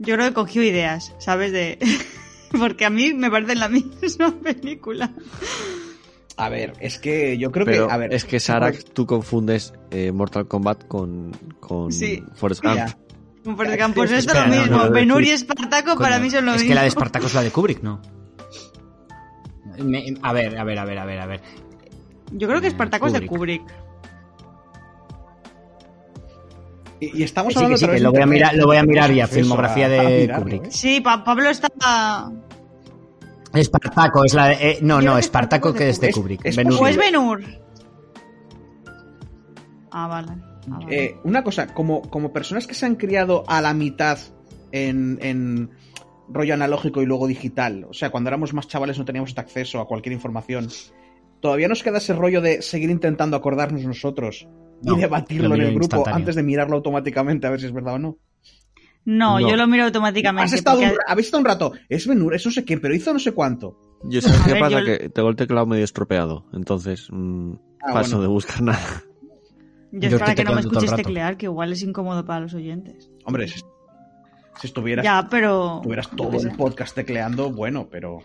Yo 0.03 0.14
creo 0.16 0.28
que 0.28 0.34
cogió 0.34 0.62
ideas, 0.62 1.14
¿sabes? 1.18 1.53
De... 1.53 1.78
Porque 2.59 2.84
a 2.84 2.90
mí 2.90 3.14
me 3.14 3.30
parecen 3.30 3.61
la 3.61 3.68
misma 4.03 4.34
película. 4.42 5.11
A 6.36 6.48
ver, 6.48 6.72
es 6.80 6.98
que 6.98 7.38
yo 7.38 7.50
creo 7.53 7.64
Pero 7.66 7.86
que. 7.86 7.92
A 7.92 7.96
ver, 7.96 8.12
es 8.12 8.24
que 8.24 8.40
Sarak, 8.40 8.84
tú 8.92 9.07
confundes 9.07 9.72
eh, 9.90 10.12
Mortal 10.12 10.46
Kombat 10.48 10.86
con, 10.86 11.32
con 11.61 11.92
Sí. 11.92 12.22
Forrest 12.34 12.62
Gump. 12.62 12.80
Como 13.44 13.57
por 13.57 13.66
ejemplo, 13.66 14.03
pues 14.03 14.12
es 14.12 14.26
lo 14.32 14.46
mismo. 14.46 14.66
no, 14.76 14.84
no, 14.86 14.90
Benur 14.90 15.22
y. 15.22 15.30
Espartaco 15.30 15.96
para 15.96 16.18
mí 16.18 16.30
son 16.30 16.46
lo 16.46 16.53
es 16.53 16.59
mismo. 16.59 16.68
que 16.70 16.74
la 16.74 16.82
de 16.82 16.88
Espartaco 16.88 17.26
es 17.26 17.34
la 17.34 17.42
de 17.42 17.50
Kubrick, 17.50 17.82
¿no? 17.82 18.00
Me- 19.82 20.14
a 20.22 20.32
ver, 20.32 20.59
a 20.59 20.64
ver, 20.64 20.78
a 20.78 20.84
ver, 20.84 20.98
a 20.98 21.05
ver, 21.05 21.20
a 21.20 21.26
ver. 21.26 21.40
Yo 22.32 22.48
creo 22.48 22.61
que 22.61 22.66
Espartaco 22.68 23.07
es 23.07 23.12
de 23.12 23.26
Kubrick. 23.26 23.62
Y, 27.03 27.18
y 27.18 27.22
estamos 27.24 27.53
Sí, 27.53 27.59
que 27.59 27.64
hablando 27.64 27.78
sí, 27.78 27.84
través 27.84 28.00
que 28.00 28.05
lo 28.05 28.12
voy 28.12 28.22
a 28.22 28.26
mirar, 28.26 28.55
lo 28.55 28.66
voy 28.66 28.76
a 28.76 28.82
mirar 28.84 29.12
ya, 29.12 29.26
filmografía 29.26 29.86
a- 29.86 29.88
de 29.88 30.20
mirarlo, 30.22 30.44
Kubrick. 30.44 30.64
¿eh? 30.66 30.70
Sí, 30.70 31.00
Pa- 31.00 31.24
Pablo 31.24 31.50
está... 31.50 32.30
Espartaco 33.55 34.24
es 34.24 34.34
la 34.34 34.46
de, 34.48 34.55
eh, 34.70 34.78
no, 34.82 35.00
no, 35.03 35.18
Espartaco 35.18 35.74
que 35.74 35.88
es 35.88 36.00
de 36.00 36.09
es- 36.11 36.14
Kubrick. 36.14 36.44
es 36.46 36.57
Ben-Hur. 36.57 36.72
¿O 36.74 36.86
es 36.86 36.96
posible. 36.96 37.05
Benur? 37.05 37.42
Ah, 39.90 40.07
vale. 40.07 40.28
Ah, 40.70 40.78
vale. 40.78 41.05
Eh, 41.05 41.16
una 41.24 41.42
cosa, 41.42 41.74
como, 41.74 42.03
como 42.03 42.32
personas 42.32 42.66
que 42.66 42.74
se 42.74 42.86
han 42.86 42.94
criado 42.94 43.44
a 43.48 43.61
la 43.61 43.74
mitad 43.74 44.18
en, 44.70 45.18
en 45.22 45.70
rollo 46.28 46.55
analógico 46.55 47.03
y 47.03 47.07
luego 47.07 47.26
digital, 47.26 47.84
o 47.90 47.92
sea, 47.92 48.11
cuando 48.11 48.28
éramos 48.28 48.55
más 48.55 48.68
chavales 48.68 48.98
no 48.98 49.05
teníamos 49.05 49.30
este 49.30 49.40
acceso 49.40 49.80
a 49.80 49.86
cualquier 49.88 50.12
información, 50.14 50.68
todavía 51.40 51.68
nos 51.68 51.82
queda 51.82 51.98
ese 51.98 52.14
rollo 52.14 52.40
de 52.40 52.62
seguir 52.62 52.90
intentando 52.90 53.36
acordarnos 53.36 53.82
nosotros 53.84 54.46
No, 54.82 54.96
y 54.98 55.00
debatirlo 55.00 55.48
lo 55.48 55.54
en 55.54 55.60
el 55.62 55.74
grupo 55.74 56.04
antes 56.08 56.34
de 56.34 56.42
mirarlo 56.42 56.76
automáticamente 56.76 57.46
a 57.46 57.50
ver 57.50 57.60
si 57.60 57.66
es 57.66 57.72
verdad 57.72 57.94
o 57.94 57.98
no. 57.98 58.18
No, 59.04 59.40
no. 59.40 59.48
yo 59.50 59.56
lo 59.56 59.66
miro 59.66 59.84
automáticamente. 59.84 60.44
Has 60.46 60.52
estado 60.52 60.78
porque- 60.78 60.92
un, 60.92 60.98
habéis 61.08 61.26
estado 61.26 61.40
un 61.40 61.46
rato, 61.46 61.72
es 61.88 62.06
Benur, 62.06 62.34
es 62.34 62.44
no 62.46 62.52
sé 62.52 62.64
quién, 62.64 62.80
pero 62.80 62.94
hizo 62.94 63.12
no 63.12 63.18
sé 63.18 63.32
cuánto. 63.32 63.78
Yo 64.04 64.20
sé 64.20 64.30
qué 64.44 64.52
ver, 64.52 64.60
pasa, 64.60 64.78
yo- 64.80 64.84
que 64.84 65.08
tengo 65.08 65.28
el 65.28 65.36
teclado 65.36 65.66
medio 65.66 65.84
estropeado, 65.84 66.46
entonces 66.52 67.08
mm, 67.10 67.52
Ah, 67.84 67.92
paso 67.94 68.10
bueno. 68.16 68.22
de 68.22 68.28
buscar 68.28 68.62
nada. 68.62 69.02
Yo 69.92 70.00
Yo 70.00 70.08
es 70.08 70.14
para 70.20 70.30
estoy 70.32 70.34
que 70.36 70.44
no 70.44 70.54
me 70.54 70.62
rato. 70.92 71.02
teclear, 71.02 71.36
que 71.36 71.46
igual 71.46 71.72
es 71.72 71.82
incómodo 71.82 72.24
para 72.24 72.40
los 72.40 72.54
oyentes. 72.54 73.10
Hombre, 73.24 73.46
si, 73.48 73.60
si 74.60 74.66
estuvieras, 74.68 75.04
Ya, 75.04 75.26
pero... 75.30 75.80
tuvieras 75.82 76.08
yo 76.10 76.16
todo 76.16 76.30
qué 76.30 76.36
el 76.48 76.56
podcast 76.56 76.94
tecleando, 76.94 77.50
bueno, 77.52 77.88
pero... 77.90 78.18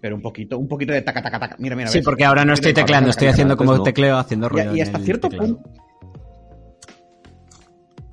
Pero 0.00 0.14
un 0.14 0.22
poquito, 0.22 0.58
un 0.58 0.68
poquito 0.68 0.92
de 0.92 1.02
taca, 1.02 1.22
taca, 1.22 1.40
taca. 1.40 1.56
Mira, 1.58 1.74
mira. 1.74 1.88
Sí, 1.88 1.98
¿ves? 1.98 2.04
porque 2.04 2.24
ahora 2.24 2.44
no 2.44 2.52
estoy 2.54 2.72
tecleando, 2.72 3.10
estoy 3.10 3.28
haciendo 3.28 3.56
como 3.56 3.76
no. 3.76 3.82
tecleo, 3.82 4.16
haciendo 4.16 4.46
Y, 4.46 4.50
ruido. 4.50 4.76
y 4.76 4.80
en 4.80 4.86
hasta 4.86 4.98
cierto 5.00 5.28
teclado. 5.28 5.56
punto, 5.56 5.70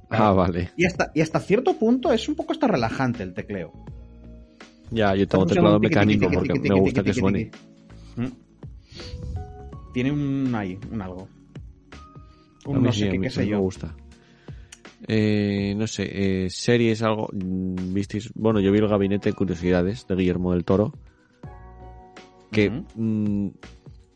Ah, 0.10 0.32
vale. 0.32 0.72
y 0.78 0.86
hasta, 0.86 1.12
y 1.14 1.22
hasta 1.22 1.40
cierto 1.40 1.74
punto 1.78 2.12
es 2.14 2.28
un 2.30 2.36
poco 2.36 2.54
hasta 2.54 2.68
relajante 2.68 3.24
el 3.24 3.34
tecleo. 3.34 3.72
Ya, 4.92 5.14
yo 5.16 5.28
tengo 5.28 5.46
teclado 5.46 5.80
mecánico 5.80 6.30
porque 6.32 6.60
me 6.60 6.80
gusta 6.80 7.04
que 7.04 7.14
suene. 7.14 7.52
Mm. 8.16 8.28
Tiene 9.94 10.12
un 10.12 10.54
ahí, 10.56 10.78
un 10.92 11.02
algo. 11.02 11.28
Un 12.66 12.82
no 12.84 12.92
sé 12.94 13.10
qué, 13.20 13.30
sé 13.30 13.42
me 13.42 13.48
yo. 13.48 13.60
gusta. 13.60 13.96
Eh, 15.08 15.74
no 15.78 15.86
sé, 15.88 16.46
eh, 16.46 16.50
series, 16.50 17.02
algo. 17.02 17.30
mm, 17.34 17.94
¿Visteis? 17.94 18.32
Bueno, 18.36 18.60
yo 18.60 18.72
vi 18.72 18.80
el 18.80 18.88
Gabinete 18.88 19.30
de 19.30 19.36
Curiosidades 19.36 20.08
de 20.08 20.16
Guillermo 20.16 20.54
del 20.54 20.64
Toro. 20.66 20.94
Que 22.56 22.70
mm, 22.70 23.49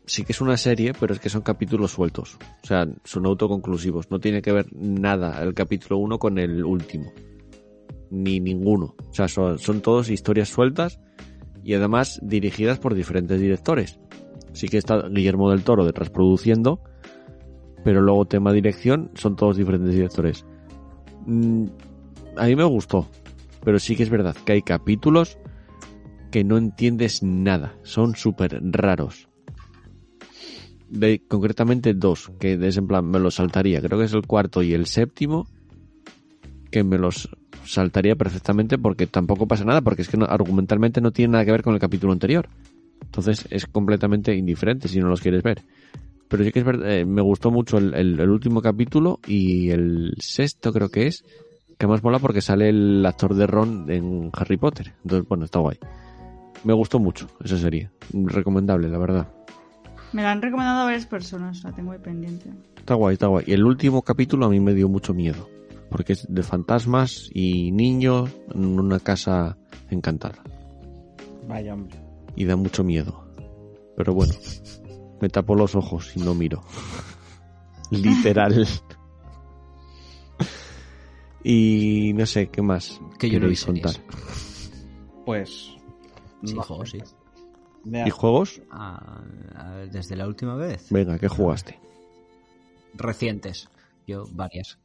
sí 0.06 0.24
que 0.24 0.32
es 0.32 0.40
una 0.40 0.56
serie, 0.56 0.94
pero 0.98 1.12
es 1.12 1.20
que 1.20 1.28
son 1.28 1.42
capítulos 1.42 1.92
sueltos. 1.92 2.38
O 2.62 2.66
sea, 2.66 2.88
son 3.04 3.26
autoconclusivos. 3.26 4.10
No 4.10 4.18
tiene 4.18 4.40
que 4.40 4.50
ver 4.50 4.66
nada 4.72 5.42
el 5.42 5.52
capítulo 5.52 5.98
1 5.98 6.18
con 6.18 6.38
el 6.38 6.64
último. 6.64 7.12
Ni 8.10 8.40
ninguno. 8.40 8.94
O 9.10 9.12
sea, 9.12 9.28
son, 9.28 9.58
son 9.58 9.82
todos 9.82 10.08
historias 10.08 10.48
sueltas 10.48 11.00
y 11.62 11.74
además 11.74 12.18
dirigidas 12.22 12.78
por 12.78 12.94
diferentes 12.94 13.40
directores. 13.40 14.00
Sí 14.54 14.68
que 14.68 14.78
está 14.78 15.08
Guillermo 15.08 15.50
del 15.50 15.62
Toro 15.62 15.84
detrás 15.84 16.08
produciendo, 16.08 16.80
pero 17.84 18.00
luego 18.00 18.24
tema 18.24 18.52
dirección 18.52 19.10
son 19.14 19.36
todos 19.36 19.58
diferentes 19.58 19.92
directores. 19.92 20.46
Mm, 21.26 21.66
a 22.36 22.46
mí 22.46 22.56
me 22.56 22.64
gustó, 22.64 23.06
pero 23.62 23.78
sí 23.78 23.96
que 23.96 24.02
es 24.02 24.10
verdad 24.10 24.34
que 24.44 24.52
hay 24.52 24.62
capítulos 24.62 25.38
que 26.30 26.44
no 26.44 26.56
entiendes 26.58 27.22
nada, 27.22 27.74
son 27.82 28.14
súper 28.16 28.60
raros. 28.62 29.28
De, 30.88 31.20
concretamente 31.28 31.94
dos, 31.94 32.30
que 32.40 32.54
es 32.54 32.76
en 32.76 32.86
plan, 32.88 33.04
me 33.08 33.20
los 33.20 33.36
saltaría, 33.36 33.80
creo 33.80 33.98
que 33.98 34.06
es 34.06 34.12
el 34.12 34.26
cuarto 34.26 34.62
y 34.62 34.72
el 34.74 34.86
séptimo, 34.86 35.46
que 36.72 36.82
me 36.82 36.98
los 36.98 37.28
saltaría 37.64 38.16
perfectamente 38.16 38.76
porque 38.78 39.06
tampoco 39.06 39.46
pasa 39.46 39.64
nada, 39.64 39.82
porque 39.82 40.02
es 40.02 40.08
que 40.08 40.16
no- 40.16 40.26
argumentalmente 40.26 41.00
no 41.00 41.12
tiene 41.12 41.32
nada 41.32 41.44
que 41.44 41.52
ver 41.52 41.62
con 41.62 41.74
el 41.74 41.80
capítulo 41.80 42.12
anterior. 42.12 42.48
Entonces 43.04 43.46
es 43.50 43.66
completamente 43.66 44.34
indiferente 44.36 44.88
si 44.88 44.98
no 45.00 45.08
los 45.08 45.20
quieres 45.20 45.42
ver. 45.42 45.62
Pero 46.28 46.44
sí 46.44 46.52
que 46.52 46.60
es 46.60 46.64
verdad, 46.64 46.90
eh, 46.92 47.04
me 47.04 47.22
gustó 47.22 47.50
mucho 47.50 47.78
el, 47.78 47.92
el- 47.94 48.20
el 48.20 48.30
último 48.30 48.60
capítulo 48.62 49.18
y 49.26 49.70
el 49.70 50.12
sexto 50.18 50.72
creo 50.72 50.88
que 50.88 51.06
es, 51.08 51.24
que 51.78 51.86
más 51.86 52.02
mola 52.02 52.18
porque 52.18 52.40
sale 52.40 52.68
el 52.68 53.04
actor 53.06 53.34
de 53.34 53.46
Ron 53.46 53.90
en 53.90 54.30
Harry 54.32 54.56
Potter. 54.56 54.92
Entonces, 55.02 55.28
bueno, 55.28 55.44
está 55.44 55.58
guay. 55.60 55.76
Me 56.64 56.72
gustó 56.72 56.98
mucho 56.98 57.26
esa 57.42 57.56
serie. 57.56 57.90
Recomendable, 58.12 58.88
la 58.88 58.98
verdad. 58.98 59.28
Me 60.12 60.22
la 60.22 60.32
han 60.32 60.42
recomendado 60.42 60.84
varias 60.84 61.06
personas, 61.06 61.62
la 61.62 61.72
tengo 61.72 61.92
ahí 61.92 61.98
pendiente. 61.98 62.50
Está 62.76 62.94
guay, 62.94 63.14
está 63.14 63.28
guay. 63.28 63.44
Y 63.46 63.52
el 63.52 63.64
último 63.64 64.02
capítulo 64.02 64.46
a 64.46 64.48
mí 64.48 64.60
me 64.60 64.74
dio 64.74 64.88
mucho 64.88 65.14
miedo. 65.14 65.48
Porque 65.88 66.12
es 66.14 66.26
de 66.28 66.42
fantasmas 66.42 67.30
y 67.32 67.70
niños 67.72 68.30
en 68.52 68.78
una 68.78 69.00
casa 69.00 69.56
encantada. 69.88 70.42
Vaya, 71.48 71.74
hombre. 71.74 71.96
Y 72.36 72.44
da 72.44 72.56
mucho 72.56 72.84
miedo. 72.84 73.24
Pero 73.96 74.14
bueno, 74.14 74.34
me 75.20 75.28
tapo 75.28 75.54
los 75.54 75.74
ojos 75.74 76.16
y 76.16 76.20
no 76.20 76.34
miro. 76.34 76.62
Literal. 77.90 78.66
y 81.44 82.12
no 82.14 82.26
sé, 82.26 82.48
¿qué 82.48 82.62
más 82.62 83.00
Que 83.18 83.30
yo 83.30 83.40
no 83.40 83.48
contar? 83.66 83.94
Pues. 85.24 85.79
Sí, 86.44 86.54
no 86.54 86.62
juego, 86.62 86.86
sé. 86.86 87.00
sí. 87.04 87.14
Vea, 87.84 88.06
¿Y 88.06 88.10
juegos? 88.10 88.60
Ah, 88.70 89.22
ah, 89.54 89.84
desde 89.90 90.14
la 90.16 90.26
última 90.26 90.54
vez. 90.54 90.86
Venga, 90.90 91.18
¿qué 91.18 91.28
jugaste? 91.28 91.78
Recientes. 92.94 93.68
Yo, 94.06 94.24
varias. 94.32 94.78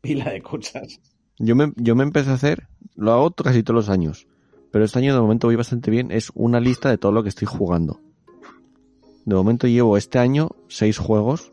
Pila 0.00 0.30
de 0.30 0.40
cosas. 0.42 1.00
Yo 1.38 1.56
me, 1.56 1.72
yo 1.76 1.94
me 1.96 2.02
empecé 2.04 2.30
a 2.30 2.34
hacer, 2.34 2.68
lo 2.94 3.12
hago 3.12 3.30
casi 3.32 3.62
todos 3.62 3.74
los 3.76 3.88
años, 3.88 4.26
pero 4.70 4.84
este 4.84 4.98
año 4.98 5.14
de 5.14 5.20
momento 5.20 5.48
voy 5.48 5.56
bastante 5.56 5.90
bien, 5.90 6.12
es 6.12 6.30
una 6.34 6.60
lista 6.60 6.90
de 6.90 6.98
todo 6.98 7.10
lo 7.10 7.22
que 7.22 7.30
estoy 7.30 7.46
jugando. 7.46 8.00
De 9.24 9.34
momento 9.34 9.66
llevo 9.66 9.96
este 9.96 10.18
año 10.18 10.50
seis 10.68 10.98
juegos, 10.98 11.50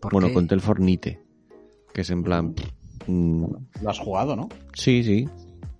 ¿Por 0.00 0.12
bueno, 0.12 0.28
qué? 0.28 0.34
conté 0.34 0.54
el 0.54 0.60
Fornite, 0.60 1.22
que 1.94 2.00
es 2.00 2.10
en 2.10 2.22
plan... 2.22 2.54
Lo 3.06 3.90
has 3.90 3.98
jugado, 3.98 4.36
¿no? 4.36 4.48
sí, 4.74 5.02
sí, 5.04 5.28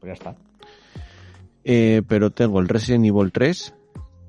Pues 0.01 0.09
ya 0.11 0.13
está. 0.13 0.37
Eh, 1.65 2.03
pero 2.07 2.31
tengo 2.31 2.61
el 2.61 2.69
Resident 2.69 3.05
Evil 3.05 3.33
3, 3.33 3.75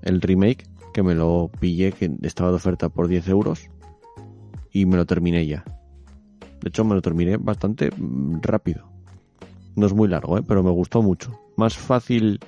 el 0.03 0.21
remake, 0.21 0.65
que 0.93 1.03
me 1.03 1.15
lo 1.15 1.49
pillé, 1.59 1.91
que 1.91 2.11
estaba 2.23 2.49
de 2.49 2.55
oferta 2.55 2.89
por 2.89 3.07
10 3.07 3.27
euros, 3.29 3.69
y 4.71 4.85
me 4.85 4.97
lo 4.97 5.05
terminé 5.05 5.45
ya. 5.45 5.63
De 6.61 6.69
hecho, 6.69 6.83
me 6.83 6.95
lo 6.95 7.01
terminé 7.01 7.37
bastante 7.37 7.89
mm, 7.95 8.41
rápido. 8.41 8.87
No 9.75 9.85
es 9.85 9.93
muy 9.93 10.07
largo, 10.07 10.37
¿eh? 10.37 10.43
pero 10.47 10.63
me 10.63 10.71
gustó 10.71 11.01
mucho. 11.01 11.39
Más 11.55 11.77
fácil... 11.77 12.39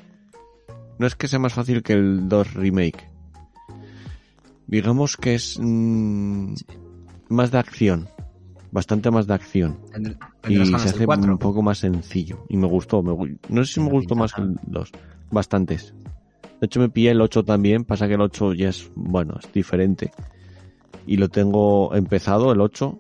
No 0.99 1.07
es 1.07 1.15
que 1.15 1.27
sea 1.27 1.39
más 1.39 1.53
fácil 1.53 1.81
que 1.81 1.93
el 1.93 2.29
2 2.29 2.53
remake. 2.53 3.09
Digamos 4.67 5.17
que 5.17 5.35
es 5.35 5.57
mm, 5.59 6.53
más 7.29 7.51
de 7.51 7.57
acción. 7.57 8.07
Bastante 8.73 9.11
más 9.11 9.27
de 9.27 9.33
acción 9.35 9.77
Tendré- 9.93 10.17
y 10.49 10.65
se 10.65 10.75
hace 10.75 11.05
un 11.05 11.37
poco 11.37 11.61
más 11.61 11.77
sencillo 11.77 12.43
y 12.49 12.57
me 12.57 12.65
gustó 12.67 13.03
me 13.03 13.37
no 13.49 13.63
sé 13.65 13.73
si 13.75 13.79
me 13.79 13.89
gustó 13.89 14.15
más 14.15 14.33
que 14.33 14.41
el 14.41 14.55
2 14.65 14.91
bastantes 15.31 15.93
De 16.59 16.65
hecho 16.65 16.79
me 16.79 16.89
pillé 16.89 17.11
el 17.11 17.21
8 17.21 17.43
también, 17.43 17.83
pasa 17.85 18.07
que 18.07 18.15
el 18.15 18.21
8 18.21 18.53
ya 18.53 18.69
es, 18.69 18.89
bueno, 18.95 19.35
es 19.41 19.51
diferente. 19.53 20.11
Y 21.05 21.17
lo 21.17 21.27
tengo 21.27 21.93
empezado, 21.93 22.51
el 22.53 22.61
8. 22.61 22.99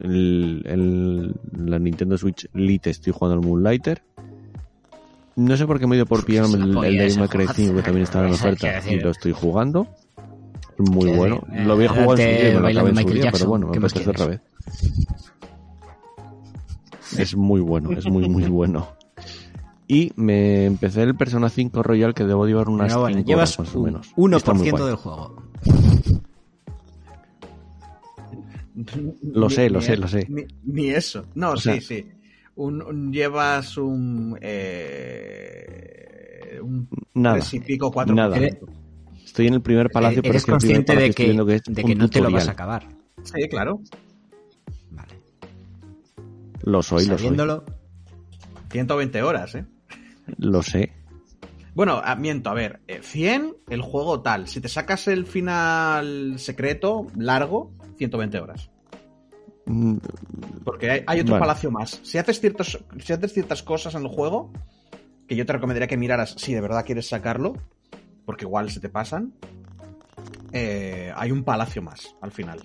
El, 0.00 0.62
el- 0.64 1.34
la 1.68 1.78
Nintendo 1.78 2.16
Switch 2.16 2.48
Lite 2.54 2.88
estoy 2.90 3.12
jugando 3.12 3.34
al 3.40 3.46
Moonlighter. 3.46 4.02
No 5.36 5.56
sé 5.56 5.66
por 5.66 5.78
qué 5.78 5.86
me 5.86 5.96
dio 5.96 6.06
por 6.06 6.24
pillarme 6.24 6.56
la 6.58 6.64
el, 6.64 6.70
el 6.70 6.92
Devil 6.98 7.00
ese 7.02 7.18
May 7.20 7.28
Cry 7.28 7.44
juego. 7.46 7.52
5 7.54 7.74
que 7.76 7.82
también 7.82 8.04
estaba 8.04 8.26
en 8.26 8.32
oferta 8.34 8.80
y 8.90 9.00
lo 9.00 9.10
estoy 9.10 9.32
jugando. 9.32 9.86
Muy 10.78 11.10
bueno. 11.10 11.42
Lo 11.66 11.74
había 11.74 11.86
eh, 11.86 11.88
jugado 11.88 12.16
en 12.16 12.18
su 12.18 12.42
día 12.42 12.54
me 12.54 12.60
lo 12.60 12.68
acabé 12.68 12.90
en 12.90 12.96
su 12.96 13.08
día, 13.10 13.30
pero 13.32 13.46
bueno, 13.46 13.66
me 13.66 13.72
¿qué 13.72 13.80
más 13.80 13.92
apetece 13.92 14.10
otra 14.10 14.26
vez. 14.26 14.40
Es 17.18 17.36
muy 17.36 17.60
bueno, 17.60 17.92
es 17.92 18.06
muy 18.06 18.28
muy 18.28 18.44
bueno. 18.44 18.88
Y 19.86 20.12
me 20.16 20.64
empecé 20.64 21.02
el 21.02 21.14
Persona 21.14 21.48
5 21.50 21.82
Royal 21.82 22.14
que 22.14 22.24
debo 22.24 22.46
llevar 22.46 22.68
unas 22.70 22.88
Pero 22.88 23.00
bueno, 23.00 23.16
5 23.18 23.28
llevas 23.28 23.58
horas 23.58 23.68
más 23.68 23.76
o 23.76 23.78
un 23.80 23.84
menos. 23.84 24.14
1% 24.16 24.36
Está 24.36 24.54
muy 24.54 24.70
guay. 24.70 24.84
del 24.86 24.96
juego. 24.96 25.36
Lo 29.22 29.50
sé, 29.50 29.68
lo 29.68 29.80
Ni- 29.80 29.84
sé, 29.84 29.96
lo 29.98 30.08
sé. 30.08 30.26
Ni, 30.30 30.44
ni 30.64 30.88
eso. 30.90 31.26
No, 31.34 31.50
O 31.52 31.56
sí, 31.56 31.62
sea- 31.64 31.80
sí. 31.80 32.06
Un, 32.54 32.80
un- 32.82 33.12
llevas 33.12 33.76
un. 33.78 34.38
Eh, 34.40 35.78
un 36.62 36.88
Nada, 37.14 37.36
tres 37.36 37.52
y 37.54 37.60
pico, 37.60 37.90
cuatro 37.90 38.14
nada. 38.14 38.36
Estoy 39.24 39.46
en 39.48 39.54
el 39.54 39.62
primer 39.62 39.90
palacio, 39.90 40.20
pero 40.22 40.32
Eres 40.32 40.42
es 40.42 40.46
que 40.46 40.52
el 40.52 40.58
primer 40.58 40.76
consciente 40.84 40.92
palacio 40.94 41.02
de 41.04 41.10
estoy 41.10 41.26
que, 41.26 41.32
que 41.46 41.54
es 41.54 41.62
de 41.76 41.84
que 41.84 41.94
no 41.94 42.08
te 42.10 42.20
lo 42.20 42.30
vas 42.30 42.48
a 42.48 42.52
acabar. 42.52 42.86
Sí, 43.22 43.48
claro. 43.48 43.80
Lo 46.62 46.82
soy, 46.82 47.06
lo 47.06 47.10
soy. 47.18 47.18
Sabiéndolo, 47.18 47.64
120 48.70 49.22
horas, 49.22 49.54
¿eh? 49.54 49.66
Lo 50.38 50.62
sé. 50.62 50.92
Bueno, 51.74 52.00
ah, 52.04 52.14
miento, 52.16 52.50
a 52.50 52.54
ver. 52.54 52.80
eh, 52.86 53.00
100, 53.02 53.56
el 53.70 53.80
juego 53.82 54.20
tal. 54.20 54.46
Si 54.48 54.60
te 54.60 54.68
sacas 54.68 55.08
el 55.08 55.24
final 55.26 56.34
secreto, 56.38 57.06
largo, 57.16 57.72
120 57.96 58.38
horas. 58.40 58.70
Mm, 59.66 59.96
Porque 60.64 60.90
hay, 60.90 61.04
hay 61.06 61.20
otro 61.20 61.32
Vale. 61.32 61.40
palacio 61.40 61.70
más. 61.70 62.00
Si 62.02 62.18
haces, 62.18 62.40
ciertos, 62.40 62.78
si 62.98 63.12
haces 63.12 63.32
ciertas 63.32 63.62
cosas 63.62 63.94
en 63.94 64.02
el 64.02 64.08
juego, 64.08 64.52
que 65.26 65.34
yo 65.36 65.46
te 65.46 65.52
recomendaría 65.54 65.86
que 65.88 65.96
miraras 65.96 66.34
si 66.36 66.52
de 66.52 66.60
verdad 66.60 66.84
quieres 66.84 67.08
sacarlo, 67.08 67.54
porque 68.26 68.44
igual 68.44 68.70
se 68.70 68.80
te 68.80 68.88
pasan, 68.88 69.32
eh, 70.52 71.12
hay 71.16 71.32
un 71.32 71.42
palacio 71.42 71.80
más 71.82 72.14
al 72.20 72.32
final. 72.32 72.60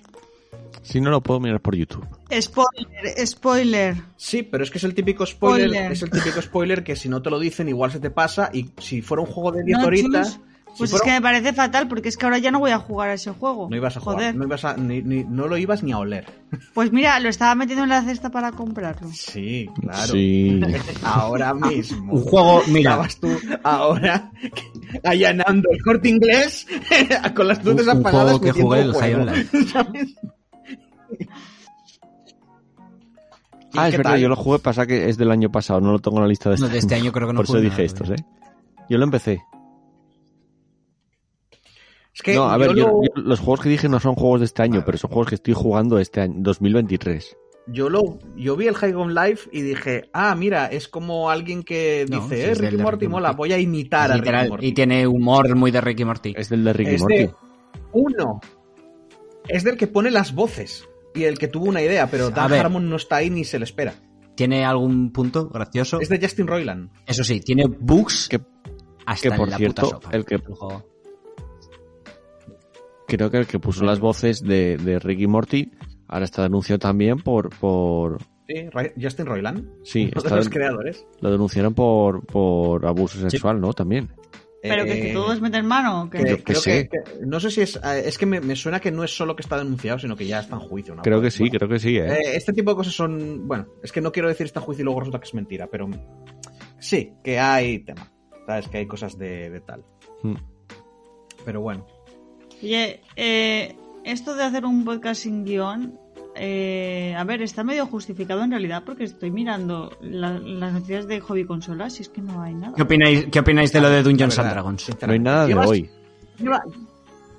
Si 0.83 1.01
no 1.01 1.09
lo 1.09 1.21
puedo 1.21 1.39
mirar 1.39 1.59
por 1.59 1.75
YouTube. 1.75 2.05
Spoiler, 2.39 3.27
spoiler. 3.27 3.95
Sí, 4.15 4.43
pero 4.43 4.63
es 4.63 4.71
que 4.71 4.77
es 4.77 4.83
el 4.85 4.93
típico 4.93 5.25
spoiler, 5.25 5.67
Spoiler. 5.69 5.91
es 5.91 6.01
el 6.03 6.09
típico 6.11 6.41
spoiler 6.41 6.83
que 6.83 6.95
si 6.95 7.09
no 7.09 7.21
te 7.21 7.29
lo 7.29 7.39
dicen 7.39 7.67
igual 7.67 7.91
se 7.91 7.99
te 7.99 8.09
pasa 8.09 8.49
y 8.53 8.69
si 8.77 9.01
fuera 9.01 9.21
un 9.21 9.27
juego 9.27 9.51
de 9.51 9.63
10 9.63 9.79
No, 9.79 9.85
horitas, 9.87 10.27
chus. 10.35 10.41
si 10.73 10.77
Pues 10.77 10.93
es 10.93 10.99
fuera- 10.99 11.05
que 11.05 11.11
me 11.11 11.21
parece 11.21 11.53
fatal 11.53 11.87
porque 11.89 12.07
es 12.07 12.15
que 12.15 12.25
ahora 12.25 12.37
ya 12.37 12.51
no 12.51 12.59
voy 12.59 12.71
a 12.71 12.77
jugar 12.77 13.09
a 13.09 13.13
ese 13.15 13.31
juego. 13.31 13.67
no 13.69 13.75
ibas 13.75 13.97
a 13.97 13.99
jugar, 13.99 14.33
no, 14.35 14.45
ibas 14.45 14.63
a- 14.63 14.77
ni- 14.77 15.01
ni- 15.01 15.25
no 15.25 15.47
lo 15.47 15.57
ibas 15.57 15.83
ni 15.83 15.91
a 15.91 15.97
oler. 15.97 16.25
Pues 16.73 16.93
mira, 16.93 17.19
lo 17.19 17.27
estaba 17.27 17.53
metiendo 17.55 17.83
en 17.83 17.89
la 17.89 18.01
cesta 18.03 18.29
para 18.29 18.53
comprarlo. 18.53 19.09
Sí, 19.11 19.69
claro. 19.81 20.07
Sí. 20.13 20.61
Ahora 21.03 21.53
mismo. 21.53 22.13
un 22.13 22.21
juego, 22.23 22.61
mira, 22.67 22.91
Estabas 22.91 23.19
tú 23.19 23.27
ahora 23.63 24.31
allanando 25.03 25.69
el 25.71 25.81
corte 25.83 26.07
inglés 26.09 26.65
con 27.35 27.47
las 27.49 27.63
luces 27.65 27.87
Un- 27.87 27.93
un 27.97 27.99
apagadas. 28.07 28.37
juego 28.37 28.41
que 28.53 28.61
jugué 28.61 28.81
el 28.81 28.93
juego, 28.93 29.25
Ah, 33.75 33.89
es 33.89 33.97
verdad, 33.97 34.11
tal? 34.11 34.19
yo 34.21 34.29
lo 34.29 34.35
jugué, 34.35 34.59
pasa 34.59 34.87
que 34.87 35.09
es 35.09 35.17
del 35.17 35.29
año 35.29 35.51
pasado, 35.51 35.81
no 35.81 35.91
lo 35.91 35.99
tengo 35.99 36.17
en 36.17 36.23
la 36.23 36.29
lista 36.29 36.49
de 36.49 36.57
No, 36.57 36.65
este 36.65 36.73
de 36.73 36.79
este 36.79 36.95
año 36.95 37.11
creo 37.11 37.27
que 37.27 37.33
no 37.33 37.37
Por 37.39 37.45
eso 37.45 37.57
dije 37.57 37.69
nada, 37.69 37.83
estos, 37.83 38.07
todavía. 38.07 38.25
¿eh? 38.25 38.83
Yo 38.89 38.97
lo 38.97 39.03
empecé. 39.03 39.43
Es 42.15 42.21
que 42.23 42.33
no, 42.33 42.49
a 42.49 42.53
yo 42.53 42.59
ver, 42.59 42.69
yo- 42.75 42.87
lo- 42.87 43.03
yo- 43.03 43.21
los 43.21 43.39
juegos 43.39 43.59
que 43.61 43.69
dije 43.69 43.89
no 43.89 43.99
son 43.99 44.15
juegos 44.15 44.39
de 44.39 44.45
este 44.45 44.63
año, 44.63 44.83
pero 44.85 44.97
son 44.97 45.09
juegos 45.11 45.27
que 45.29 45.35
estoy 45.35 45.53
jugando 45.53 45.99
este 45.99 46.21
año, 46.21 46.35
2023. 46.37 47.37
Yo 47.67 47.89
lo, 47.89 48.17
yo 48.37 48.55
vi 48.55 48.67
el 48.67 48.75
High 48.75 48.93
on 48.93 49.13
Life 49.13 49.49
y 49.51 49.61
dije, 49.61 50.09
ah, 50.13 50.33
mira, 50.35 50.67
es 50.67 50.87
como 50.87 51.29
alguien 51.29 51.63
que 51.63 52.05
No, 52.09 52.21
dice, 52.21 52.35
sí, 52.37 52.41
eh, 52.43 52.51
es 52.51 52.57
Ricky 52.59 52.77
Morty 52.77 53.07
mola, 53.09 53.27
Morty. 53.29 53.37
voy 53.37 53.53
a 53.53 53.59
imitar 53.59 54.09
a 54.11 54.15
Ricky 54.15 54.49
Morty. 54.49 54.65
y 54.67 54.71
tiene 54.71 55.05
humor 55.05 55.53
muy 55.55 55.69
de 55.69 55.81
Ricky 55.81 56.05
Morty. 56.05 56.33
Es 56.37 56.47
del 56.49 56.63
de 56.63 56.71
Ricky 56.73 56.95
Es 56.95 57.01
Morty. 57.01 57.17
de 57.17 57.33
uno. 57.91 58.39
Es 59.49 59.63
del 59.65 59.75
que 59.77 59.87
pone 59.87 60.09
las 60.09 60.33
voces 60.33 60.87
y 61.17 61.25
el 61.25 61.37
que 61.39 61.47
tuvo 61.47 61.65
una 61.65 61.81
idea, 61.81 62.07
pero 62.09 62.29
Dan 62.29 62.49
ver. 62.51 62.61
Harmon 62.61 62.89
no 62.89 62.95
está 62.95 63.17
ahí 63.17 63.29
ni 63.29 63.43
se 63.43 63.57
le 63.59 63.65
espera. 63.65 63.93
¿Tiene 64.35 64.63
algún 64.65 65.11
punto 65.11 65.49
gracioso? 65.49 65.99
Es 65.99 66.09
de 66.09 66.19
Justin 66.21 66.45
Roiland. 66.47 66.91
Eso 67.07 67.23
sí, 67.23 67.39
tiene 67.41 67.65
bugs 67.67 68.27
Que- 68.29 68.39
hasta 69.05 69.29
que, 69.31 69.35
por 69.35 69.47
en 69.47 69.51
la 69.51 69.57
cierto, 69.57 69.81
puta 69.81 69.95
sopa. 69.95 70.09
el 70.15 70.25
que-. 70.25 70.39
Creo 73.07 73.31
que 73.31 73.37
el 73.37 73.47
que 73.47 73.59
puso 73.59 73.83
las 73.85 73.99
voces 73.99 74.41
de, 74.43 74.77
de 74.77 74.99
Ricky 74.99 75.27
Morty 75.27 75.71
ahora 76.07 76.25
está 76.25 76.43
denunciado 76.43 76.79
también 76.79 77.17
por... 77.19 77.49
por 77.57 78.19
Sí, 78.47 78.69
Justin 79.01 79.25
Roiland. 79.25 79.69
sí, 79.83 80.09
uno 80.15 80.21
de 80.29 80.35
los 80.37 80.49
creadores. 80.49 81.05
lo 81.19 81.31
denunciaron 81.31 81.73
por, 81.73 82.25
por 82.25 82.85
abuso 82.85 83.19
sexual, 83.29 83.59
¿no? 83.59 83.73
También. 83.73 84.09
Pero 84.61 84.85
que, 84.85 84.93
que 85.01 85.11
Eh, 85.11 85.13
todo 85.13 85.31
es 85.33 85.39
meter 85.39 85.63
mano. 85.63 86.09
que- 86.09 86.17
Yo 86.19 86.37
qué 86.37 86.43
creo 86.43 86.59
sé. 86.61 86.89
que- 86.89 87.03
que- 87.03 87.25
no 87.25 87.39
sé 87.39 87.51
si 87.51 87.61
es. 87.61 87.75
eh, 87.77 88.03
Es 88.05 88.17
que 88.17 88.25
me, 88.25 88.41
me 88.41 88.55
suena 88.55 88.79
que 88.79 88.91
no 88.91 89.03
es 89.03 89.15
solo 89.15 89.35
que 89.35 89.41
está 89.43 89.57
denunciado, 89.57 89.99
sino 89.99 90.15
que 90.15 90.25
ya 90.25 90.39
está 90.39 90.55
en 90.55 90.61
juicio. 90.61 90.95
¿no? 90.95 91.03
Creo 91.03 91.21
que 91.21 91.29
sí, 91.31 91.43
bueno, 91.43 91.57
creo 91.59 91.69
que 91.69 91.79
sí, 91.79 91.97
¿eh? 91.97 92.13
eh, 92.13 92.19
este 92.35 92.53
tipo 92.53 92.71
de 92.71 92.77
cosas 92.77 92.93
son. 92.93 93.47
Bueno, 93.47 93.67
es 93.83 93.91
que 93.91 94.01
no 94.01 94.11
quiero 94.11 94.27
decir 94.29 94.45
está 94.47 94.59
en 94.59 94.65
juicio 94.65 94.81
y 94.81 94.85
luego 94.85 95.01
resulta 95.01 95.19
que 95.19 95.25
es 95.27 95.33
mentira, 95.33 95.67
pero 95.67 95.87
sí, 96.79 97.13
que 97.23 97.39
hay 97.39 97.79
tema. 97.79 98.11
¿Sabes? 98.47 98.67
Que 98.69 98.77
hay 98.79 98.87
cosas 98.87 99.17
de, 99.17 99.49
de 99.49 99.59
tal. 99.61 99.83
Mm. 100.23 100.35
Pero 101.45 101.61
bueno. 101.61 101.85
Oye, 102.63 103.01
eh, 103.15 103.75
esto 104.03 104.35
de 104.35 104.43
hacer 104.43 104.65
un 104.65 104.83
podcast 104.85 105.21
sin 105.21 105.43
guion, 105.45 105.99
eh, 106.39 107.15
a 107.17 107.23
ver, 107.23 107.41
está 107.41 107.63
medio 107.63 107.85
justificado 107.87 108.43
en 108.43 108.51
realidad 108.51 108.83
porque 108.85 109.03
estoy 109.05 109.31
mirando 109.31 109.91
la- 110.01 110.39
las 110.39 110.73
noticias 110.73 111.07
de 111.07 111.19
hobby 111.19 111.45
consolas 111.45 111.99
y 111.99 112.03
es 112.03 112.09
que 112.09 112.21
no 112.21 112.41
hay 112.41 112.53
nada. 112.53 112.73
¿Qué 112.75 112.83
opináis, 112.83 113.25
¿Qué 113.31 113.39
opináis 113.39 113.71
de 113.73 113.81
lo 113.81 113.89
de 113.89 114.03
Dungeons 114.03 114.37
and 114.39 114.49
Dragons? 114.51 114.89
No 115.05 115.11
hay 115.13 115.19
nada 115.19 115.45
de 115.47 115.55
hoy. 115.55 115.89
lleva- 116.39 116.63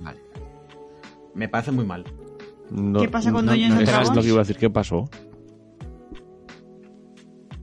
Vale. 0.00 0.18
Me 1.34 1.48
parece 1.48 1.72
muy 1.72 1.84
mal. 1.86 2.04
No- 2.70 3.00
¿Qué 3.00 3.08
pasa 3.08 3.32
con 3.32 3.46
no- 3.46 3.52
Dungeons 3.52 3.74
no, 3.74 3.80
and 3.80 3.88
eso 3.88 3.90
es 3.92 3.96
Dragons? 3.98 4.16
lo 4.16 4.22
que 4.22 4.28
iba 4.28 4.36
a 4.36 4.40
decir. 4.42 4.56
¿Qué 4.56 4.70
pasó? 4.70 5.08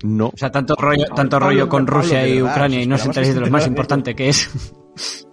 No. 0.04 0.28
O 0.28 0.38
sea, 0.38 0.52
tanto 0.52 0.76
rollo, 0.76 1.06
tanto 1.16 1.40
rollo 1.40 1.68
con 1.70 1.88
Rusia 1.88 2.28
y 2.28 2.42
Ucrania 2.42 2.80
¿os 2.80 2.84
y 2.86 2.88
no 2.88 2.96
os 2.96 3.02
que 3.08 3.22
de 3.22 3.40
lo 3.40 3.50
más 3.50 3.66
importante 3.68 4.16
que 4.16 4.30
es. 4.30 4.50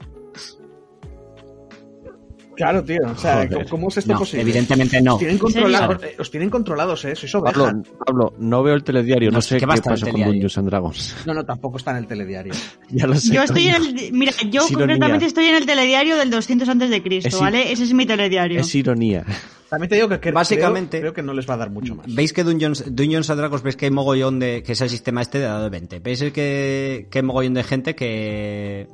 Claro, 2.62 2.84
tío. 2.84 2.98
O 3.10 3.16
sea, 3.16 3.46
Joder. 3.48 3.68
¿cómo 3.68 3.88
es 3.88 3.96
esto 3.98 4.12
No, 4.12 4.18
posible? 4.20 4.42
evidentemente 4.42 5.00
no. 5.02 5.14
Os 5.14 5.18
tienen, 5.18 5.36
serio? 5.38 5.52
controlados, 5.52 6.02
eh, 6.04 6.14
os 6.18 6.30
tienen 6.30 6.50
controlados, 6.50 7.04
¿eh? 7.04 7.16
Sois 7.16 7.34
ovejas. 7.34 7.58
Pablo, 7.62 7.82
Pablo, 8.06 8.34
no 8.38 8.62
veo 8.62 8.74
el 8.74 8.84
telediario, 8.84 9.30
no, 9.30 9.38
No, 9.38 9.42
sé 9.42 9.56
¿qué 9.56 9.60
qué 9.60 9.66
va 9.66 9.72
a 9.72 9.76
estar 9.76 9.92
el 9.94 10.00
pasó 10.00 10.12
con? 10.12 10.22
Dungeons 10.22 10.58
and 10.58 10.68
Dragons. 10.68 11.16
No, 11.26 11.34
no, 11.34 11.44
tampoco 11.44 11.78
está 11.78 11.90
en 11.90 11.96
el 11.98 12.06
telediario. 12.06 12.52
ya 12.90 13.06
lo 13.06 13.14
sé. 13.16 13.34
Yo 13.34 13.42
estoy 13.42 13.66
en 13.68 13.74
el. 13.74 14.12
Mira, 14.12 14.32
yo 14.50 14.62
Es 14.64 14.70
ironía. 14.70 14.86
concretamente 14.86 15.26
estoy 15.26 15.46
en 15.46 15.56
el 15.56 15.66
telediario 15.66 16.16
del 16.16 16.30
200 16.30 16.68
antes 16.68 16.90
de 16.90 17.02
Cristo, 17.02 17.38
¿vale? 17.40 17.72
Ese 17.72 17.82
es 17.84 17.92
mi 17.92 18.06
telediario. 18.06 18.60
Es 18.60 18.74
ironía. 18.74 19.24
También 19.68 19.88
te 19.88 19.94
digo 19.96 20.08
que, 20.08 20.20
que 20.20 20.30
Básicamente- 20.32 20.98
creo, 21.00 21.12
creo 21.12 21.14
que 21.14 21.22
no 21.22 21.32
les 21.32 21.48
va 21.48 21.54
a 21.54 21.56
dar 21.56 21.70
mucho 21.70 21.94
más. 21.94 22.06
¿Veis 22.14 22.32
que 22.34 22.44
Dungeons, 22.44 22.84
Dungeons 22.94 23.30
and 23.30 23.40
Dragons, 23.40 23.62
veis 23.62 23.74
que 23.74 23.86
hay 23.86 23.90
mogollón 23.90 24.38
de, 24.38 24.62
que 24.62 24.72
es 24.72 24.80
el 24.82 24.90
sistema 24.90 25.22
este 25.22 25.38
de 25.38 25.44
dado 25.46 25.64
de 25.64 25.70
20? 25.70 25.98
¿Veis 26.00 26.20
el 26.20 26.30
que, 26.30 27.08
que 27.10 27.18
hay 27.20 27.22
mogollón 27.24 27.54
de 27.54 27.64
gente 27.64 27.94
que 27.94 28.86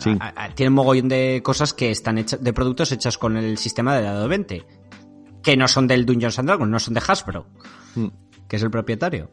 Sí. 0.00 0.16
a- 0.18 0.44
a- 0.44 0.54
tiene 0.54 0.70
mogollón 0.70 1.08
de 1.08 1.40
cosas 1.44 1.72
que 1.74 1.90
están 1.90 2.18
hechas, 2.18 2.42
de 2.42 2.52
productos 2.52 2.90
hechas 2.92 3.16
con 3.18 3.36
el 3.36 3.56
sistema 3.58 3.94
de 3.96 4.02
dado 4.02 4.22
de 4.22 4.28
20? 4.28 4.66
Que 5.42 5.56
no 5.56 5.68
son 5.68 5.86
del 5.86 6.04
Dungeons 6.04 6.38
and 6.38 6.48
Dragons, 6.48 6.70
no 6.70 6.78
son 6.80 6.94
de 6.94 7.02
Hasbro, 7.06 7.46
Mm. 7.94 8.06
que 8.48 8.56
es 8.56 8.62
el 8.62 8.70
propietario. 8.70 9.30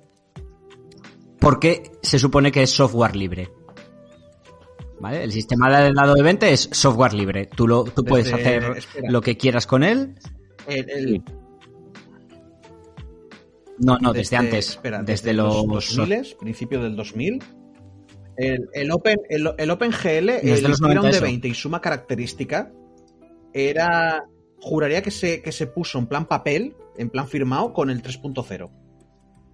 Porque 1.39 1.91
se 2.01 2.19
supone 2.19 2.51
que 2.51 2.63
es 2.63 2.69
software 2.71 3.15
libre. 3.15 3.49
¿Vale? 4.99 5.23
El 5.23 5.31
sistema 5.31 5.69
de 5.69 5.93
dado 5.93 6.15
de 6.15 6.23
20 6.23 6.51
es 6.51 6.69
software 6.71 7.13
libre. 7.13 7.45
Tú, 7.45 7.67
lo, 7.67 7.83
tú 7.83 8.03
puedes 8.03 8.25
Desde- 8.31 8.41
hacer 8.41 8.77
espera. 8.77 9.11
lo 9.11 9.21
que 9.21 9.37
quieras 9.37 9.67
con 9.67 9.83
él. 9.83 10.15
El- 10.67 10.89
el- 10.89 11.07
Sí. 11.09 11.23
No, 13.79 13.99
no, 13.99 14.11
desde, 14.11 14.35
antes. 14.37 14.69
espera, 14.71 15.03
desde, 15.03 15.33
los 15.33 15.67
2000, 15.67 16.35
principio 16.39 16.81
del 16.81 16.95
2000. 16.95 17.43
El, 18.37 18.69
el 18.73 18.91
Open, 18.91 19.19
el, 19.29 19.49
el 19.57 19.71
OpenGL, 19.71 20.25
Desde 20.27 20.53
el 20.57 20.63
los 20.63 20.79
90 20.81 20.85
Ethereum 20.85 21.03
de 21.03 21.09
eso. 21.09 21.21
20 21.23 21.47
y 21.47 21.53
suma 21.53 21.81
característica, 21.81 22.71
era. 23.53 24.23
Juraría 24.59 25.01
que 25.03 25.11
se, 25.11 25.41
que 25.41 25.51
se 25.51 25.67
puso 25.67 25.99
en 25.99 26.07
plan 26.07 26.25
papel, 26.27 26.75
en 26.97 27.09
plan 27.09 27.27
firmado, 27.27 27.73
con 27.73 27.89
el 27.91 28.01
3.0. 28.01 28.69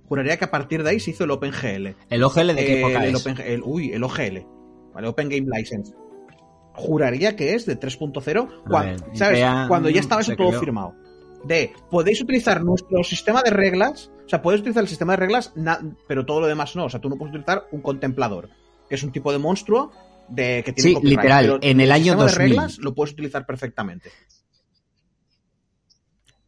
Juraría 0.07 0.37
que 0.37 0.45
a 0.45 0.51
partir 0.51 0.81
de 0.83 0.91
ahí 0.91 0.99
se 0.99 1.11
hizo 1.11 1.23
el 1.25 1.31
OpenGL. 1.31 1.95
¿El 2.09 2.23
OGL 2.23 2.47
de 2.47 2.55
qué 2.55 2.79
época 2.79 3.05
el 3.05 3.15
es? 3.15 3.25
Open- 3.25 3.41
el- 3.45 3.61
uy, 3.65 3.91
el 3.91 4.03
OGL. 4.03 4.45
Vale, 4.93 5.07
Open 5.07 5.27
Game 5.29 5.47
License. 5.57 5.93
Juraría 6.75 7.35
que 7.35 7.53
es 7.53 7.65
de 7.65 7.79
3.0, 7.79 8.63
cuan- 8.67 8.85
ver, 8.85 8.99
¿sabes? 9.13 9.37
idea, 9.39 9.65
Cuando 9.67 9.89
ya 9.89 9.99
estaba 9.99 10.21
eso 10.21 10.35
todo 10.35 10.59
firmado. 10.59 10.95
De, 11.45 11.73
podéis 11.91 12.21
utilizar 12.21 12.63
nuestro 12.63 13.03
sistema 13.03 13.41
de 13.43 13.51
reglas, 13.51 14.09
o 14.25 14.29
sea, 14.29 14.41
podéis 14.41 14.61
utilizar 14.61 14.83
el 14.83 14.87
sistema 14.87 15.13
de 15.13 15.17
reglas, 15.17 15.53
pero 16.07 16.25
todo 16.25 16.39
lo 16.41 16.47
demás 16.47 16.75
no. 16.75 16.85
O 16.85 16.89
sea, 16.89 17.01
tú 17.01 17.09
no 17.09 17.17
puedes 17.17 17.31
utilizar 17.33 17.67
un 17.71 17.81
contemplador, 17.81 18.49
que 18.93 18.97
es 18.97 19.03
un 19.03 19.11
tipo 19.11 19.31
de 19.31 19.39
monstruo 19.39 19.91
de 20.29 20.61
que 20.63 20.71
tiene 20.71 20.89
Sí, 20.91 20.93
copyright, 20.93 21.17
literal, 21.17 21.45
pero 21.45 21.59
en 21.63 21.81
el 21.81 21.91
año 21.91 22.13
sistema 22.13 22.23
2000. 22.25 22.37
de 22.37 22.43
reglas 22.47 22.77
lo 22.77 22.93
puedes 22.93 23.13
utilizar 23.13 23.43
perfectamente. 23.43 24.11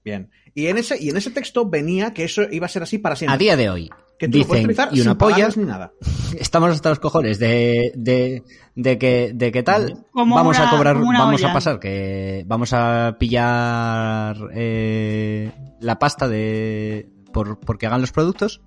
Bien. 0.04 0.30
Y 0.54 0.68
en 0.68 0.78
ese 0.78 1.02
y 1.02 1.10
en 1.10 1.18
ese 1.18 1.32
texto 1.32 1.68
venía 1.68 2.14
que 2.14 2.24
eso 2.26 2.44
iba 2.52 2.68
a 2.68 2.70
ser 2.70 2.84
así 2.84 3.00
para 3.00 3.16
siempre. 3.16 3.34
A 3.34 3.38
día 3.40 3.58
de 3.58 3.70
hoy, 3.72 3.90
que 4.20 4.28
tú 4.30 4.38
lo 4.38 4.46
puedes 4.46 4.62
dicen, 4.68 4.80
utilizar 4.82 4.90
y 4.96 5.02
una 5.02 5.12
sin 5.12 5.18
polla, 5.18 5.50
ni 5.56 5.64
nada. 5.66 5.92
estamos 6.40 6.70
hasta 6.70 6.90
los 6.90 7.00
cojones 7.00 7.40
de, 7.40 7.92
de, 7.96 8.44
de 8.76 8.98
que, 9.00 9.32
de 9.34 9.52
que 9.52 9.64
tal, 9.64 10.06
Como 10.12 10.36
vamos 10.36 10.58
una- 10.58 10.68
a 10.68 10.72
cobrar, 10.72 10.98
vamos 10.98 11.44
a 11.44 11.52
pasar, 11.52 11.80
que 11.80 12.44
vamos 12.46 12.72
a 12.74 13.16
pillar 13.20 14.38
eh, 14.54 15.52
la 15.80 15.98
pasta 15.98 16.28
de 16.28 17.10
por 17.34 17.60
porque 17.60 17.88
hagan 17.88 18.02
los 18.02 18.12
productos. 18.12 18.62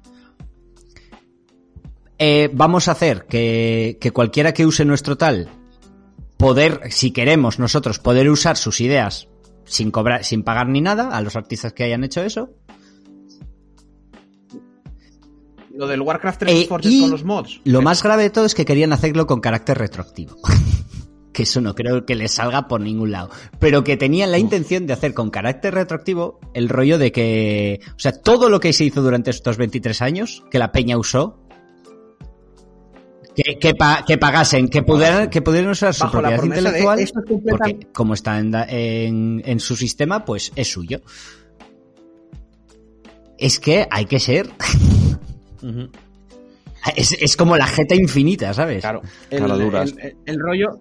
Eh, 2.18 2.50
vamos 2.52 2.88
a 2.88 2.92
hacer 2.92 3.26
que, 3.26 3.98
que 4.00 4.10
cualquiera 4.10 4.52
que 4.52 4.66
use 4.66 4.84
nuestro 4.84 5.16
tal, 5.16 5.48
poder, 6.36 6.80
si 6.90 7.10
queremos 7.12 7.58
nosotros, 7.58 7.98
poder 7.98 8.28
usar 8.30 8.56
sus 8.56 8.80
ideas 8.80 9.28
sin 9.64 9.90
cobrar, 9.90 10.24
sin 10.24 10.42
pagar 10.42 10.68
ni 10.68 10.80
nada 10.80 11.10
a 11.10 11.20
los 11.20 11.36
artistas 11.36 11.72
que 11.72 11.84
hayan 11.84 12.04
hecho 12.04 12.22
eso. 12.22 12.50
Lo 15.74 15.86
del 15.86 16.00
Warcraft 16.00 16.40
3 16.40 16.52
Eh, 16.52 16.66
Forges 16.68 16.92
y 16.92 17.00
con 17.02 17.10
los 17.10 17.24
mods. 17.24 17.60
Lo 17.64 17.82
más 17.82 18.02
grave 18.02 18.24
de 18.24 18.30
todo 18.30 18.46
es 18.46 18.54
que 18.54 18.64
querían 18.64 18.92
hacerlo 18.92 19.26
con 19.26 19.40
carácter 19.40 19.78
retroactivo. 19.78 20.36
que 21.32 21.44
eso 21.44 21.60
no 21.60 21.76
creo 21.76 22.04
que 22.04 22.16
les 22.16 22.32
salga 22.32 22.66
por 22.66 22.80
ningún 22.80 23.12
lado. 23.12 23.30
Pero 23.60 23.84
que 23.84 23.96
tenían 23.96 24.32
la 24.32 24.38
intención 24.38 24.88
de 24.88 24.94
hacer 24.94 25.14
con 25.14 25.30
carácter 25.30 25.74
retroactivo 25.74 26.40
el 26.52 26.68
rollo 26.68 26.98
de 26.98 27.12
que, 27.12 27.80
o 27.94 27.98
sea, 27.98 28.10
todo 28.10 28.48
lo 28.48 28.58
que 28.58 28.72
se 28.72 28.86
hizo 28.86 29.02
durante 29.02 29.30
estos 29.30 29.56
23 29.56 30.02
años, 30.02 30.42
que 30.50 30.58
la 30.58 30.72
peña 30.72 30.98
usó, 30.98 31.38
que, 33.42 33.58
que, 33.58 33.74
pa- 33.74 34.04
que 34.06 34.18
pagasen, 34.18 34.68
que 34.68 34.82
pudieran, 34.82 35.30
que 35.30 35.40
pudieran 35.42 35.70
usar 35.70 35.94
su 35.94 36.04
Bajo 36.04 36.20
propiedad 36.20 36.42
intelectual, 36.44 36.98
es 36.98 37.12
porque 37.12 37.86
como 37.92 38.14
está 38.14 38.38
en, 38.38 38.50
da- 38.50 38.66
en, 38.68 39.42
en 39.44 39.60
su 39.60 39.76
sistema, 39.76 40.24
pues 40.24 40.50
es 40.56 40.68
suyo. 40.70 41.00
Es 43.38 43.60
que 43.60 43.86
hay 43.90 44.06
que 44.06 44.18
ser, 44.18 44.50
es, 46.96 47.12
es 47.12 47.36
como 47.36 47.56
la 47.56 47.66
jeta 47.66 47.94
infinita, 47.94 48.52
¿sabes? 48.54 48.80
Claro. 48.80 49.02
El, 49.30 49.38
Caraduras. 49.40 49.92
el- 49.92 49.98
el- 50.00 50.16
el 50.26 50.38
rollo. 50.40 50.80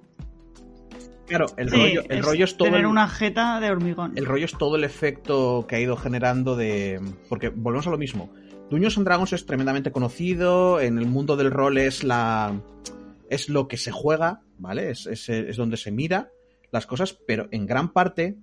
Claro, 1.28 1.46
el 1.58 1.70
Sí, 1.70 1.76
rollo, 1.76 2.02
el 2.10 2.20
es 2.20 2.26
rollo 2.26 2.46
es 2.46 2.56
todo. 2.58 2.68
tener 2.70 2.82
el- 2.82 2.86
una 2.88 3.08
jeta 3.10 3.60
de 3.60 3.70
hormigón. 3.70 4.14
El 4.16 4.26
rollo 4.26 4.46
es 4.46 4.54
todo 4.58 4.78
el 4.78 4.84
efecto 4.86 5.66
que 5.68 5.76
ha 5.76 5.80
ido 5.80 5.98
generando 5.98 6.56
de. 6.56 7.02
Porque 7.30 7.50
volvemos 7.50 7.86
a 7.88 7.90
lo 7.92 7.98
mismo. 7.98 8.32
Dungeons 8.70 8.98
and 8.98 9.06
Dragons 9.08 9.34
es 9.34 9.46
tremendamente 9.46 9.92
conocido. 9.92 10.80
En 10.82 10.98
el 10.98 11.06
mundo 11.06 11.38
del 11.38 11.52
rol 11.52 11.78
es 11.78 12.04
la. 12.04 12.62
Es 13.30 13.50
lo 13.50 13.68
que 13.68 13.78
se 13.78 13.92
juega, 13.92 14.42
¿vale? 14.58 14.90
Es, 14.92 15.06
es- 15.08 15.58
donde 15.58 15.78
se 15.78 15.92
mira 15.92 16.32
las 16.72 16.86
cosas, 16.86 17.14
pero 17.14 17.48
en 17.52 17.66
gran 17.66 17.94
parte 17.94 18.38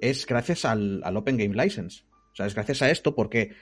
es 0.00 0.26
gracias 0.26 0.64
al, 0.64 1.00
al 1.04 1.16
Open 1.16 1.36
Game 1.36 1.54
License. 1.62 2.04
O 2.32 2.34
sea, 2.36 2.46
es 2.46 2.54
gracias 2.54 2.82
a 2.82 2.90
esto 2.90 3.14
porque 3.14 3.52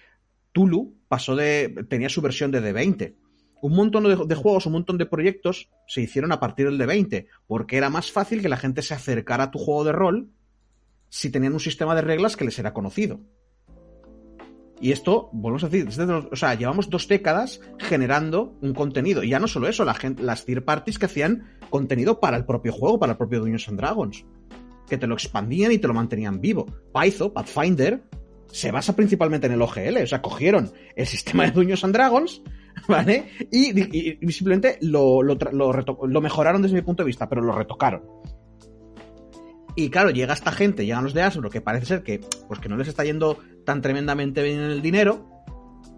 Tulu 0.52 0.94
pasó 1.09 1.36
de. 1.36 1.85
tenía 1.89 2.09
su 2.09 2.20
versión 2.22 2.51
de 2.51 2.62
D20. 2.62 3.14
Un 3.62 3.74
montón 3.77 4.05
de, 4.05 4.16
de 4.27 4.35
juegos, 4.35 4.64
un 4.64 4.72
montón 4.72 4.97
de 4.97 5.05
proyectos 5.05 5.68
se 5.86 6.01
hicieron 6.01 6.32
a 6.32 6.40
partir 6.40 6.64
del 6.66 6.78
D20, 6.78 7.27
porque 7.47 7.77
era 7.77 7.90
más 7.90 8.10
fácil 8.10 8.40
que 8.40 8.48
la 8.48 8.56
gente 8.56 8.81
se 8.81 8.94
acercara 8.94 9.44
a 9.44 9.51
tu 9.51 9.59
juego 9.59 9.85
de 9.85 9.93
rol 9.93 10.31
si 11.10 11.31
tenían 11.31 11.52
un 11.52 11.60
sistema 11.60 11.94
de 11.94 12.01
reglas 12.01 12.36
que 12.39 12.47
les 12.47 12.59
era 12.59 12.72
conocido. 12.72 13.20
Y 14.81 14.93
esto, 14.93 15.28
volvemos 15.32 15.65
a 15.65 15.69
decir, 15.69 15.85
desde 15.85 16.05
o 16.05 16.36
sea, 16.36 16.55
llevamos 16.55 16.89
dos 16.89 17.07
décadas 17.07 17.61
generando 17.78 18.57
un 18.62 18.73
contenido. 18.73 19.23
Y 19.23 19.28
ya 19.28 19.39
no 19.39 19.47
solo 19.47 19.69
eso, 19.69 19.85
las 19.85 20.44
third 20.47 20.65
parties 20.65 20.98
que 20.98 21.07
hacían 21.07 21.59
contenido 21.69 22.19
para 22.19 22.39
el 22.39 22.47
propio 22.47 22.73
juego, 22.73 22.98
para 22.98 23.12
el 23.12 23.19
propio 23.19 23.40
Dungeons 23.40 23.69
and 23.69 23.78
Dragons. 23.78 24.24
Que 24.89 24.97
te 24.97 25.07
lo 25.07 25.15
expandían 25.15 25.70
y 25.73 25.78
te 25.78 25.86
lo 25.86 25.93
mantenían 25.93 26.40
vivo. 26.40 26.66
Python, 26.94 27.32
Pathfinder, 27.32 28.02
se 28.47 28.73
basa 28.73 28.97
principalmente 28.97 29.47
en 29.47 29.52
el 29.52 29.62
OGL. 29.62 29.98
O 30.02 30.07
sea, 30.07 30.23
cogieron 30.23 30.73
el 30.97 31.07
sistema 31.07 31.44
de 31.44 31.51
Dungeons 31.51 31.85
and 31.85 31.94
Dragons, 31.94 32.43
¿vale? 32.89 33.28
Y, 33.52 33.66
simplemente 34.32 34.78
lo, 34.81 35.23
lo 35.23 36.20
mejoraron 36.23 36.62
desde 36.62 36.77
mi 36.77 36.82
punto 36.82 37.02
de 37.02 37.09
vista, 37.09 37.28
pero 37.28 37.43
lo 37.43 37.52
retocaron. 37.52 38.02
Y 39.77 39.90
claro, 39.90 40.11
llega 40.11 40.35
esta 40.35 40.52
gente, 40.52 40.85
llegan 40.85 41.05
los 41.05 41.15
de 41.15 41.23
Hasbro, 41.23 41.51
que 41.51 41.61
parece 41.61 41.86
ser 41.86 42.02
que, 42.02 42.20
pues 42.48 42.61
que 42.61 42.69
no 42.69 42.77
les 42.77 42.89
está 42.89 43.05
yendo 43.05 43.39
tan 43.64 43.82
tremendamente 43.82 44.42
bien 44.42 44.60
en 44.60 44.70
el 44.70 44.82
dinero. 44.82 45.26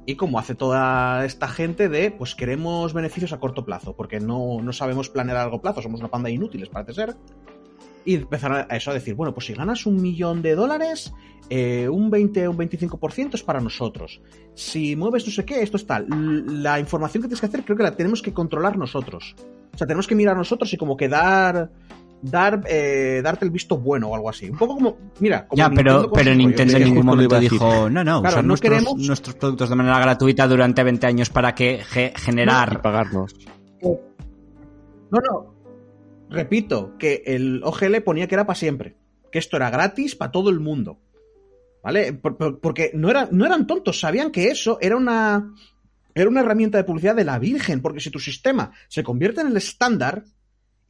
Y 0.04 0.16
como 0.16 0.38
hace 0.38 0.54
toda 0.56 1.24
esta 1.24 1.46
gente 1.46 1.88
de, 1.88 2.10
pues 2.10 2.34
queremos 2.34 2.92
beneficios 2.92 3.32
a 3.32 3.38
corto 3.38 3.64
plazo, 3.64 3.94
porque 3.94 4.18
no, 4.18 4.60
no 4.60 4.72
sabemos 4.72 5.08
planear 5.08 5.36
a 5.36 5.42
largo 5.42 5.60
plazo, 5.60 5.80
somos 5.80 6.00
una 6.00 6.10
panda 6.10 6.28
de 6.28 6.34
inútiles, 6.34 6.68
parece 6.68 6.92
ser. 6.92 7.16
Y 8.04 8.16
empezaron 8.16 8.66
a 8.68 8.76
eso 8.76 8.90
a 8.90 8.94
decir, 8.94 9.14
bueno, 9.14 9.32
pues 9.32 9.46
si 9.46 9.54
ganas 9.54 9.86
un 9.86 10.02
millón 10.02 10.42
de 10.42 10.56
dólares, 10.56 11.12
eh, 11.50 11.88
un 11.88 12.10
20 12.10 12.48
o 12.48 12.50
un 12.50 12.56
25% 12.56 13.34
es 13.34 13.42
para 13.42 13.60
nosotros. 13.60 14.20
Si 14.54 14.96
mueves 14.96 15.26
no 15.26 15.32
sé 15.32 15.44
qué, 15.44 15.62
esto 15.62 15.76
es 15.76 15.86
tal. 15.86 16.06
La 16.62 16.80
información 16.80 17.22
que 17.22 17.28
tienes 17.28 17.40
que 17.40 17.46
hacer 17.46 17.64
creo 17.64 17.76
que 17.76 17.82
la 17.82 17.94
tenemos 17.94 18.22
que 18.22 18.32
controlar 18.32 18.76
nosotros. 18.76 19.36
O 19.72 19.78
sea, 19.78 19.86
tenemos 19.86 20.06
que 20.06 20.14
mirar 20.14 20.36
nosotros 20.36 20.72
y 20.72 20.76
como 20.76 20.96
que 20.96 21.08
dar, 21.08 21.70
dar 22.22 22.62
eh, 22.68 23.20
darte 23.22 23.44
el 23.44 23.50
visto 23.50 23.76
bueno 23.78 24.08
o 24.08 24.14
algo 24.14 24.30
así. 24.30 24.48
Un 24.48 24.56
poco 24.56 24.74
como, 24.76 24.96
mira, 25.20 25.46
como 25.46 25.58
Ya, 25.58 25.68
pero, 25.68 26.02
con 26.04 26.12
pero 26.12 26.30
rollo, 26.30 26.36
Nintendo 26.36 26.76
en 26.78 26.84
ningún 26.84 27.04
momento 27.06 27.38
dijo, 27.40 27.90
no, 27.90 28.02
no, 28.04 28.20
Claro, 28.20 28.28
usar 28.28 28.44
no 28.44 28.48
nuestros, 28.48 28.72
queremos- 28.72 29.06
nuestros 29.06 29.34
productos 29.36 29.68
de 29.68 29.74
manera 29.76 29.98
gratuita 29.98 30.46
durante 30.48 30.82
20 30.84 31.06
años 31.06 31.30
para 31.30 31.54
que 31.54 31.82
ge- 31.84 32.12
Y 32.16 32.20
generar... 32.20 32.80
pagarnos. 32.80 33.34
No, 35.10 35.18
no. 35.20 35.54
Repito, 36.30 36.96
que 36.98 37.22
el 37.26 37.62
OGL 37.62 38.00
ponía 38.02 38.26
que 38.26 38.34
era 38.34 38.46
para 38.46 38.58
siempre. 38.58 38.96
Que 39.30 39.38
esto 39.38 39.56
era 39.56 39.70
gratis 39.70 40.16
para 40.16 40.30
todo 40.32 40.50
el 40.50 40.60
mundo. 40.60 40.98
¿Vale? 41.82 42.12
Por- 42.12 42.36
por- 42.36 42.60
porque 42.60 42.92
no, 42.94 43.10
era- 43.10 43.28
no 43.30 43.44
eran 43.44 43.66
tontos, 43.66 43.98
sabían 44.00 44.30
que 44.30 44.48
eso 44.48 44.78
era 44.80 44.96
una. 44.96 45.52
Era 46.14 46.28
una 46.28 46.40
herramienta 46.40 46.76
de 46.78 46.84
publicidad 46.84 47.16
de 47.16 47.24
la 47.24 47.38
Virgen. 47.38 47.80
Porque 47.82 48.00
si 48.00 48.10
tu 48.10 48.18
sistema 48.18 48.70
se 48.88 49.02
convierte 49.02 49.40
en 49.40 49.48
el 49.48 49.56
estándar 49.56 50.24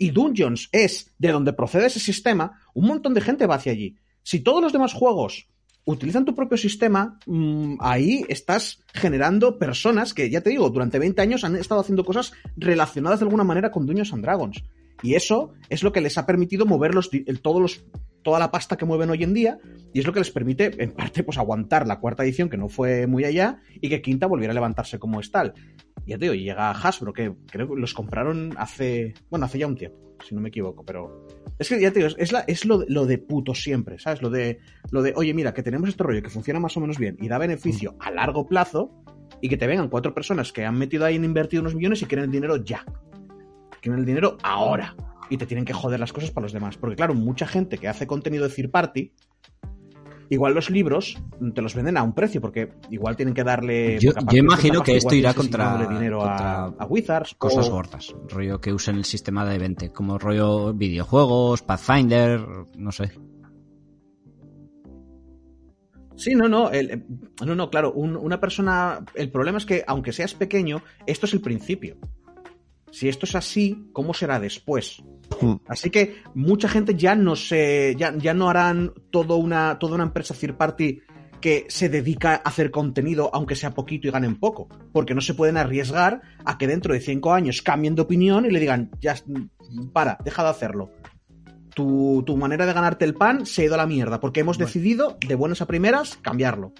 y 0.02 0.10
Dungeons 0.10 0.68
es 0.72 1.12
de 1.18 1.30
donde 1.32 1.52
procede 1.52 1.86
ese 1.86 2.00
sistema, 2.00 2.60
un 2.74 2.86
montón 2.86 3.14
de 3.14 3.20
gente 3.20 3.46
va 3.46 3.54
hacia 3.56 3.72
allí. 3.72 3.96
Si 4.22 4.40
todos 4.40 4.62
los 4.62 4.72
demás 4.72 4.92
juegos 4.92 5.48
utilizan 5.84 6.24
tu 6.24 6.34
propio 6.34 6.56
sistema, 6.58 7.18
mm, 7.26 7.76
ahí 7.80 8.24
estás 8.28 8.80
generando 8.94 9.58
personas 9.58 10.14
que, 10.14 10.30
ya 10.30 10.40
te 10.40 10.50
digo, 10.50 10.70
durante 10.70 10.98
20 10.98 11.20
años 11.22 11.44
han 11.44 11.56
estado 11.56 11.80
haciendo 11.80 12.04
cosas 12.04 12.32
relacionadas 12.56 13.20
de 13.20 13.24
alguna 13.24 13.44
manera 13.44 13.70
con 13.70 13.86
Dungeons 13.86 14.12
and 14.12 14.22
Dragons. 14.22 14.62
Y 15.02 15.14
eso 15.14 15.52
es 15.68 15.82
lo 15.82 15.92
que 15.92 16.00
les 16.00 16.18
ha 16.18 16.26
permitido 16.26 16.66
mover 16.66 16.94
los, 16.94 17.10
di- 17.10 17.24
el- 17.26 17.40
toda 17.42 18.38
la 18.38 18.50
pasta 18.52 18.76
que 18.76 18.84
mueven 18.84 19.10
hoy 19.10 19.24
en 19.24 19.34
día 19.34 19.58
y 19.92 19.98
es 19.98 20.06
lo 20.06 20.12
que 20.12 20.20
les 20.20 20.30
permite, 20.30 20.70
en 20.82 20.92
parte, 20.92 21.24
pues 21.24 21.38
aguantar 21.38 21.86
la 21.88 21.98
cuarta 21.98 22.22
edición, 22.22 22.48
que 22.48 22.56
no 22.56 22.68
fue 22.68 23.08
muy 23.08 23.24
allá, 23.24 23.60
y 23.80 23.88
que 23.88 24.00
quinta 24.00 24.26
volviera 24.28 24.52
a 24.52 24.54
levantarse 24.54 24.98
como 25.00 25.18
es 25.20 25.30
tal. 25.32 25.54
Ya 26.06 26.18
te 26.18 26.24
digo, 26.24 26.34
llega 26.34 26.70
Hasbro, 26.70 27.12
que 27.12 27.32
creo 27.50 27.68
que 27.68 27.80
los 27.80 27.94
compraron 27.94 28.50
hace, 28.56 29.14
bueno, 29.30 29.46
hace 29.46 29.58
ya 29.58 29.66
un 29.66 29.76
tiempo, 29.76 30.16
si 30.26 30.34
no 30.34 30.40
me 30.40 30.48
equivoco, 30.48 30.84
pero 30.84 31.26
es 31.58 31.68
que 31.68 31.80
ya 31.80 31.90
te 31.92 32.00
digo, 32.00 32.08
es, 32.08 32.16
es 32.18 32.32
la- 32.32 32.40
es 32.46 32.64
lo, 32.64 32.84
lo 32.88 33.06
de 33.06 33.18
puto 33.18 33.54
siempre, 33.54 33.98
¿sabes? 33.98 34.20
Lo 34.20 34.28
de, 34.30 34.58
lo 34.90 35.02
de, 35.02 35.12
oye, 35.16 35.32
mira, 35.32 35.54
que 35.54 35.62
tenemos 35.62 35.88
este 35.88 36.02
rollo 36.02 36.22
que 36.22 36.28
funciona 36.30 36.58
más 36.58 36.76
o 36.76 36.80
menos 36.80 36.98
bien 36.98 37.16
y 37.20 37.28
da 37.28 37.38
beneficio 37.38 37.94
a 38.00 38.10
largo 38.10 38.48
plazo 38.48 38.90
y 39.40 39.48
que 39.48 39.56
te 39.56 39.66
vengan 39.66 39.88
cuatro 39.88 40.12
personas 40.14 40.52
que 40.52 40.64
han 40.64 40.76
metido 40.76 41.04
ahí 41.04 41.14
en 41.16 41.24
invertido 41.24 41.60
unos 41.62 41.74
millones 41.74 42.02
y 42.02 42.06
quieren 42.06 42.24
el 42.26 42.30
dinero 42.32 42.56
ya. 42.56 42.84
Quieren 43.80 44.00
el 44.00 44.06
dinero 44.06 44.38
ahora. 44.42 44.94
Y 45.30 45.36
te 45.38 45.46
tienen 45.46 45.64
que 45.64 45.72
joder 45.72 45.98
las 45.98 46.12
cosas 46.12 46.30
para 46.30 46.44
los 46.44 46.52
demás. 46.52 46.76
Porque 46.76 46.94
claro, 46.96 47.14
mucha 47.14 47.46
gente 47.46 47.78
que 47.78 47.88
hace 47.88 48.06
contenido 48.06 48.46
de 48.46 48.54
third 48.54 48.70
party, 48.70 49.12
igual 50.32 50.54
los 50.54 50.70
libros 50.70 51.18
te 51.54 51.62
los 51.62 51.74
venden 51.74 51.96
a 51.96 52.02
un 52.02 52.14
precio, 52.14 52.40
porque 52.40 52.72
igual 52.90 53.16
tienen 53.16 53.34
que 53.34 53.44
darle... 53.44 53.98
Yo- 54.00 54.12
imagino 54.32 54.82
que 54.82 54.96
esto 54.96 55.14
irá 55.14 55.34
contra- 55.34 55.86
dinero 55.86 56.18
contra 56.18 56.64
a 56.66 56.86
Wizards. 56.86 57.34
Cosas 57.36 57.68
o- 57.68 57.72
gordas, 57.72 58.14
rollo 58.28 58.60
que 58.60 58.72
usen 58.72 58.96
el 58.96 59.04
sistema 59.04 59.44
de 59.44 59.58
20, 59.58 59.90
como 59.92 60.18
rollo 60.18 60.72
videojuegos, 60.72 61.62
Pathfinder, 61.62 62.40
no 62.76 62.92
sé. 62.92 63.12
Sí, 66.16 66.34
no, 66.34 66.48
no, 66.48 66.70
el- 66.70 66.90
eh, 66.90 67.02
no, 67.44 67.54
no, 67.54 67.70
claro, 67.70 67.92
un- 67.92 68.16
una 68.16 68.38
persona, 68.38 69.04
el 69.14 69.30
problema 69.30 69.58
es 69.58 69.66
que 69.66 69.82
aunque 69.86 70.12
seas 70.12 70.34
pequeño, 70.34 70.82
esto 71.06 71.26
es 71.26 71.32
el 71.34 71.40
principio. 71.40 71.96
Si 72.92 73.08
esto 73.08 73.24
es 73.24 73.34
así, 73.34 73.88
¿cómo 73.92 74.12
será 74.12 74.38
después? 74.38 75.02
Hmm. 75.40 75.54
Así 75.66 75.88
que 75.88 76.22
mucha 76.34 76.68
gente 76.68 76.94
ya 76.94 77.14
no 77.14 77.34
se, 77.36 77.96
ya, 77.96 78.14
ya 78.16 78.34
no 78.34 78.50
harán 78.50 78.92
toda 79.10 79.34
una, 79.34 79.78
toda 79.78 79.94
una 79.94 80.04
empresa 80.04 80.34
third 80.34 80.56
party 80.56 81.00
que 81.40 81.64
se 81.68 81.88
dedica 81.88 82.34
a 82.34 82.48
hacer 82.48 82.70
contenido, 82.70 83.30
aunque 83.32 83.56
sea 83.56 83.72
poquito 83.74 84.06
y 84.06 84.10
ganen 84.10 84.38
poco, 84.38 84.68
porque 84.92 85.14
no 85.14 85.22
se 85.22 85.34
pueden 85.34 85.56
arriesgar 85.56 86.20
a 86.44 86.58
que 86.58 86.66
dentro 86.66 86.92
de 86.92 87.00
cinco 87.00 87.32
años 87.32 87.62
cambien 87.62 87.94
de 87.94 88.02
opinión 88.02 88.44
y 88.44 88.50
le 88.50 88.60
digan, 88.60 88.90
ya, 89.00 89.16
para, 89.92 90.18
deja 90.22 90.44
de 90.44 90.50
hacerlo. 90.50 90.92
Tu, 91.74 92.22
tu 92.26 92.36
manera 92.36 92.66
de 92.66 92.74
ganarte 92.74 93.06
el 93.06 93.14
pan 93.14 93.46
se 93.46 93.62
ha 93.62 93.64
ido 93.64 93.74
a 93.74 93.78
la 93.78 93.86
mierda, 93.86 94.20
porque 94.20 94.40
hemos 94.40 94.58
decidido, 94.58 95.16
de 95.26 95.34
buenas 95.34 95.62
a 95.62 95.66
primeras, 95.66 96.18
cambiarlo. 96.18 96.74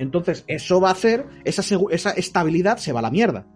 Entonces, 0.00 0.44
eso 0.48 0.80
va 0.80 0.88
a 0.88 0.92
hacer, 0.92 1.26
esa, 1.44 1.62
esa 1.90 2.10
estabilidad 2.10 2.78
se 2.78 2.92
va 2.92 2.98
a 2.98 3.02
la 3.02 3.10
mierda. 3.10 3.46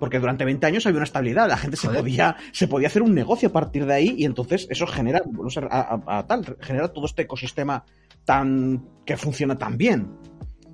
Porque 0.00 0.18
durante 0.18 0.44
20 0.44 0.66
años 0.66 0.86
había 0.86 0.98
una 0.98 1.04
estabilidad, 1.04 1.48
la 1.48 1.56
gente 1.56 1.76
se 1.76 1.86
Joder. 1.86 2.00
podía, 2.00 2.36
se 2.52 2.66
podía 2.68 2.88
hacer 2.88 3.02
un 3.02 3.14
negocio 3.14 3.48
a 3.48 3.52
partir 3.52 3.86
de 3.86 3.94
ahí 3.94 4.14
y 4.18 4.24
entonces 4.24 4.66
eso 4.70 4.86
genera, 4.86 5.22
no 5.30 5.48
sé, 5.50 5.60
a- 5.70 6.00
a- 6.06 6.18
a 6.18 6.26
tal, 6.26 6.56
genera 6.60 6.92
todo 6.92 7.06
este 7.06 7.22
ecosistema 7.22 7.84
tan 8.24 8.84
que 9.04 9.16
funciona 9.16 9.56
tan 9.56 9.76
bien. 9.78 10.10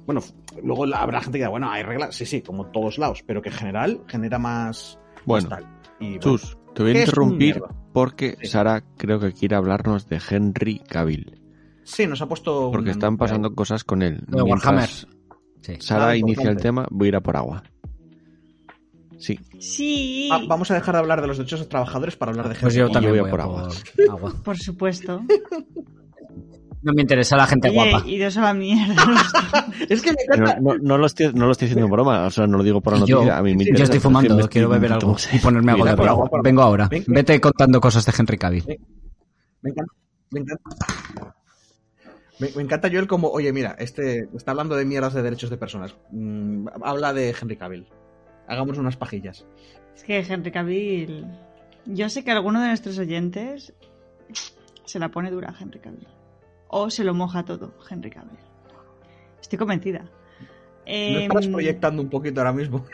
Bueno, 0.07 0.21
luego 0.63 0.87
la- 0.87 0.99
habrá 1.03 1.21
gente 1.21 1.39
que 1.39 1.43
diga, 1.43 1.51
bueno, 1.51 1.71
hay 1.71 1.83
reglas, 1.83 2.15
sí, 2.15 2.25
sí, 2.27 2.43
como 2.43 2.67
todos 2.67 2.99
lados, 2.99 3.23
pero 3.27 3.43
que 3.43 3.51
en 3.51 3.55
general 3.55 4.01
genera 4.09 4.39
más, 4.39 4.99
Bueno, 5.27 5.49
más 5.49 5.59
tal. 5.61 5.69
Y, 6.01 6.19
bueno, 6.19 6.21
Chus, 6.21 6.59
te 6.75 6.83
voy 6.83 6.91
a 6.93 6.95
¿qué 6.95 7.03
es 7.03 7.09
un 7.09 7.33
interrumpir 7.35 7.63
porque 7.93 8.37
Sí. 8.41 8.47
Sara 8.49 8.83
creo 8.97 9.21
que 9.21 9.33
quiere 9.33 9.57
hablarnos 9.57 10.09
de 10.09 10.21
Henry 10.31 10.81
Cavill. 10.89 11.37
sí, 11.85 12.07
nos 12.07 12.23
ha 12.23 12.27
puesto... 12.29 12.71
Porque 12.73 12.91
un- 12.91 12.95
están 12.97 13.17
pasando 13.17 13.55
cosas 13.55 13.85
con 13.85 14.03
él. 14.03 14.23
De 14.29 14.41
Warhammer. 14.43 14.89
Sí. 15.61 15.77
Sara 15.81 16.09
Ah, 16.09 16.17
inicia 16.17 16.49
el 16.51 16.57
tema, 16.57 16.87
voy 16.91 17.07
a 17.07 17.09
ir 17.09 17.17
a 17.17 17.21
por 17.21 17.37
agua. 17.37 17.63
Sí, 19.21 19.39
Sí, 19.59 20.29
Ah, 20.33 20.41
vamos 20.49 20.71
a 20.71 20.75
dejar 20.75 20.95
de 20.95 20.99
hablar 21.01 21.21
de 21.21 21.27
los 21.29 21.37
derechos 21.39 21.59
de 21.61 21.65
los 21.65 21.69
trabajadores 21.69 22.17
para 22.17 22.31
hablar 22.33 22.49
de 22.49 22.55
Pues 22.55 22.73
gente. 22.75 22.77
yo 22.79 22.89
Y 22.89 22.93
también 22.93 23.15
yo 23.15 23.23
voy, 23.23 23.31
voy 23.31 23.41
a 23.41 23.45
por 23.45 23.55
por 23.55 23.61
agua. 23.61 23.69
agua. 24.11 24.35
por 24.43 24.57
supuesto. 24.59 25.23
No 26.83 26.95
me 26.95 27.03
interesa 27.03 27.37
la 27.37 27.47
gente 27.47 27.69
Oye, 27.69 27.91
guapa. 27.91 28.09
iros 28.09 28.37
a 28.39 28.41
la 28.41 28.55
mierda. 28.55 28.95
Es 29.91 30.01
que 30.01 30.13
me 30.13 30.17
no, 30.29 30.35
encanta... 30.47 30.61
no, 30.63 30.79
no 30.79 30.97
lo 30.99 31.05
estoy, 31.07 31.31
no 31.35 31.45
lo 31.45 31.53
estoy 31.53 31.67
diciendo 31.67 31.85
en 31.85 31.93
broma, 31.93 32.25
o 32.27 32.31
sea, 32.31 32.47
no 32.47 32.57
lo 32.57 32.65
digo 32.65 32.81
por 32.81 32.95
la 32.97 33.05
Y 33.05 33.09
yo, 33.09 33.17
noticia. 33.17 33.37
a 33.37 33.43
mí 33.43 33.55
me 33.55 33.67
yo 33.77 33.85
estoy 33.85 34.01
fumando, 34.01 34.35
me 34.37 34.49
quiero 34.49 34.69
beber 34.71 34.95
algo 34.95 35.15
y 35.33 35.39
ponerme 35.39 35.73
algo 35.73 35.85
de 35.85 35.95
por 35.97 36.09
agua. 36.09 36.25
agua, 36.27 36.41
Vengo 36.43 36.63
ahora. 36.63 36.89
Ven, 36.89 37.05
ven. 37.07 37.15
Vete 37.17 37.39
contando 37.41 37.79
cosas 37.83 38.07
de 38.07 38.13
Henry 38.19 38.39
Cavill. 38.39 38.65
Ven. 38.67 38.79
Me 39.63 39.71
encanta. 39.71 39.93
Me 40.31 40.41
encanta. 40.41 41.35
Me, 42.39 42.49
me 42.57 42.63
encanta 42.63 42.89
Joel 42.91 43.07
como, 43.07 43.29
oye, 43.29 43.53
mira, 43.53 43.77
este 43.79 44.29
está 44.35 44.53
hablando 44.53 44.75
de 44.75 44.87
mierdas 44.87 45.13
de 45.13 45.23
derechos 45.23 45.51
de 45.51 45.59
personas. 45.59 45.95
Mm, 46.13 46.69
habla 46.83 47.13
de 47.13 47.35
Henry 47.39 47.57
Cavill. 47.57 47.87
Hagamos 48.51 48.79
unas 48.79 48.97
pajillas. 48.97 49.47
Es 49.95 50.03
que 50.05 50.19
Henry 50.19 50.51
Cavill. 50.51 51.27
Yo 51.87 52.09
sé 52.09 52.25
que 52.25 52.33
alguno 52.33 52.61
de 52.61 52.69
nuestros 52.69 52.99
oyentes 52.99 53.73
se 54.85 54.99
la 54.99 55.09
pone 55.11 55.31
dura 55.31 55.51
a 55.51 55.63
Henry 55.63 55.79
Cavill. 55.79 56.09
O 56.69 56.91
se 56.91 57.05
lo 57.05 57.15
moja 57.15 57.45
todo, 57.45 57.73
Henry 57.89 58.11
Cavill. 58.11 58.39
Estoy 59.41 59.59
convencida. 59.59 60.01
¿No 60.03 60.11
Em, 60.87 61.23
estás 61.23 61.47
proyectando 61.47 62.03
un 62.03 62.09
poquito 62.11 62.41
ahora 62.41 62.53
mismo? 62.53 62.85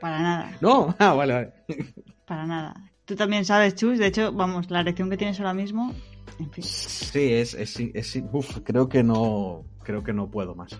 Para 0.00 0.20
nada, 0.20 0.56
No, 0.60 0.94
ah, 0.98 1.14
vale, 1.14 1.32
vale. 1.32 1.52
para 2.26 2.46
nada. 2.46 2.74
Tú 3.04 3.16
también 3.16 3.44
sabes, 3.44 3.74
Chus. 3.74 3.98
De 3.98 4.06
hecho, 4.08 4.32
vamos, 4.32 4.70
la 4.70 4.80
erección 4.80 5.08
que 5.10 5.16
tienes 5.16 5.40
ahora 5.40 5.54
mismo. 5.54 5.94
En 6.38 6.50
fin, 6.52 6.62
Sí, 6.62 7.32
es, 7.32 7.54
es, 7.54 7.80
es- 7.80 8.22
uf, 8.30 8.58
creo 8.62 8.88
que 8.88 9.02
no, 9.02 9.64
creo 9.82 10.04
que 10.04 10.12
no 10.12 10.30
puedo 10.30 10.54
más. 10.54 10.78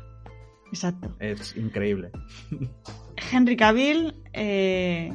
Exacto. 0.68 1.14
Es 1.18 1.56
increíble. 1.56 2.10
Henry 3.32 3.56
Cavill 3.56 4.14
eh, 4.32 5.12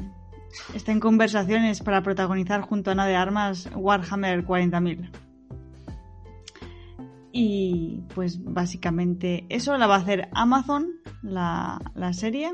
está 0.74 0.92
en 0.92 1.00
conversaciones 1.00 1.82
para 1.82 2.04
protagonizar 2.04 2.62
junto 2.62 2.90
a 2.90 2.94
Ana 2.94 3.08
de 3.08 3.16
Armas 3.16 3.70
Warhammer 3.76 4.46
40.000. 4.46 5.10
Y 7.32 8.02
pues 8.14 8.44
básicamente 8.44 9.46
eso 9.50 9.76
la 9.78 9.88
va 9.88 9.96
a 9.96 10.00
hacer 10.00 10.30
Amazon, 10.34 10.92
la, 11.24 11.80
la 11.96 12.14
serie. 12.14 12.52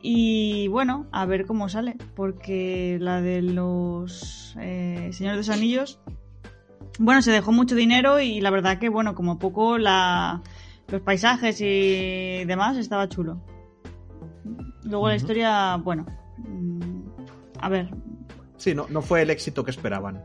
Y 0.00 0.68
bueno, 0.68 1.06
a 1.12 1.26
ver 1.26 1.46
cómo 1.46 1.68
sale, 1.68 1.96
porque 2.14 2.98
la 3.00 3.20
de 3.20 3.42
los 3.42 4.56
eh, 4.60 5.10
Señores 5.12 5.46
de 5.46 5.52
los 5.52 5.56
Anillos, 5.56 6.00
bueno, 6.98 7.22
se 7.22 7.32
dejó 7.32 7.52
mucho 7.52 7.74
dinero 7.74 8.20
y 8.20 8.40
la 8.40 8.50
verdad 8.50 8.78
que, 8.78 8.88
bueno, 8.88 9.14
como 9.14 9.38
poco 9.38 9.78
la, 9.78 10.42
los 10.92 11.00
paisajes 11.02 11.58
y 11.60 12.44
demás 12.44 12.76
estaba 12.76 13.08
chulo. 13.08 13.40
Luego 14.84 15.08
la 15.08 15.16
historia, 15.16 15.76
bueno, 15.76 16.06
mm, 16.38 17.00
a 17.60 17.68
ver, 17.68 17.88
Sí, 18.58 18.74
no, 18.74 18.86
no 18.90 19.02
fue 19.02 19.22
el 19.22 19.30
éxito 19.30 19.64
que 19.64 19.70
esperaban. 19.72 20.22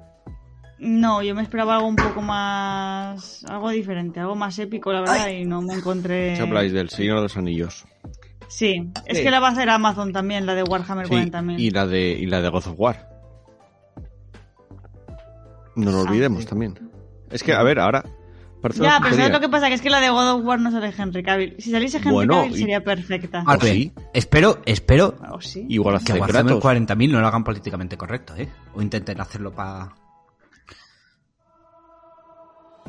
no, 0.80 1.24
yo 1.24 1.34
me 1.34 1.42
esperaba 1.42 1.76
algo 1.78 1.88
un 1.88 1.96
poco 1.96 2.22
más, 2.22 3.44
algo 3.46 3.70
diferente, 3.70 4.20
algo 4.20 4.36
más 4.36 4.60
épico, 4.60 4.92
la 4.92 5.02
verdad, 5.02 5.30
y 5.30 5.46
no 5.46 5.62
me 5.62 5.74
encontré. 5.74 6.34
¿Qué 6.36 6.42
habláis 6.44 6.72
del 6.74 6.90
Señor 6.90 7.16
de 7.18 7.24
los 7.24 7.38
Anillos? 7.38 7.86
Sí, 8.50 8.92
es 9.06 9.18
Sí. 9.18 9.24
que 9.24 9.32
la 9.32 9.40
va 9.40 9.48
a 9.48 9.52
hacer 9.52 9.70
Amazon 9.70 10.12
también, 10.14 10.46
la 10.46 10.54
de 10.54 10.64
Warhammer 10.64 11.08
Sí, 11.08 11.14
40.000. 11.14 11.60
y 11.60 11.72
la 11.72 11.88
de 11.88 12.12
y 12.12 12.26
la 12.28 12.42
de 12.42 12.50
God 12.50 12.68
of 12.68 12.74
War. 12.80 13.10
No 15.76 15.92
lo 15.92 15.98
Ah, 16.00 16.02
olvidemos 16.02 16.42
sí. 16.44 16.48
también. 16.50 16.78
Es 17.32 17.42
que, 17.44 17.54
a 17.54 17.62
ver, 17.64 17.80
ahora... 17.80 18.04
Ya, 18.82 19.00
pero 19.02 19.16
¿sabes 19.16 19.32
lo 19.32 19.40
que 19.40 19.50
pasa? 19.50 19.68
Que 19.70 19.76
es 19.76 19.82
que 19.82 19.90
la 19.90 20.00
de 20.00 20.10
God 20.10 20.32
of 20.40 20.46
War 20.46 20.60
no 20.60 20.72
sale 20.72 20.92
Henry 20.98 21.24
Cavill. 21.24 21.56
Si 21.60 21.72
saliese 21.72 21.98
Henry 21.98 22.12
Bueno, 22.12 22.34
Cavill 22.42 22.56
y- 22.56 22.60
sería 22.60 22.84
perfecta. 22.84 23.44
Ah, 23.46 23.58
sí? 23.62 23.92
espero, 24.14 24.60
espero 24.66 25.16
¿O 25.32 25.40
sí? 25.40 25.66
Igual 25.70 25.96
hace 25.98 26.06
que 26.06 26.14
Warhammer 26.20 26.60
Kratos. 26.60 26.64
40.000 26.64 27.12
no 27.12 27.22
lo 27.22 27.28
hagan 27.28 27.44
políticamente 27.44 27.96
correcto, 27.98 28.34
¿eh? 28.36 28.50
O 28.74 28.82
intenten 28.82 29.22
hacerlo 29.22 29.54
para... 29.54 29.94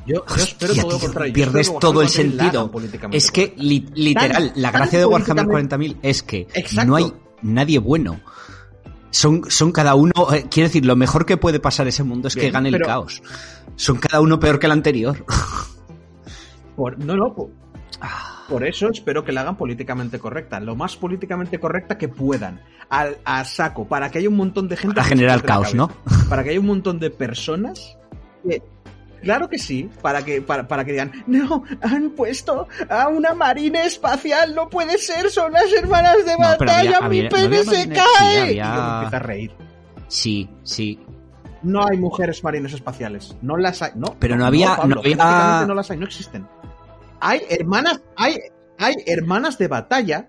Yo, 0.06 0.24
yo 0.26 0.34
espero 0.36 0.74
todo 0.74 0.90
lo 0.92 0.98
contrario. 0.98 1.28
Yo 1.28 1.34
pierdes 1.34 1.78
todo 1.78 2.00
el 2.00 2.06
Warhammer 2.08 2.26
40.000 2.26 2.36
la 2.36 2.42
hagan 2.42 2.50
sentido. 2.50 2.70
políticamente 2.70 3.16
Es 3.18 3.30
que, 3.30 3.54
li- 3.58 3.86
literal, 3.94 4.52
la 4.56 4.70
gracia 4.70 4.98
de 4.98 5.04
Warhammer 5.06 5.46
políticamente- 5.46 5.96
40.000 5.96 5.98
es 6.02 6.22
que 6.22 6.46
Exacto. 6.54 6.84
no 6.88 6.96
hay 6.96 7.12
nadie 7.42 7.78
bueno. 7.78 8.20
Son, 9.10 9.50
son 9.50 9.72
cada 9.72 9.94
uno, 9.94 10.12
eh, 10.32 10.46
quiero 10.50 10.68
decir, 10.68 10.84
lo 10.86 10.94
mejor 10.96 11.26
que 11.26 11.36
puede 11.36 11.60
pasar 11.60 11.88
ese 11.88 12.04
mundo 12.04 12.28
es 12.28 12.34
que 12.36 12.50
gane 12.50 12.68
el 12.68 12.74
pero- 12.74 12.86
caos. 12.86 13.22
Son 13.78 13.96
cada 13.96 14.20
uno 14.20 14.38
peor 14.40 14.58
que 14.58 14.66
el 14.66 14.72
anterior. 14.72 15.24
Por- 16.76 16.98
no, 16.98 17.16
no, 17.16 17.34
por, 17.34 17.48
por 18.48 18.64
eso 18.64 18.88
espero 18.90 19.24
que 19.24 19.32
la 19.32 19.40
hagan 19.40 19.56
políticamente 19.56 20.18
correcta, 20.18 20.60
lo 20.60 20.76
más 20.76 20.96
políticamente 20.96 21.58
correcta 21.58 21.98
que 21.98 22.08
puedan, 22.08 22.60
al, 22.88 23.18
a 23.24 23.44
saco, 23.44 23.88
para 23.88 24.10
que 24.10 24.18
haya 24.18 24.28
un 24.28 24.36
montón 24.36 24.68
de 24.68 24.76
gente... 24.76 24.94
Para 24.94 25.06
generar 25.08 25.42
caos, 25.42 25.74
¿no? 25.74 25.88
Para 26.28 26.44
que 26.44 26.50
haya 26.50 26.60
un 26.60 26.66
montón 26.66 26.98
de 27.00 27.10
personas 27.10 27.96
que... 28.48 28.62
Claro 29.20 29.48
que 29.48 29.58
sí, 29.58 29.90
para 30.00 30.24
que, 30.24 30.40
para, 30.40 30.68
para 30.68 30.84
que 30.84 30.92
digan, 30.92 31.10
no, 31.26 31.64
han 31.82 32.10
puesto 32.10 32.68
a 32.88 33.08
una 33.08 33.34
marina 33.34 33.82
espacial, 33.84 34.54
no 34.54 34.68
puede 34.68 34.96
ser, 34.98 35.28
son 35.30 35.52
las 35.52 35.72
hermanas 35.72 36.18
de 36.24 36.34
No, 36.34 36.38
batalla, 36.38 36.98
había- 36.98 37.00
mi 37.08 37.18
había- 37.26 37.28
pene 37.28 37.64
se 37.64 37.66
marines, 37.88 37.98
cae. 37.98 38.30
sí, 38.32 38.38
había- 38.38 38.52
Y 38.52 38.56
yo 38.76 38.82
me 38.84 38.94
empiezo 38.94 39.16
a 39.16 39.18
reír. 39.18 39.52
Sí, 40.06 40.48
sí. 40.62 41.00
No 41.62 41.84
hay 41.88 41.98
mujeres 41.98 42.42
marinos 42.44 42.72
espaciales. 42.72 43.36
No 43.42 43.56
las 43.56 43.82
hay. 43.82 43.92
No, 43.96 44.14
Pero 44.18 44.36
no 44.36 44.46
había- 44.46 44.76
Pablo, 44.76 44.96
no 44.96 45.00
había- 45.22 45.66
no 45.66 45.74
las 45.74 45.90
hay, 45.90 45.96
no 45.98 46.04
existen. 46.06 46.46
Hay 47.20 47.40
hermanas, 47.50 48.00
hay, 48.16 48.36
hay 48.78 48.94
hermanas 49.06 49.58
de 49.58 49.68
batalla 49.68 50.28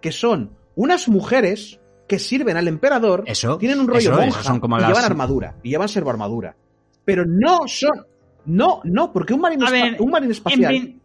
que 0.00 0.10
son 0.12 0.50
unas 0.74 1.08
mujeres 1.08 1.78
que 2.08 2.18
sirven 2.18 2.56
al 2.56 2.66
emperador. 2.68 3.22
Eso, 3.26 3.56
tienen 3.56 3.80
un 3.80 3.86
rollo 3.86 4.00
eso, 4.00 4.12
monja 4.12 4.40
eso 4.40 4.42
son 4.48 4.60
como 4.60 4.76
y 4.78 4.80
las- 4.80 4.88
llevan 4.90 5.04
armadura. 5.04 5.54
Y 5.62 5.70
llevan 5.70 5.88
servoarmadura. 5.88 6.56
Pero 7.04 7.24
no 7.26 7.60
son. 7.66 8.04
No, 8.46 8.80
no, 8.84 9.12
porque 9.12 9.32
un 9.32 9.40
marino, 9.40 9.70
ver, 9.70 9.96
un 10.00 10.10
marino 10.10 10.30
En, 10.30 10.32
espacial. 10.32 10.68
prin- 10.74 11.00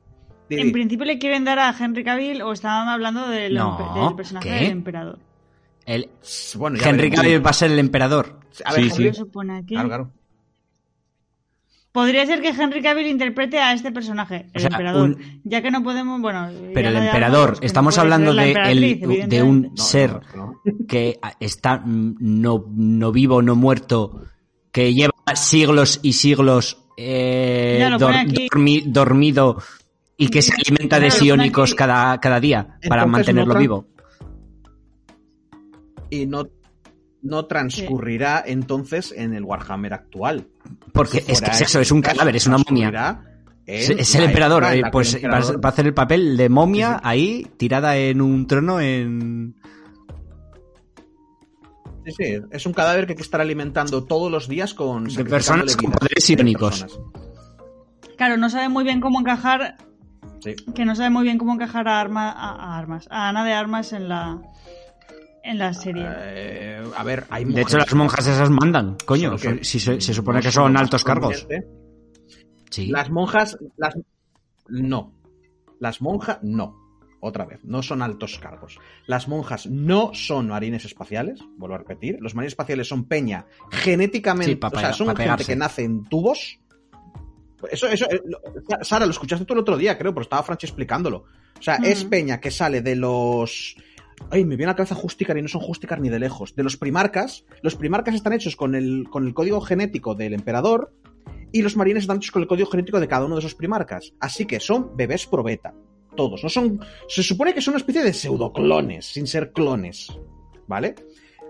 en 0.50 0.72
principio 0.72 1.06
le 1.06 1.20
quieren 1.20 1.46
dar 1.46 1.60
a 1.60 1.74
Henry 1.80 2.04
Cavill 2.04 2.42
o 2.42 2.52
estaban 2.52 2.88
hablando 2.90 3.28
del, 3.30 3.54
No, 3.54 3.78
empe- 3.78 4.04
del 4.08 4.16
personaje 4.16 4.50
¿qué? 4.50 4.56
del 4.56 4.72
emperador. 4.72 5.20
El, 5.86 6.10
Bueno, 6.58 6.78
Henry. 6.84 7.12
Cavill 7.12 7.46
va 7.46 7.52
a 7.52 7.54
ser 7.54 7.72
el 7.72 7.80
emperador. 7.80 8.39
A 8.66 8.74
ver, 8.74 8.84
Sí, 8.86 8.90
sí. 8.92 9.04
¿Qué 9.04 9.14
supone 9.14 9.58
aquí? 9.58 9.74
Claro, 9.76 9.88
claro. 9.88 10.12
Podría 11.92 12.24
ser 12.28 12.42
que 12.42 12.50
Henry 12.50 12.84
Cavill 12.84 13.08
interprete 13.08 13.60
a 13.60 13.74
este 13.74 13.92
personaje, 13.92 14.46
el 14.54 14.58
O 14.58 14.60
sea, 14.60 14.70
emperador. 14.70 15.10
un- 15.10 15.42
Ya 15.44 15.62
que 15.64 15.72
no 15.72 15.82
podemos, 15.84 16.22
bueno. 16.22 16.48
Pero 16.74 16.90
el 16.90 16.96
emperador, 16.98 17.42
digamos 17.46 17.60
que 17.60 17.64
no 17.64 17.68
estamos 17.68 17.98
hablando 17.98 18.34
de, 18.34 18.48
emperatriz, 18.50 19.02
el- 19.24 19.30
de 19.30 19.44
un. 19.44 19.62
No, 19.76 19.78
ser 19.84 20.12
no, 20.36 20.46
no. 20.64 20.86
que 20.88 21.20
está 21.40 21.82
no, 21.86 22.66
no 22.70 23.12
vivo, 23.12 23.42
no 23.42 23.56
muerto, 23.56 24.22
que 24.72 24.94
lleva 24.94 25.14
siglos 25.34 26.00
y 26.04 26.14
siglos 26.14 26.78
eh, 26.96 27.80
dor- 27.98 28.14
dormi- 28.28 28.84
dormido 28.86 29.58
y 30.16 30.28
que 30.30 30.42
se 30.44 30.54
alimenta 30.54 31.00
de 31.00 31.08
aquí. 31.08 31.18
cada, 31.76 32.20
cada 32.20 32.40
día 32.40 32.78
para 32.88 33.04
Entonces, 33.04 33.08
mantenerlo 33.34 33.56
vivo. 33.58 33.88
Y 36.12 36.26
no, 36.28 36.44
no 37.22 37.46
transcurrirá 37.46 38.44
entonces 38.46 39.14
en 39.16 39.34
el 39.34 39.44
Warhammer 39.44 39.94
actual. 39.94 40.48
Porque 40.94 41.22
Si 41.22 41.32
es 41.34 41.42
que 41.42 41.64
eso, 41.64 41.80
es 41.80 41.92
un 41.92 42.02
cadáver, 42.02 42.36
es 42.36 42.48
una 42.48 42.58
momia. 42.58 43.22
Es, 43.66 44.16
el 44.16 44.24
emperador, 44.24 44.64
eh, 44.74 44.82
pues 44.92 45.14
el 45.14 45.26
va 45.30 45.36
a- 45.38 45.40
emperador- 45.42 45.64
va 45.66 45.70
a 45.70 45.72
hacer 45.72 45.86
el 45.86 45.94
papel 45.94 46.38
de 46.38 46.50
momia 46.50 46.88
Sí, 46.88 46.94
sí. 46.96 47.00
ahí, 47.04 47.48
tirada 47.58 47.98
en 47.98 48.22
un 48.22 48.48
trono 48.48 48.80
en... 48.82 49.54
Sí, 52.06 52.12
sí, 52.18 52.40
es 52.52 52.66
un 52.66 52.74
cadáver 52.74 53.06
que 53.06 53.12
hay 53.14 53.18
que 53.18 53.22
estar 53.24 53.42
alimentando 53.42 54.04
todos 54.06 54.32
los 54.32 54.48
días 54.48 54.74
con 54.74 55.04
De 55.04 55.24
personas 55.26 55.76
con 55.76 55.92
poderes 55.92 56.24
personas. 56.30 56.98
Claro, 58.18 58.38
no 58.38 58.50
sabe 58.50 58.70
muy 58.70 58.84
bien 58.84 59.00
cómo 59.02 59.20
encajar. 59.20 59.78
Sí. 60.44 60.56
Que 60.74 60.86
no 60.86 60.96
sabe 60.96 61.10
muy 61.12 61.24
bien 61.24 61.38
cómo 61.38 61.54
encajar 61.54 61.88
a, 61.88 62.00
arma, 62.00 62.32
a, 62.32 62.56
a 62.56 62.78
armas. 62.78 63.08
A 63.12 63.30
Ana 63.30 63.44
de 63.46 63.54
Armas 63.54 63.94
en 63.94 64.10
la. 64.10 64.42
En 65.44 65.58
la 65.58 65.74
serie. 65.74 66.06
Eh, 66.08 66.84
a 66.96 67.04
ver, 67.04 67.26
hay 67.30 67.46
De 67.46 67.62
hecho, 67.62 67.78
las 67.78 67.94
monjas 67.96 68.28
esas 68.28 68.50
mandan, 68.50 68.98
coño, 69.06 69.36
que 69.38 69.64
si 69.64 69.80
se, 69.80 70.00
se 70.02 70.14
supone 70.14 70.40
no 70.40 70.44
que 70.44 70.52
son 70.52 70.76
altos 70.78 71.04
cargos. 71.04 71.48
Sí. 72.70 72.88
Las 72.88 73.10
monjas, 73.10 73.58
las 73.78 73.96
no. 74.68 75.14
Las 75.80 76.02
monjas, 76.02 76.40
no. 76.44 76.76
otra 77.22 77.46
vez, 77.46 77.60
no 77.64 77.82
son 77.82 78.02
altos 78.02 78.38
cargos. 78.40 78.78
Las 79.08 79.28
monjas 79.28 79.66
no 79.68 80.12
son 80.14 80.48
marines 80.50 80.86
espaciales, 80.86 81.40
vuelvo 81.58 81.76
a 81.76 81.80
repetir. 81.80 82.18
Los 82.22 82.36
marines 82.36 82.52
espaciales 82.54 82.88
son 82.88 83.06
peña 83.06 83.46
genéticamente, 83.72 84.52
Sí, 84.54 84.56
pa- 84.58 84.68
o 84.74 84.80
sea, 84.80 84.94
son 84.94 85.08
gente 85.08 85.24
pegarse. 85.24 85.46
que 85.46 85.56
nace 85.56 85.84
en 85.84 86.04
tubos. 86.06 86.60
Eso, 87.72 87.88
eso, 87.88 88.06
eh, 88.10 88.22
Sara, 88.84 89.06
lo 89.06 89.12
escuchaste 89.12 89.44
tú 89.46 89.54
el 89.54 89.60
otro 89.60 89.76
día, 89.78 89.98
creo, 89.98 90.14
pero 90.14 90.22
estaba 90.22 90.44
Franchi 90.44 90.66
explicándolo. 90.68 91.26
O 91.58 91.62
sea, 91.62 91.76
es 91.76 92.06
peña 92.06 92.40
que 92.40 92.52
sale 92.52 92.82
de 92.82 92.96
los. 92.96 93.76
Ay, 94.32 94.46
me 94.46 94.56
viene 94.56 94.72
la 94.72 94.76
cabeza 94.76 94.96
Justicar 94.96 95.38
y 95.38 95.42
no 95.42 95.48
son 95.48 95.62
Justicar 95.62 96.00
ni 96.00 96.10
de 96.10 96.20
lejos. 96.20 96.56
De 96.56 96.64
los 96.64 96.78
primarcas. 96.78 97.46
Los 97.62 97.76
primarcas 97.76 98.16
están 98.16 98.34
hechos 98.34 98.56
con 98.56 98.76
el, 98.76 99.08
con 99.10 99.26
el 99.26 99.34
código 99.34 99.62
genético 99.62 100.16
del 100.16 100.34
emperador. 100.34 100.94
Y 101.52 101.62
los 101.62 101.76
marines 101.76 102.04
están 102.04 102.18
hechos 102.18 102.32
con 102.32 102.42
el 102.42 102.48
código 102.48 102.70
genético 102.70 103.00
de 103.00 103.08
cada 103.08 103.26
uno 103.26 103.36
de 103.36 103.40
esos 103.40 103.56
primarcas. 103.56 104.14
Así 104.20 104.46
que 104.46 104.60
son 104.60 104.96
bebés 104.96 105.26
probeta. 105.26 105.74
Todos. 106.16 106.44
No 106.44 106.50
son. 106.50 106.80
Se 107.08 107.24
supone 107.24 107.54
que 107.54 107.62
son 107.62 107.74
una 107.74 107.80
especie 107.80 108.04
de 108.04 108.14
pseudoclones, 108.14 109.06
sin 109.06 109.26
ser 109.26 109.52
clones. 109.52 110.08
¿Vale? 110.68 110.96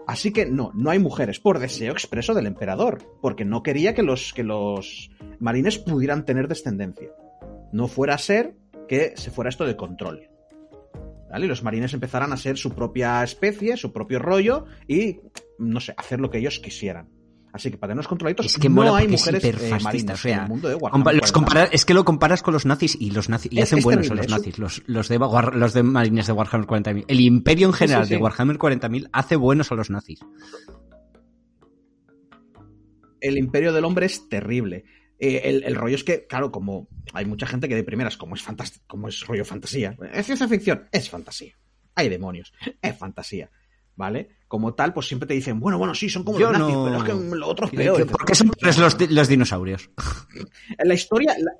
Así 0.07 0.31
que 0.31 0.45
no, 0.45 0.71
no 0.73 0.89
hay 0.89 0.99
mujeres 0.99 1.39
por 1.39 1.59
deseo 1.59 1.91
expreso 1.91 2.33
del 2.33 2.47
emperador. 2.47 2.99
Porque 3.21 3.45
no 3.45 3.61
quería 3.61 3.93
que 3.93 4.03
los, 4.03 4.33
que 4.33 4.43
los 4.43 5.11
marines 5.39 5.77
pudieran 5.77 6.25
tener 6.25 6.47
descendencia. 6.47 7.09
No 7.71 7.87
fuera 7.87 8.15
a 8.15 8.19
ser 8.19 8.55
que 8.87 9.13
se 9.15 9.31
fuera 9.31 9.49
esto 9.49 9.65
de 9.65 9.75
control. 9.75 10.28
¿Vale? 11.29 11.45
Y 11.45 11.49
los 11.49 11.63
marines 11.63 11.93
empezaran 11.93 12.33
a 12.33 12.37
ser 12.37 12.57
su 12.57 12.71
propia 12.73 13.23
especie, 13.23 13.77
su 13.77 13.91
propio 13.93 14.19
rollo 14.19 14.65
y, 14.87 15.19
no 15.59 15.79
sé, 15.79 15.93
hacer 15.95 16.19
lo 16.19 16.29
que 16.31 16.39
ellos 16.39 16.59
quisieran. 16.59 17.07
Así 17.51 17.71
que 17.71 17.77
para 17.77 17.89
tenerlos 17.91 18.07
controladitos, 18.07 18.45
Es 18.45 18.57
que 18.59 18.69
no 18.69 18.93
hay 18.95 19.07
mujeres 19.07 19.43
eh, 19.43 19.53
fascista, 19.53 19.79
marinas 19.83 20.19
o 20.19 20.21
sea, 20.21 20.35
en 20.37 20.41
el 20.43 20.49
mundo 20.49 20.69
de 20.69 20.75
Warhammer. 20.75 21.15
los 21.15 21.31
40. 21.31 21.33
compara- 21.33 21.69
es 21.71 21.83
que 21.83 21.93
lo 21.95 22.05
comparas 22.05 22.43
con 22.43 22.53
los 22.53 22.65
nazis 22.67 22.95
y 22.99 23.09
los 23.09 23.27
nazis 23.27 23.51
y 23.51 23.57
Es- 23.57 23.63
hacen 23.65 23.79
es 23.79 23.83
buenos 23.85 24.11
a 24.11 24.15
los 24.15 24.25
eso- 24.27 24.37
nazis, 24.37 24.59
los, 24.59 24.83
los 24.85 25.07
de 25.09 25.17
War- 25.17 25.55
los 25.55 25.73
de 25.73 25.81
marines 25.81 26.27
de 26.27 26.33
Warhammer 26.33 26.67
40.000. 26.67 27.05
El 27.07 27.19
imperio 27.21 27.67
en 27.67 27.73
Sí, 27.73 27.79
general 27.79 28.03
sí, 28.03 28.09
sí. 28.09 28.15
de 28.15 28.21
Warhammer 28.21 28.57
40.000 28.59 29.09
hace 29.11 29.35
buenos 29.35 29.71
a 29.71 29.75
los 29.75 29.89
nazis. 29.89 30.19
el 33.21 33.37
imperio 33.37 33.73
del 33.73 33.83
hombre 33.85 34.05
es 34.05 34.29
terrible. 34.29 34.85
Eh, 35.19 35.41
el, 35.45 35.63
el 35.65 35.75
rollo 35.75 35.95
es 35.95 36.03
que, 36.03 36.25
claro, 36.27 36.51
como 36.51 36.87
hay 37.13 37.25
mucha 37.25 37.45
gente 37.45 37.67
que 37.67 37.75
de 37.75 37.83
primeras, 37.83 38.15
como 38.17 38.35
es 38.35 38.41
fantástico, 38.41 38.85
como 38.87 39.07
es 39.09 39.19
rollo 39.27 39.43
fantasía, 39.45 39.95
es 40.13 40.25
ciencia 40.25 40.47
ficción, 40.47 40.87
es 40.91 41.09
fantasía. 41.09 41.53
Hay 41.95 42.07
demonios, 42.09 42.53
es 42.81 42.97
fantasía. 42.97 43.49
¿Vale? 43.95 44.29
Como 44.47 44.73
tal, 44.75 44.93
pues 44.93 45.07
siempre 45.07 45.27
te 45.27 45.33
dicen, 45.33 45.59
bueno, 45.59 45.77
bueno, 45.77 45.93
sí, 45.93 46.07
son 46.09 46.23
como 46.23 46.39
Yo 46.39 46.49
los 46.51 46.59
nazis, 46.59 46.73
no- 46.73 46.85
pero 46.85 46.97
es 46.99 47.03
que 47.03 47.35
lo 47.35 47.47
otro 47.49 47.65
es 47.65 47.71
¿Por 47.71 47.79
peor. 47.97 48.07
Y 48.21 48.25
qué 48.27 48.35
son 48.35 48.49
peores 48.49 48.77
los, 48.77 49.11
los 49.11 49.27
dinosaurios? 49.27 49.89
En 50.77 50.87
la 50.87 50.93
historia. 50.93 51.35
la- 51.37 51.51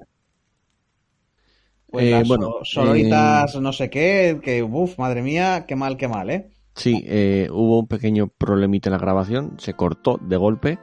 Pues 1.87 2.05
Eh, 2.05 2.11
las 2.11 2.27
bueno, 2.29 2.45
so- 2.63 2.65
sororitas, 2.65 3.55
no 3.59 3.73
sé 3.73 3.89
qué, 3.89 4.39
que, 4.41 4.63
uff, 4.63 4.97
madre 4.97 5.21
mía, 5.21 5.65
qué 5.67 5.75
mal, 5.75 5.97
qué 5.97 6.07
mal, 6.07 6.29
¿eh? 6.29 6.49
Sí, 6.75 7.03
eh, 7.07 7.49
hubo 7.51 7.79
un 7.79 7.87
pequeño 7.87 8.27
problemita 8.27 8.87
en 8.89 8.93
la 8.93 8.99
grabación, 8.99 9.55
se 9.59 9.73
cortó 9.73 10.17
de 10.21 10.37
golpe 10.37 10.79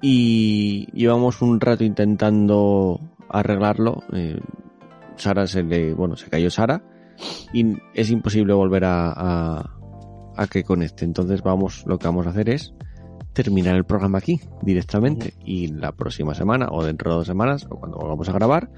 y 0.00 0.86
llevamos 0.92 1.42
un 1.42 1.60
rato 1.60 1.84
intentando 1.84 3.00
arreglarlo. 3.28 4.02
eh, 4.12 4.40
Sara 5.16 5.46
se 5.46 5.62
le, 5.62 5.94
bueno, 5.94 6.16
se 6.16 6.28
cayó 6.28 6.50
Sara 6.50 6.82
y 7.52 7.76
es 7.94 8.10
imposible 8.10 8.54
volver 8.54 8.84
a, 8.84 9.12
a, 9.12 9.70
a 10.36 10.46
que 10.46 10.62
conecte. 10.62 11.04
Entonces 11.04 11.42
vamos, 11.42 11.84
lo 11.86 11.98
que 11.98 12.06
vamos 12.06 12.26
a 12.26 12.30
hacer 12.30 12.48
es 12.50 12.72
terminar 13.32 13.76
el 13.76 13.84
programa 13.84 14.18
aquí 14.18 14.40
directamente 14.62 15.34
y 15.44 15.68
la 15.68 15.92
próxima 15.92 16.34
semana 16.34 16.68
o 16.70 16.84
dentro 16.84 17.10
de 17.10 17.16
dos 17.18 17.26
semanas 17.26 17.66
o 17.70 17.76
cuando 17.76 17.98
volvamos 17.98 18.28
a 18.28 18.32
grabar 18.32 18.70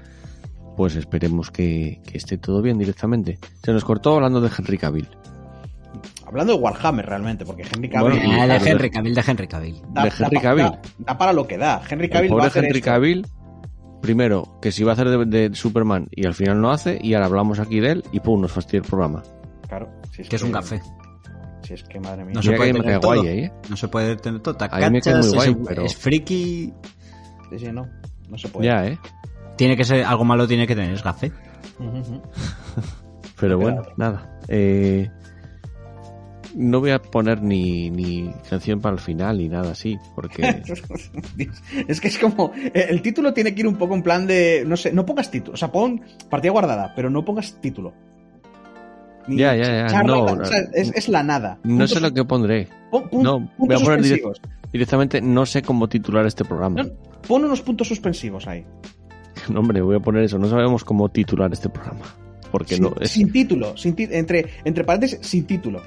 pues 0.77 0.95
esperemos 0.95 1.51
que, 1.51 2.01
que 2.05 2.17
esté 2.17 2.37
todo 2.37 2.61
bien 2.61 2.77
directamente. 2.77 3.37
Se 3.63 3.73
nos 3.73 3.83
cortó 3.83 4.15
hablando 4.15 4.39
de 4.41 4.49
Henry 4.57 4.77
Cavill. 4.77 5.07
Hablando 6.31 6.53
de 6.55 6.59
Warhammer 6.59 7.05
realmente, 7.05 7.45
porque 7.45 7.63
Henry 7.63 7.89
Bueno, 7.89 8.15
Cavill. 8.15 8.25
y- 8.25 8.39
Ah, 8.39 8.47
de 8.47 8.69
Henry 8.69 8.89
Cavill, 8.89 9.13
de 9.15 9.23
Henry 9.27 9.47
Cavill. 9.47 9.81
da, 9.89 10.03
de 10.05 10.11
Henry 10.17 10.37
Cavill. 10.39 10.65
Da, 10.65 10.81
da 10.99 11.17
para 11.17 11.33
lo 11.33 11.45
que 11.47 11.57
da. 11.57 11.81
Henry 11.89 12.05
El 12.05 12.11
Cavill 12.11 12.31
va 12.31 12.35
a 12.35 12.37
pobre 12.37 12.47
hacer 12.47 12.63
Henry 12.65 12.79
esto. 12.79 12.89
Cavill, 12.91 13.27
primero, 14.01 14.57
que 14.61 14.71
si 14.71 14.83
va 14.83 14.91
a 14.91 14.93
hacer 14.93 15.09
de, 15.09 15.25
de 15.49 15.55
Superman 15.55 16.07
y 16.11 16.25
al 16.25 16.33
final 16.33 16.59
no 16.61 16.71
hace, 16.71 16.97
y 17.01 17.13
ahora 17.13 17.27
hablamos 17.27 17.59
aquí 17.59 17.79
de 17.81 17.91
él 17.91 18.03
y 18.11 18.19
pum, 18.21 18.41
nos 18.41 18.51
fastidia 18.51 18.79
el 18.81 18.87
programa. 18.89 19.21
Claro, 19.67 19.89
si 20.11 20.23
Que 20.23 20.35
es 20.37 20.41
un 20.43 20.51
café. 20.51 20.81
Si 21.63 21.73
es 21.75 21.83
que, 21.83 21.99
madre 21.99 22.23
mía. 22.25 22.33
No 22.35 22.41
se 22.41 22.53
puede 22.53 22.73
tener 22.73 22.99
guay 22.99 23.19
todo. 23.19 23.21
ahí, 23.29 23.39
¿eh? 23.39 23.51
No 23.69 23.77
se 23.77 23.87
puede 23.87 24.15
tener 24.15 24.39
todo. 24.41 24.57
Me 24.59 24.89
muy 24.89 25.29
guay, 25.35 25.49
es, 25.51 25.57
pero- 25.67 25.85
es 25.85 25.95
friki. 25.95 26.73
Sí, 27.51 27.59
sí, 27.59 27.71
no. 27.71 27.87
No 28.29 28.37
se 28.37 28.47
puede. 28.47 28.65
Ya, 28.67 28.87
¿eh? 28.87 28.97
Tiene 29.57 29.75
que 29.77 29.83
ser, 29.83 30.03
algo 30.05 30.23
malo 30.25 30.47
tiene 30.47 30.65
que 30.65 30.75
tener, 30.75 30.93
es 30.93 31.03
café. 31.03 31.31
Pero 33.39 33.57
bueno, 33.57 33.81
nada. 33.97 34.39
Eh, 34.47 35.09
no 36.55 36.79
voy 36.79 36.91
a 36.91 37.01
poner 37.01 37.41
ni, 37.41 37.89
ni 37.89 38.31
canción 38.49 38.79
para 38.81 38.93
el 38.95 38.99
final 39.01 39.37
ni 39.37 39.47
nada 39.49 39.71
así, 39.71 39.97
porque... 40.15 40.61
Es 41.87 41.99
que 42.01 42.07
es 42.07 42.17
como. 42.17 42.51
eh, 42.55 42.87
El 42.89 43.01
título 43.01 43.33
tiene 43.33 43.53
que 43.53 43.61
ir 43.61 43.67
un 43.67 43.75
poco 43.77 43.95
en 43.95 44.03
plan 44.03 44.27
de. 44.27 44.63
No 44.67 44.75
sé, 44.77 44.91
no 44.93 45.05
pongas 45.05 45.31
título. 45.31 45.53
O 45.53 45.57
sea, 45.57 45.71
pon 45.71 46.01
partida 46.29 46.51
guardada, 46.51 46.93
pero 46.95 47.09
no 47.09 47.23
pongas 47.25 47.59
título. 47.61 47.93
Ni 49.27 49.37
Ya, 49.37 49.55
ya, 49.55 49.63
ya, 49.63 49.87
charla, 49.87 50.07
no, 50.15 50.23
o 50.25 50.45
sea, 50.45 50.59
es, 50.73 50.91
es 50.95 51.07
la 51.09 51.23
nada. 51.23 51.59
No 51.63 51.87
sé 51.87 51.99
lo 51.99 52.11
que 52.13 52.23
pondré. 52.25 52.67
pon- 52.89 53.07
no, 53.11 53.49
voy 53.57 53.75
a 53.75 53.79
poner 53.79 54.01
direct-. 54.01 54.39
Directamente 54.71 55.21
no 55.21 55.45
sé 55.45 55.61
cómo 55.61 55.87
titular 55.89 56.25
este 56.25 56.43
programa. 56.45 56.83
No, 56.83 56.89
pon 57.27 57.43
unos 57.45 57.61
puntos 57.61 57.87
suspensivos 57.87 58.47
ahí. 58.47 58.65
No, 59.49 59.61
hombre, 59.61 59.81
voy 59.81 59.95
a 59.95 59.99
poner 59.99 60.23
eso. 60.23 60.37
No 60.37 60.47
sabemos 60.49 60.83
cómo 60.83 61.09
titular 61.09 61.51
este 61.51 61.67
programa. 61.69 62.05
Porque 62.51 62.75
sin, 62.75 62.83
no 62.83 62.93
es... 62.99 63.09
sin 63.09 63.31
título. 63.31 63.75
Sin 63.75 63.95
entre, 63.97 64.45
entre 64.65 64.83
paréntesis, 64.83 65.17
sin 65.21 65.45
título. 65.47 65.81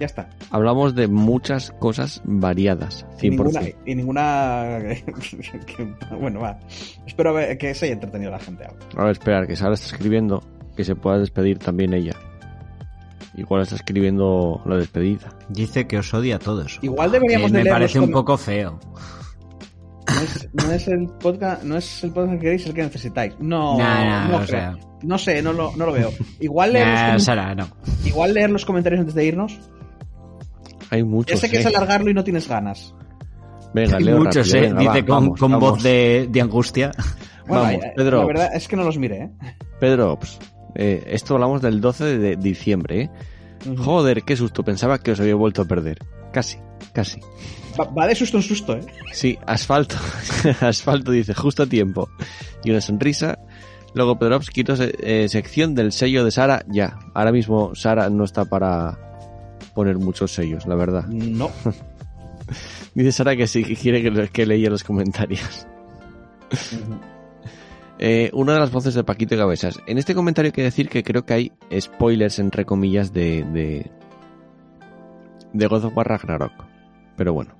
Ya 0.00 0.06
está. 0.06 0.28
hablamos 0.50 0.94
de 0.94 1.08
muchas 1.08 1.72
cosas 1.80 2.22
variadas. 2.24 3.04
100%. 3.20 3.22
Y 3.22 3.30
ninguna. 3.30 3.60
Y 3.86 3.94
ninguna 3.94 4.78
que- 5.66 5.94
bueno, 6.20 6.40
va. 6.40 6.58
Espero 7.06 7.34
ver- 7.34 7.58
que 7.58 7.74
se 7.74 7.86
haya 7.86 7.94
entretenido 7.94 8.30
la 8.30 8.38
gente. 8.38 8.64
ahora. 8.64 8.78
A 8.96 9.02
ver, 9.04 9.12
esperar, 9.12 9.46
que 9.46 9.56
Sara 9.56 9.74
está 9.74 9.86
escribiendo 9.86 10.42
que 10.76 10.84
se 10.84 10.94
pueda 10.94 11.18
despedir 11.18 11.58
también 11.58 11.92
ella. 11.94 12.14
Igual 13.34 13.62
está 13.62 13.76
escribiendo 13.76 14.60
la 14.66 14.76
despedida. 14.76 15.28
Dice 15.48 15.86
que 15.86 15.98
os 15.98 16.12
odia 16.14 16.36
a 16.36 16.38
todos. 16.38 16.78
Igual 16.82 17.12
deberíamos 17.12 17.50
Que 17.50 17.58
de 17.58 17.58
Me 17.58 17.64
leer 17.64 17.74
parece 17.74 18.00
un 18.00 18.10
poco 18.10 18.36
feo. 18.36 18.78
No 20.08 20.20
es, 20.22 20.48
no 20.54 20.72
es 20.72 20.88
el 20.88 21.06
podcast, 21.20 21.62
no 21.64 21.76
es 21.76 22.02
el 22.04 22.10
podcast 22.12 22.32
que 22.34 22.38
queréis, 22.40 22.66
el 22.66 22.74
que 22.74 22.82
necesitáis. 22.82 23.34
No, 23.40 23.76
Nah, 23.78 24.26
no 24.28 24.36
o 24.36 24.38
creo. 24.38 24.48
sea. 24.48 24.76
No 25.02 25.18
sé, 25.18 25.42
no 25.42 25.52
lo, 25.52 25.76
no 25.76 25.86
lo 25.86 25.92
veo. 25.92 26.10
Igual 26.40 26.72
leer, 26.72 26.86
Nah, 26.86 27.12
los, 27.12 27.22
comen- 27.22 27.24
Sara, 27.24 27.54
no. 27.54 27.68
igual 28.04 28.34
leer 28.34 28.50
los 28.50 28.64
comentarios 28.64 29.00
antes 29.00 29.14
de 29.14 29.24
irnos. 29.26 29.60
Hay 30.90 31.04
muchos. 31.04 31.40
sé 31.40 31.50
que 31.50 31.56
eh. 31.56 31.60
es 31.60 31.66
alargarlo 31.66 32.10
y 32.10 32.14
no 32.14 32.24
tienes 32.24 32.48
ganas. 32.48 32.94
Venga, 33.74 33.98
Hay 33.98 34.04
leo 34.04 34.18
muchos, 34.18 34.50
rápido, 34.50 34.56
eh. 34.56 34.74
venga, 34.74 34.80
Dice 34.80 35.02
va, 35.02 35.06
con, 35.06 35.24
vamos, 35.24 35.40
con 35.40 35.50
vamos. 35.52 35.70
voz 35.70 35.82
de, 35.82 36.28
de 36.30 36.40
angustia. 36.40 36.90
Bueno, 37.48 37.62
Vamos, 37.62 37.82
eh, 37.82 37.92
Pedro. 37.96 38.18
La 38.18 38.26
verdad 38.26 38.50
es 38.54 38.68
que 38.68 38.76
no 38.76 38.84
los 38.84 38.98
miré, 38.98 39.22
¿eh? 39.22 39.30
Pedro, 39.80 40.18
pues, 40.18 40.38
eh, 40.74 41.02
esto 41.06 41.32
hablamos 41.32 41.62
del 41.62 41.80
12 41.80 42.18
de 42.18 42.36
diciembre, 42.36 43.00
¿eh? 43.00 43.10
Joder, 43.78 44.22
qué 44.24 44.36
susto. 44.36 44.62
Pensaba 44.62 44.98
que 44.98 45.12
os 45.12 45.20
había 45.20 45.34
vuelto 45.34 45.62
a 45.62 45.64
perder. 45.64 45.96
Casi, 46.30 46.58
casi. 46.92 47.20
Va, 47.80 47.84
va 47.84 48.06
de 48.06 48.14
susto 48.14 48.36
en 48.36 48.42
susto, 48.42 48.76
¿eh? 48.76 48.82
Sí, 49.12 49.38
asfalto. 49.46 49.96
asfalto 50.60 51.10
dice, 51.10 51.32
justo 51.32 51.62
a 51.62 51.66
tiempo. 51.66 52.10
Y 52.64 52.70
una 52.70 52.82
sonrisa. 52.82 53.38
Luego 53.94 54.18
Pedrovsky, 54.18 54.62
eh, 55.02 55.26
sección 55.30 55.74
del 55.74 55.92
sello 55.92 56.26
de 56.26 56.30
Sara. 56.30 56.66
Ya, 56.68 56.98
ahora 57.14 57.32
mismo 57.32 57.74
Sara 57.74 58.10
no 58.10 58.24
está 58.24 58.44
para 58.44 59.07
poner 59.78 59.96
muchos 59.96 60.32
sellos, 60.34 60.66
la 60.66 60.74
verdad. 60.74 61.06
No. 61.06 61.50
Dice 62.94 63.12
Sara 63.12 63.36
que 63.36 63.46
sí, 63.46 63.62
que 63.62 63.76
quiere 63.76 64.02
que, 64.02 64.28
que 64.28 64.44
leía 64.44 64.70
los 64.70 64.82
comentarios. 64.82 65.68
Eh, 68.00 68.30
una 68.32 68.54
de 68.54 68.58
las 68.60 68.72
voces 68.72 68.94
de 68.94 69.04
Paquito 69.04 69.36
y 69.36 69.38
Cabezas. 69.38 69.78
En 69.86 69.98
este 69.98 70.16
comentario 70.16 70.48
hay 70.48 70.52
que 70.52 70.62
decir 70.64 70.88
que 70.88 71.04
creo 71.04 71.24
que 71.24 71.34
hay 71.34 71.52
spoilers, 71.80 72.40
entre 72.40 72.64
comillas, 72.64 73.12
de, 73.12 73.44
de, 73.52 73.88
de 75.52 75.66
God 75.68 75.84
of 75.84 75.96
War 75.96 76.08
Ragnarok. 76.08 76.52
Pero 77.16 77.32
bueno. 77.34 77.54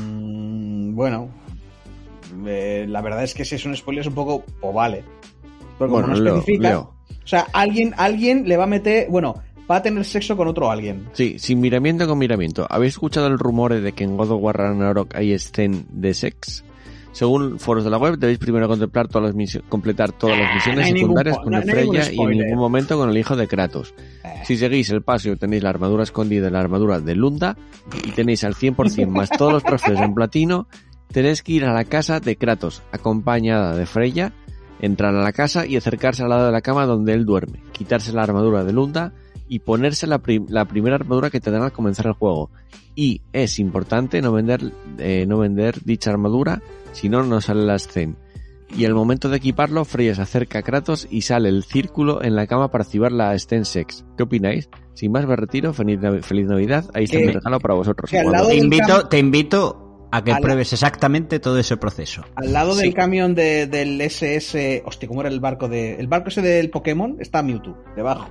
Mm, 0.00 0.94
bueno. 0.94 1.30
Eh, 2.46 2.84
la 2.88 3.00
verdad 3.00 3.24
es 3.24 3.32
que 3.32 3.44
si 3.46 3.54
es 3.54 3.64
un 3.64 3.74
spoiler 3.74 4.02
es 4.02 4.06
un 4.08 4.14
poco... 4.14 4.44
O 4.60 4.72
vale. 4.74 5.02
Pero 5.78 5.90
como 5.90 6.02
Bueno, 6.06 6.08
no 6.08 6.14
especifica... 6.36 6.68
leo. 6.68 6.94
Sea, 7.30 7.46
alguien, 7.52 7.94
alguien 7.96 8.48
le 8.48 8.56
va 8.56 8.64
a 8.64 8.66
meter... 8.66 9.06
Bueno, 9.08 9.34
va 9.70 9.76
a 9.76 9.82
tener 9.82 10.04
sexo 10.04 10.36
con 10.36 10.48
otro 10.48 10.70
alguien. 10.70 11.06
Sí, 11.12 11.36
sin 11.38 11.60
miramiento 11.60 12.06
con 12.08 12.18
miramiento. 12.18 12.66
¿Habéis 12.68 12.94
escuchado 12.94 13.28
el 13.28 13.38
rumor 13.38 13.72
de 13.80 13.92
que 13.92 14.04
en 14.04 14.16
God 14.16 14.32
of 14.32 14.42
War 14.42 14.56
Ragnarok 14.58 15.14
hay 15.14 15.32
escena 15.32 15.78
de 15.90 16.12
sex? 16.14 16.64
Según 17.12 17.58
foros 17.58 17.82
de 17.82 17.90
la 17.90 17.98
web, 17.98 18.18
debéis 18.18 18.38
primero 18.38 18.68
contemplar 18.68 19.08
todas 19.08 19.34
las 19.34 19.62
completar 19.68 20.12
todas 20.12 20.38
las 20.38 20.48
Ah, 20.50 20.54
misiones 20.54 20.80
no 20.80 20.86
hay 20.86 20.92
ningún 20.92 21.08
secundarias 21.18 21.38
con 21.38 21.52
no- 21.52 21.58
no 21.60 21.64
Freya 21.72 22.12
y 22.12 22.20
en 22.20 22.30
ningún 22.38 22.58
momento 22.58 22.96
con 22.98 23.10
el 23.10 23.16
hijo 23.18 23.34
de 23.34 23.48
Kratos. 23.48 23.94
Eh. 24.24 24.42
Si 24.46 24.56
seguís 24.56 24.90
el 24.90 25.02
paso 25.02 25.36
tenéis 25.36 25.62
la 25.64 25.70
armadura 25.70 26.04
escondida 26.04 26.46
en 26.46 26.52
la 26.52 26.60
armadura 26.60 27.00
de 27.00 27.16
Lunda 27.16 27.56
y 28.04 28.10
tenéis 28.12 28.44
al 28.44 28.54
100% 28.54 29.08
más 29.10 29.28
todos 29.30 29.52
los 29.52 29.64
trofeos 29.64 29.98
en 30.00 30.14
platino, 30.14 30.68
tenéis 31.12 31.42
que 31.42 31.52
ir 31.52 31.64
a 31.64 31.72
la 31.72 31.84
casa 31.84 32.20
de 32.20 32.36
Kratos, 32.36 32.80
acompañada 32.92 33.74
de 33.76 33.86
Freya, 33.86 34.32
Entrar 34.80 35.14
a 35.14 35.22
la 35.22 35.32
casa 35.32 35.66
y 35.66 35.76
acercarse 35.76 36.22
al 36.22 36.30
lado 36.30 36.46
de 36.46 36.52
la 36.52 36.62
cama 36.62 36.86
donde 36.86 37.12
él 37.12 37.24
duerme, 37.26 37.60
quitarse 37.72 38.12
la 38.12 38.22
armadura 38.22 38.64
de 38.64 38.72
Lunda 38.72 39.12
y 39.48 39.58
ponerse 39.58 40.06
la, 40.06 40.20
la 40.48 40.64
primera 40.64 40.96
armadura 40.96 41.28
que 41.30 41.40
te 41.40 41.50
dan 41.50 41.62
al 41.62 41.72
comenzar 41.72 42.06
el 42.06 42.12
juego. 42.14 42.50
Y 42.94 43.20
es 43.32 43.58
importante 43.58 44.22
no 44.22 44.32
vender, 44.32 44.72
eh, 44.98 45.24
no 45.28 45.38
vender 45.38 45.82
dicha 45.84 46.10
armadura, 46.10 46.62
si 46.92 47.08
no, 47.08 47.22
no 47.22 47.40
sale 47.40 47.64
la 47.64 47.74
escena. 47.76 48.14
Y 48.76 48.84
al 48.84 48.94
momento 48.94 49.28
de 49.28 49.38
equiparlo, 49.38 49.84
Freya 49.84 50.14
se 50.14 50.22
acerca 50.22 50.60
a 50.60 50.62
Kratos 50.62 51.08
y 51.10 51.22
sale 51.22 51.48
el 51.48 51.64
círculo 51.64 52.22
en 52.22 52.36
la 52.36 52.46
cama 52.46 52.70
para 52.70 52.84
activar 52.84 53.10
la 53.10 53.36
Sten 53.36 53.64
Sex. 53.64 54.04
¿Qué 54.16 54.22
opináis? 54.22 54.68
Sin 54.94 55.10
más, 55.10 55.26
me 55.26 55.34
retiro. 55.34 55.72
Feliz, 55.72 55.98
Nav- 55.98 56.22
feliz 56.22 56.46
Navidad. 56.46 56.84
Ahí 56.94 57.04
está 57.04 57.18
mi 57.18 57.32
regalo 57.32 57.58
para 57.58 57.74
vosotros. 57.74 58.08
Te 58.48 58.56
invito, 58.56 59.08
te 59.08 59.18
invito 59.18 59.89
a 60.12 60.22
que 60.24 60.34
pruebes 60.40 60.72
exactamente 60.72 61.38
todo 61.40 61.58
ese 61.58 61.76
proceso. 61.76 62.24
Al 62.34 62.52
lado 62.52 62.74
Sí. 62.74 62.82
del 62.82 62.94
camión 62.94 63.34
de- 63.34 63.66
del 63.66 64.00
SS. 64.00 64.82
Hostia, 64.86 65.08
¿cómo 65.08 65.20
era 65.20 65.30
el 65.30 65.40
barco 65.40 65.68
de. 65.68 65.94
El 65.96 66.06
barco 66.08 66.28
ese 66.28 66.42
del 66.42 66.70
Pokémon 66.70 67.16
está 67.20 67.42
Mewtwo, 67.42 67.76
debajo. 67.96 68.28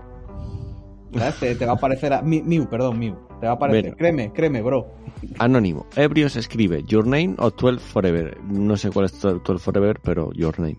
Te, 1.39 1.55
te 1.55 1.65
va 1.65 1.71
a 1.71 1.75
aparecer 1.75 2.13
a. 2.13 2.21
Mew, 2.21 2.67
perdón, 2.69 2.99
Mew. 2.99 3.15
Te 3.39 3.47
va 3.47 3.53
a 3.53 3.55
aparecer. 3.55 3.83
Bueno. 3.83 3.97
Créeme, 3.97 4.31
créeme, 4.33 4.61
bro. 4.61 4.93
Anónimo. 5.39 5.87
Ebrios 5.95 6.35
escribe 6.35 6.83
Your 6.85 7.05
Name 7.05 7.35
o 7.39 7.49
12 7.49 7.79
Forever. 7.79 8.37
No 8.43 8.77
sé 8.77 8.91
cuál 8.91 9.05
es 9.05 9.19
12 9.19 9.57
Forever, 9.57 9.99
pero 10.03 10.31
Your 10.33 10.59
Name. 10.59 10.77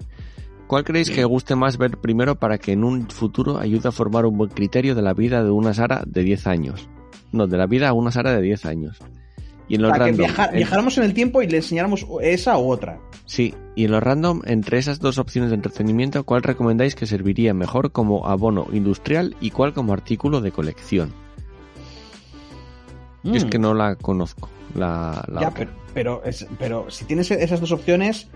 ¿Cuál 0.68 0.84
creéis 0.84 1.10
que 1.10 1.24
guste 1.24 1.56
más 1.56 1.78
ver 1.78 1.98
primero 1.98 2.36
para 2.36 2.58
que 2.58 2.70
en 2.72 2.84
un 2.84 3.08
futuro 3.10 3.58
ayude 3.58 3.88
a 3.88 3.92
formar 3.92 4.24
un 4.24 4.38
buen 4.38 4.50
criterio 4.50 4.94
de 4.94 5.02
la 5.02 5.14
vida 5.14 5.42
de 5.42 5.50
una 5.50 5.74
Sara 5.74 6.02
de 6.06 6.22
10 6.22 6.46
años? 6.46 6.88
No, 7.32 7.48
de 7.48 7.56
la 7.56 7.66
vida 7.66 7.88
a 7.88 7.92
una 7.92 8.12
Sara 8.12 8.32
de 8.32 8.40
10 8.40 8.66
años. 8.66 8.98
Y 9.70 9.76
en 9.76 9.82
los 9.82 9.90
Para 9.92 10.04
que 10.06 10.10
random, 10.10 10.26
viajar- 10.26 10.48
en- 10.50 10.56
viajáramos 10.56 10.98
en 10.98 11.04
el 11.04 11.14
tiempo 11.14 11.40
y 11.42 11.46
le 11.46 11.56
enseñáramos 11.58 12.04
esa 12.22 12.58
u 12.58 12.70
otra. 12.70 12.98
Sí, 13.24 13.54
y 13.76 13.84
en 13.84 13.92
los 13.92 14.02
random, 14.02 14.42
entre 14.44 14.78
esas 14.78 14.98
dos 14.98 15.16
opciones 15.18 15.50
de 15.50 15.56
entretenimiento, 15.56 16.24
¿cuál 16.24 16.42
recomendáis 16.42 16.94
que 16.96 17.06
serviría 17.06 17.54
mejor 17.54 17.92
como 17.92 18.26
abono 18.26 18.66
industrial 18.72 19.36
y 19.40 19.50
cuál 19.52 19.72
como 19.72 19.92
artículo 19.92 20.40
de 20.40 20.50
colección? 20.50 21.12
Yo 23.22 23.34
es 23.34 23.44
Mm. 23.44 23.48
que 23.48 23.58
no 23.58 23.72
la 23.74 23.94
conozco. 23.96 24.48
La, 24.74 25.24
la 25.28 25.40
Ya, 25.42 25.48
otra. 25.48 25.58
pero, 25.66 25.70
pero, 25.94 26.22
es- 26.24 26.46
pero 26.58 26.90
si 26.90 27.04
tienes 27.04 27.30
esas 27.30 27.60
dos 27.60 27.70
opciones, 27.72 28.28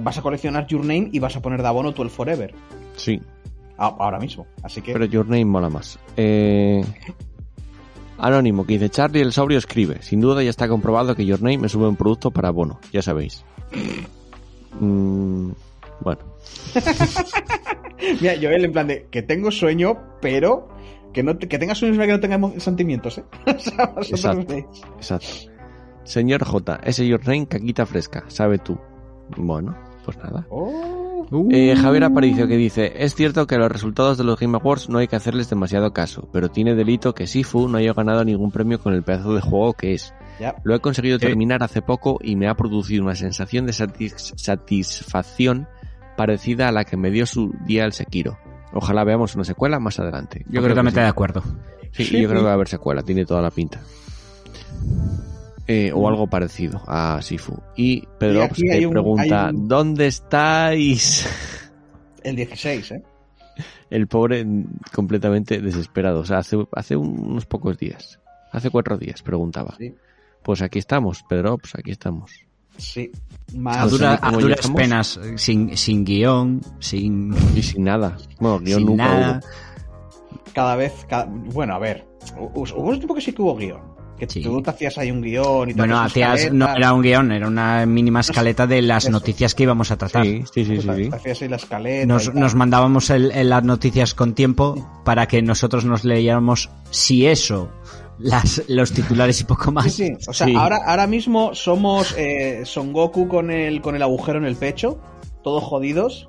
vas 0.00 0.18
a 0.18 0.22
coleccionar 0.22 0.66
Your 0.66 0.80
Name 0.80 1.10
y 1.12 1.18
vas 1.20 1.36
a 1.36 1.42
poner 1.42 1.62
de 1.62 1.68
abono 1.68 1.92
12 1.92 2.08
Forever. 2.10 2.54
Sí, 2.96 3.20
A- 3.76 3.86
ahora 3.98 4.18
mismo. 4.18 4.46
Así 4.62 4.82
que. 4.82 4.92
pero 4.92 5.04
Your 5.04 5.26
Name 5.26 5.44
mola 5.44 5.68
más. 5.70 5.98
Eh... 6.16 6.84
Anónimo, 8.20 8.66
que 8.66 8.74
dice 8.74 8.90
Charlie 8.90 9.20
el 9.22 9.32
sobrio 9.32 9.58
escribe. 9.58 10.02
Sin 10.02 10.20
duda 10.20 10.42
ya 10.42 10.50
está 10.50 10.68
comprobado 10.68 11.14
que 11.14 11.24
Your 11.24 11.42
Name 11.42 11.66
es 11.66 11.74
un 11.74 11.82
buen 11.82 11.96
producto 11.96 12.30
para 12.30 12.48
abono, 12.48 12.78
ya 12.92 13.02
sabéis. 13.02 13.44
Mm, 14.78 15.50
bueno, 16.00 16.20
Mira, 18.20 18.34
Joel, 18.40 18.64
en 18.64 18.72
plan 18.72 18.86
de 18.86 19.06
que 19.10 19.22
tengo 19.22 19.50
sueño, 19.50 19.98
pero 20.20 20.68
que 21.12 21.22
no 21.22 21.38
que 21.38 21.58
tengas 21.58 21.78
sueños 21.78 21.98
que 21.98 22.06
no 22.06 22.20
tenga 22.20 22.60
sentimientos, 22.60 23.18
¿eh? 23.18 23.24
o 23.46 23.58
sea, 23.58 23.92
Exacto. 23.98 24.54
exacto. 24.96 25.26
Señor 26.04 26.44
J, 26.44 26.80
ese 26.84 27.06
Your 27.06 27.20
Name 27.26 27.46
caquita 27.46 27.84
fresca, 27.86 28.24
sabe 28.28 28.58
tú. 28.58 28.78
Bueno, 29.36 29.76
pues 30.04 30.16
nada. 30.18 30.46
Oh. 30.50 31.09
Eh, 31.50 31.74
Javier 31.76 32.04
Aparicio 32.04 32.46
que 32.48 32.56
dice, 32.56 32.92
es 32.96 33.14
cierto 33.14 33.46
que 33.46 33.54
a 33.54 33.58
los 33.58 33.70
resultados 33.70 34.18
de 34.18 34.24
los 34.24 34.38
Game 34.38 34.56
Awards 34.58 34.88
no 34.88 34.98
hay 34.98 35.08
que 35.08 35.16
hacerles 35.16 35.48
demasiado 35.50 35.92
caso, 35.92 36.28
pero 36.32 36.48
tiene 36.50 36.74
delito 36.74 37.14
que 37.14 37.26
Sifu 37.26 37.68
no 37.68 37.78
haya 37.78 37.92
ganado 37.92 38.24
ningún 38.24 38.50
premio 38.50 38.80
con 38.80 38.94
el 38.94 39.02
pedazo 39.02 39.34
de 39.34 39.40
juego 39.40 39.74
que 39.74 39.94
es. 39.94 40.12
Ya. 40.40 40.56
Lo 40.64 40.74
he 40.74 40.80
conseguido 40.80 41.18
Sí. 41.18 41.26
terminar 41.26 41.62
hace 41.62 41.82
poco 41.82 42.18
y 42.22 42.36
me 42.36 42.48
ha 42.48 42.54
producido 42.54 43.04
una 43.04 43.14
sensación 43.14 43.66
de 43.66 43.72
satis- 43.72 44.32
satisfacción 44.36 45.68
parecida 46.16 46.68
a 46.68 46.72
la 46.72 46.84
que 46.84 46.96
me 46.96 47.10
dio 47.10 47.26
su 47.26 47.52
día 47.66 47.84
el 47.84 47.92
Sekiro. 47.92 48.38
Ojalá 48.72 49.04
veamos 49.04 49.34
una 49.34 49.44
secuela 49.44 49.78
más 49.80 49.98
adelante. 49.98 50.44
Yo 50.48 50.60
completamente 50.60 50.96
que 50.96 51.00
de 51.00 51.06
sí. 51.06 51.10
acuerdo. 51.10 51.42
Sí, 51.92 52.04
Sí, 52.04 52.20
yo 52.22 52.28
creo 52.28 52.40
que 52.40 52.44
va 52.46 52.52
a 52.52 52.54
haber 52.54 52.68
secuela, 52.68 53.02
tiene 53.02 53.24
toda 53.26 53.42
la 53.42 53.50
pinta. 53.50 53.80
Eh, 55.66 55.92
o 55.94 56.08
algo 56.08 56.26
parecido 56.26 56.82
a 56.86 57.20
Sifu. 57.22 57.56
Y 57.76 58.02
Pedro 58.18 58.40
Y 58.40 58.42
aquí 58.42 58.62
que 58.62 58.72
hay 58.72 58.84
un- 58.86 58.92
pregunta, 58.92 59.46
hay 59.48 59.54
un- 59.54 59.68
¿dónde 59.68 60.06
estáis? 60.08 61.26
El 62.24 62.36
16, 62.36 62.90
¿eh? 62.92 63.02
El 63.88 64.06
pobre 64.08 64.44
mm, 64.44 64.64
completamente 64.92 65.60
desesperado. 65.60 66.20
O 66.20 66.24
sea, 66.24 66.38
hace, 66.38 66.56
hace 66.72 66.96
un- 66.96 67.18
unos 67.30 67.46
pocos 67.46 67.78
días. 67.78 68.18
Hace 68.52 68.70
cuatro 68.70 68.98
días 68.98 69.22
preguntaba. 69.22 69.74
Sí. 69.78 69.94
Pues 70.42 70.60
aquí 70.62 70.78
estamos, 70.80 71.22
Pedro, 71.28 71.56
pues 71.58 71.74
aquí 71.76 71.90
estamos. 71.92 72.32
Sí. 72.76 73.10
A, 73.54 73.58
Más. 73.58 73.90
dura- 73.90 74.18
¿cómo 74.18 74.38
a 74.38 74.40
duras 74.40 74.58
llegamos? 74.58 74.80
penas, 74.80 75.16
eh, 75.22 75.38
sin, 75.38 75.76
sin 75.76 76.04
guion, 76.04 76.60
sin, 76.78 77.32
Y 77.54 77.62
sin 77.62 77.84
nada. 77.84 78.16
Bueno, 78.40 78.58
guion 78.60 78.78
sin 78.78 78.86
nunca 78.86 79.04
nada. 79.04 79.40
hubo. 79.42 80.42
Cada 80.54 80.76
vez. 80.76 80.92
cada- 81.08 81.26
Bueno, 81.26 81.74
a 81.74 81.78
ver. 81.78 82.06
hu- 82.36 82.50
Hubo 82.74 82.88
un 82.88 82.96
tiempo 82.98 83.14
que 83.14 83.20
sí 83.20 83.32
que 83.32 83.42
hubo 83.42 83.54
guion. 83.56 83.80
Que 84.20 84.28
Sí. 84.28 84.42
tú 84.42 84.60
te 84.60 84.68
hacías 84.68 84.98
ahí 84.98 85.10
un 85.10 85.22
guion 85.22 85.70
y 85.70 85.72
Bueno, 85.72 85.98
hacías 85.98 86.52
no 86.52 86.68
era 86.76 86.92
un 86.92 87.00
guion, 87.00 87.32
era 87.32 87.48
una 87.48 87.86
mínima 87.86 88.20
escaleta 88.20 88.66
de 88.66 88.82
las 88.82 89.04
Eso. 89.04 89.12
noticias 89.12 89.54
que 89.54 89.62
íbamos 89.62 89.90
a 89.90 89.96
tratar. 89.96 90.26
Sí, 90.26 90.44
sí, 90.52 90.64
sí, 90.66 90.80
sí. 90.82 90.86
te- 90.86 91.04
sí. 91.04 91.08
te 91.10 91.16
hacías 91.16 91.42
ahí 91.42 91.48
la 91.48 91.56
escaleta. 91.56 92.02
y 92.02 92.06
Nos, 92.38 92.54
mandábamos 92.54 93.08
el- 93.08 93.32
el- 93.32 93.48
las 93.48 93.64
noticias 93.64 94.12
con 94.14 94.34
tiempo 94.34 95.02
para 95.06 95.26
que 95.26 95.40
nosotros 95.40 95.86
nos 95.86 96.04
leyéramos, 96.04 96.68
si 96.90 97.26
eso, 97.26 97.70
las, 98.18 98.62
los 98.68 98.92
titulares 98.92 99.40
y 99.40 99.44
poco 99.44 99.72
más. 99.72 99.90
Sí, 99.94 100.06
sí. 100.08 100.12
O 100.28 100.32
sea, 100.34 100.46
Sí. 100.46 100.54
ahora, 100.54 100.80
ahora 100.84 101.06
mismo 101.06 101.54
somos 101.54 102.14
eh, 102.18 102.60
Son 102.66 102.92
Goku 102.92 103.26
con 103.26 103.50
el, 103.50 103.80
con 103.80 103.96
el 103.96 104.02
agujero 104.02 104.38
en 104.38 104.44
el 104.44 104.56
pecho, 104.56 105.00
todos 105.42 105.64
jodidos, 105.64 106.28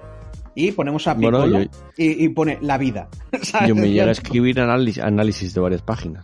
y 0.55 0.71
ponemos 0.71 1.05
a 1.07 1.13
Bueno, 1.15 1.43
Piccolo 1.43 1.63
yo- 1.63 1.69
y, 1.97 2.23
y 2.25 2.29
pone 2.29 2.57
la 2.61 2.77
vida. 2.77 3.09
¿sabes? 3.41 3.67
Yo 3.67 3.75
me 3.75 3.89
llegué 3.89 4.01
a 4.03 4.11
escribir 4.11 4.61
análisis, 4.61 5.03
análisis 5.03 5.53
de 5.53 5.59
varias 5.59 5.81
páginas. 5.81 6.23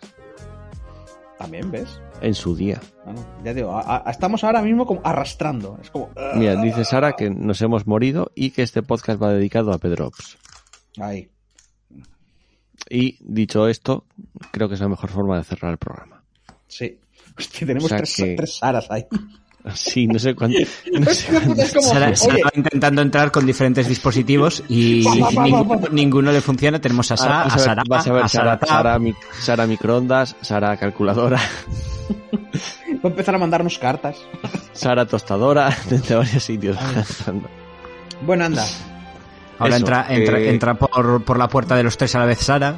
También, 1.38 1.70
¿ves? 1.72 2.02
En 2.22 2.34
su 2.34 2.56
día. 2.56 2.82
Bueno, 3.06 3.24
ya 3.44 3.54
digo, 3.54 3.72
a- 3.78 4.04
a- 4.08 4.12
estamos 4.12 4.44
ahora 4.44 4.62
mismo 4.64 4.86
como 4.88 5.02
arrastrando. 5.04 5.78
Es 5.82 5.92
como. 5.92 6.10
Mira, 6.36 6.56
dice 6.62 6.84
Sara 6.84 7.14
que 7.16 7.30
nos 7.30 7.62
hemos 7.62 7.86
morido 7.86 8.32
y 8.36 8.50
que 8.52 8.64
este 8.64 8.82
podcast 8.82 9.22
va 9.22 9.32
dedicado 9.34 9.72
a 9.72 9.78
Pedrops. 9.78 10.38
Ahí. 11.00 11.30
Y 12.90 13.18
dicho 13.22 13.68
esto, 13.68 14.06
creo 14.52 14.68
que 14.68 14.76
es 14.76 14.82
la 14.82 14.88
mejor 14.88 15.10
forma 15.10 15.38
de 15.38 15.44
cerrar 15.44 15.72
el 15.72 15.78
programa. 15.78 16.24
Sí. 16.68 17.00
Hostia, 17.38 17.68
tenemos 17.68 17.86
O 17.86 17.90
sea 17.90 17.98
tres, 17.98 18.16
que- 18.16 18.36
tres 18.36 18.58
Saras 18.58 18.90
ahí. 18.90 19.06
Sí, 19.76 20.08
no 20.08 20.18
sé 20.20 20.34
cuánto. 20.36 20.58
No 21.00 21.12
sé 21.14 21.28
cuánto- 21.32 21.62
Es 21.62 21.74
como, 21.74 21.88
Sara, 21.88 22.16
Sara 22.16 22.38
va 22.46 22.52
intentando 22.56 23.02
entrar 23.02 23.32
con 23.32 23.46
diferentes 23.46 23.88
dispositivos 23.88 24.64
y 24.70 25.06
ninguno, 25.92 26.32
le 26.32 26.42
funciona. 26.42 26.80
Tenemos 26.80 27.10
a, 27.12 27.14
a 27.16 27.44
a 27.44 27.50
Sara, 27.58 27.84
a 27.90 27.96
a 27.98 28.02
Sara, 28.02 28.28
Sara 28.28 28.60
Tab. 28.60 28.70
Sara, 28.70 29.00
mic- 29.00 29.16
Sara 29.40 29.68
microondas, 29.68 30.36
Sara 30.42 30.76
calculadora, 30.78 31.38
va 31.38 33.00
a 33.04 33.08
empezar 33.08 33.36
a 33.36 33.38
mandarnos 33.38 33.78
cartas. 33.80 34.18
Sara 34.74 35.06
tostadora, 35.06 35.76
de 35.90 36.16
varios 36.16 36.44
sitios. 36.44 36.78
Bueno, 38.22 38.46
anda. 38.46 38.66
Ahora 39.60 39.76
Eso, 39.76 39.86
entra, 39.86 40.06
entra, 40.10 40.40
eh, 40.40 40.50
entra 40.50 40.74
por, 40.76 41.24
por 41.24 41.38
la 41.40 41.48
puerta 41.48 41.76
de 41.76 41.84
los 41.84 41.98
tres 41.98 42.14
a 42.16 42.20
la 42.20 42.26
vez 42.26 42.40
Sara. 42.40 42.76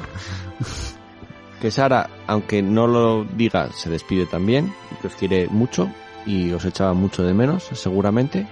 que 1.60 1.70
Sara, 1.70 2.08
aunque 2.26 2.62
no 2.62 2.86
lo 2.86 3.24
diga, 3.36 3.68
se 3.76 3.90
despide 3.90 4.24
también, 4.24 4.72
y 4.90 4.94
que 5.02 5.08
os 5.08 5.14
quiere 5.14 5.46
mucho 5.48 5.90
y 6.26 6.52
os 6.52 6.64
echaba 6.64 6.94
mucho 6.94 7.22
de 7.22 7.34
menos, 7.34 7.64
seguramente. 7.72 8.46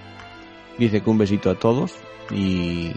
Dice 0.77 1.01
que 1.01 1.09
un 1.09 1.17
besito 1.17 1.49
a 1.49 1.55
todos 1.55 1.93
y. 2.31 2.93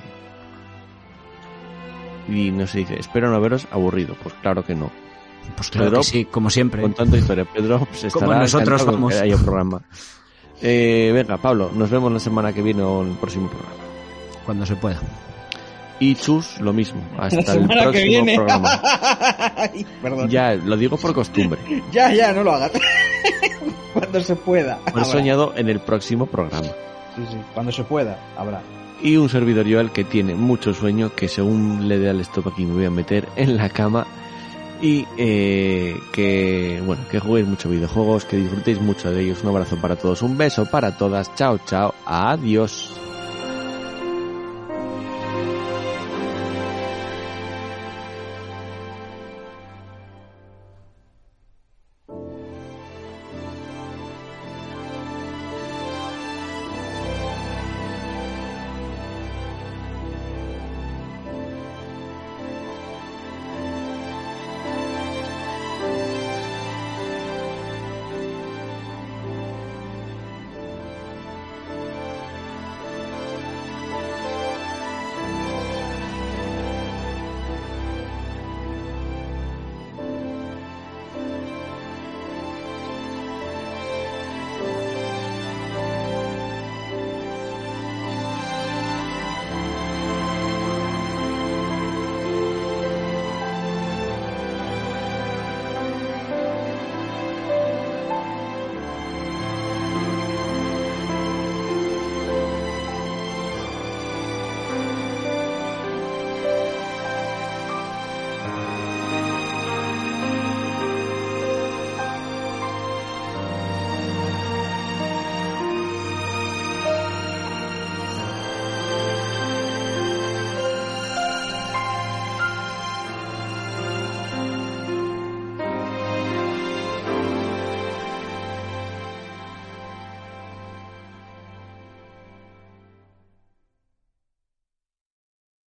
Y 2.28 2.50
no 2.52 2.66
se 2.66 2.78
dice, 2.78 2.98
espero 2.98 3.30
no 3.30 3.40
veros 3.40 3.66
aburrido. 3.70 4.14
Pues 4.22 4.34
claro 4.40 4.64
que 4.64 4.74
no. 4.74 4.90
Pues 5.56 5.70
claro 5.70 5.90
Pedro, 5.90 6.00
que 6.00 6.06
sí, 6.06 6.24
como 6.26 6.50
siempre. 6.50 6.82
Con 6.82 6.94
tanta 6.94 7.16
historia, 7.16 7.44
Pedro 7.44 7.80
pues, 7.80 8.04
estará 8.04 8.26
Como 8.26 8.38
nosotros 8.38 8.86
vamos. 8.86 9.12
que 9.12 9.20
haya 9.20 9.36
programa. 9.36 9.82
Eh, 10.60 11.10
venga, 11.12 11.36
Pablo, 11.38 11.72
nos 11.74 11.90
vemos 11.90 12.12
la 12.12 12.20
semana 12.20 12.52
que 12.52 12.62
viene 12.62 12.82
o 12.82 13.02
en 13.02 13.10
el 13.10 13.16
próximo 13.16 13.48
programa. 13.48 13.74
Cuando 14.44 14.64
se 14.64 14.76
pueda. 14.76 15.00
Y 16.02 16.16
Chus, 16.16 16.60
lo 16.60 16.72
mismo. 16.72 17.00
Hasta 17.16 17.52
el 17.52 17.68
que 17.68 17.74
próximo 17.74 17.92
viene. 17.92 18.34
programa. 18.34 18.82
Ay, 19.56 19.86
Perdón. 20.02 20.28
Ya, 20.28 20.54
lo 20.54 20.76
digo 20.76 20.96
por 20.96 21.14
costumbre. 21.14 21.60
ya, 21.92 22.12
ya, 22.12 22.32
no 22.32 22.42
lo 22.42 22.50
hagas. 22.50 22.72
cuando 23.94 24.20
se 24.20 24.34
pueda. 24.34 24.78
Por 24.78 25.04
soñado 25.04 25.52
en 25.56 25.68
el 25.68 25.78
próximo 25.78 26.26
programa. 26.26 26.66
Sí, 27.14 27.22
sí. 27.30 27.36
Cuando 27.54 27.70
se 27.70 27.84
pueda, 27.84 28.18
habrá. 28.36 28.60
Y 29.00 29.16
un 29.16 29.28
servidor 29.28 29.70
Joel 29.70 29.92
que 29.92 30.02
tiene 30.02 30.34
mucho 30.34 30.74
sueño, 30.74 31.14
que 31.14 31.28
según 31.28 31.86
le 31.86 32.00
dé 32.00 32.10
al 32.10 32.20
stop 32.22 32.48
aquí 32.48 32.64
me 32.64 32.74
voy 32.74 32.86
a 32.86 32.90
meter 32.90 33.28
en 33.36 33.56
la 33.56 33.68
cama. 33.68 34.04
Y 34.80 35.06
eh, 35.16 35.94
que, 36.12 36.82
bueno, 36.84 37.04
que 37.12 37.20
juguéis 37.20 37.46
mucho 37.46 37.68
videojuegos, 37.68 38.24
que 38.24 38.38
disfrutéis 38.38 38.80
mucho 38.80 39.12
de 39.12 39.22
ellos. 39.22 39.40
Un 39.44 39.50
abrazo 39.50 39.76
para 39.80 39.94
todos, 39.94 40.20
un 40.22 40.36
beso 40.36 40.68
para 40.68 40.96
todas. 40.96 41.32
Chao, 41.36 41.58
chao, 41.64 41.94
adiós. 42.04 43.01